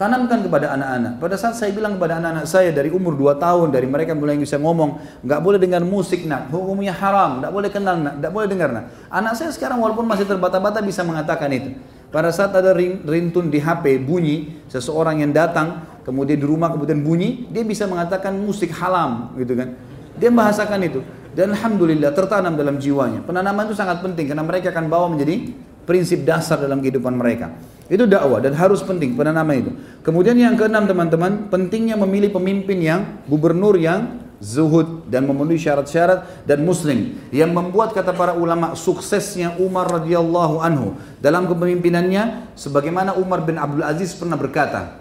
Tanamkan 0.00 0.40
kepada 0.40 0.72
anak-anak. 0.72 1.20
Pada 1.20 1.36
saat 1.36 1.54
saya 1.54 1.70
bilang 1.70 2.00
kepada 2.00 2.16
anak-anak 2.18 2.48
saya 2.48 2.72
dari 2.72 2.88
umur 2.88 3.12
2 3.14 3.36
tahun, 3.36 3.68
dari 3.70 3.84
mereka 3.84 4.16
mulai 4.16 4.40
bisa 4.40 4.56
ngomong, 4.56 5.20
nggak 5.22 5.40
boleh 5.44 5.60
dengar 5.60 5.84
musik 5.84 6.24
nak, 6.24 6.48
hukumnya 6.48 6.96
haram, 6.96 7.44
nggak 7.44 7.52
boleh 7.52 7.70
kenal 7.70 7.96
nak, 8.00 8.14
nggak 8.18 8.32
boleh 8.32 8.48
dengar 8.48 8.68
nak. 8.72 8.84
Anak 9.12 9.36
saya 9.36 9.52
sekarang 9.52 9.78
walaupun 9.78 10.08
masih 10.08 10.24
terbata-bata 10.24 10.80
bisa 10.80 11.04
mengatakan 11.04 11.52
itu. 11.52 11.76
Pada 12.12 12.28
saat 12.32 12.52
ada 12.52 12.76
rintun 13.04 13.48
di 13.48 13.56
HP 13.60 14.00
bunyi, 14.04 14.64
seseorang 14.68 15.24
yang 15.24 15.32
datang, 15.32 15.84
kemudian 16.04 16.40
di 16.40 16.44
rumah 16.44 16.72
kemudian 16.72 17.00
bunyi, 17.00 17.48
dia 17.48 17.64
bisa 17.64 17.88
mengatakan 17.88 18.36
musik 18.36 18.72
haram, 18.76 19.32
gitu 19.36 19.56
kan. 19.56 19.76
Dia 20.16 20.28
membahasakan 20.28 20.80
itu. 20.84 21.00
Dan 21.32 21.56
Alhamdulillah 21.56 22.12
tertanam 22.12 22.52
dalam 22.52 22.76
jiwanya. 22.76 23.24
Penanaman 23.24 23.64
itu 23.64 23.72
sangat 23.72 24.04
penting 24.04 24.28
karena 24.28 24.44
mereka 24.44 24.68
akan 24.68 24.84
bawa 24.92 25.08
menjadi 25.08 25.56
prinsip 25.88 26.28
dasar 26.28 26.60
dalam 26.60 26.84
kehidupan 26.84 27.16
mereka. 27.16 27.56
Itu 27.92 28.08
dakwah 28.08 28.40
dan 28.40 28.56
harus 28.56 28.80
penting 28.80 29.12
penanaman 29.20 29.52
itu. 29.60 29.70
Kemudian 30.00 30.32
yang 30.40 30.56
keenam 30.56 30.88
teman-teman, 30.88 31.52
pentingnya 31.52 32.00
memilih 32.00 32.32
pemimpin 32.32 32.80
yang 32.80 33.20
gubernur 33.28 33.76
yang 33.76 34.16
zuhud 34.40 35.12
dan 35.12 35.28
memenuhi 35.28 35.60
syarat-syarat 35.60 36.48
dan 36.48 36.64
muslim. 36.64 37.20
Yang 37.28 37.52
membuat 37.52 37.92
kata 37.92 38.16
para 38.16 38.32
ulama 38.32 38.72
suksesnya 38.72 39.60
Umar 39.60 39.92
radhiyallahu 39.92 40.64
anhu 40.64 40.96
dalam 41.20 41.44
kepemimpinannya 41.44 42.56
sebagaimana 42.56 43.12
Umar 43.20 43.44
bin 43.44 43.60
Abdul 43.60 43.84
Aziz 43.84 44.16
pernah 44.16 44.40
berkata 44.40 44.96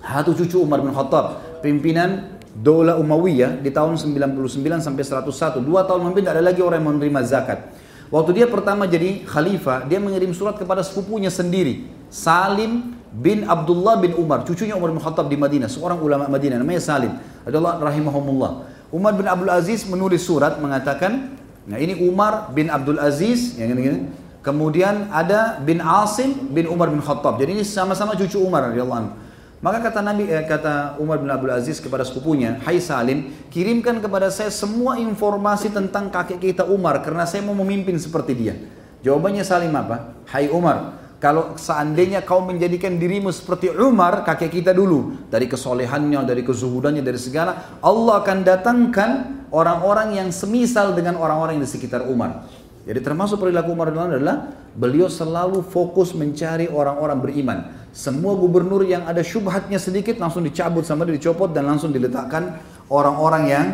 satu 0.00 0.32
cucu 0.32 0.64
Umar 0.64 0.80
bin 0.80 0.96
Khattab 0.96 1.60
pimpinan 1.60 2.40
Dola 2.56 2.96
Umayyah 2.96 3.60
di 3.60 3.68
tahun 3.68 4.00
99 4.00 4.80
sampai 4.80 5.02
101 5.02 5.60
dua 5.60 5.84
tahun 5.84 6.08
memimpin 6.08 6.24
tidak 6.24 6.34
ada 6.40 6.44
lagi 6.48 6.60
orang 6.64 6.80
yang 6.80 6.88
menerima 6.96 7.20
zakat. 7.26 7.58
Waktu 8.14 8.30
dia 8.36 8.46
pertama 8.46 8.86
jadi 8.86 9.26
khalifah, 9.26 9.90
dia 9.90 9.98
mengirim 9.98 10.30
surat 10.30 10.54
kepada 10.54 10.86
sepupunya 10.86 11.34
sendiri, 11.34 11.88
Salim 12.14 12.94
bin 13.10 13.42
Abdullah 13.42 13.98
bin 13.98 14.14
Umar, 14.14 14.46
cucunya 14.46 14.78
Umar 14.78 14.94
bin 14.94 15.02
Khattab 15.02 15.26
di 15.26 15.34
Madinah, 15.34 15.66
seorang 15.66 15.98
ulama 15.98 16.30
Madinah 16.30 16.62
namanya 16.62 16.78
Salim. 16.78 17.10
Adalah 17.42 17.82
rahimahumullah. 17.82 18.70
Umar 18.94 19.18
bin 19.18 19.26
Abdul 19.26 19.50
Aziz 19.50 19.82
menulis 19.90 20.22
surat 20.22 20.62
mengatakan, 20.62 21.34
nah 21.66 21.74
ini 21.74 21.98
Umar 22.06 22.54
bin 22.54 22.70
Abdul 22.70 23.02
Aziz 23.02 23.58
yang 23.58 23.74
ini, 23.74 24.06
Kemudian 24.44 25.08
ada 25.08 25.56
bin 25.56 25.80
Asim 25.80 26.52
bin 26.52 26.68
Umar 26.68 26.92
bin 26.92 27.00
Khattab. 27.00 27.40
Jadi 27.40 27.56
ini 27.56 27.64
sama-sama 27.64 28.12
cucu 28.12 28.36
Umar 28.36 28.68
radhiyallahu 28.68 29.00
anhu. 29.00 29.12
Maka 29.64 29.80
kata 29.88 30.04
Nabi 30.04 30.28
eh, 30.28 30.44
kata 30.44 31.00
Umar 31.00 31.16
bin 31.16 31.32
Abdul 31.32 31.48
Aziz 31.48 31.80
kepada 31.80 32.04
sepupunya, 32.04 32.60
"Hai 32.60 32.76
Salim, 32.76 33.32
kirimkan 33.48 34.04
kepada 34.04 34.28
saya 34.28 34.52
semua 34.52 35.00
informasi 35.00 35.72
tentang 35.72 36.12
kakek 36.12 36.36
kita 36.44 36.68
Umar 36.68 37.00
karena 37.00 37.24
saya 37.24 37.40
mau 37.40 37.56
memimpin 37.56 37.96
seperti 37.96 38.36
dia." 38.36 38.54
Jawabannya 39.00 39.40
Salim 39.40 39.72
apa? 39.72 40.12
"Hai 40.28 40.52
Umar, 40.52 41.03
kalau 41.24 41.56
seandainya 41.56 42.20
kau 42.20 42.44
menjadikan 42.44 43.00
dirimu 43.00 43.32
seperti 43.32 43.72
Umar, 43.72 44.28
kakek 44.28 44.60
kita 44.60 44.76
dulu, 44.76 45.24
dari 45.32 45.48
kesolehannya, 45.48 46.20
dari 46.28 46.44
kezuhudannya, 46.44 47.00
dari 47.00 47.16
segala, 47.16 47.80
Allah 47.80 48.20
akan 48.20 48.44
datangkan 48.44 49.10
orang-orang 49.48 50.20
yang 50.20 50.28
semisal 50.28 50.92
dengan 50.92 51.16
orang-orang 51.16 51.56
yang 51.56 51.64
di 51.64 51.72
sekitar 51.72 52.04
Umar. 52.04 52.44
Jadi 52.84 53.00
termasuk 53.00 53.40
perilaku 53.40 53.72
Umar 53.72 53.88
adalah 53.88 54.52
beliau 54.76 55.08
selalu 55.08 55.64
fokus 55.64 56.12
mencari 56.12 56.68
orang-orang 56.68 57.16
beriman. 57.16 57.58
Semua 57.96 58.36
gubernur 58.36 58.84
yang 58.84 59.08
ada 59.08 59.24
syubhatnya 59.24 59.80
sedikit 59.80 60.20
langsung 60.20 60.44
dicabut 60.44 60.84
sama 60.84 61.08
dia 61.08 61.16
dicopot 61.16 61.56
dan 61.56 61.64
langsung 61.64 61.88
diletakkan 61.88 62.60
orang-orang 62.92 63.42
yang 63.48 63.66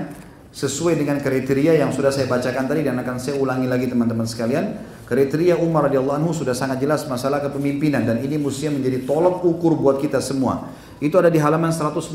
sesuai 0.54 0.94
dengan 0.94 1.18
kriteria 1.18 1.82
yang 1.82 1.90
sudah 1.90 2.14
saya 2.14 2.30
bacakan 2.30 2.70
tadi 2.70 2.86
dan 2.86 2.94
akan 3.02 3.18
saya 3.18 3.42
ulangi 3.42 3.66
lagi 3.66 3.90
teman-teman 3.90 4.30
sekalian. 4.30 4.78
Kriteria 5.10 5.58
Umar 5.58 5.90
radhiyallahu 5.90 6.22
anhu 6.22 6.30
sudah 6.30 6.54
sangat 6.54 6.78
jelas 6.78 7.02
masalah 7.10 7.42
kepemimpinan 7.42 8.06
dan 8.06 8.22
ini 8.22 8.38
mestinya 8.38 8.78
menjadi 8.78 9.02
tolok 9.02 9.42
ukur 9.42 9.74
buat 9.74 9.98
kita 9.98 10.22
semua. 10.22 10.70
Itu 11.02 11.18
ada 11.18 11.26
di 11.26 11.42
halaman 11.42 11.74
166 11.74 12.14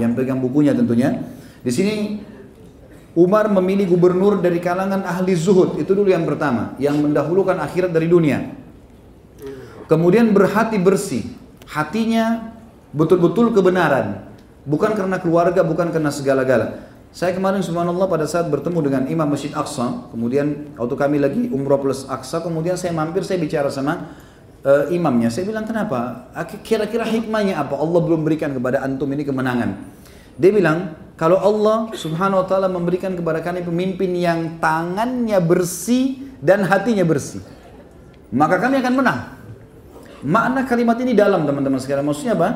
yang 0.00 0.16
pegang 0.16 0.40
bukunya 0.40 0.72
tentunya. 0.72 1.28
Di 1.60 1.68
sini 1.68 2.24
Umar 3.12 3.52
memilih 3.52 3.92
gubernur 3.92 4.40
dari 4.40 4.56
kalangan 4.64 5.04
ahli 5.04 5.36
zuhud, 5.36 5.76
itu 5.76 5.92
dulu 5.92 6.08
yang 6.08 6.24
pertama, 6.24 6.72
yang 6.80 6.96
mendahulukan 7.04 7.60
akhirat 7.60 7.92
dari 7.92 8.08
dunia. 8.08 8.48
Kemudian 9.84 10.32
berhati 10.32 10.80
bersih, 10.80 11.28
hatinya 11.68 12.56
betul-betul 12.96 13.52
kebenaran, 13.52 14.24
bukan 14.64 14.96
karena 14.96 15.20
keluarga, 15.20 15.60
bukan 15.60 15.92
karena 15.92 16.08
segala-gala. 16.08 16.91
Saya 17.12 17.36
kemarin 17.36 17.60
subhanallah 17.60 18.08
pada 18.08 18.24
saat 18.24 18.48
bertemu 18.48 18.78
dengan 18.80 19.02
Imam 19.04 19.28
Masjid 19.28 19.52
Aqsa, 19.52 20.08
kemudian 20.08 20.72
waktu 20.80 20.96
kami 20.96 21.20
lagi 21.20 21.52
umroh 21.52 21.76
plus 21.76 22.08
Aqsa, 22.08 22.40
kemudian 22.40 22.80
saya 22.80 22.96
mampir, 22.96 23.20
saya 23.20 23.36
bicara 23.36 23.68
sama 23.68 24.16
uh, 24.64 24.88
imamnya. 24.88 25.28
Saya 25.28 25.44
bilang 25.44 25.68
kenapa? 25.68 26.32
Kira-kira 26.64 27.04
hikmahnya 27.04 27.60
apa? 27.60 27.76
Allah 27.76 28.00
belum 28.00 28.24
berikan 28.24 28.56
kepada 28.56 28.80
antum 28.80 29.12
ini 29.12 29.28
kemenangan. 29.28 29.76
Dia 30.40 30.56
bilang, 30.56 30.96
kalau 31.20 31.36
Allah 31.36 31.92
subhanahu 31.92 32.42
wa 32.42 32.46
ta'ala 32.48 32.72
memberikan 32.72 33.12
kepada 33.12 33.44
kami 33.44 33.60
pemimpin 33.60 34.16
yang 34.16 34.56
tangannya 34.56 35.36
bersih 35.44 36.16
dan 36.40 36.64
hatinya 36.64 37.04
bersih. 37.04 37.44
Maka 38.32 38.56
kami 38.56 38.80
akan 38.80 38.94
menang. 38.96 39.20
Makna 40.24 40.64
kalimat 40.64 40.96
ini 41.04 41.12
dalam 41.12 41.44
teman-teman 41.44 41.76
sekalian. 41.76 42.08
Maksudnya 42.08 42.40
apa? 42.40 42.48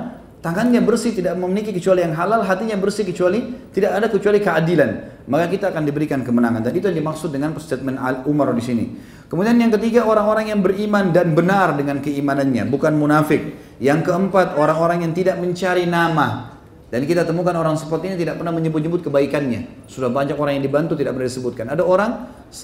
Tangannya 0.46 0.78
bersih 0.78 1.10
tidak 1.10 1.34
memiliki 1.34 1.74
kecuali 1.74 2.06
yang 2.06 2.14
halal, 2.14 2.46
hatinya 2.46 2.78
bersih 2.78 3.02
kecuali 3.02 3.50
tidak 3.74 3.98
ada 3.98 4.06
kecuali 4.06 4.38
keadilan. 4.38 4.90
Maka 5.26 5.50
kita 5.50 5.74
akan 5.74 5.82
diberikan 5.82 6.22
kemenangan. 6.22 6.62
Dan 6.62 6.70
itu 6.78 6.86
yang 6.86 7.02
dimaksud 7.02 7.34
dengan 7.34 7.50
statement 7.58 7.98
Umar 8.30 8.54
di 8.54 8.62
sini. 8.62 8.84
Kemudian 9.26 9.58
yang 9.58 9.74
ketiga 9.74 10.06
orang-orang 10.06 10.54
yang 10.54 10.62
beriman 10.62 11.10
dan 11.10 11.34
benar 11.34 11.74
dengan 11.74 11.98
keimanannya, 11.98 12.62
bukan 12.70 12.94
munafik. 12.94 13.58
Yang 13.82 14.06
keempat 14.06 14.54
orang-orang 14.54 15.02
yang 15.02 15.12
tidak 15.18 15.34
mencari 15.42 15.82
nama, 15.82 16.56
dan 16.94 17.02
kita 17.02 17.26
temukan 17.26 17.58
orang 17.58 17.74
seperti 17.74 18.14
ini 18.14 18.16
tidak 18.22 18.38
pernah 18.38 18.54
menyebut-nyebut 18.54 19.02
kebaikannya. 19.02 19.90
Sudah 19.90 20.14
banyak 20.14 20.38
orang 20.38 20.62
yang 20.62 20.64
dibantu 20.70 20.94
tidak 20.94 21.18
pernah 21.18 21.26
disebutkan. 21.26 21.74
Ada 21.74 21.82
orang 21.82 22.10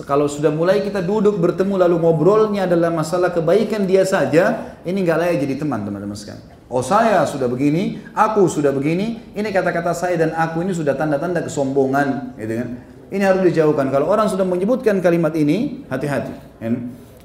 kalau 0.06 0.30
sudah 0.30 0.54
mulai 0.54 0.86
kita 0.86 1.02
duduk 1.02 1.42
bertemu 1.42 1.82
lalu 1.82 1.98
ngobrolnya 1.98 2.70
adalah 2.70 2.94
masalah 2.94 3.34
kebaikan 3.34 3.90
dia 3.90 4.06
saja, 4.06 4.78
ini 4.86 5.02
nggak 5.02 5.18
layak 5.18 5.36
jadi 5.42 5.54
teman 5.66 5.82
teman-teman 5.82 6.14
sekalian. 6.14 6.61
Oh 6.73 6.81
saya 6.81 7.20
sudah 7.28 7.53
begini, 7.53 8.01
aku 8.16 8.49
sudah 8.49 8.73
begini, 8.73 9.20
ini 9.36 9.49
kata-kata 9.53 9.93
saya 9.93 10.16
dan 10.16 10.32
aku 10.32 10.65
ini 10.65 10.73
sudah 10.73 10.97
tanda-tanda 10.97 11.44
kesombongan, 11.44 12.32
gitu 12.40 12.65
kan? 12.65 12.69
Ini 13.12 13.20
harus 13.28 13.44
dijauhkan. 13.44 13.93
Kalau 13.93 14.09
orang 14.09 14.32
sudah 14.32 14.49
menyebutkan 14.49 14.97
kalimat 15.05 15.36
ini, 15.36 15.85
hati-hati. 15.93 16.32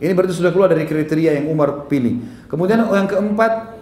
Ini 0.04 0.12
berarti 0.12 0.36
sudah 0.36 0.52
keluar 0.52 0.68
dari 0.68 0.84
kriteria 0.84 1.40
yang 1.40 1.48
Umar 1.48 1.88
pilih. 1.88 2.20
Kemudian 2.52 2.84
yang 2.92 3.08
keempat, 3.08 3.80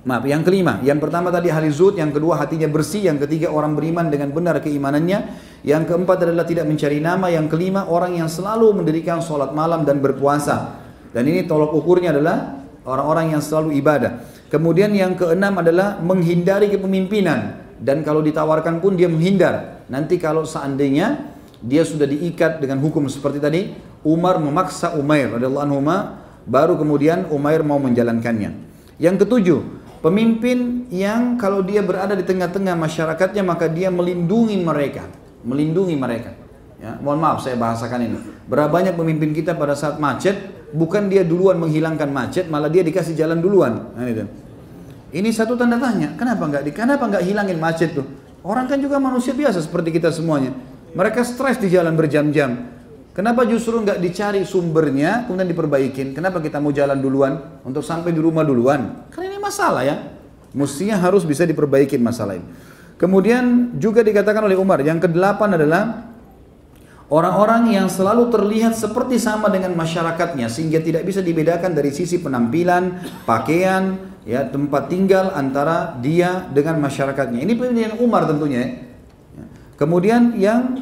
Maaf, 0.00 0.24
yang 0.24 0.40
kelima, 0.40 0.80
yang 0.80 0.96
pertama 0.96 1.28
tadi 1.28 1.52
ahli 1.52 1.68
zuhud, 1.68 1.92
yang 1.96 2.08
kedua 2.08 2.36
hatinya 2.40 2.64
bersih, 2.68 3.04
yang 3.04 3.20
ketiga 3.20 3.52
orang 3.52 3.76
beriman 3.76 4.08
dengan 4.08 4.32
benar 4.32 4.56
keimanannya, 4.60 5.18
yang 5.60 5.84
keempat 5.84 6.24
adalah 6.24 6.48
tidak 6.48 6.64
mencari 6.64 7.04
nama, 7.04 7.28
yang 7.28 7.52
kelima 7.52 7.84
orang 7.84 8.16
yang 8.16 8.24
selalu 8.24 8.76
mendirikan 8.80 9.20
sholat 9.20 9.52
malam 9.52 9.84
dan 9.84 10.00
berpuasa. 10.00 10.80
Dan 11.12 11.28
ini 11.28 11.44
tolok 11.44 11.76
ukurnya 11.76 12.16
adalah 12.16 12.64
orang-orang 12.88 13.36
yang 13.36 13.44
selalu 13.44 13.76
ibadah. 13.76 14.39
Kemudian 14.50 14.90
yang 14.92 15.14
keenam 15.14 15.62
adalah 15.62 16.02
menghindari 16.02 16.66
kepemimpinan 16.68 17.70
dan 17.78 18.02
kalau 18.02 18.18
ditawarkan 18.20 18.82
pun 18.82 18.98
dia 18.98 19.06
menghindar. 19.06 19.86
Nanti 19.86 20.18
kalau 20.18 20.42
seandainya 20.42 21.30
dia 21.62 21.86
sudah 21.86 22.04
diikat 22.04 22.58
dengan 22.58 22.82
hukum 22.82 23.06
seperti 23.06 23.38
tadi, 23.38 23.70
Umar 24.02 24.42
memaksa 24.42 24.98
Umair 24.98 25.38
radhiyallahu 25.38 25.64
anhu 25.64 25.80
baru 26.50 26.74
kemudian 26.74 27.30
Umair 27.30 27.62
mau 27.62 27.78
menjalankannya. 27.78 28.68
Yang 28.98 29.16
ketujuh, 29.24 29.60
Pemimpin 30.00 30.88
yang 30.88 31.36
kalau 31.36 31.60
dia 31.60 31.84
berada 31.84 32.16
di 32.16 32.24
tengah-tengah 32.24 32.72
masyarakatnya 32.72 33.44
maka 33.44 33.68
dia 33.68 33.92
melindungi 33.92 34.56
mereka, 34.56 35.04
melindungi 35.44 35.92
mereka. 35.92 36.32
Ya, 36.80 36.96
mohon 37.04 37.20
maaf 37.20 37.44
saya 37.44 37.60
bahasakan 37.60 38.08
ini. 38.08 38.16
Berapa 38.48 38.72
banyak 38.72 38.96
pemimpin 38.96 39.36
kita 39.36 39.52
pada 39.52 39.76
saat 39.76 40.00
macet, 40.00 40.59
bukan 40.72 41.10
dia 41.10 41.26
duluan 41.26 41.58
menghilangkan 41.58 42.10
macet, 42.10 42.46
malah 42.46 42.70
dia 42.70 42.82
dikasih 42.86 43.14
jalan 43.14 43.38
duluan. 43.38 43.94
Nah. 43.94 44.06
Ini 45.10 45.28
satu 45.34 45.58
tanda 45.58 45.78
tanya. 45.82 46.14
Kenapa 46.14 46.46
nggak 46.46 46.62
di, 46.62 46.70
kenapa 46.70 47.04
nggak 47.10 47.22
hilangin 47.26 47.58
macet 47.58 47.98
tuh? 47.98 48.06
Orang 48.46 48.70
kan 48.70 48.78
juga 48.78 48.96
manusia 49.02 49.34
biasa 49.34 49.60
seperti 49.60 49.90
kita 50.00 50.14
semuanya. 50.14 50.54
Mereka 50.94 51.22
stres 51.26 51.58
di 51.58 51.68
jalan 51.68 51.98
berjam-jam. 51.98 52.78
Kenapa 53.10 53.42
justru 53.42 53.82
nggak 53.82 53.98
dicari 53.98 54.46
sumbernya 54.46 55.26
kemudian 55.26 55.50
diperbaikin? 55.50 56.14
Kenapa 56.14 56.38
kita 56.38 56.62
mau 56.62 56.70
jalan 56.70 56.96
duluan 57.02 57.60
untuk 57.66 57.82
sampai 57.82 58.14
di 58.14 58.22
rumah 58.22 58.46
duluan? 58.46 59.10
Karena 59.10 59.36
masalah 59.42 59.82
ya. 59.82 59.96
Mestinya 60.54 60.98
harus 60.98 61.26
bisa 61.26 61.42
diperbaiki 61.42 61.98
masalah 61.98 62.38
ini. 62.38 62.46
Kemudian 62.98 63.74
juga 63.80 64.04
dikatakan 64.04 64.44
oleh 64.44 64.60
Umar, 64.60 64.78
yang 64.84 65.00
kedelapan 65.00 65.56
adalah 65.56 66.09
orang-orang 67.10 67.74
yang 67.74 67.90
selalu 67.90 68.30
terlihat 68.30 68.78
seperti 68.78 69.18
sama 69.18 69.50
dengan 69.50 69.74
masyarakatnya 69.74 70.46
sehingga 70.46 70.78
tidak 70.78 71.02
bisa 71.02 71.20
dibedakan 71.20 71.74
dari 71.74 71.90
sisi 71.90 72.22
penampilan, 72.22 73.02
pakaian, 73.26 74.14
ya 74.22 74.46
tempat 74.46 74.86
tinggal 74.86 75.34
antara 75.34 75.98
dia 75.98 76.46
dengan 76.54 76.78
masyarakatnya. 76.78 77.42
Ini 77.42 77.52
penilaian 77.58 77.94
Umar 77.98 78.30
tentunya. 78.30 78.86
Ya. 79.34 79.44
Kemudian 79.74 80.38
yang 80.38 80.78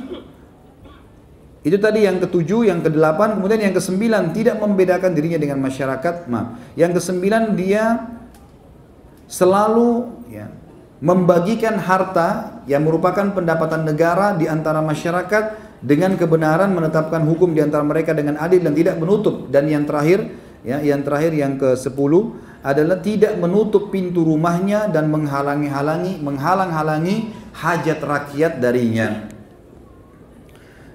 itu 1.64 1.74
tadi 1.80 2.06
yang 2.06 2.22
ketujuh, 2.22 2.70
yang 2.70 2.80
kedelapan, 2.84 3.40
kemudian 3.40 3.60
yang 3.64 3.74
kesembilan 3.74 4.30
tidak 4.36 4.60
membedakan 4.62 5.10
dirinya 5.16 5.40
dengan 5.40 5.58
masyarakat. 5.64 6.28
Maaf. 6.30 6.76
Yang 6.78 7.02
kesembilan 7.02 7.56
dia 7.58 8.08
selalu 9.28 10.08
ya, 10.32 10.48
membagikan 11.02 11.76
harta 11.76 12.60
yang 12.64 12.84
merupakan 12.84 13.32
pendapatan 13.32 13.84
negara 13.84 14.36
di 14.36 14.48
antara 14.48 14.80
masyarakat 14.80 15.67
dengan 15.78 16.18
kebenaran 16.18 16.74
menetapkan 16.74 17.22
hukum 17.22 17.54
di 17.54 17.62
antara 17.62 17.86
mereka 17.86 18.10
dengan 18.14 18.38
adil 18.38 18.62
dan 18.62 18.74
tidak 18.74 18.98
menutup 18.98 19.46
dan 19.50 19.70
yang 19.70 19.86
terakhir 19.86 20.26
ya 20.66 20.82
yang 20.82 21.06
terakhir 21.06 21.32
yang 21.34 21.54
ke-10 21.54 22.12
adalah 22.66 22.98
tidak 22.98 23.38
menutup 23.38 23.94
pintu 23.94 24.26
rumahnya 24.26 24.90
dan 24.90 25.06
menghalangi-halangi 25.06 26.18
menghalang-halangi 26.18 27.30
hajat 27.54 27.98
rakyat 28.02 28.58
darinya. 28.58 29.30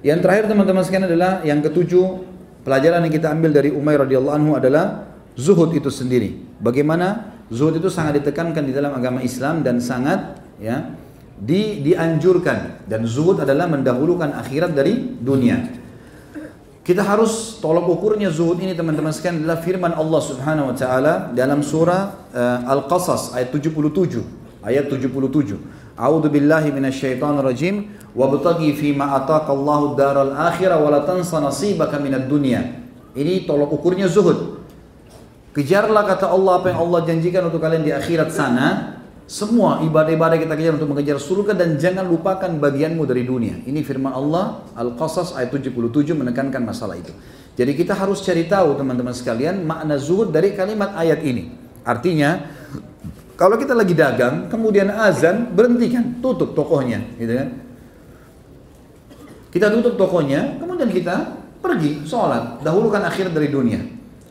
Yang 0.04 0.20
terakhir 0.20 0.44
teman-teman 0.52 0.84
sekalian 0.84 1.08
adalah 1.08 1.32
yang 1.48 1.64
ketujuh 1.64 2.28
pelajaran 2.68 3.08
yang 3.08 3.14
kita 3.16 3.32
ambil 3.32 3.56
dari 3.56 3.72
Umair 3.72 4.04
radhiyallahu 4.04 4.36
anhu 4.36 4.52
adalah 4.60 5.08
zuhud 5.40 5.72
itu 5.72 5.88
sendiri. 5.88 6.44
Bagaimana 6.60 7.34
Zuhud 7.54 7.78
itu 7.78 7.92
sangat 7.92 8.24
ditekankan 8.24 8.66
di 8.66 8.74
dalam 8.74 8.98
agama 8.98 9.20
Islam 9.22 9.62
dan 9.62 9.78
sangat 9.78 10.42
ya 10.58 10.96
di, 11.44 11.84
dianjurkan 11.84 12.88
dan 12.88 13.04
zuhud 13.04 13.44
adalah 13.44 13.68
mendahulukan 13.68 14.32
akhirat 14.32 14.72
dari 14.72 15.20
dunia. 15.20 15.84
Kita 16.84 17.00
harus 17.00 17.64
tolak 17.64 17.88
ukurnya 17.88 18.28
zuhud 18.28 18.60
ini 18.60 18.76
teman-teman 18.76 19.12
sekalian 19.12 19.44
adalah 19.44 19.60
firman 19.64 19.92
Allah 19.96 20.22
Subhanahu 20.24 20.72
wa 20.72 20.76
taala 20.76 21.14
dalam 21.32 21.64
surah 21.64 22.28
uh, 22.32 22.72
Al-Qasas 22.76 23.36
ayat 23.36 23.56
77. 23.56 24.20
Ayat 24.64 24.92
77. 24.92 25.96
A'udzu 25.96 26.28
billahi 26.28 26.76
minasyaitonir 26.76 27.44
rajim 27.44 27.88
wabtaghi 28.12 28.76
fi 28.76 28.92
ma 28.92 29.16
ataka 29.16 29.52
Allahu 29.56 29.96
daral 29.96 30.36
akhirah 30.36 30.80
wa 30.80 30.92
la 30.92 31.08
tansa 31.08 31.40
nasibaka 31.40 32.00
minad 32.04 32.28
dunya. 32.28 32.84
Ini 33.16 33.48
tolak 33.48 33.72
ukurnya 33.72 34.12
zuhud. 34.12 34.60
Kejarlah 35.56 36.04
kata 36.04 36.34
Allah 36.34 36.60
apa 36.60 36.74
yang 36.74 36.80
Allah 36.90 37.00
janjikan 37.08 37.48
untuk 37.48 37.64
kalian 37.64 37.86
di 37.86 37.94
akhirat 37.96 38.28
sana. 38.34 39.00
Semua 39.24 39.80
ibadah-ibadah 39.80 40.36
kita 40.36 40.54
kejar 40.60 40.76
untuk 40.76 40.92
mengejar 40.92 41.16
surga 41.16 41.56
dan 41.56 41.80
jangan 41.80 42.04
lupakan 42.04 42.52
bagianmu 42.60 43.08
dari 43.08 43.24
dunia. 43.24 43.56
Ini 43.64 43.80
firman 43.80 44.12
Allah 44.12 44.68
Al-Qasas 44.76 45.32
ayat 45.40 45.56
77 45.56 45.72
menekankan 46.12 46.60
masalah 46.60 47.00
itu. 47.00 47.16
Jadi 47.56 47.72
kita 47.78 47.96
harus 47.96 48.20
cari 48.20 48.50
tahu 48.50 48.76
teman-teman 48.76 49.16
sekalian 49.16 49.64
makna 49.64 49.96
zuhud 49.96 50.34
dari 50.34 50.52
kalimat 50.52 50.92
ayat 51.00 51.24
ini. 51.24 51.56
Artinya 51.88 52.44
kalau 53.34 53.58
kita 53.58 53.74
lagi 53.74 53.98
dagang, 53.98 54.52
kemudian 54.52 54.92
azan, 54.94 55.50
berhentikan, 55.56 56.22
tutup 56.22 56.54
tokohnya, 56.54 57.02
gitu 57.18 57.34
kan? 57.34 57.50
Kita 59.50 59.74
tutup 59.74 59.98
tokohnya, 59.98 60.62
kemudian 60.62 60.90
kita 60.90 61.42
pergi 61.58 62.06
sholat, 62.06 62.62
dahulukan 62.62 63.02
akhirat 63.02 63.34
dari 63.34 63.50
dunia. 63.50 63.82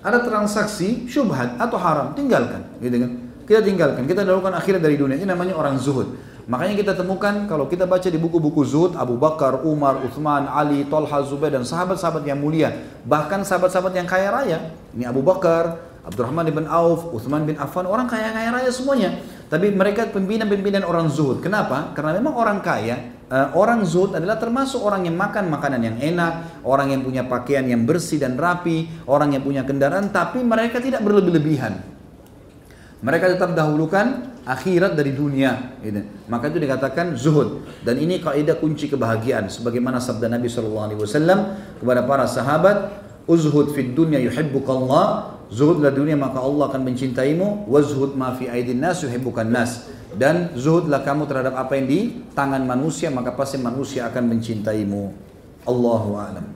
Ada 0.03 0.23
transaksi 0.23 1.11
syubhat 1.11 1.59
atau 1.59 1.79
haram, 1.83 2.15
tinggalkan, 2.15 2.63
gitu 2.79 2.95
kan? 3.03 3.11
Kita 3.43 3.61
tinggalkan, 3.61 4.07
kita 4.07 4.23
lakukan 4.23 4.55
akhirat 4.55 4.81
dari 4.81 4.95
dunia. 4.95 5.19
Ini 5.19 5.27
namanya 5.27 5.59
orang 5.59 5.79
zuhud. 5.79 6.15
Makanya 6.43 6.75
kita 6.75 6.93
temukan 6.99 7.47
kalau 7.47 7.71
kita 7.71 7.87
baca 7.87 8.09
di 8.11 8.19
buku-buku 8.19 8.67
zuhud 8.67 8.99
Abu 8.99 9.15
Bakar, 9.15 9.63
Umar, 9.63 10.03
Uthman, 10.03 10.51
Ali, 10.51 10.83
Tolha, 10.91 11.23
Zubair 11.23 11.55
dan 11.55 11.63
sahabat-sahabat 11.63 12.27
yang 12.27 12.43
mulia, 12.43 12.75
bahkan 13.07 13.47
sahabat-sahabat 13.47 13.95
yang 13.95 14.11
kaya 14.11 14.35
raya. 14.35 14.59
Ini 14.91 15.07
Abu 15.07 15.23
Bakar, 15.23 15.79
Abdurrahman 16.03 16.51
bin 16.51 16.67
Auf, 16.67 17.15
Uthman 17.15 17.47
bin 17.47 17.55
Affan, 17.63 17.87
orang 17.87 18.11
kaya-kaya 18.11 18.51
raya 18.51 18.71
semuanya. 18.75 19.23
Tapi 19.47 19.71
mereka 19.71 20.11
pimpinan-pimpinan 20.11 20.83
orang 20.83 21.07
zuhud. 21.07 21.39
Kenapa? 21.39 21.95
Karena 21.95 22.19
memang 22.19 22.35
orang 22.35 22.59
kaya, 22.59 23.23
uh, 23.31 23.55
orang 23.55 23.87
zuhud 23.87 24.19
adalah 24.19 24.35
termasuk 24.35 24.83
orang 24.83 25.07
yang 25.07 25.15
makan 25.15 25.47
makanan 25.47 25.79
yang 25.79 25.97
enak, 26.03 26.67
orang 26.67 26.91
yang 26.91 27.07
punya 27.07 27.23
pakaian 27.23 27.63
yang 27.71 27.87
bersih 27.87 28.19
dan 28.19 28.35
rapi, 28.35 28.91
orang 29.07 29.39
yang 29.39 29.47
punya 29.47 29.63
kendaraan, 29.63 30.11
tapi 30.11 30.43
mereka 30.43 30.83
tidak 30.83 31.07
berlebih-lebihan. 31.07 31.92
Mereka 33.03 33.35
tetap 33.35 33.59
dahulukan 33.59 34.39
akhirat 34.47 34.95
dari 34.95 35.11
dunia. 35.11 35.75
Gitu. 35.83 36.07
Maka 36.31 36.55
itu 36.55 36.63
dikatakan 36.63 37.19
zuhud. 37.19 37.67
Dan 37.83 37.99
ini 37.99 38.23
kaidah 38.23 38.63
kunci 38.63 38.87
kebahagiaan. 38.87 39.51
Sebagaimana 39.51 39.99
sabda 39.99 40.31
Nabi 40.31 40.47
SAW 40.47 41.03
kepada 41.83 42.07
para 42.07 42.31
sahabat, 42.31 43.03
Uzhud 43.27 43.71
fid 43.71 43.95
dunya 43.95 44.19
yuhibbukallah 44.19 45.39
Zuhudlah 45.53 45.95
dunia 45.95 46.19
maka 46.19 46.43
Allah 46.43 46.75
akan 46.75 46.83
mencintaimu 46.91 47.71
Wazhud 47.71 48.19
ma 48.19 48.35
fi 48.35 48.51
aidin 48.51 48.83
nas 48.83 48.99
yuhibbukan 49.07 49.47
nas 49.47 49.87
Dan 50.11 50.51
zuhudlah 50.59 51.07
kamu 51.07 51.31
terhadap 51.31 51.55
apa 51.55 51.79
yang 51.79 51.87
di 51.87 52.01
tangan 52.35 52.67
manusia 52.67 53.15
Maka 53.15 53.31
pasti 53.31 53.63
manusia 53.63 54.11
akan 54.11 54.27
mencintaimu 54.27 55.15
Allahu 55.71 56.19
a'lam 56.19 56.47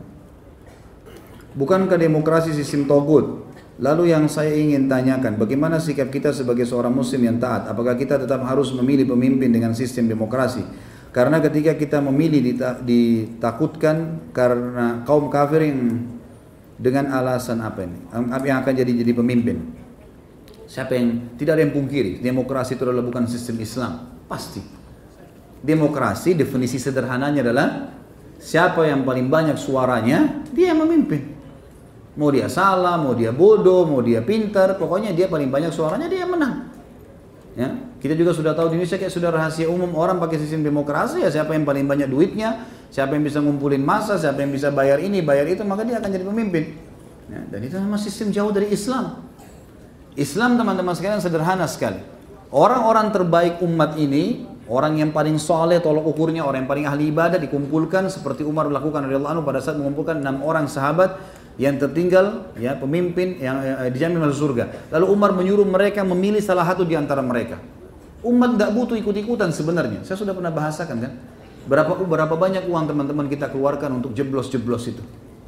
Bukankah 1.54 1.94
demokrasi 1.94 2.50
sistem 2.50 2.90
togut 2.90 3.45
Lalu 3.76 4.08
yang 4.08 4.24
saya 4.24 4.56
ingin 4.56 4.88
tanyakan, 4.88 5.36
bagaimana 5.36 5.76
sikap 5.76 6.08
kita 6.08 6.32
sebagai 6.32 6.64
seorang 6.64 6.96
muslim 6.96 7.28
yang 7.28 7.36
taat? 7.36 7.68
Apakah 7.68 7.92
kita 7.92 8.16
tetap 8.16 8.40
harus 8.48 8.72
memilih 8.72 9.04
pemimpin 9.04 9.52
dengan 9.52 9.76
sistem 9.76 10.08
demokrasi? 10.08 10.64
Karena 11.12 11.44
ketika 11.44 11.76
kita 11.76 12.00
memilih 12.00 12.56
ditakutkan 12.80 14.28
karena 14.32 15.04
kaum 15.04 15.28
kafir 15.28 15.68
yang 15.68 16.08
dengan 16.80 17.12
alasan 17.12 17.60
apa 17.60 17.84
ini? 17.84 18.00
Yang 18.48 18.58
akan 18.64 18.72
jadi 18.80 18.92
jadi 19.04 19.12
pemimpin? 19.12 19.56
Siapa 20.64 20.96
yang 20.96 21.36
tidak 21.36 21.60
ada 21.60 21.62
yang 21.68 21.76
pungkiri, 21.76 22.24
demokrasi 22.24 22.80
itu 22.80 22.84
adalah 22.88 23.04
bukan 23.04 23.28
sistem 23.28 23.60
Islam, 23.60 23.92
pasti. 24.24 24.64
Demokrasi 25.60 26.32
definisi 26.32 26.80
sederhananya 26.80 27.44
adalah 27.44 27.92
siapa 28.40 28.88
yang 28.88 29.04
paling 29.04 29.28
banyak 29.28 29.60
suaranya, 29.60 30.48
dia 30.56 30.72
yang 30.72 30.80
memimpin. 30.80 31.35
Mau 32.16 32.32
dia 32.32 32.48
salah, 32.48 32.96
mau 32.96 33.12
dia 33.12 33.28
bodoh, 33.28 33.84
mau 33.84 34.00
dia 34.00 34.24
pintar, 34.24 34.80
pokoknya 34.80 35.12
dia 35.12 35.28
paling 35.28 35.52
banyak 35.52 35.68
suaranya 35.68 36.08
dia 36.08 36.24
menang. 36.24 36.72
Ya, 37.56 37.72
kita 38.00 38.16
juga 38.16 38.36
sudah 38.36 38.52
tahu 38.52 38.72
di 38.72 38.80
Indonesia 38.80 39.00
kayak 39.00 39.12
sudah 39.12 39.32
rahasia 39.32 39.68
umum 39.68 39.88
orang 39.96 40.20
pakai 40.20 40.36
sistem 40.36 40.60
demokrasi 40.60 41.24
ya 41.24 41.32
siapa 41.32 41.56
yang 41.56 41.64
paling 41.64 41.88
banyak 41.88 42.08
duitnya, 42.08 42.68
siapa 42.92 43.16
yang 43.16 43.24
bisa 43.24 43.40
ngumpulin 43.40 43.80
masa, 43.80 44.20
siapa 44.20 44.44
yang 44.44 44.52
bisa 44.52 44.68
bayar 44.72 45.00
ini, 45.00 45.24
bayar 45.24 45.48
itu, 45.48 45.64
maka 45.64 45.84
dia 45.84 45.96
akan 46.00 46.08
jadi 46.08 46.24
pemimpin. 46.24 46.76
Ya, 47.32 47.40
dan 47.48 47.60
itu 47.64 47.76
memang 47.80 48.00
sistem 48.00 48.32
jauh 48.32 48.52
dari 48.52 48.72
Islam. 48.72 49.24
Islam 50.16 50.56
teman-teman 50.56 50.96
sekalian 50.96 51.20
sederhana 51.20 51.68
sekali. 51.68 52.00
Orang-orang 52.48 53.12
terbaik 53.12 53.60
umat 53.60 54.00
ini, 54.00 54.48
orang 54.68 54.96
yang 54.96 55.12
paling 55.12 55.36
soleh 55.36 55.80
tolok 55.84 56.08
ukurnya, 56.08 56.44
orang 56.44 56.64
yang 56.64 56.70
paling 56.70 56.86
ahli 56.88 57.12
ibadah 57.12 57.36
dikumpulkan 57.36 58.08
seperti 58.08 58.44
Umar 58.44 58.68
melakukan 58.68 59.04
radhiyallahu 59.04 59.32
anhu 59.36 59.44
pada 59.44 59.60
saat 59.60 59.76
mengumpulkan 59.76 60.24
enam 60.24 60.40
orang 60.44 60.64
sahabat 60.68 61.20
yang 61.56 61.80
tertinggal 61.80 62.52
ya 62.60 62.76
pemimpin 62.76 63.40
yang 63.40 63.56
eh, 63.64 63.88
dijamin 63.88 64.20
masuk 64.20 64.52
surga. 64.52 64.92
Lalu 64.92 65.06
Umar 65.08 65.32
menyuruh 65.32 65.64
mereka 65.64 66.04
memilih 66.04 66.40
salah 66.44 66.68
satu 66.68 66.84
di 66.84 66.92
antara 66.92 67.24
mereka. 67.24 67.56
Umat 68.20 68.60
nggak 68.60 68.70
butuh 68.76 68.96
ikut-ikutan 69.00 69.52
sebenarnya. 69.52 70.04
Saya 70.04 70.20
sudah 70.20 70.36
pernah 70.36 70.52
bahasakan 70.52 70.96
kan. 71.00 71.12
Berapa 71.66 71.98
berapa 71.98 72.34
banyak 72.36 72.68
uang 72.70 72.84
teman-teman 72.86 73.26
kita 73.26 73.50
keluarkan 73.50 73.98
untuk 73.98 74.14
jeblos-jeblos 74.14 74.84
itu? 74.86 75.02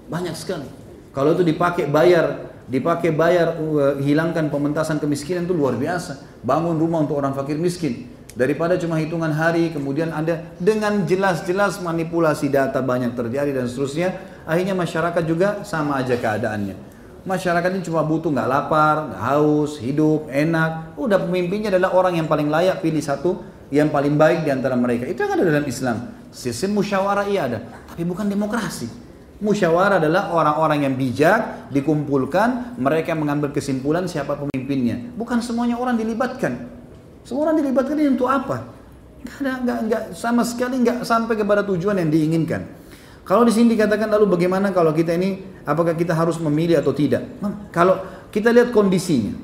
Banyak 0.09 0.35
sekali. 0.35 0.67
Kalau 1.15 1.35
itu 1.37 1.47
dipakai 1.47 1.87
bayar, 1.87 2.51
dipakai 2.67 3.15
bayar 3.15 3.59
uh, 3.59 3.99
hilangkan 4.03 4.51
pementasan 4.51 4.99
kemiskinan 4.99 5.47
itu 5.47 5.55
luar 5.55 5.77
biasa. 5.79 6.43
Bangun 6.43 6.75
rumah 6.79 7.05
untuk 7.05 7.21
orang 7.21 7.37
fakir 7.37 7.61
miskin. 7.61 8.18
Daripada 8.39 8.79
cuma 8.79 9.03
hitungan 9.03 9.35
hari, 9.35 9.75
kemudian 9.75 10.15
ada 10.15 10.47
dengan 10.63 11.03
jelas-jelas 11.03 11.83
manipulasi 11.83 12.47
data 12.47 12.79
banyak 12.79 13.19
terjadi 13.19 13.51
dan 13.51 13.67
seterusnya, 13.67 14.15
akhirnya 14.47 14.79
masyarakat 14.79 15.23
juga 15.27 15.67
sama 15.67 15.99
aja 15.99 16.15
keadaannya. 16.15 16.79
Masyarakat 17.27 17.71
ini 17.75 17.83
cuma 17.83 18.07
butuh 18.07 18.31
nggak 18.31 18.47
lapar, 18.47 19.11
nggak 19.11 19.23
haus, 19.27 19.83
hidup 19.83 20.31
enak. 20.31 20.95
Udah 20.95 21.19
pemimpinnya 21.19 21.75
adalah 21.75 21.91
orang 21.99 22.15
yang 22.15 22.31
paling 22.31 22.47
layak 22.47 22.79
pilih 22.79 23.03
satu 23.03 23.43
yang 23.75 23.91
paling 23.91 24.15
baik 24.15 24.47
di 24.47 24.55
antara 24.55 24.79
mereka. 24.79 25.11
Itu 25.11 25.27
yang 25.27 25.35
ada 25.35 25.43
dalam 25.43 25.67
Islam. 25.67 26.15
Sistem 26.31 26.79
musyawarah 26.79 27.27
iya 27.27 27.51
ada, 27.51 27.59
tapi 27.91 28.07
bukan 28.07 28.31
demokrasi. 28.31 28.87
Musyawarah 29.43 29.99
adalah 29.99 30.31
orang-orang 30.31 30.87
yang 30.87 30.95
bijak 30.95 31.75
dikumpulkan, 31.75 32.79
mereka 32.79 33.19
mengambil 33.19 33.51
kesimpulan 33.51 34.07
siapa 34.07 34.39
pemimpinnya. 34.39 35.11
Bukan 35.19 35.43
semuanya 35.43 35.75
orang 35.75 35.99
dilibatkan. 35.99 36.78
Semua 37.29 37.53
orang 37.53 37.61
dilibatkan 37.61 37.93
ini 38.01 38.17
untuk 38.17 38.25
apa? 38.25 38.65
Gak 39.21 39.37
ada, 39.45 39.53
gak, 39.61 39.79
gak, 39.93 40.03
sama 40.17 40.49
sekali 40.49 40.81
nggak 40.81 41.05
sampai 41.05 41.37
kepada 41.37 41.61
tujuan 41.61 42.01
yang 42.01 42.09
diinginkan. 42.09 42.65
Kalau 43.29 43.45
di 43.45 43.53
sini 43.53 43.77
dikatakan 43.77 44.09
lalu 44.09 44.33
bagaimana 44.33 44.73
kalau 44.73 44.97
kita 44.97 45.13
ini 45.13 45.45
apakah 45.69 45.93
kita 45.93 46.17
harus 46.17 46.41
memilih 46.41 46.81
atau 46.81 46.97
tidak? 46.97 47.29
Kalau 47.69 48.01
kita 48.33 48.49
lihat 48.49 48.73
kondisinya, 48.73 49.37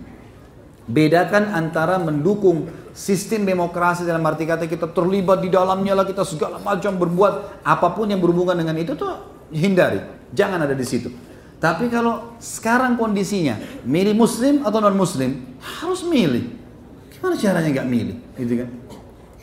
bedakan 0.88 1.52
antara 1.52 2.00
mendukung 2.00 2.72
sistem 2.96 3.44
demokrasi 3.44 4.08
dalam 4.08 4.24
arti 4.24 4.48
kata 4.48 4.64
kita 4.64 4.88
terlibat 4.88 5.44
di 5.44 5.52
dalamnya 5.52 5.92
lah 5.92 6.08
kita 6.08 6.24
segala 6.24 6.56
macam 6.64 6.96
berbuat 6.96 7.60
apa 7.60 7.92
pun 7.92 8.08
yang 8.08 8.24
berhubungan 8.24 8.56
dengan 8.56 8.80
itu 8.80 8.96
tuh 8.96 9.12
hindari, 9.52 10.00
jangan 10.32 10.64
ada 10.64 10.72
di 10.72 10.86
situ. 10.88 11.12
Tapi 11.60 11.92
kalau 11.92 12.40
sekarang 12.40 12.96
kondisinya 12.96 13.60
milih 13.84 14.16
muslim 14.16 14.64
atau 14.64 14.80
non 14.80 14.96
muslim 14.96 15.44
harus 15.60 16.00
milih. 16.08 16.63
Gimana 17.24 17.40
caranya 17.40 17.70
nggak 17.72 17.88
milih? 17.88 18.16
Gitu 18.36 18.54
kan? 18.60 18.68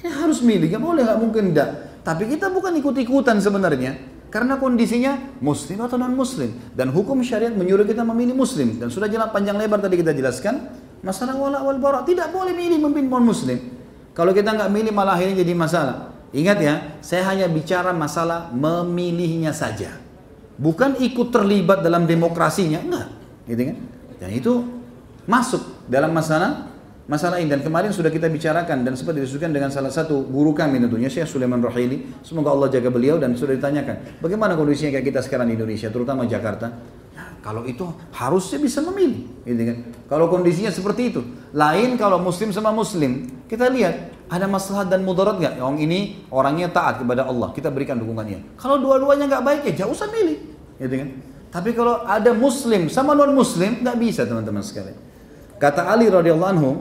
Ya 0.06 0.14
harus 0.22 0.46
milih, 0.46 0.70
nggak 0.70 0.84
boleh, 0.86 1.02
nggak 1.02 1.18
mungkin 1.18 1.44
enggak. 1.50 1.70
Tapi 2.06 2.30
kita 2.30 2.54
bukan 2.54 2.78
ikut-ikutan 2.78 3.42
sebenarnya. 3.42 3.98
Karena 4.30 4.62
kondisinya 4.62 5.18
muslim 5.42 5.82
atau 5.82 5.98
non 5.98 6.14
muslim. 6.14 6.54
Dan 6.78 6.94
hukum 6.94 7.26
syariat 7.26 7.50
menyuruh 7.50 7.82
kita 7.90 8.06
memilih 8.06 8.38
muslim. 8.38 8.78
Dan 8.78 8.94
sudah 8.94 9.10
jelas 9.10 9.34
panjang 9.34 9.58
lebar 9.58 9.82
tadi 9.82 9.98
kita 9.98 10.14
jelaskan. 10.14 10.78
Masalah 11.02 11.34
wala 11.34 11.66
wal 11.66 11.82
bara. 11.82 12.06
Tidak 12.06 12.30
boleh 12.30 12.54
milih 12.54 12.86
memimpin 12.86 13.10
non 13.10 13.26
muslim. 13.26 13.58
Kalau 14.14 14.30
kita 14.30 14.54
nggak 14.54 14.70
milih 14.70 14.94
malah 14.94 15.18
akhirnya 15.18 15.42
jadi 15.42 15.54
masalah. 15.58 16.14
Ingat 16.38 16.58
ya, 16.62 16.74
saya 17.02 17.26
hanya 17.34 17.50
bicara 17.50 17.98
masalah 17.98 18.54
memilihnya 18.54 19.58
saja. 19.58 19.98
Bukan 20.62 21.02
ikut 21.02 21.34
terlibat 21.34 21.82
dalam 21.82 22.06
demokrasinya, 22.06 22.78
enggak. 22.78 23.10
Gitu 23.50 23.74
kan? 23.74 23.78
Dan 24.22 24.30
itu 24.38 24.54
masuk 25.26 25.90
dalam 25.90 26.14
masalah 26.14 26.71
masalah 27.10 27.42
ini. 27.42 27.50
Dan 27.50 27.62
kemarin 27.66 27.90
sudah 27.96 28.12
kita 28.12 28.28
bicarakan 28.30 28.86
dan 28.86 28.94
sempat 28.94 29.18
didiskusikan 29.18 29.50
dengan 29.50 29.74
salah 29.74 29.90
satu 29.90 30.26
guru 30.28 30.54
kami 30.54 30.82
tentunya 30.82 31.10
Syekh 31.10 31.30
Sulaiman 31.30 31.62
Rahili 31.64 32.06
semoga 32.22 32.54
Allah 32.54 32.70
jaga 32.70 32.92
beliau 32.92 33.18
dan 33.18 33.34
sudah 33.34 33.58
ditanyakan 33.58 34.22
bagaimana 34.22 34.54
kondisinya 34.54 34.96
kayak 35.00 35.06
kita 35.14 35.20
sekarang 35.26 35.50
di 35.50 35.58
Indonesia 35.58 35.88
terutama 35.90 36.28
Jakarta? 36.28 36.68
Nah, 37.12 37.44
kalau 37.44 37.68
itu 37.68 37.84
harusnya 38.16 38.60
bisa 38.62 38.80
memilih 38.86 39.28
gitu 39.48 39.62
kan? 39.68 39.78
Kalau 40.08 40.26
kondisinya 40.32 40.70
seperti 40.70 41.16
itu. 41.16 41.22
Lain 41.52 42.00
kalau 42.00 42.22
muslim 42.22 42.54
sama 42.56 42.72
muslim 42.72 43.28
kita 43.52 43.68
lihat 43.68 44.16
ada 44.32 44.48
masalah 44.48 44.88
dan 44.88 45.04
mudarat 45.04 45.40
nggak? 45.40 45.60
Yang 45.60 45.78
ini 45.84 46.00
orangnya 46.32 46.72
taat 46.72 47.04
kepada 47.04 47.28
Allah 47.28 47.52
kita 47.52 47.68
berikan 47.68 48.00
dukungannya. 48.00 48.56
Kalau 48.56 48.80
dua-duanya 48.80 49.28
nggak 49.28 49.44
baik 49.44 49.62
ya 49.72 49.84
jauh 49.84 49.92
usah 49.92 50.08
milih 50.08 50.40
gitu 50.80 50.96
kan? 50.96 51.10
Tapi 51.52 51.76
kalau 51.76 52.08
ada 52.08 52.32
muslim 52.32 52.88
sama 52.88 53.12
non 53.12 53.36
muslim 53.36 53.84
nggak 53.84 54.00
bisa 54.00 54.24
teman-teman 54.24 54.64
sekalian 54.64 55.11
kata 55.62 55.86
Ali 55.86 56.10
radhiyallahu 56.10 56.52
anhu 56.58 56.72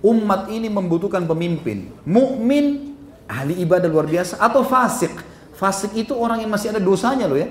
umat 0.00 0.48
ini 0.48 0.72
membutuhkan 0.72 1.28
pemimpin. 1.28 1.92
Mukmin, 2.08 2.96
ahli 3.28 3.60
ibadah 3.60 3.90
luar 3.90 4.08
biasa 4.08 4.40
atau 4.40 4.64
fasik. 4.64 5.12
Fasik 5.56 5.92
itu 5.96 6.12
orang 6.16 6.40
yang 6.44 6.52
masih 6.52 6.72
ada 6.72 6.80
dosanya 6.80 7.28
loh 7.28 7.36
ya. 7.36 7.48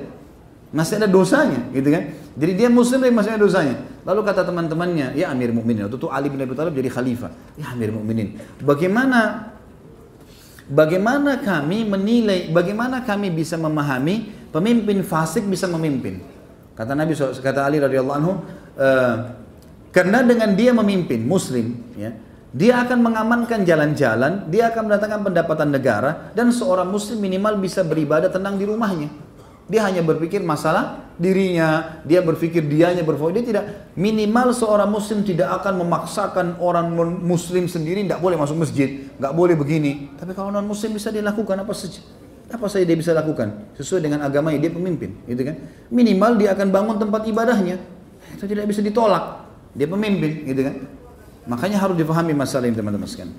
Masih 0.75 0.99
ada 0.99 1.07
dosanya, 1.07 1.71
gitu 1.71 1.87
kan? 1.87 2.11
Jadi 2.35 2.51
dia 2.51 2.67
muslim 2.67 2.99
tapi 2.99 3.13
masih 3.13 3.31
ada 3.37 3.41
dosanya. 3.41 3.75
Lalu 4.03 4.21
kata 4.27 4.43
teman-temannya, 4.43 5.15
ya 5.15 5.31
Amir 5.31 5.55
Mukminin. 5.55 5.87
Waktu 5.87 5.97
itu 5.97 6.09
Ali 6.11 6.27
bin 6.27 6.37
Abi 6.43 6.51
Thalib 6.51 6.75
jadi 6.75 6.89
khalifah. 6.91 7.31
Ya 7.55 7.71
Amir 7.71 7.95
Mukminin. 7.95 8.35
Bagaimana 8.59 9.51
bagaimana 10.67 11.39
kami 11.39 11.87
menilai, 11.87 12.51
bagaimana 12.51 13.07
kami 13.07 13.31
bisa 13.31 13.55
memahami 13.55 14.49
pemimpin 14.51 14.99
fasik 15.01 15.47
bisa 15.47 15.65
memimpin? 15.71 16.19
Kata 16.75 16.91
Nabi 16.91 17.15
kata 17.15 17.63
Ali 17.63 17.79
radhiyallahu 17.79 18.17
anhu, 18.19 18.33
uh, 18.75 19.15
karena 19.95 20.19
dengan 20.27 20.51
dia 20.59 20.75
memimpin 20.75 21.23
muslim, 21.23 21.95
ya, 21.95 22.11
dia 22.51 22.83
akan 22.83 22.99
mengamankan 22.99 23.63
jalan-jalan, 23.63 24.51
dia 24.51 24.67
akan 24.67 24.91
mendatangkan 24.91 25.21
pendapatan 25.23 25.71
negara, 25.71 26.35
dan 26.35 26.51
seorang 26.51 26.91
muslim 26.91 27.23
minimal 27.23 27.55
bisa 27.63 27.79
beribadah 27.79 28.27
tenang 28.27 28.59
di 28.59 28.67
rumahnya. 28.67 29.07
Dia 29.71 29.87
hanya 29.87 30.03
berpikir 30.03 30.43
masalah 30.43 31.15
dirinya, 31.15 32.03
dia 32.03 32.19
berpikir 32.19 32.67
dianya 32.67 33.07
berfokus. 33.07 33.39
Dia 33.39 33.45
tidak 33.47 33.65
minimal 33.95 34.51
seorang 34.51 34.91
muslim 34.91 35.23
tidak 35.23 35.47
akan 35.63 35.81
memaksakan 35.87 36.59
orang 36.59 36.91
muslim 37.23 37.65
sendiri 37.65 38.03
tidak 38.03 38.19
boleh 38.19 38.35
masuk 38.35 38.61
masjid, 38.61 39.09
nggak 39.15 39.33
boleh 39.33 39.55
begini. 39.55 40.11
Tapi 40.19 40.35
kalau 40.35 40.51
non 40.51 40.67
muslim 40.67 40.91
bisa 40.91 41.07
dilakukan 41.07 41.55
apa 41.55 41.71
saja. 41.71 42.03
Apa 42.51 42.69
saja 42.69 42.83
dia 42.83 42.99
bisa 42.99 43.09
lakukan 43.15 43.73
sesuai 43.79 44.05
dengan 44.05 44.21
agamanya 44.21 44.59
dia 44.59 44.69
pemimpin, 44.69 45.17
gitu 45.23 45.41
kan? 45.41 45.55
Minimal 45.87 46.35
dia 46.35 46.51
akan 46.51 46.67
bangun 46.69 46.95
tempat 46.99 47.25
ibadahnya. 47.25 47.79
Itu 48.35 48.45
tidak 48.45 48.69
bisa 48.69 48.83
ditolak. 48.83 49.44
Dia 49.75 49.87
pemimpin, 49.91 50.47
gitu 50.47 50.61
kan? 50.63 50.75
Makanya 51.45 51.77
harus 51.77 51.99
dipahami 51.99 52.33
masalah 52.33 52.65
ini 52.65 52.73
teman-teman 52.79 53.05
sekalian. 53.05 53.35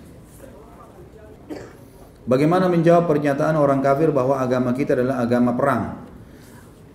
Bagaimana 2.26 2.66
menjawab 2.66 3.06
pernyataan 3.06 3.54
orang 3.54 3.80
kafir 3.80 4.10
bahwa 4.10 4.36
agama 4.36 4.74
kita 4.74 4.98
adalah 4.98 5.22
agama 5.22 5.54
perang? 5.54 5.82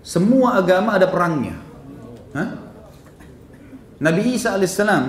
Semua 0.03 0.59
agama 0.59 0.99
ada 0.99 1.07
perangnya. 1.07 1.55
Hah? 2.35 2.49
Nabi 4.01 4.35
Isa 4.35 4.57
alaihissalam, 4.57 5.03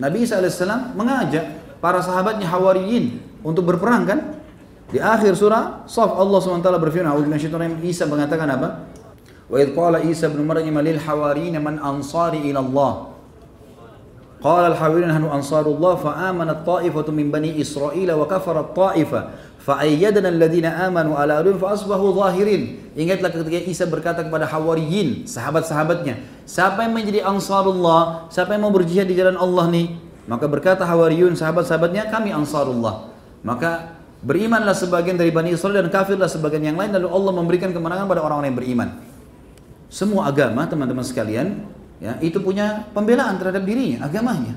Nabi 0.00 0.18
Isa 0.24 0.40
alaihissalam 0.40 0.96
mengajak 0.96 1.44
para 1.82 2.00
sahabatnya 2.00 2.48
Hawariyin 2.48 3.20
untuk 3.44 3.68
berperang 3.68 4.08
kan? 4.08 4.20
Di 4.90 4.98
akhir 4.98 5.38
surah 5.38 5.86
Saf 5.86 6.18
Allah 6.18 6.38
SWT 6.42 6.66
berfirman, 6.66 7.14
Isa 7.84 8.08
mengatakan 8.08 8.48
apa? 8.50 8.68
Wa 9.50 9.58
idh 9.60 9.74
Isa 10.08 10.30
bin 10.30 10.46
Maryam 10.46 10.78
lil 10.82 10.98
man 11.60 11.76
ansari 11.78 12.42
ila 12.48 12.62
Allah. 12.64 12.92
Qala 14.40 14.72
al 14.72 14.78
hawariyin 14.80 15.12
nahnu 15.12 15.28
ansarullah 15.28 16.00
fa 16.00 16.32
amanat 16.32 16.64
ta'ifatu 16.64 17.12
min 17.12 17.28
bani 17.28 17.60
Israel 17.60 18.16
wa 18.16 18.24
kafarat 18.24 18.72
ta'ifa 18.72 19.50
Fa'ayyadana 19.60 20.32
alladhina 20.32 20.72
amanu 20.88 21.12
ala 21.12 21.44
aduin 21.44 21.60
fa'asbahu 21.60 22.16
zahirin. 22.16 22.80
Ingatlah 22.96 23.28
ketika 23.28 23.60
Isa 23.68 23.84
berkata 23.84 24.24
kepada 24.24 24.48
Hawariyin, 24.48 25.28
sahabat-sahabatnya, 25.28 26.16
siapa 26.48 26.88
yang 26.88 26.96
menjadi 26.96 27.28
ansarullah, 27.28 28.32
siapa 28.32 28.56
yang 28.56 28.64
mau 28.64 28.72
berjihad 28.72 29.04
di 29.04 29.12
jalan 29.12 29.36
Allah 29.36 29.68
nih? 29.68 30.00
Maka 30.24 30.48
berkata 30.48 30.88
Hawariyun, 30.88 31.36
sahabat-sahabatnya, 31.36 32.08
kami 32.08 32.32
ansarullah. 32.32 33.12
Maka 33.44 34.00
berimanlah 34.24 34.72
sebagian 34.72 35.20
dari 35.20 35.28
Bani 35.28 35.52
Israel 35.52 35.84
dan 35.84 35.92
kafirlah 35.92 36.30
sebagian 36.30 36.72
yang 36.72 36.78
lain, 36.80 36.96
lalu 36.96 37.12
Allah 37.12 37.32
memberikan 37.36 37.68
kemenangan 37.68 38.08
pada 38.08 38.24
orang-orang 38.24 38.56
yang 38.56 38.58
beriman. 38.64 38.88
Semua 39.92 40.32
agama, 40.32 40.64
teman-teman 40.64 41.04
sekalian, 41.04 41.68
ya 42.00 42.16
itu 42.24 42.40
punya 42.40 42.88
pembelaan 42.90 43.36
terhadap 43.36 43.62
dirinya, 43.62 44.08
agamanya. 44.08 44.56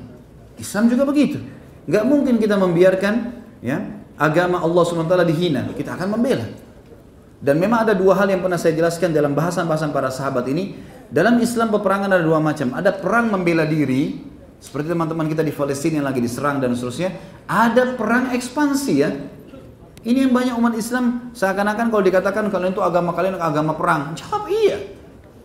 Islam 0.57 0.89
juga 0.89 1.03
begitu. 1.03 1.43
Gak 1.85 2.07
mungkin 2.07 2.39
kita 2.39 2.55
membiarkan 2.55 3.43
ya 3.59 3.83
agama 4.15 4.63
Allah 4.63 4.83
SWT 4.87 5.15
dihina, 5.27 5.67
kita 5.75 5.99
akan 5.99 6.17
membela. 6.17 6.47
Dan 7.43 7.59
memang 7.59 7.83
ada 7.83 7.91
dua 7.91 8.15
hal 8.15 8.31
yang 8.31 8.39
pernah 8.39 8.55
saya 8.55 8.71
jelaskan 8.71 9.11
dalam 9.11 9.35
bahasan-bahasan 9.35 9.91
para 9.91 10.07
sahabat 10.07 10.47
ini. 10.47 10.79
Dalam 11.11 11.35
Islam 11.43 11.69
peperangan 11.75 12.07
ada 12.07 12.23
dua 12.23 12.39
macam. 12.39 12.71
Ada 12.71 12.95
perang 12.95 13.27
membela 13.27 13.67
diri, 13.67 14.15
seperti 14.63 14.95
teman-teman 14.95 15.27
kita 15.27 15.43
di 15.43 15.51
Palestina 15.51 15.99
yang 15.99 16.07
lagi 16.07 16.23
diserang 16.23 16.63
dan 16.63 16.71
seterusnya. 16.71 17.11
Ada 17.43 17.99
perang 17.99 18.31
ekspansi 18.31 18.93
ya. 18.95 19.11
Ini 20.07 20.27
yang 20.27 20.31
banyak 20.31 20.55
umat 20.55 20.73
Islam 20.79 21.35
seakan-akan 21.35 21.91
kalau 21.91 22.03
dikatakan 22.03 22.47
kalian 22.47 22.71
itu 22.71 22.79
agama 22.79 23.11
kalian 23.11 23.35
agama 23.35 23.75
perang. 23.75 24.15
Jawab 24.15 24.47
iya. 24.47 25.02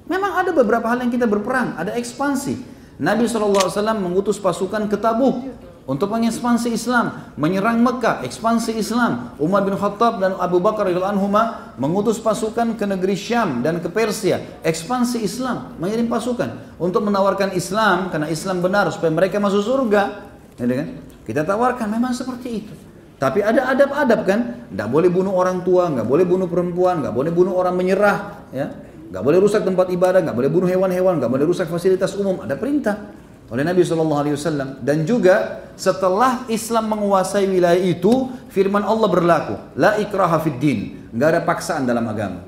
Memang 0.09 0.41
ada 0.41 0.51
beberapa 0.57 0.89
hal 0.89 1.05
yang 1.05 1.13
kita 1.13 1.29
berperang, 1.29 1.77
ada 1.77 1.93
ekspansi. 1.93 2.81
Nabi 2.99 3.31
SAW 3.31 3.71
mengutus 4.01 4.41
pasukan 4.43 4.91
ke 4.91 4.99
Tabuk 4.99 5.55
untuk 5.89 6.13
mengekspansi 6.13 6.69
Islam, 6.75 7.33
menyerang 7.39 7.81
Mekah, 7.81 8.21
ekspansi 8.27 8.77
Islam. 8.77 9.33
Umar 9.41 9.65
bin 9.65 9.73
Khattab 9.73 10.21
dan 10.21 10.37
Abu 10.37 10.61
Bakar 10.61 10.85
anhuma 10.91 11.73
mengutus 11.81 12.21
pasukan 12.21 12.77
ke 12.77 12.85
negeri 12.85 13.17
Syam 13.17 13.65
dan 13.65 13.81
ke 13.81 13.89
Persia, 13.89 14.61
ekspansi 14.61 15.25
Islam, 15.25 15.79
mengirim 15.81 16.11
pasukan 16.11 16.77
untuk 16.77 17.05
menawarkan 17.09 17.57
Islam 17.57 18.13
karena 18.13 18.29
Islam 18.29 18.61
benar 18.61 18.93
supaya 18.93 19.15
mereka 19.15 19.41
masuk 19.41 19.65
surga. 19.65 20.29
Ya, 20.61 20.65
kan? 20.67 20.89
Kita 21.25 21.41
tawarkan 21.45 21.87
memang 21.89 22.13
seperti 22.13 22.49
itu. 22.65 22.75
Tapi 23.19 23.43
ada 23.43 23.71
adab-adab 23.75 24.21
kan, 24.29 24.41
tidak 24.71 24.89
boleh 24.95 25.11
bunuh 25.11 25.35
orang 25.35 25.67
tua, 25.67 25.91
nggak 25.91 26.07
boleh 26.07 26.23
bunuh 26.23 26.47
perempuan, 26.47 27.03
nggak 27.03 27.15
boleh 27.15 27.33
bunuh 27.35 27.55
orang 27.59 27.75
menyerah, 27.75 28.47
ya, 28.55 28.71
nggak 29.09 29.23
boleh 29.25 29.39
rusak 29.41 29.65
tempat 29.65 29.89
ibadah, 29.89 30.21
nggak 30.21 30.37
boleh 30.37 30.51
bunuh 30.53 30.69
hewan-hewan, 30.69 31.17
nggak 31.17 31.33
boleh 31.33 31.45
rusak 31.49 31.67
fasilitas 31.69 32.13
umum. 32.17 32.45
Ada 32.45 32.61
perintah 32.61 33.13
oleh 33.49 33.65
Nabi 33.65 33.81
Shallallahu 33.81 34.21
Alaihi 34.21 34.35
Wasallam. 34.37 34.69
Dan 34.85 35.09
juga 35.09 35.65
setelah 35.75 36.45
Islam 36.53 36.93
menguasai 36.93 37.49
wilayah 37.49 37.81
itu 37.81 38.29
firman 38.53 38.85
Allah 38.85 39.09
berlaku 39.09 39.57
la 39.81 39.97
ikraha 39.97 40.37
fid 40.45 40.61
din. 40.61 40.79
Nggak 41.13 41.29
ada 41.29 41.41
paksaan 41.45 41.89
dalam 41.89 42.05
agama. 42.05 42.45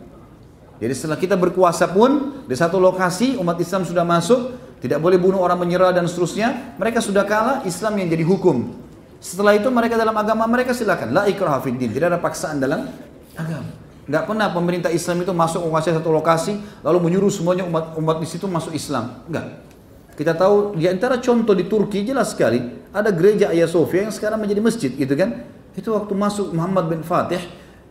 Jadi 0.81 0.93
setelah 0.97 1.20
kita 1.20 1.37
berkuasa 1.37 1.89
pun 1.93 2.45
di 2.49 2.57
satu 2.57 2.81
lokasi 2.81 3.37
umat 3.41 3.57
Islam 3.61 3.85
sudah 3.85 4.05
masuk 4.05 4.57
tidak 4.81 4.97
boleh 4.97 5.20
bunuh 5.20 5.41
orang 5.41 5.61
menyerah 5.61 5.93
dan 5.93 6.09
seterusnya 6.09 6.77
mereka 6.81 7.05
sudah 7.05 7.24
kalah 7.28 7.61
Islam 7.69 8.01
yang 8.01 8.09
jadi 8.09 8.24
hukum. 8.24 8.81
Setelah 9.20 9.53
itu 9.53 9.69
mereka 9.69 10.01
dalam 10.01 10.16
agama 10.16 10.49
mereka 10.49 10.73
silakan 10.73 11.12
la 11.12 11.28
ikraha 11.28 11.61
fid 11.61 11.77
din. 11.77 11.93
Tidak 11.93 12.09
ada 12.09 12.20
paksaan 12.20 12.57
dalam 12.61 12.89
agama 13.37 13.90
nggak 14.11 14.27
pernah 14.27 14.51
pemerintah 14.51 14.91
Islam 14.91 15.23
itu 15.23 15.31
masuk 15.31 15.62
menguasai 15.70 15.95
satu 15.95 16.11
lokasi 16.11 16.59
lalu 16.82 16.99
menyuruh 17.07 17.31
semuanya 17.31 17.62
umat 17.70 17.95
umat 17.95 18.19
di 18.19 18.27
situ 18.27 18.51
masuk 18.51 18.74
Islam 18.74 19.23
enggak 19.31 19.70
kita 20.20 20.37
tahu 20.37 20.77
di 20.77 20.85
antara 20.85 21.16
contoh 21.16 21.57
di 21.57 21.65
Turki 21.65 22.05
jelas 22.05 22.37
sekali 22.37 22.61
ada 22.93 23.09
gereja 23.09 23.49
Ayah 23.49 23.65
Sofia 23.65 24.05
yang 24.05 24.12
sekarang 24.12 24.37
menjadi 24.43 24.61
masjid 24.61 24.91
gitu 24.93 25.16
kan. 25.16 25.49
Itu 25.73 25.97
waktu 25.97 26.12
masuk 26.12 26.53
Muhammad 26.53 26.93
bin 26.93 27.01
Fatih 27.01 27.41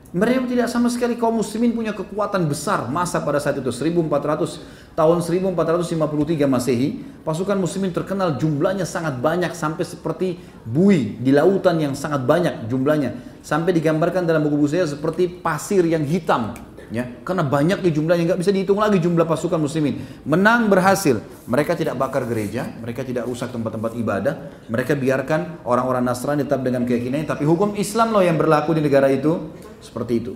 mereka 0.10 0.50
tidak 0.50 0.74
sama 0.74 0.90
sekali 0.90 1.14
kaum 1.22 1.38
muslimin 1.38 1.70
punya 1.70 1.94
kekuatan 1.94 2.50
besar 2.50 2.90
masa 2.90 3.22
pada 3.22 3.38
saat 3.38 3.62
itu. 3.62 3.70
1400 3.70 4.98
tahun 4.98 5.18
1453 5.22 6.50
Masehi 6.50 7.06
pasukan 7.22 7.54
muslimin 7.54 7.94
terkenal 7.94 8.34
jumlahnya 8.42 8.90
sangat 8.90 9.22
banyak 9.22 9.54
sampai 9.54 9.86
seperti 9.86 10.42
bui 10.66 11.14
di 11.22 11.30
lautan 11.30 11.78
yang 11.78 11.94
sangat 11.94 12.26
banyak 12.26 12.66
jumlahnya. 12.66 13.14
Sampai 13.46 13.70
digambarkan 13.78 14.26
dalam 14.26 14.42
buku-buku 14.50 14.74
saya 14.74 14.90
seperti 14.90 15.30
pasir 15.30 15.86
yang 15.86 16.02
hitam 16.02 16.58
ya 16.90 17.06
karena 17.22 17.46
banyak 17.46 17.86
di 17.86 17.90
jumlahnya 17.94 18.34
nggak 18.34 18.40
bisa 18.42 18.52
dihitung 18.54 18.82
lagi 18.82 18.98
jumlah 18.98 19.26
pasukan 19.26 19.62
muslimin. 19.62 20.02
Menang 20.26 20.70
berhasil. 20.70 21.22
Mereka 21.50 21.74
tidak 21.74 21.98
bakar 21.98 22.26
gereja 22.30 22.70
mereka 22.78 23.02
tidak 23.06 23.26
rusak 23.26 23.50
tempat-tempat 23.54 23.94
ibadah. 23.98 24.34
Mereka 24.70 24.98
biarkan 24.98 25.66
orang-orang 25.66 26.06
Nasrani 26.06 26.46
tetap 26.46 26.62
dengan 26.66 26.86
keyakinannya 26.86 27.26
tapi 27.30 27.46
hukum 27.46 27.78
Islam 27.78 28.14
loh 28.14 28.22
yang 28.26 28.38
berlaku 28.38 28.78
di 28.78 28.82
negara 28.82 29.10
itu 29.10 29.54
seperti 29.82 30.14
itu. 30.22 30.34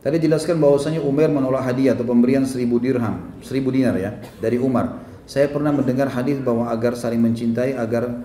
Tadi 0.00 0.16
jelaskan 0.16 0.56
bahwasanya 0.56 1.04
Umar 1.04 1.28
menolak 1.28 1.60
hadiah 1.60 1.92
atau 1.92 2.08
pemberian 2.08 2.48
seribu 2.48 2.80
dirham 2.80 3.36
seribu 3.44 3.68
dinar 3.68 3.96
ya 4.00 4.16
dari 4.40 4.56
Umar. 4.56 5.04
Saya 5.28 5.52
pernah 5.52 5.70
mendengar 5.70 6.08
hadis 6.08 6.40
bahwa 6.40 6.72
agar 6.72 6.96
saling 6.96 7.20
mencintai 7.20 7.76
agar 7.76 8.24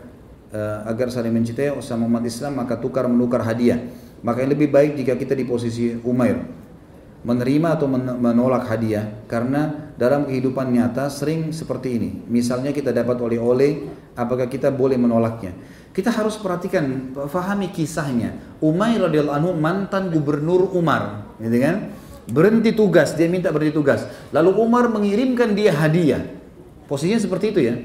uh, 0.55 0.79
agar 0.87 1.11
saling 1.11 1.35
mencintai 1.35 1.75
sama 1.83 2.07
umat 2.07 2.23
Islam 2.23 2.63
maka 2.63 2.79
tukar 2.79 3.05
menukar 3.11 3.43
hadiah 3.43 3.83
maka 4.25 4.41
yang 4.41 4.57
lebih 4.57 4.73
baik 4.73 4.97
jika 4.97 5.13
kita 5.13 5.37
di 5.37 5.45
posisi 5.45 5.93
Umair 6.01 6.65
menerima 7.25 7.67
atau 7.73 7.89
menolak 7.89 8.69
hadiah 8.69 9.25
karena 9.25 9.89
dalam 9.97 10.29
kehidupan 10.29 10.69
nyata 10.69 11.09
sering 11.09 11.49
seperti 11.49 11.97
ini. 11.97 12.09
Misalnya 12.29 12.69
kita 12.69 12.93
dapat 12.93 13.17
oleh-oleh, 13.17 13.89
apakah 14.13 14.45
kita 14.45 14.69
boleh 14.69 14.93
menolaknya? 14.93 15.57
Kita 15.89 16.13
harus 16.13 16.37
perhatikan, 16.37 17.17
fahami 17.25 17.73
kisahnya. 17.73 18.61
Umair 18.61 19.09
radhiyallahu 19.09 19.37
anhu 19.41 19.51
mantan 19.57 20.13
gubernur 20.13 20.69
Umar, 20.77 21.33
gitu 21.41 21.57
kan? 21.57 21.75
Berhenti 22.29 22.77
tugas, 22.77 23.17
dia 23.17 23.25
minta 23.25 23.49
berhenti 23.49 23.73
tugas. 23.73 24.05
Lalu 24.29 24.51
Umar 24.61 24.85
mengirimkan 24.93 25.57
dia 25.57 25.73
hadiah. 25.73 26.21
Posisinya 26.85 27.17
seperti 27.17 27.45
itu 27.57 27.59
ya. 27.65 27.75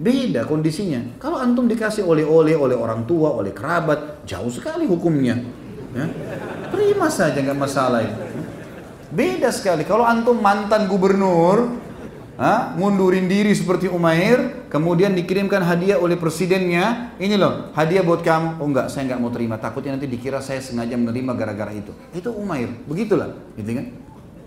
Beda 0.00 0.48
kondisinya. 0.48 1.20
Kalau 1.20 1.36
antum 1.36 1.68
dikasih 1.68 2.08
oleh-oleh 2.08 2.56
oleh 2.56 2.72
orang 2.72 3.04
tua, 3.04 3.36
oleh 3.36 3.52
kerabat, 3.52 4.24
jauh 4.24 4.48
sekali 4.48 4.88
hukumnya. 4.88 5.36
Ya. 5.90 6.06
Terima 6.70 7.08
saja 7.10 7.38
nggak 7.38 7.58
masalah 7.58 8.06
itu. 8.06 8.22
Beda 9.10 9.50
sekali. 9.50 9.82
Kalau 9.82 10.06
antum 10.06 10.38
mantan 10.38 10.86
gubernur, 10.86 11.74
ha, 12.38 12.78
ngundurin 12.78 13.26
diri 13.26 13.50
seperti 13.50 13.90
Umair, 13.90 14.70
kemudian 14.70 15.18
dikirimkan 15.18 15.66
hadiah 15.66 15.98
oleh 15.98 16.14
presidennya, 16.14 17.10
ini 17.18 17.34
loh, 17.34 17.74
hadiah 17.74 18.06
buat 18.06 18.22
kamu. 18.22 18.62
Oh 18.62 18.66
enggak, 18.70 18.86
saya 18.86 19.10
nggak 19.10 19.20
mau 19.20 19.34
terima. 19.34 19.58
Takutnya 19.58 19.98
nanti 19.98 20.06
dikira 20.06 20.38
saya 20.38 20.62
sengaja 20.62 20.94
menerima 20.94 21.34
gara-gara 21.34 21.74
itu. 21.74 21.90
Itu 22.14 22.30
Umair, 22.38 22.70
begitulah, 22.86 23.34
gitu 23.58 23.70
kan? 23.82 23.86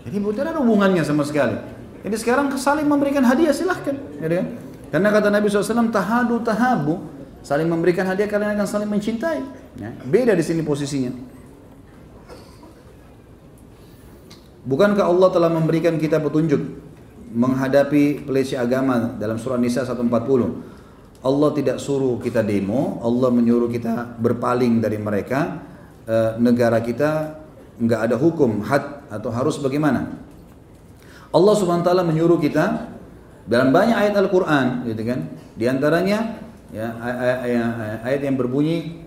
Jadi 0.08 0.16
bukan 0.20 0.44
ada 0.48 0.60
hubungannya 0.60 1.04
sama 1.04 1.28
sekali. 1.28 1.56
Jadi 2.04 2.16
sekarang 2.20 2.52
saling 2.56 2.88
memberikan 2.88 3.24
hadiah 3.24 3.52
silahkan, 3.52 3.96
gitu 3.96 4.32
kan? 4.32 4.48
Karena 4.92 5.08
kata 5.12 5.28
Nabi 5.28 5.48
SAW, 5.48 5.92
tahadu 5.92 6.40
tahabu, 6.40 7.04
saling 7.44 7.68
memberikan 7.68 8.08
hadiah 8.08 8.28
kalian 8.28 8.56
akan 8.56 8.68
saling 8.68 8.88
mencintai. 8.88 9.63
Ya, 9.74 9.90
beda 10.06 10.38
di 10.38 10.44
sini 10.46 10.62
posisinya. 10.62 11.10
Bukankah 14.64 15.04
Allah 15.04 15.28
telah 15.28 15.50
memberikan 15.52 15.98
kita 16.00 16.22
petunjuk 16.22 16.62
menghadapi 17.34 18.24
pelecehan 18.24 18.64
agama 18.64 19.18
dalam 19.18 19.36
surah 19.36 19.60
Nisa 19.60 19.84
140? 19.84 20.08
Allah 21.24 21.50
tidak 21.56 21.76
suruh 21.80 22.20
kita 22.20 22.40
demo, 22.40 23.00
Allah 23.04 23.28
menyuruh 23.34 23.68
kita 23.68 24.16
berpaling 24.20 24.80
dari 24.80 24.96
mereka. 24.96 25.60
E, 26.04 26.16
negara 26.40 26.80
kita 26.80 27.40
nggak 27.80 28.00
ada 28.08 28.16
hukum 28.16 28.64
had 28.64 29.04
atau 29.10 29.32
harus 29.32 29.60
bagaimana. 29.60 30.16
Allah 31.34 31.54
Subhanahu 31.58 31.82
wa 31.82 31.88
taala 31.90 32.04
menyuruh 32.06 32.38
kita 32.38 32.94
dalam 33.44 33.74
banyak 33.74 33.96
ayat 33.96 34.14
Al-Qur'an 34.16 34.86
gitu 34.86 35.02
kan. 35.04 35.28
Di 35.58 35.68
antaranya 35.68 36.40
ya 36.72 36.88
ayat 38.04 38.20
yang 38.24 38.36
berbunyi 38.40 39.03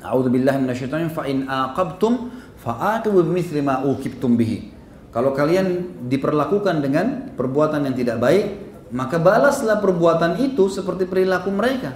A'udzubillahi 0.00 0.64
minasyaitonir 0.64 1.12
fa 1.12 1.28
in 1.28 1.44
aqabtum 1.44 2.32
fa'aqibu 2.60 3.20
bimithli 3.24 3.60
ma 3.60 3.84
uqibtum 3.84 4.36
bihi. 4.36 4.72
Kalau 5.10 5.34
kalian 5.34 6.00
diperlakukan 6.06 6.80
dengan 6.80 7.34
perbuatan 7.34 7.84
yang 7.84 7.94
tidak 7.98 8.16
baik, 8.22 8.46
maka 8.94 9.18
balaslah 9.18 9.82
perbuatan 9.82 10.38
itu 10.38 10.70
seperti 10.70 11.04
perilaku 11.06 11.50
mereka. 11.50 11.94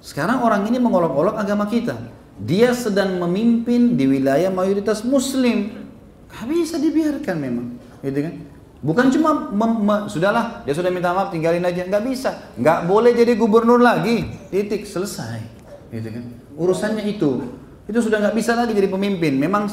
Sekarang 0.00 0.40
orang 0.40 0.64
ini 0.64 0.80
mengolok-olok 0.80 1.36
agama 1.36 1.68
kita. 1.68 1.96
Dia 2.40 2.72
sedang 2.72 3.20
memimpin 3.20 4.00
di 4.00 4.08
wilayah 4.08 4.48
mayoritas 4.48 5.04
muslim. 5.04 5.76
Gak 6.32 6.48
bisa 6.48 6.80
dibiarkan 6.80 7.36
memang. 7.36 7.66
Gitu 8.00 8.18
kan? 8.24 8.34
Bukan 8.80 9.12
cuma 9.12 9.52
sudahlah 10.08 10.64
dia 10.64 10.72
sudah 10.72 10.88
minta 10.88 11.12
maaf 11.12 11.28
tinggalin 11.28 11.60
aja 11.60 11.84
nggak 11.84 12.00
bisa 12.00 12.56
nggak 12.56 12.88
boleh 12.88 13.12
jadi 13.12 13.36
gubernur 13.36 13.76
lagi 13.76 14.24
titik 14.48 14.88
selesai 14.88 15.36
gitu 15.92 16.08
kan 16.08 16.24
urusannya 16.60 17.04
itu. 17.08 17.40
Itu 17.88 17.98
sudah 18.06 18.22
nggak 18.22 18.36
bisa 18.36 18.54
lagi 18.54 18.76
jadi 18.76 18.86
pemimpin. 18.86 19.40
Memang 19.40 19.66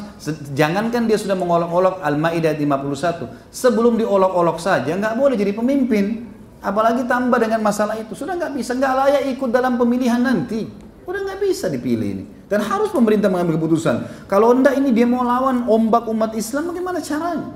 jangankan 0.55 1.05
dia 1.05 1.19
sudah 1.19 1.37
mengolok-olok 1.37 2.01
Al-Maidah 2.01 2.55
51 2.57 3.53
sebelum 3.53 3.99
diolok-olok 3.99 4.57
saja 4.57 4.95
nggak 4.95 5.13
boleh 5.19 5.35
jadi 5.37 5.53
pemimpin. 5.53 6.25
Apalagi 6.57 7.05
tambah 7.05 7.37
dengan 7.37 7.61
masalah 7.61 7.93
itu. 7.99 8.17
Sudah 8.17 8.33
nggak 8.33 8.57
bisa 8.57 8.73
nggak 8.73 8.93
layak 9.05 9.23
ikut 9.37 9.49
dalam 9.53 9.77
pemilihan 9.77 10.17
nanti. 10.17 10.65
Udah 11.05 11.19
nggak 11.21 11.39
bisa 11.45 11.69
dipilih 11.69 12.07
ini. 12.17 12.23
Dan 12.47 12.63
harus 12.63 12.89
pemerintah 12.89 13.29
mengambil 13.29 13.59
keputusan. 13.61 14.25
Kalau 14.25 14.55
enggak 14.55 14.79
ini 14.79 14.95
dia 14.95 15.05
mau 15.05 15.21
lawan 15.21 15.67
ombak 15.67 16.09
umat 16.09 16.33
Islam 16.33 16.73
bagaimana 16.73 17.03
caranya? 17.03 17.53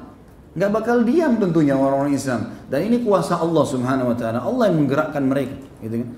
Nggak 0.51 0.71
bakal 0.77 1.07
diam 1.07 1.39
tentunya 1.39 1.73
orang-orang 1.73 2.13
Islam. 2.13 2.53
Dan 2.69 2.85
ini 2.85 3.01
kuasa 3.01 3.39
Allah 3.39 3.63
Subhanahu 3.65 4.13
wa 4.13 4.15
taala. 4.19 4.45
Allah 4.45 4.69
yang 4.69 4.85
menggerakkan 4.85 5.23
mereka. 5.25 5.57
Gitu 5.81 6.05
kan 6.05 6.09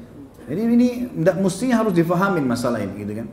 jadi 0.48 0.60
ini 0.60 0.88
tidak 1.20 1.38
mestinya 1.40 1.76
harus 1.84 1.94
difahamin 1.96 2.44
masalah 2.44 2.84
ini 2.84 2.96
gitu 3.04 3.14
kan 3.24 3.28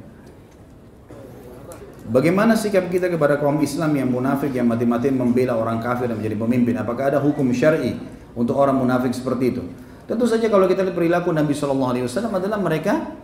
Bagaimana 2.11 2.59
sikap 2.59 2.91
kita 2.91 3.07
kepada 3.07 3.39
kaum 3.39 3.63
Islam 3.63 3.95
yang 3.95 4.11
munafik 4.11 4.51
yang 4.51 4.67
mati-matian 4.67 5.15
membela 5.15 5.55
orang 5.55 5.79
kafir 5.79 6.11
dan 6.11 6.19
menjadi 6.19 6.43
pemimpin? 6.43 6.75
Apakah 6.75 7.15
ada 7.15 7.23
hukum 7.23 7.55
syar'i 7.55 7.95
untuk 8.35 8.59
orang 8.59 8.83
munafik 8.83 9.15
seperti 9.15 9.55
itu? 9.55 9.63
Tentu 10.11 10.27
saja 10.27 10.51
kalau 10.51 10.67
kita 10.67 10.83
lihat 10.83 10.99
perilaku 10.99 11.31
Nabi 11.31 11.55
Shallallahu 11.55 11.91
Alaihi 11.95 12.05
Wasallam 12.11 12.35
adalah 12.35 12.59
mereka 12.59 13.15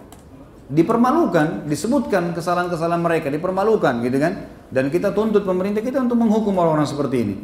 dipermalukan, 0.71 1.67
disebutkan 1.67 2.31
kesalahan-kesalahan 2.31 3.03
mereka, 3.03 3.27
dipermalukan 3.27 4.07
gitu 4.07 4.23
kan? 4.23 4.55
Dan 4.71 4.87
kita 4.95 5.11
tuntut 5.11 5.43
pemerintah 5.43 5.83
kita 5.83 6.07
untuk 6.07 6.23
menghukum 6.23 6.55
orang-orang 6.55 6.87
seperti 6.87 7.17
ini 7.27 7.35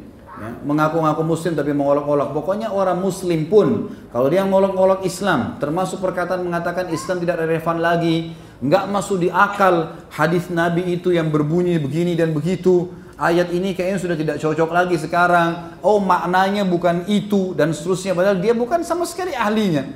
ya, 0.43 0.51
mengaku-ngaku 0.67 1.23
muslim 1.23 1.55
tapi 1.55 1.71
mengolok-olok. 1.71 2.35
Pokoknya 2.35 2.75
orang 2.75 2.99
muslim 2.99 3.47
pun 3.47 3.95
kalau 4.11 4.27
dia 4.27 4.43
mengolok-olok 4.43 5.07
Islam, 5.07 5.63
termasuk 5.63 6.03
perkataan 6.03 6.43
mengatakan 6.43 6.91
Islam 6.91 7.23
tidak 7.23 7.47
relevan 7.47 7.79
lagi, 7.79 8.35
nggak 8.59 8.91
masuk 8.91 9.23
di 9.23 9.29
akal 9.31 9.95
hadis 10.11 10.51
Nabi 10.51 10.99
itu 10.99 11.15
yang 11.15 11.31
berbunyi 11.31 11.79
begini 11.79 12.19
dan 12.19 12.35
begitu. 12.35 12.91
Ayat 13.23 13.55
ini 13.55 13.71
kayaknya 13.79 13.99
sudah 14.03 14.17
tidak 14.19 14.37
cocok 14.43 14.71
lagi 14.75 14.99
sekarang. 14.99 15.79
Oh 15.79 16.03
maknanya 16.03 16.67
bukan 16.67 17.07
itu 17.07 17.55
dan 17.55 17.71
seterusnya. 17.71 18.19
Padahal 18.19 18.43
dia 18.43 18.51
bukan 18.51 18.83
sama 18.83 19.07
sekali 19.07 19.31
ahlinya. 19.31 19.87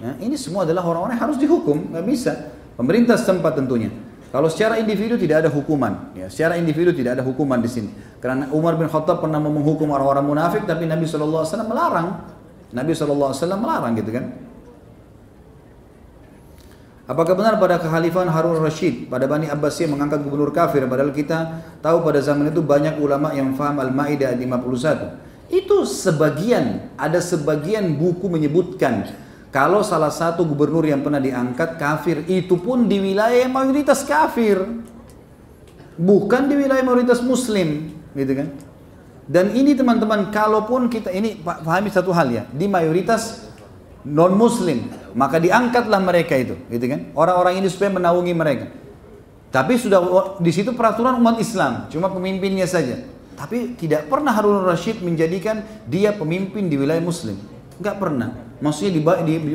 Ya, 0.00 0.16
ini 0.16 0.32
semua 0.40 0.64
adalah 0.64 0.80
orang-orang 0.88 1.20
yang 1.20 1.24
harus 1.28 1.36
dihukum, 1.36 1.92
nggak 1.92 2.06
bisa. 2.08 2.32
Pemerintah 2.80 3.20
setempat 3.20 3.60
tentunya. 3.60 3.92
Kalau 4.30 4.46
secara 4.46 4.78
individu 4.78 5.18
tidak 5.18 5.46
ada 5.46 5.50
hukuman, 5.50 6.14
ya, 6.14 6.30
secara 6.30 6.54
individu 6.54 6.94
tidak 6.94 7.18
ada 7.18 7.24
hukuman 7.26 7.58
di 7.58 7.66
sini. 7.66 7.90
Karena 8.22 8.46
Umar 8.54 8.78
bin 8.78 8.86
Khattab 8.86 9.18
pernah 9.18 9.42
menghukum 9.42 9.90
orang-orang 9.90 10.22
munafik, 10.22 10.62
tapi 10.70 10.86
Nabi 10.86 11.02
SAW 11.02 11.42
melarang. 11.66 12.30
Nabi 12.70 12.94
SAW 12.94 13.34
melarang 13.58 13.98
gitu 13.98 14.14
kan. 14.14 14.30
Apakah 17.10 17.34
benar 17.34 17.58
pada 17.58 17.82
kehalifan 17.82 18.30
Harun 18.30 18.62
Rashid 18.62 19.10
pada 19.10 19.26
Bani 19.26 19.50
Abbasiyah 19.50 19.90
mengangkat 19.90 20.22
gubernur 20.22 20.54
kafir 20.54 20.86
padahal 20.86 21.10
kita 21.10 21.58
tahu 21.82 22.06
pada 22.06 22.22
zaman 22.22 22.54
itu 22.54 22.62
banyak 22.62 23.02
ulama 23.02 23.34
yang 23.34 23.50
faham 23.58 23.82
Al-Maidah 23.82 24.30
51. 24.38 25.50
Itu 25.50 25.82
sebagian, 25.82 26.94
ada 26.94 27.18
sebagian 27.18 27.98
buku 27.98 28.30
menyebutkan 28.30 29.10
kalau 29.50 29.82
salah 29.82 30.14
satu 30.14 30.46
gubernur 30.46 30.86
yang 30.86 31.02
pernah 31.02 31.18
diangkat 31.18 31.74
kafir, 31.74 32.22
itu 32.30 32.54
pun 32.54 32.86
di 32.86 33.02
wilayah 33.02 33.50
mayoritas 33.50 34.06
kafir. 34.06 34.62
Bukan 35.98 36.46
di 36.46 36.54
wilayah 36.54 36.86
mayoritas 36.86 37.18
muslim, 37.18 37.90
gitu 38.14 38.32
kan? 38.38 38.48
Dan 39.26 39.50
ini 39.58 39.74
teman-teman, 39.74 40.30
kalaupun 40.30 40.86
kita 40.86 41.10
ini 41.10 41.42
pahami 41.42 41.90
satu 41.90 42.14
hal 42.14 42.30
ya, 42.30 42.42
di 42.54 42.70
mayoritas 42.70 43.50
non 44.06 44.38
muslim, 44.38 44.86
maka 45.18 45.42
diangkatlah 45.42 45.98
mereka 45.98 46.38
itu, 46.38 46.54
gitu 46.70 46.86
kan? 46.86 47.10
Orang-orang 47.18 47.58
ini 47.58 47.66
supaya 47.66 47.90
menaungi 47.90 48.30
mereka. 48.30 48.70
Tapi 49.50 49.74
sudah 49.74 49.98
di 50.38 50.54
situ 50.54 50.70
peraturan 50.78 51.18
umat 51.18 51.42
Islam, 51.42 51.90
cuma 51.90 52.06
pemimpinnya 52.06 52.70
saja. 52.70 53.02
Tapi 53.34 53.74
tidak 53.74 54.06
pernah 54.06 54.30
Harun 54.30 54.62
Rashid 54.62 55.02
menjadikan 55.02 55.66
dia 55.90 56.14
pemimpin 56.14 56.70
di 56.70 56.78
wilayah 56.78 57.02
muslim. 57.02 57.34
Enggak 57.82 57.98
pernah. 57.98 58.49
Maksudnya 58.60 58.92
di, 58.92 59.00
di, 59.24 59.34
di 59.52 59.54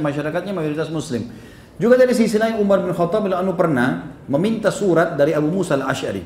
masyarakatnya 0.00 0.52
mayoritas 0.56 0.88
muslim. 0.88 1.28
Juga 1.78 1.94
dari 1.94 2.10
sisi 2.10 2.40
lain 2.40 2.58
Umar 2.58 2.82
bin 2.82 2.90
Khattab 2.90 3.28
anu 3.30 3.54
pernah 3.54 4.18
meminta 4.26 4.72
surat 4.74 5.14
dari 5.14 5.30
Abu 5.36 5.46
Musa 5.52 5.78
al-Ash'ari. 5.78 6.24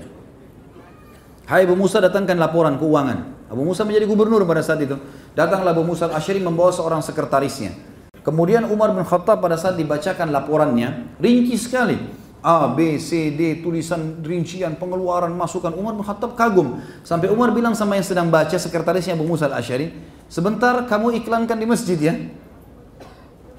Hai 1.44 1.68
Abu 1.68 1.76
Musa 1.76 2.00
datangkan 2.00 2.38
laporan 2.40 2.80
keuangan. 2.80 3.50
Abu 3.52 3.60
Musa 3.66 3.84
menjadi 3.84 4.08
gubernur 4.08 4.48
pada 4.48 4.64
saat 4.64 4.80
itu. 4.80 4.96
Datanglah 5.36 5.76
Abu 5.76 5.84
Musa 5.84 6.08
al-Ash'ari 6.08 6.40
membawa 6.40 6.72
seorang 6.72 7.04
sekretarisnya. 7.04 7.76
Kemudian 8.22 8.64
Umar 8.70 8.94
bin 8.94 9.02
Khattab 9.02 9.42
pada 9.42 9.58
saat 9.58 9.74
dibacakan 9.76 10.30
laporannya, 10.30 11.18
rinci 11.18 11.58
sekali. 11.58 12.21
A, 12.42 12.66
B, 12.74 12.98
C, 12.98 13.30
D, 13.30 13.62
tulisan 13.62 14.18
rincian, 14.18 14.74
pengeluaran, 14.74 15.30
masukan. 15.30 15.70
Umar 15.78 15.94
bin 15.94 16.02
Khattab 16.02 16.34
kagum. 16.34 16.82
Sampai 17.06 17.30
Umar 17.30 17.54
bilang 17.54 17.78
sama 17.78 17.94
yang 17.94 18.02
sedang 18.02 18.26
baca 18.26 18.58
sekretarisnya 18.58 19.14
Abu 19.14 19.30
Musa 19.30 19.46
al-Ash'ari, 19.46 19.94
Sebentar 20.32 20.88
kamu 20.88 21.20
iklankan 21.20 21.60
di 21.60 21.68
masjid 21.68 22.00
ya. 22.00 22.16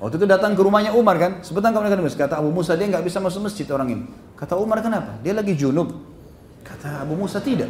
Waktu 0.02 0.18
itu 0.18 0.26
datang 0.26 0.58
ke 0.58 0.62
rumahnya 0.66 0.98
Umar 0.98 1.22
kan, 1.22 1.46
sebentar 1.46 1.70
kamu 1.70 1.86
iklankan 1.86 2.02
di 2.02 2.06
masjid. 2.10 2.22
Kata 2.26 2.42
Abu 2.42 2.50
Musa 2.50 2.74
dia 2.74 2.90
nggak 2.90 3.06
bisa 3.06 3.22
masuk 3.22 3.46
masjid 3.46 3.70
orang 3.70 3.94
ini. 3.94 4.04
Kata 4.34 4.58
Umar 4.58 4.82
kenapa? 4.82 5.22
Dia 5.22 5.38
lagi 5.38 5.54
junub. 5.54 5.94
Kata 6.66 7.06
Abu 7.06 7.14
Musa 7.14 7.38
tidak. 7.38 7.70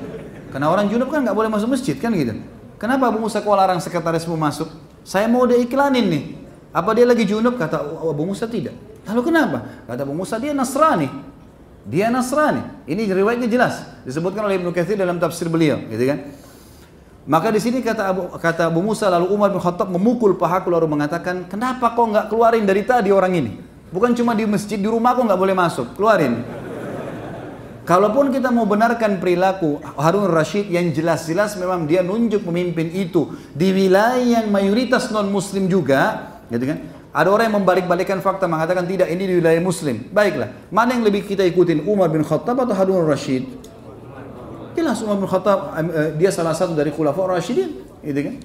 Karena 0.56 0.72
orang 0.72 0.88
junub 0.88 1.11
kan 1.11 1.19
nggak 1.19 1.35
boleh 1.35 1.52
masuk 1.52 1.76
masjid 1.76 1.99
kan 1.99 2.15
gitu. 2.15 2.31
Kenapa 2.80 3.11
Abu 3.11 3.19
Musa 3.19 3.44
kau 3.44 3.52
larang 3.52 3.84
sekretarismu 3.84 4.40
masuk? 4.40 4.72
Saya 5.03 5.27
mau 5.27 5.44
dia 5.44 5.60
iklanin 5.60 6.07
nih. 6.07 6.23
Apa 6.72 6.95
dia 6.95 7.03
lagi 7.03 7.27
junub? 7.27 7.60
Kata 7.60 7.84
Abu 7.84 8.23
Musa 8.23 8.48
tidak. 8.48 8.93
Lalu 9.03 9.21
kenapa? 9.27 9.57
Kata 9.84 10.07
Musa 10.07 10.39
dia 10.39 10.55
Nasrani. 10.55 11.11
Dia 11.84 12.07
Nasrani. 12.07 12.88
Ini 12.88 13.11
riwayatnya 13.11 13.51
jelas. 13.51 13.84
Disebutkan 14.07 14.47
oleh 14.47 14.59
Ibnu 14.59 14.71
Katsir 14.71 14.95
dalam 14.95 15.19
tafsir 15.19 15.51
beliau, 15.51 15.80
gitu 15.91 16.03
kan? 16.07 16.19
Maka 17.23 17.55
di 17.55 17.59
sini 17.63 17.80
kata 17.80 18.03
Abu, 18.11 18.21
kata 18.35 18.67
Abu 18.67 18.84
Musa 18.84 19.07
lalu 19.07 19.31
Umar 19.31 19.47
bin 19.47 19.59
Khattab 19.59 19.88
memukul 19.88 20.35
pahaku 20.35 20.67
lalu 20.67 20.91
mengatakan, 20.91 21.47
kenapa 21.47 21.95
kau 21.95 22.11
nggak 22.11 22.27
keluarin 22.27 22.67
dari 22.67 22.84
tadi 22.84 23.15
orang 23.15 23.31
ini? 23.35 23.51
Bukan 23.95 24.11
cuma 24.11 24.35
di 24.35 24.43
masjid, 24.43 24.75
di 24.75 24.88
rumah 24.91 25.15
kau 25.15 25.23
nggak 25.23 25.39
boleh 25.39 25.55
masuk, 25.55 25.95
keluarin. 25.95 26.43
Kalaupun 27.84 28.31
kita 28.31 28.47
mau 28.47 28.63
benarkan 28.63 29.19
perilaku 29.19 29.80
Harun 29.99 30.31
Rashid 30.31 30.71
yang 30.71 30.88
jelas-jelas 30.95 31.59
memang 31.59 31.84
dia 31.84 31.99
nunjuk 31.99 32.47
pemimpin 32.47 32.88
itu 32.95 33.35
di 33.51 33.75
wilayah 33.75 34.43
yang 34.43 34.47
mayoritas 34.51 35.11
non 35.11 35.27
Muslim 35.27 35.67
juga, 35.67 36.31
gitu 36.47 36.63
kan? 36.63 36.80
Ada 37.14 37.30
orang 37.30 37.45
yang 37.45 37.61
membalik-balikan 37.61 38.18
fakta 38.26 38.49
mengatakan 38.49 38.90
tidak 38.90 39.06
ini 39.14 39.30
di 39.30 39.34
wilayah 39.38 39.61
Muslim. 39.61 40.10
Baiklah, 40.10 40.49
mana 40.73 40.98
yang 40.98 41.06
lebih 41.06 41.30
kita 41.30 41.45
ikutin 41.45 41.85
Umar 41.85 42.10
bin 42.10 42.26
Khattab 42.26 42.57
atau 42.57 42.73
Harun 42.73 43.06
Rashid? 43.06 43.45
Jelas 44.73 44.98
Umar 45.06 45.22
bin 45.22 45.30
Khattab 45.30 45.77
eh, 45.77 46.18
dia 46.18 46.34
salah 46.34 46.57
satu 46.57 46.73
dari 46.73 46.90
khulafa 46.90 47.22
Rasyidin, 47.38 47.69
gitu 48.02 48.19
kan? 48.26 48.35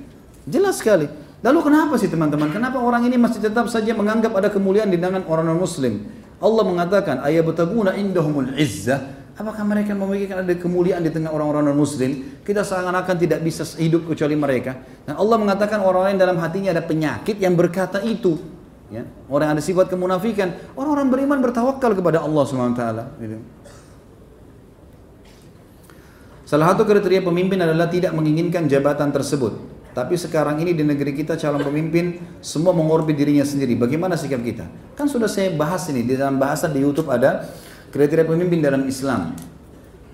Jelas 0.44 0.84
sekali. 0.84 1.08
Lalu 1.40 1.58
kenapa 1.64 1.96
sih 1.96 2.12
teman-teman? 2.12 2.52
Kenapa 2.52 2.76
orang 2.76 3.08
ini 3.08 3.16
masih 3.16 3.40
tetap 3.40 3.72
saja 3.72 3.96
menganggap 3.96 4.36
ada 4.36 4.52
kemuliaan 4.52 4.92
di 4.92 5.00
tangan 5.00 5.24
orang 5.24 5.48
non 5.48 5.56
muslim? 5.56 6.04
Allah 6.36 6.64
mengatakan, 6.68 7.24
ayat 7.24 7.48
betaguna 7.48 7.96
indahumul 7.96 8.52
izzah. 8.52 9.16
Apakah 9.38 9.64
mereka 9.64 9.94
memikirkan 9.96 10.44
ada 10.44 10.54
kemuliaan 10.58 11.00
di 11.00 11.08
tengah 11.08 11.32
orang-orang 11.32 11.72
non 11.72 11.78
muslim? 11.78 12.36
Kita 12.44 12.66
seakan-akan 12.66 13.16
tidak 13.16 13.40
bisa 13.40 13.64
hidup 13.80 14.04
kecuali 14.12 14.36
mereka. 14.36 14.76
Dan 15.08 15.16
Allah 15.16 15.40
mengatakan 15.40 15.80
orang-orang 15.80 16.20
dalam 16.20 16.36
hatinya 16.36 16.76
ada 16.76 16.84
penyakit 16.84 17.40
yang 17.40 17.56
berkata 17.56 18.04
itu. 18.04 18.57
Ya, 18.88 19.04
orang 19.28 19.52
yang 19.52 19.56
ada 19.60 19.64
sifat 19.64 19.92
kemunafikan, 19.92 20.56
orang-orang 20.72 21.12
beriman 21.12 21.38
bertawakal 21.44 21.92
kepada 21.92 22.24
Allah 22.24 22.44
SWT. 22.48 22.82
Gitu. 23.20 23.36
Salah 26.48 26.72
satu 26.72 26.88
kriteria 26.88 27.20
pemimpin 27.20 27.60
adalah 27.60 27.92
tidak 27.92 28.16
menginginkan 28.16 28.64
jabatan 28.64 29.12
tersebut. 29.12 29.60
Tapi 29.92 30.16
sekarang 30.16 30.56
ini 30.64 30.72
di 30.72 30.80
negeri 30.80 31.12
kita 31.12 31.36
calon 31.36 31.60
pemimpin 31.60 32.16
semua 32.40 32.72
mengorbit 32.72 33.12
dirinya 33.12 33.44
sendiri. 33.44 33.76
Bagaimana 33.76 34.16
sikap 34.16 34.40
kita? 34.40 34.64
Kan 34.96 35.12
sudah 35.12 35.28
saya 35.28 35.52
bahas 35.52 35.84
ini 35.92 36.08
di 36.08 36.16
dalam 36.16 36.40
bahasa 36.40 36.64
di 36.64 36.80
YouTube 36.80 37.12
ada 37.12 37.44
kriteria 37.92 38.24
pemimpin 38.24 38.64
dalam 38.64 38.88
Islam. 38.88 39.36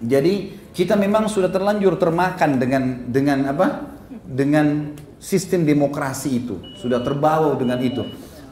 Jadi 0.02 0.58
kita 0.74 0.98
memang 0.98 1.30
sudah 1.30 1.52
terlanjur 1.54 1.94
termakan 1.94 2.58
dengan 2.58 2.82
dengan 3.06 3.38
apa? 3.54 3.94
Dengan 4.26 4.90
sistem 5.22 5.62
demokrasi 5.62 6.42
itu, 6.42 6.58
sudah 6.74 6.98
terbawa 6.98 7.54
dengan 7.54 7.78
itu. 7.78 8.02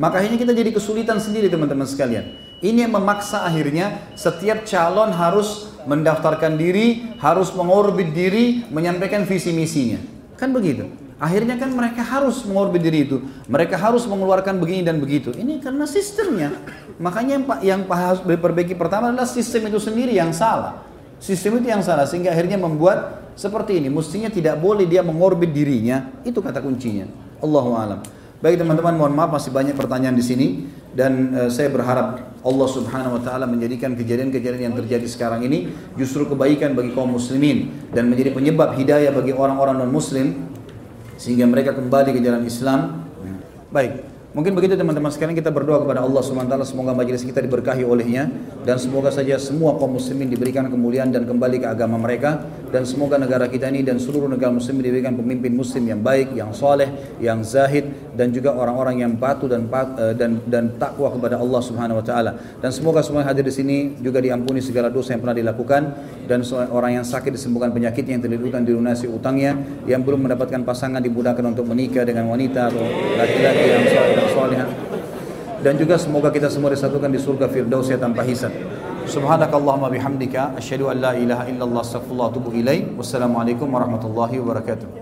Maka 0.00 0.22
akhirnya 0.22 0.40
kita 0.40 0.52
jadi 0.56 0.70
kesulitan 0.72 1.20
sendiri 1.20 1.52
teman-teman 1.52 1.84
sekalian. 1.84 2.36
Ini 2.62 2.86
yang 2.86 2.94
memaksa 2.94 3.42
akhirnya 3.42 4.14
setiap 4.14 4.62
calon 4.62 5.10
harus 5.10 5.72
mendaftarkan 5.84 6.54
diri, 6.54 7.10
harus 7.18 7.50
mengorbit 7.52 8.14
diri, 8.14 8.62
menyampaikan 8.70 9.26
visi 9.26 9.50
misinya. 9.50 9.98
Kan 10.38 10.54
begitu. 10.54 10.86
Akhirnya 11.22 11.54
kan 11.54 11.70
mereka 11.70 12.02
harus 12.02 12.42
mengorbit 12.42 12.82
diri 12.82 13.06
itu. 13.06 13.22
Mereka 13.46 13.78
harus 13.78 14.02
mengeluarkan 14.10 14.58
begini 14.58 14.82
dan 14.82 14.98
begitu. 14.98 15.30
Ini 15.30 15.62
karena 15.62 15.86
sistemnya. 15.86 16.50
Makanya 16.98 17.38
yang, 17.38 17.44
yang 17.62 17.80
harus 17.86 18.26
diperbaiki 18.26 18.74
pertama 18.74 19.14
adalah 19.14 19.30
sistem 19.30 19.70
itu 19.70 19.78
sendiri 19.78 20.18
yang 20.18 20.34
salah. 20.34 20.82
Sistem 21.22 21.62
itu 21.62 21.70
yang 21.70 21.78
salah 21.78 22.10
sehingga 22.10 22.34
akhirnya 22.34 22.58
membuat 22.58 23.30
seperti 23.38 23.78
ini. 23.78 23.86
Mestinya 23.86 24.34
tidak 24.34 24.58
boleh 24.58 24.82
dia 24.82 25.06
mengorbit 25.06 25.54
dirinya. 25.54 26.10
Itu 26.26 26.42
kata 26.42 26.58
kuncinya. 26.58 27.06
Allahu 27.38 27.70
alam. 27.78 28.02
Baik 28.42 28.58
teman-teman, 28.58 28.98
mohon 28.98 29.14
maaf 29.14 29.30
masih 29.30 29.54
banyak 29.54 29.78
pertanyaan 29.78 30.18
di 30.18 30.24
sini 30.26 30.66
dan 30.98 31.30
uh, 31.30 31.46
saya 31.46 31.70
berharap 31.70 32.34
Allah 32.42 32.68
Subhanahu 32.68 33.14
wa 33.14 33.22
taala 33.22 33.46
menjadikan 33.46 33.94
kejadian-kejadian 33.94 34.74
yang 34.74 34.74
terjadi 34.74 35.06
sekarang 35.06 35.46
ini 35.46 35.70
justru 35.94 36.26
kebaikan 36.26 36.74
bagi 36.74 36.90
kaum 36.90 37.14
muslimin 37.14 37.70
dan 37.94 38.10
menjadi 38.10 38.34
penyebab 38.34 38.74
hidayah 38.74 39.14
bagi 39.14 39.30
orang-orang 39.30 39.78
non 39.78 39.94
muslim 39.94 40.50
sehingga 41.22 41.46
mereka 41.46 41.70
kembali 41.78 42.18
ke 42.18 42.20
jalan 42.20 42.42
Islam. 42.42 43.06
Baik. 43.70 44.11
Mungkin 44.32 44.56
begitu 44.56 44.80
teman-teman 44.80 45.12
sekarang 45.12 45.36
kita 45.36 45.52
berdoa 45.52 45.84
kepada 45.84 46.00
Allah 46.08 46.24
SWT 46.24 46.56
semoga 46.64 46.96
majelis 46.96 47.20
kita 47.20 47.44
diberkahi 47.44 47.84
olehnya 47.84 48.32
dan 48.64 48.80
semoga 48.80 49.12
saja 49.12 49.36
semua 49.36 49.76
kaum 49.76 50.00
muslimin 50.00 50.32
diberikan 50.32 50.72
kemuliaan 50.72 51.12
dan 51.12 51.28
kembali 51.28 51.60
ke 51.60 51.68
agama 51.68 52.00
mereka 52.00 52.40
dan 52.72 52.88
semoga 52.88 53.20
negara 53.20 53.44
kita 53.44 53.68
ini 53.68 53.84
dan 53.84 54.00
seluruh 54.00 54.32
negara 54.32 54.48
muslim 54.48 54.80
diberikan 54.80 55.12
pemimpin 55.12 55.52
muslim 55.52 55.84
yang 55.84 56.00
baik, 56.00 56.32
yang 56.32 56.48
soleh, 56.56 56.88
yang 57.20 57.44
zahid 57.44 57.92
dan 58.16 58.32
juga 58.32 58.56
orang-orang 58.56 59.04
yang 59.04 59.12
patuh 59.20 59.52
dan 59.52 59.68
eh, 59.68 60.16
dan 60.16 60.40
dan 60.48 60.64
takwa 60.80 61.12
kepada 61.12 61.36
Allah 61.36 61.60
Subhanahu 61.60 62.00
wa 62.00 62.04
taala. 62.04 62.32
Dan 62.64 62.72
semoga 62.72 63.04
semua 63.04 63.28
yang 63.28 63.36
hadir 63.36 63.44
di 63.44 63.52
sini 63.52 64.00
juga 64.00 64.24
diampuni 64.24 64.64
segala 64.64 64.88
dosa 64.88 65.12
yang 65.12 65.20
pernah 65.20 65.36
dilakukan 65.36 65.82
dan 66.24 66.40
orang 66.72 67.04
yang 67.04 67.04
sakit 67.04 67.36
disembuhkan 67.36 67.68
penyakitnya 67.68 68.16
yang 68.16 68.24
terlilit 68.24 68.64
dilunasi 68.64 69.12
utangnya, 69.12 69.60
yang 69.84 70.00
belum 70.00 70.24
mendapatkan 70.24 70.64
pasangan 70.64 71.04
dimudahkan 71.04 71.44
untuk 71.44 71.68
menikah 71.68 72.08
dengan 72.08 72.32
wanita 72.32 72.72
atau 72.72 72.80
laki-laki 73.20 73.64
yang 73.68 73.84
soleh 73.92 74.21
salihah 74.30 74.68
dan 75.62 75.78
juga 75.78 75.94
semoga 75.94 76.34
kita 76.34 76.50
semua 76.50 76.74
disatukan 76.74 77.06
di 77.06 77.22
surga 77.22 77.46
firdaus 77.46 77.86
ya 77.86 77.98
tanpa 77.98 78.26
hisab. 78.26 78.50
Subhanakallahumma 79.06 79.90
bihamdika 79.90 80.58
asyhadu 80.58 80.90
an 80.90 80.98
la 80.98 81.12
ilaha 81.14 81.46
illallah 81.46 81.82
astaghfirullah 81.82 82.30
wa 82.30 82.32
atubu 82.34 82.50
ilaik. 82.54 82.98
Wassalamualaikum 82.98 83.70
warahmatullahi 83.70 84.42
wabarakatuh. 84.42 85.01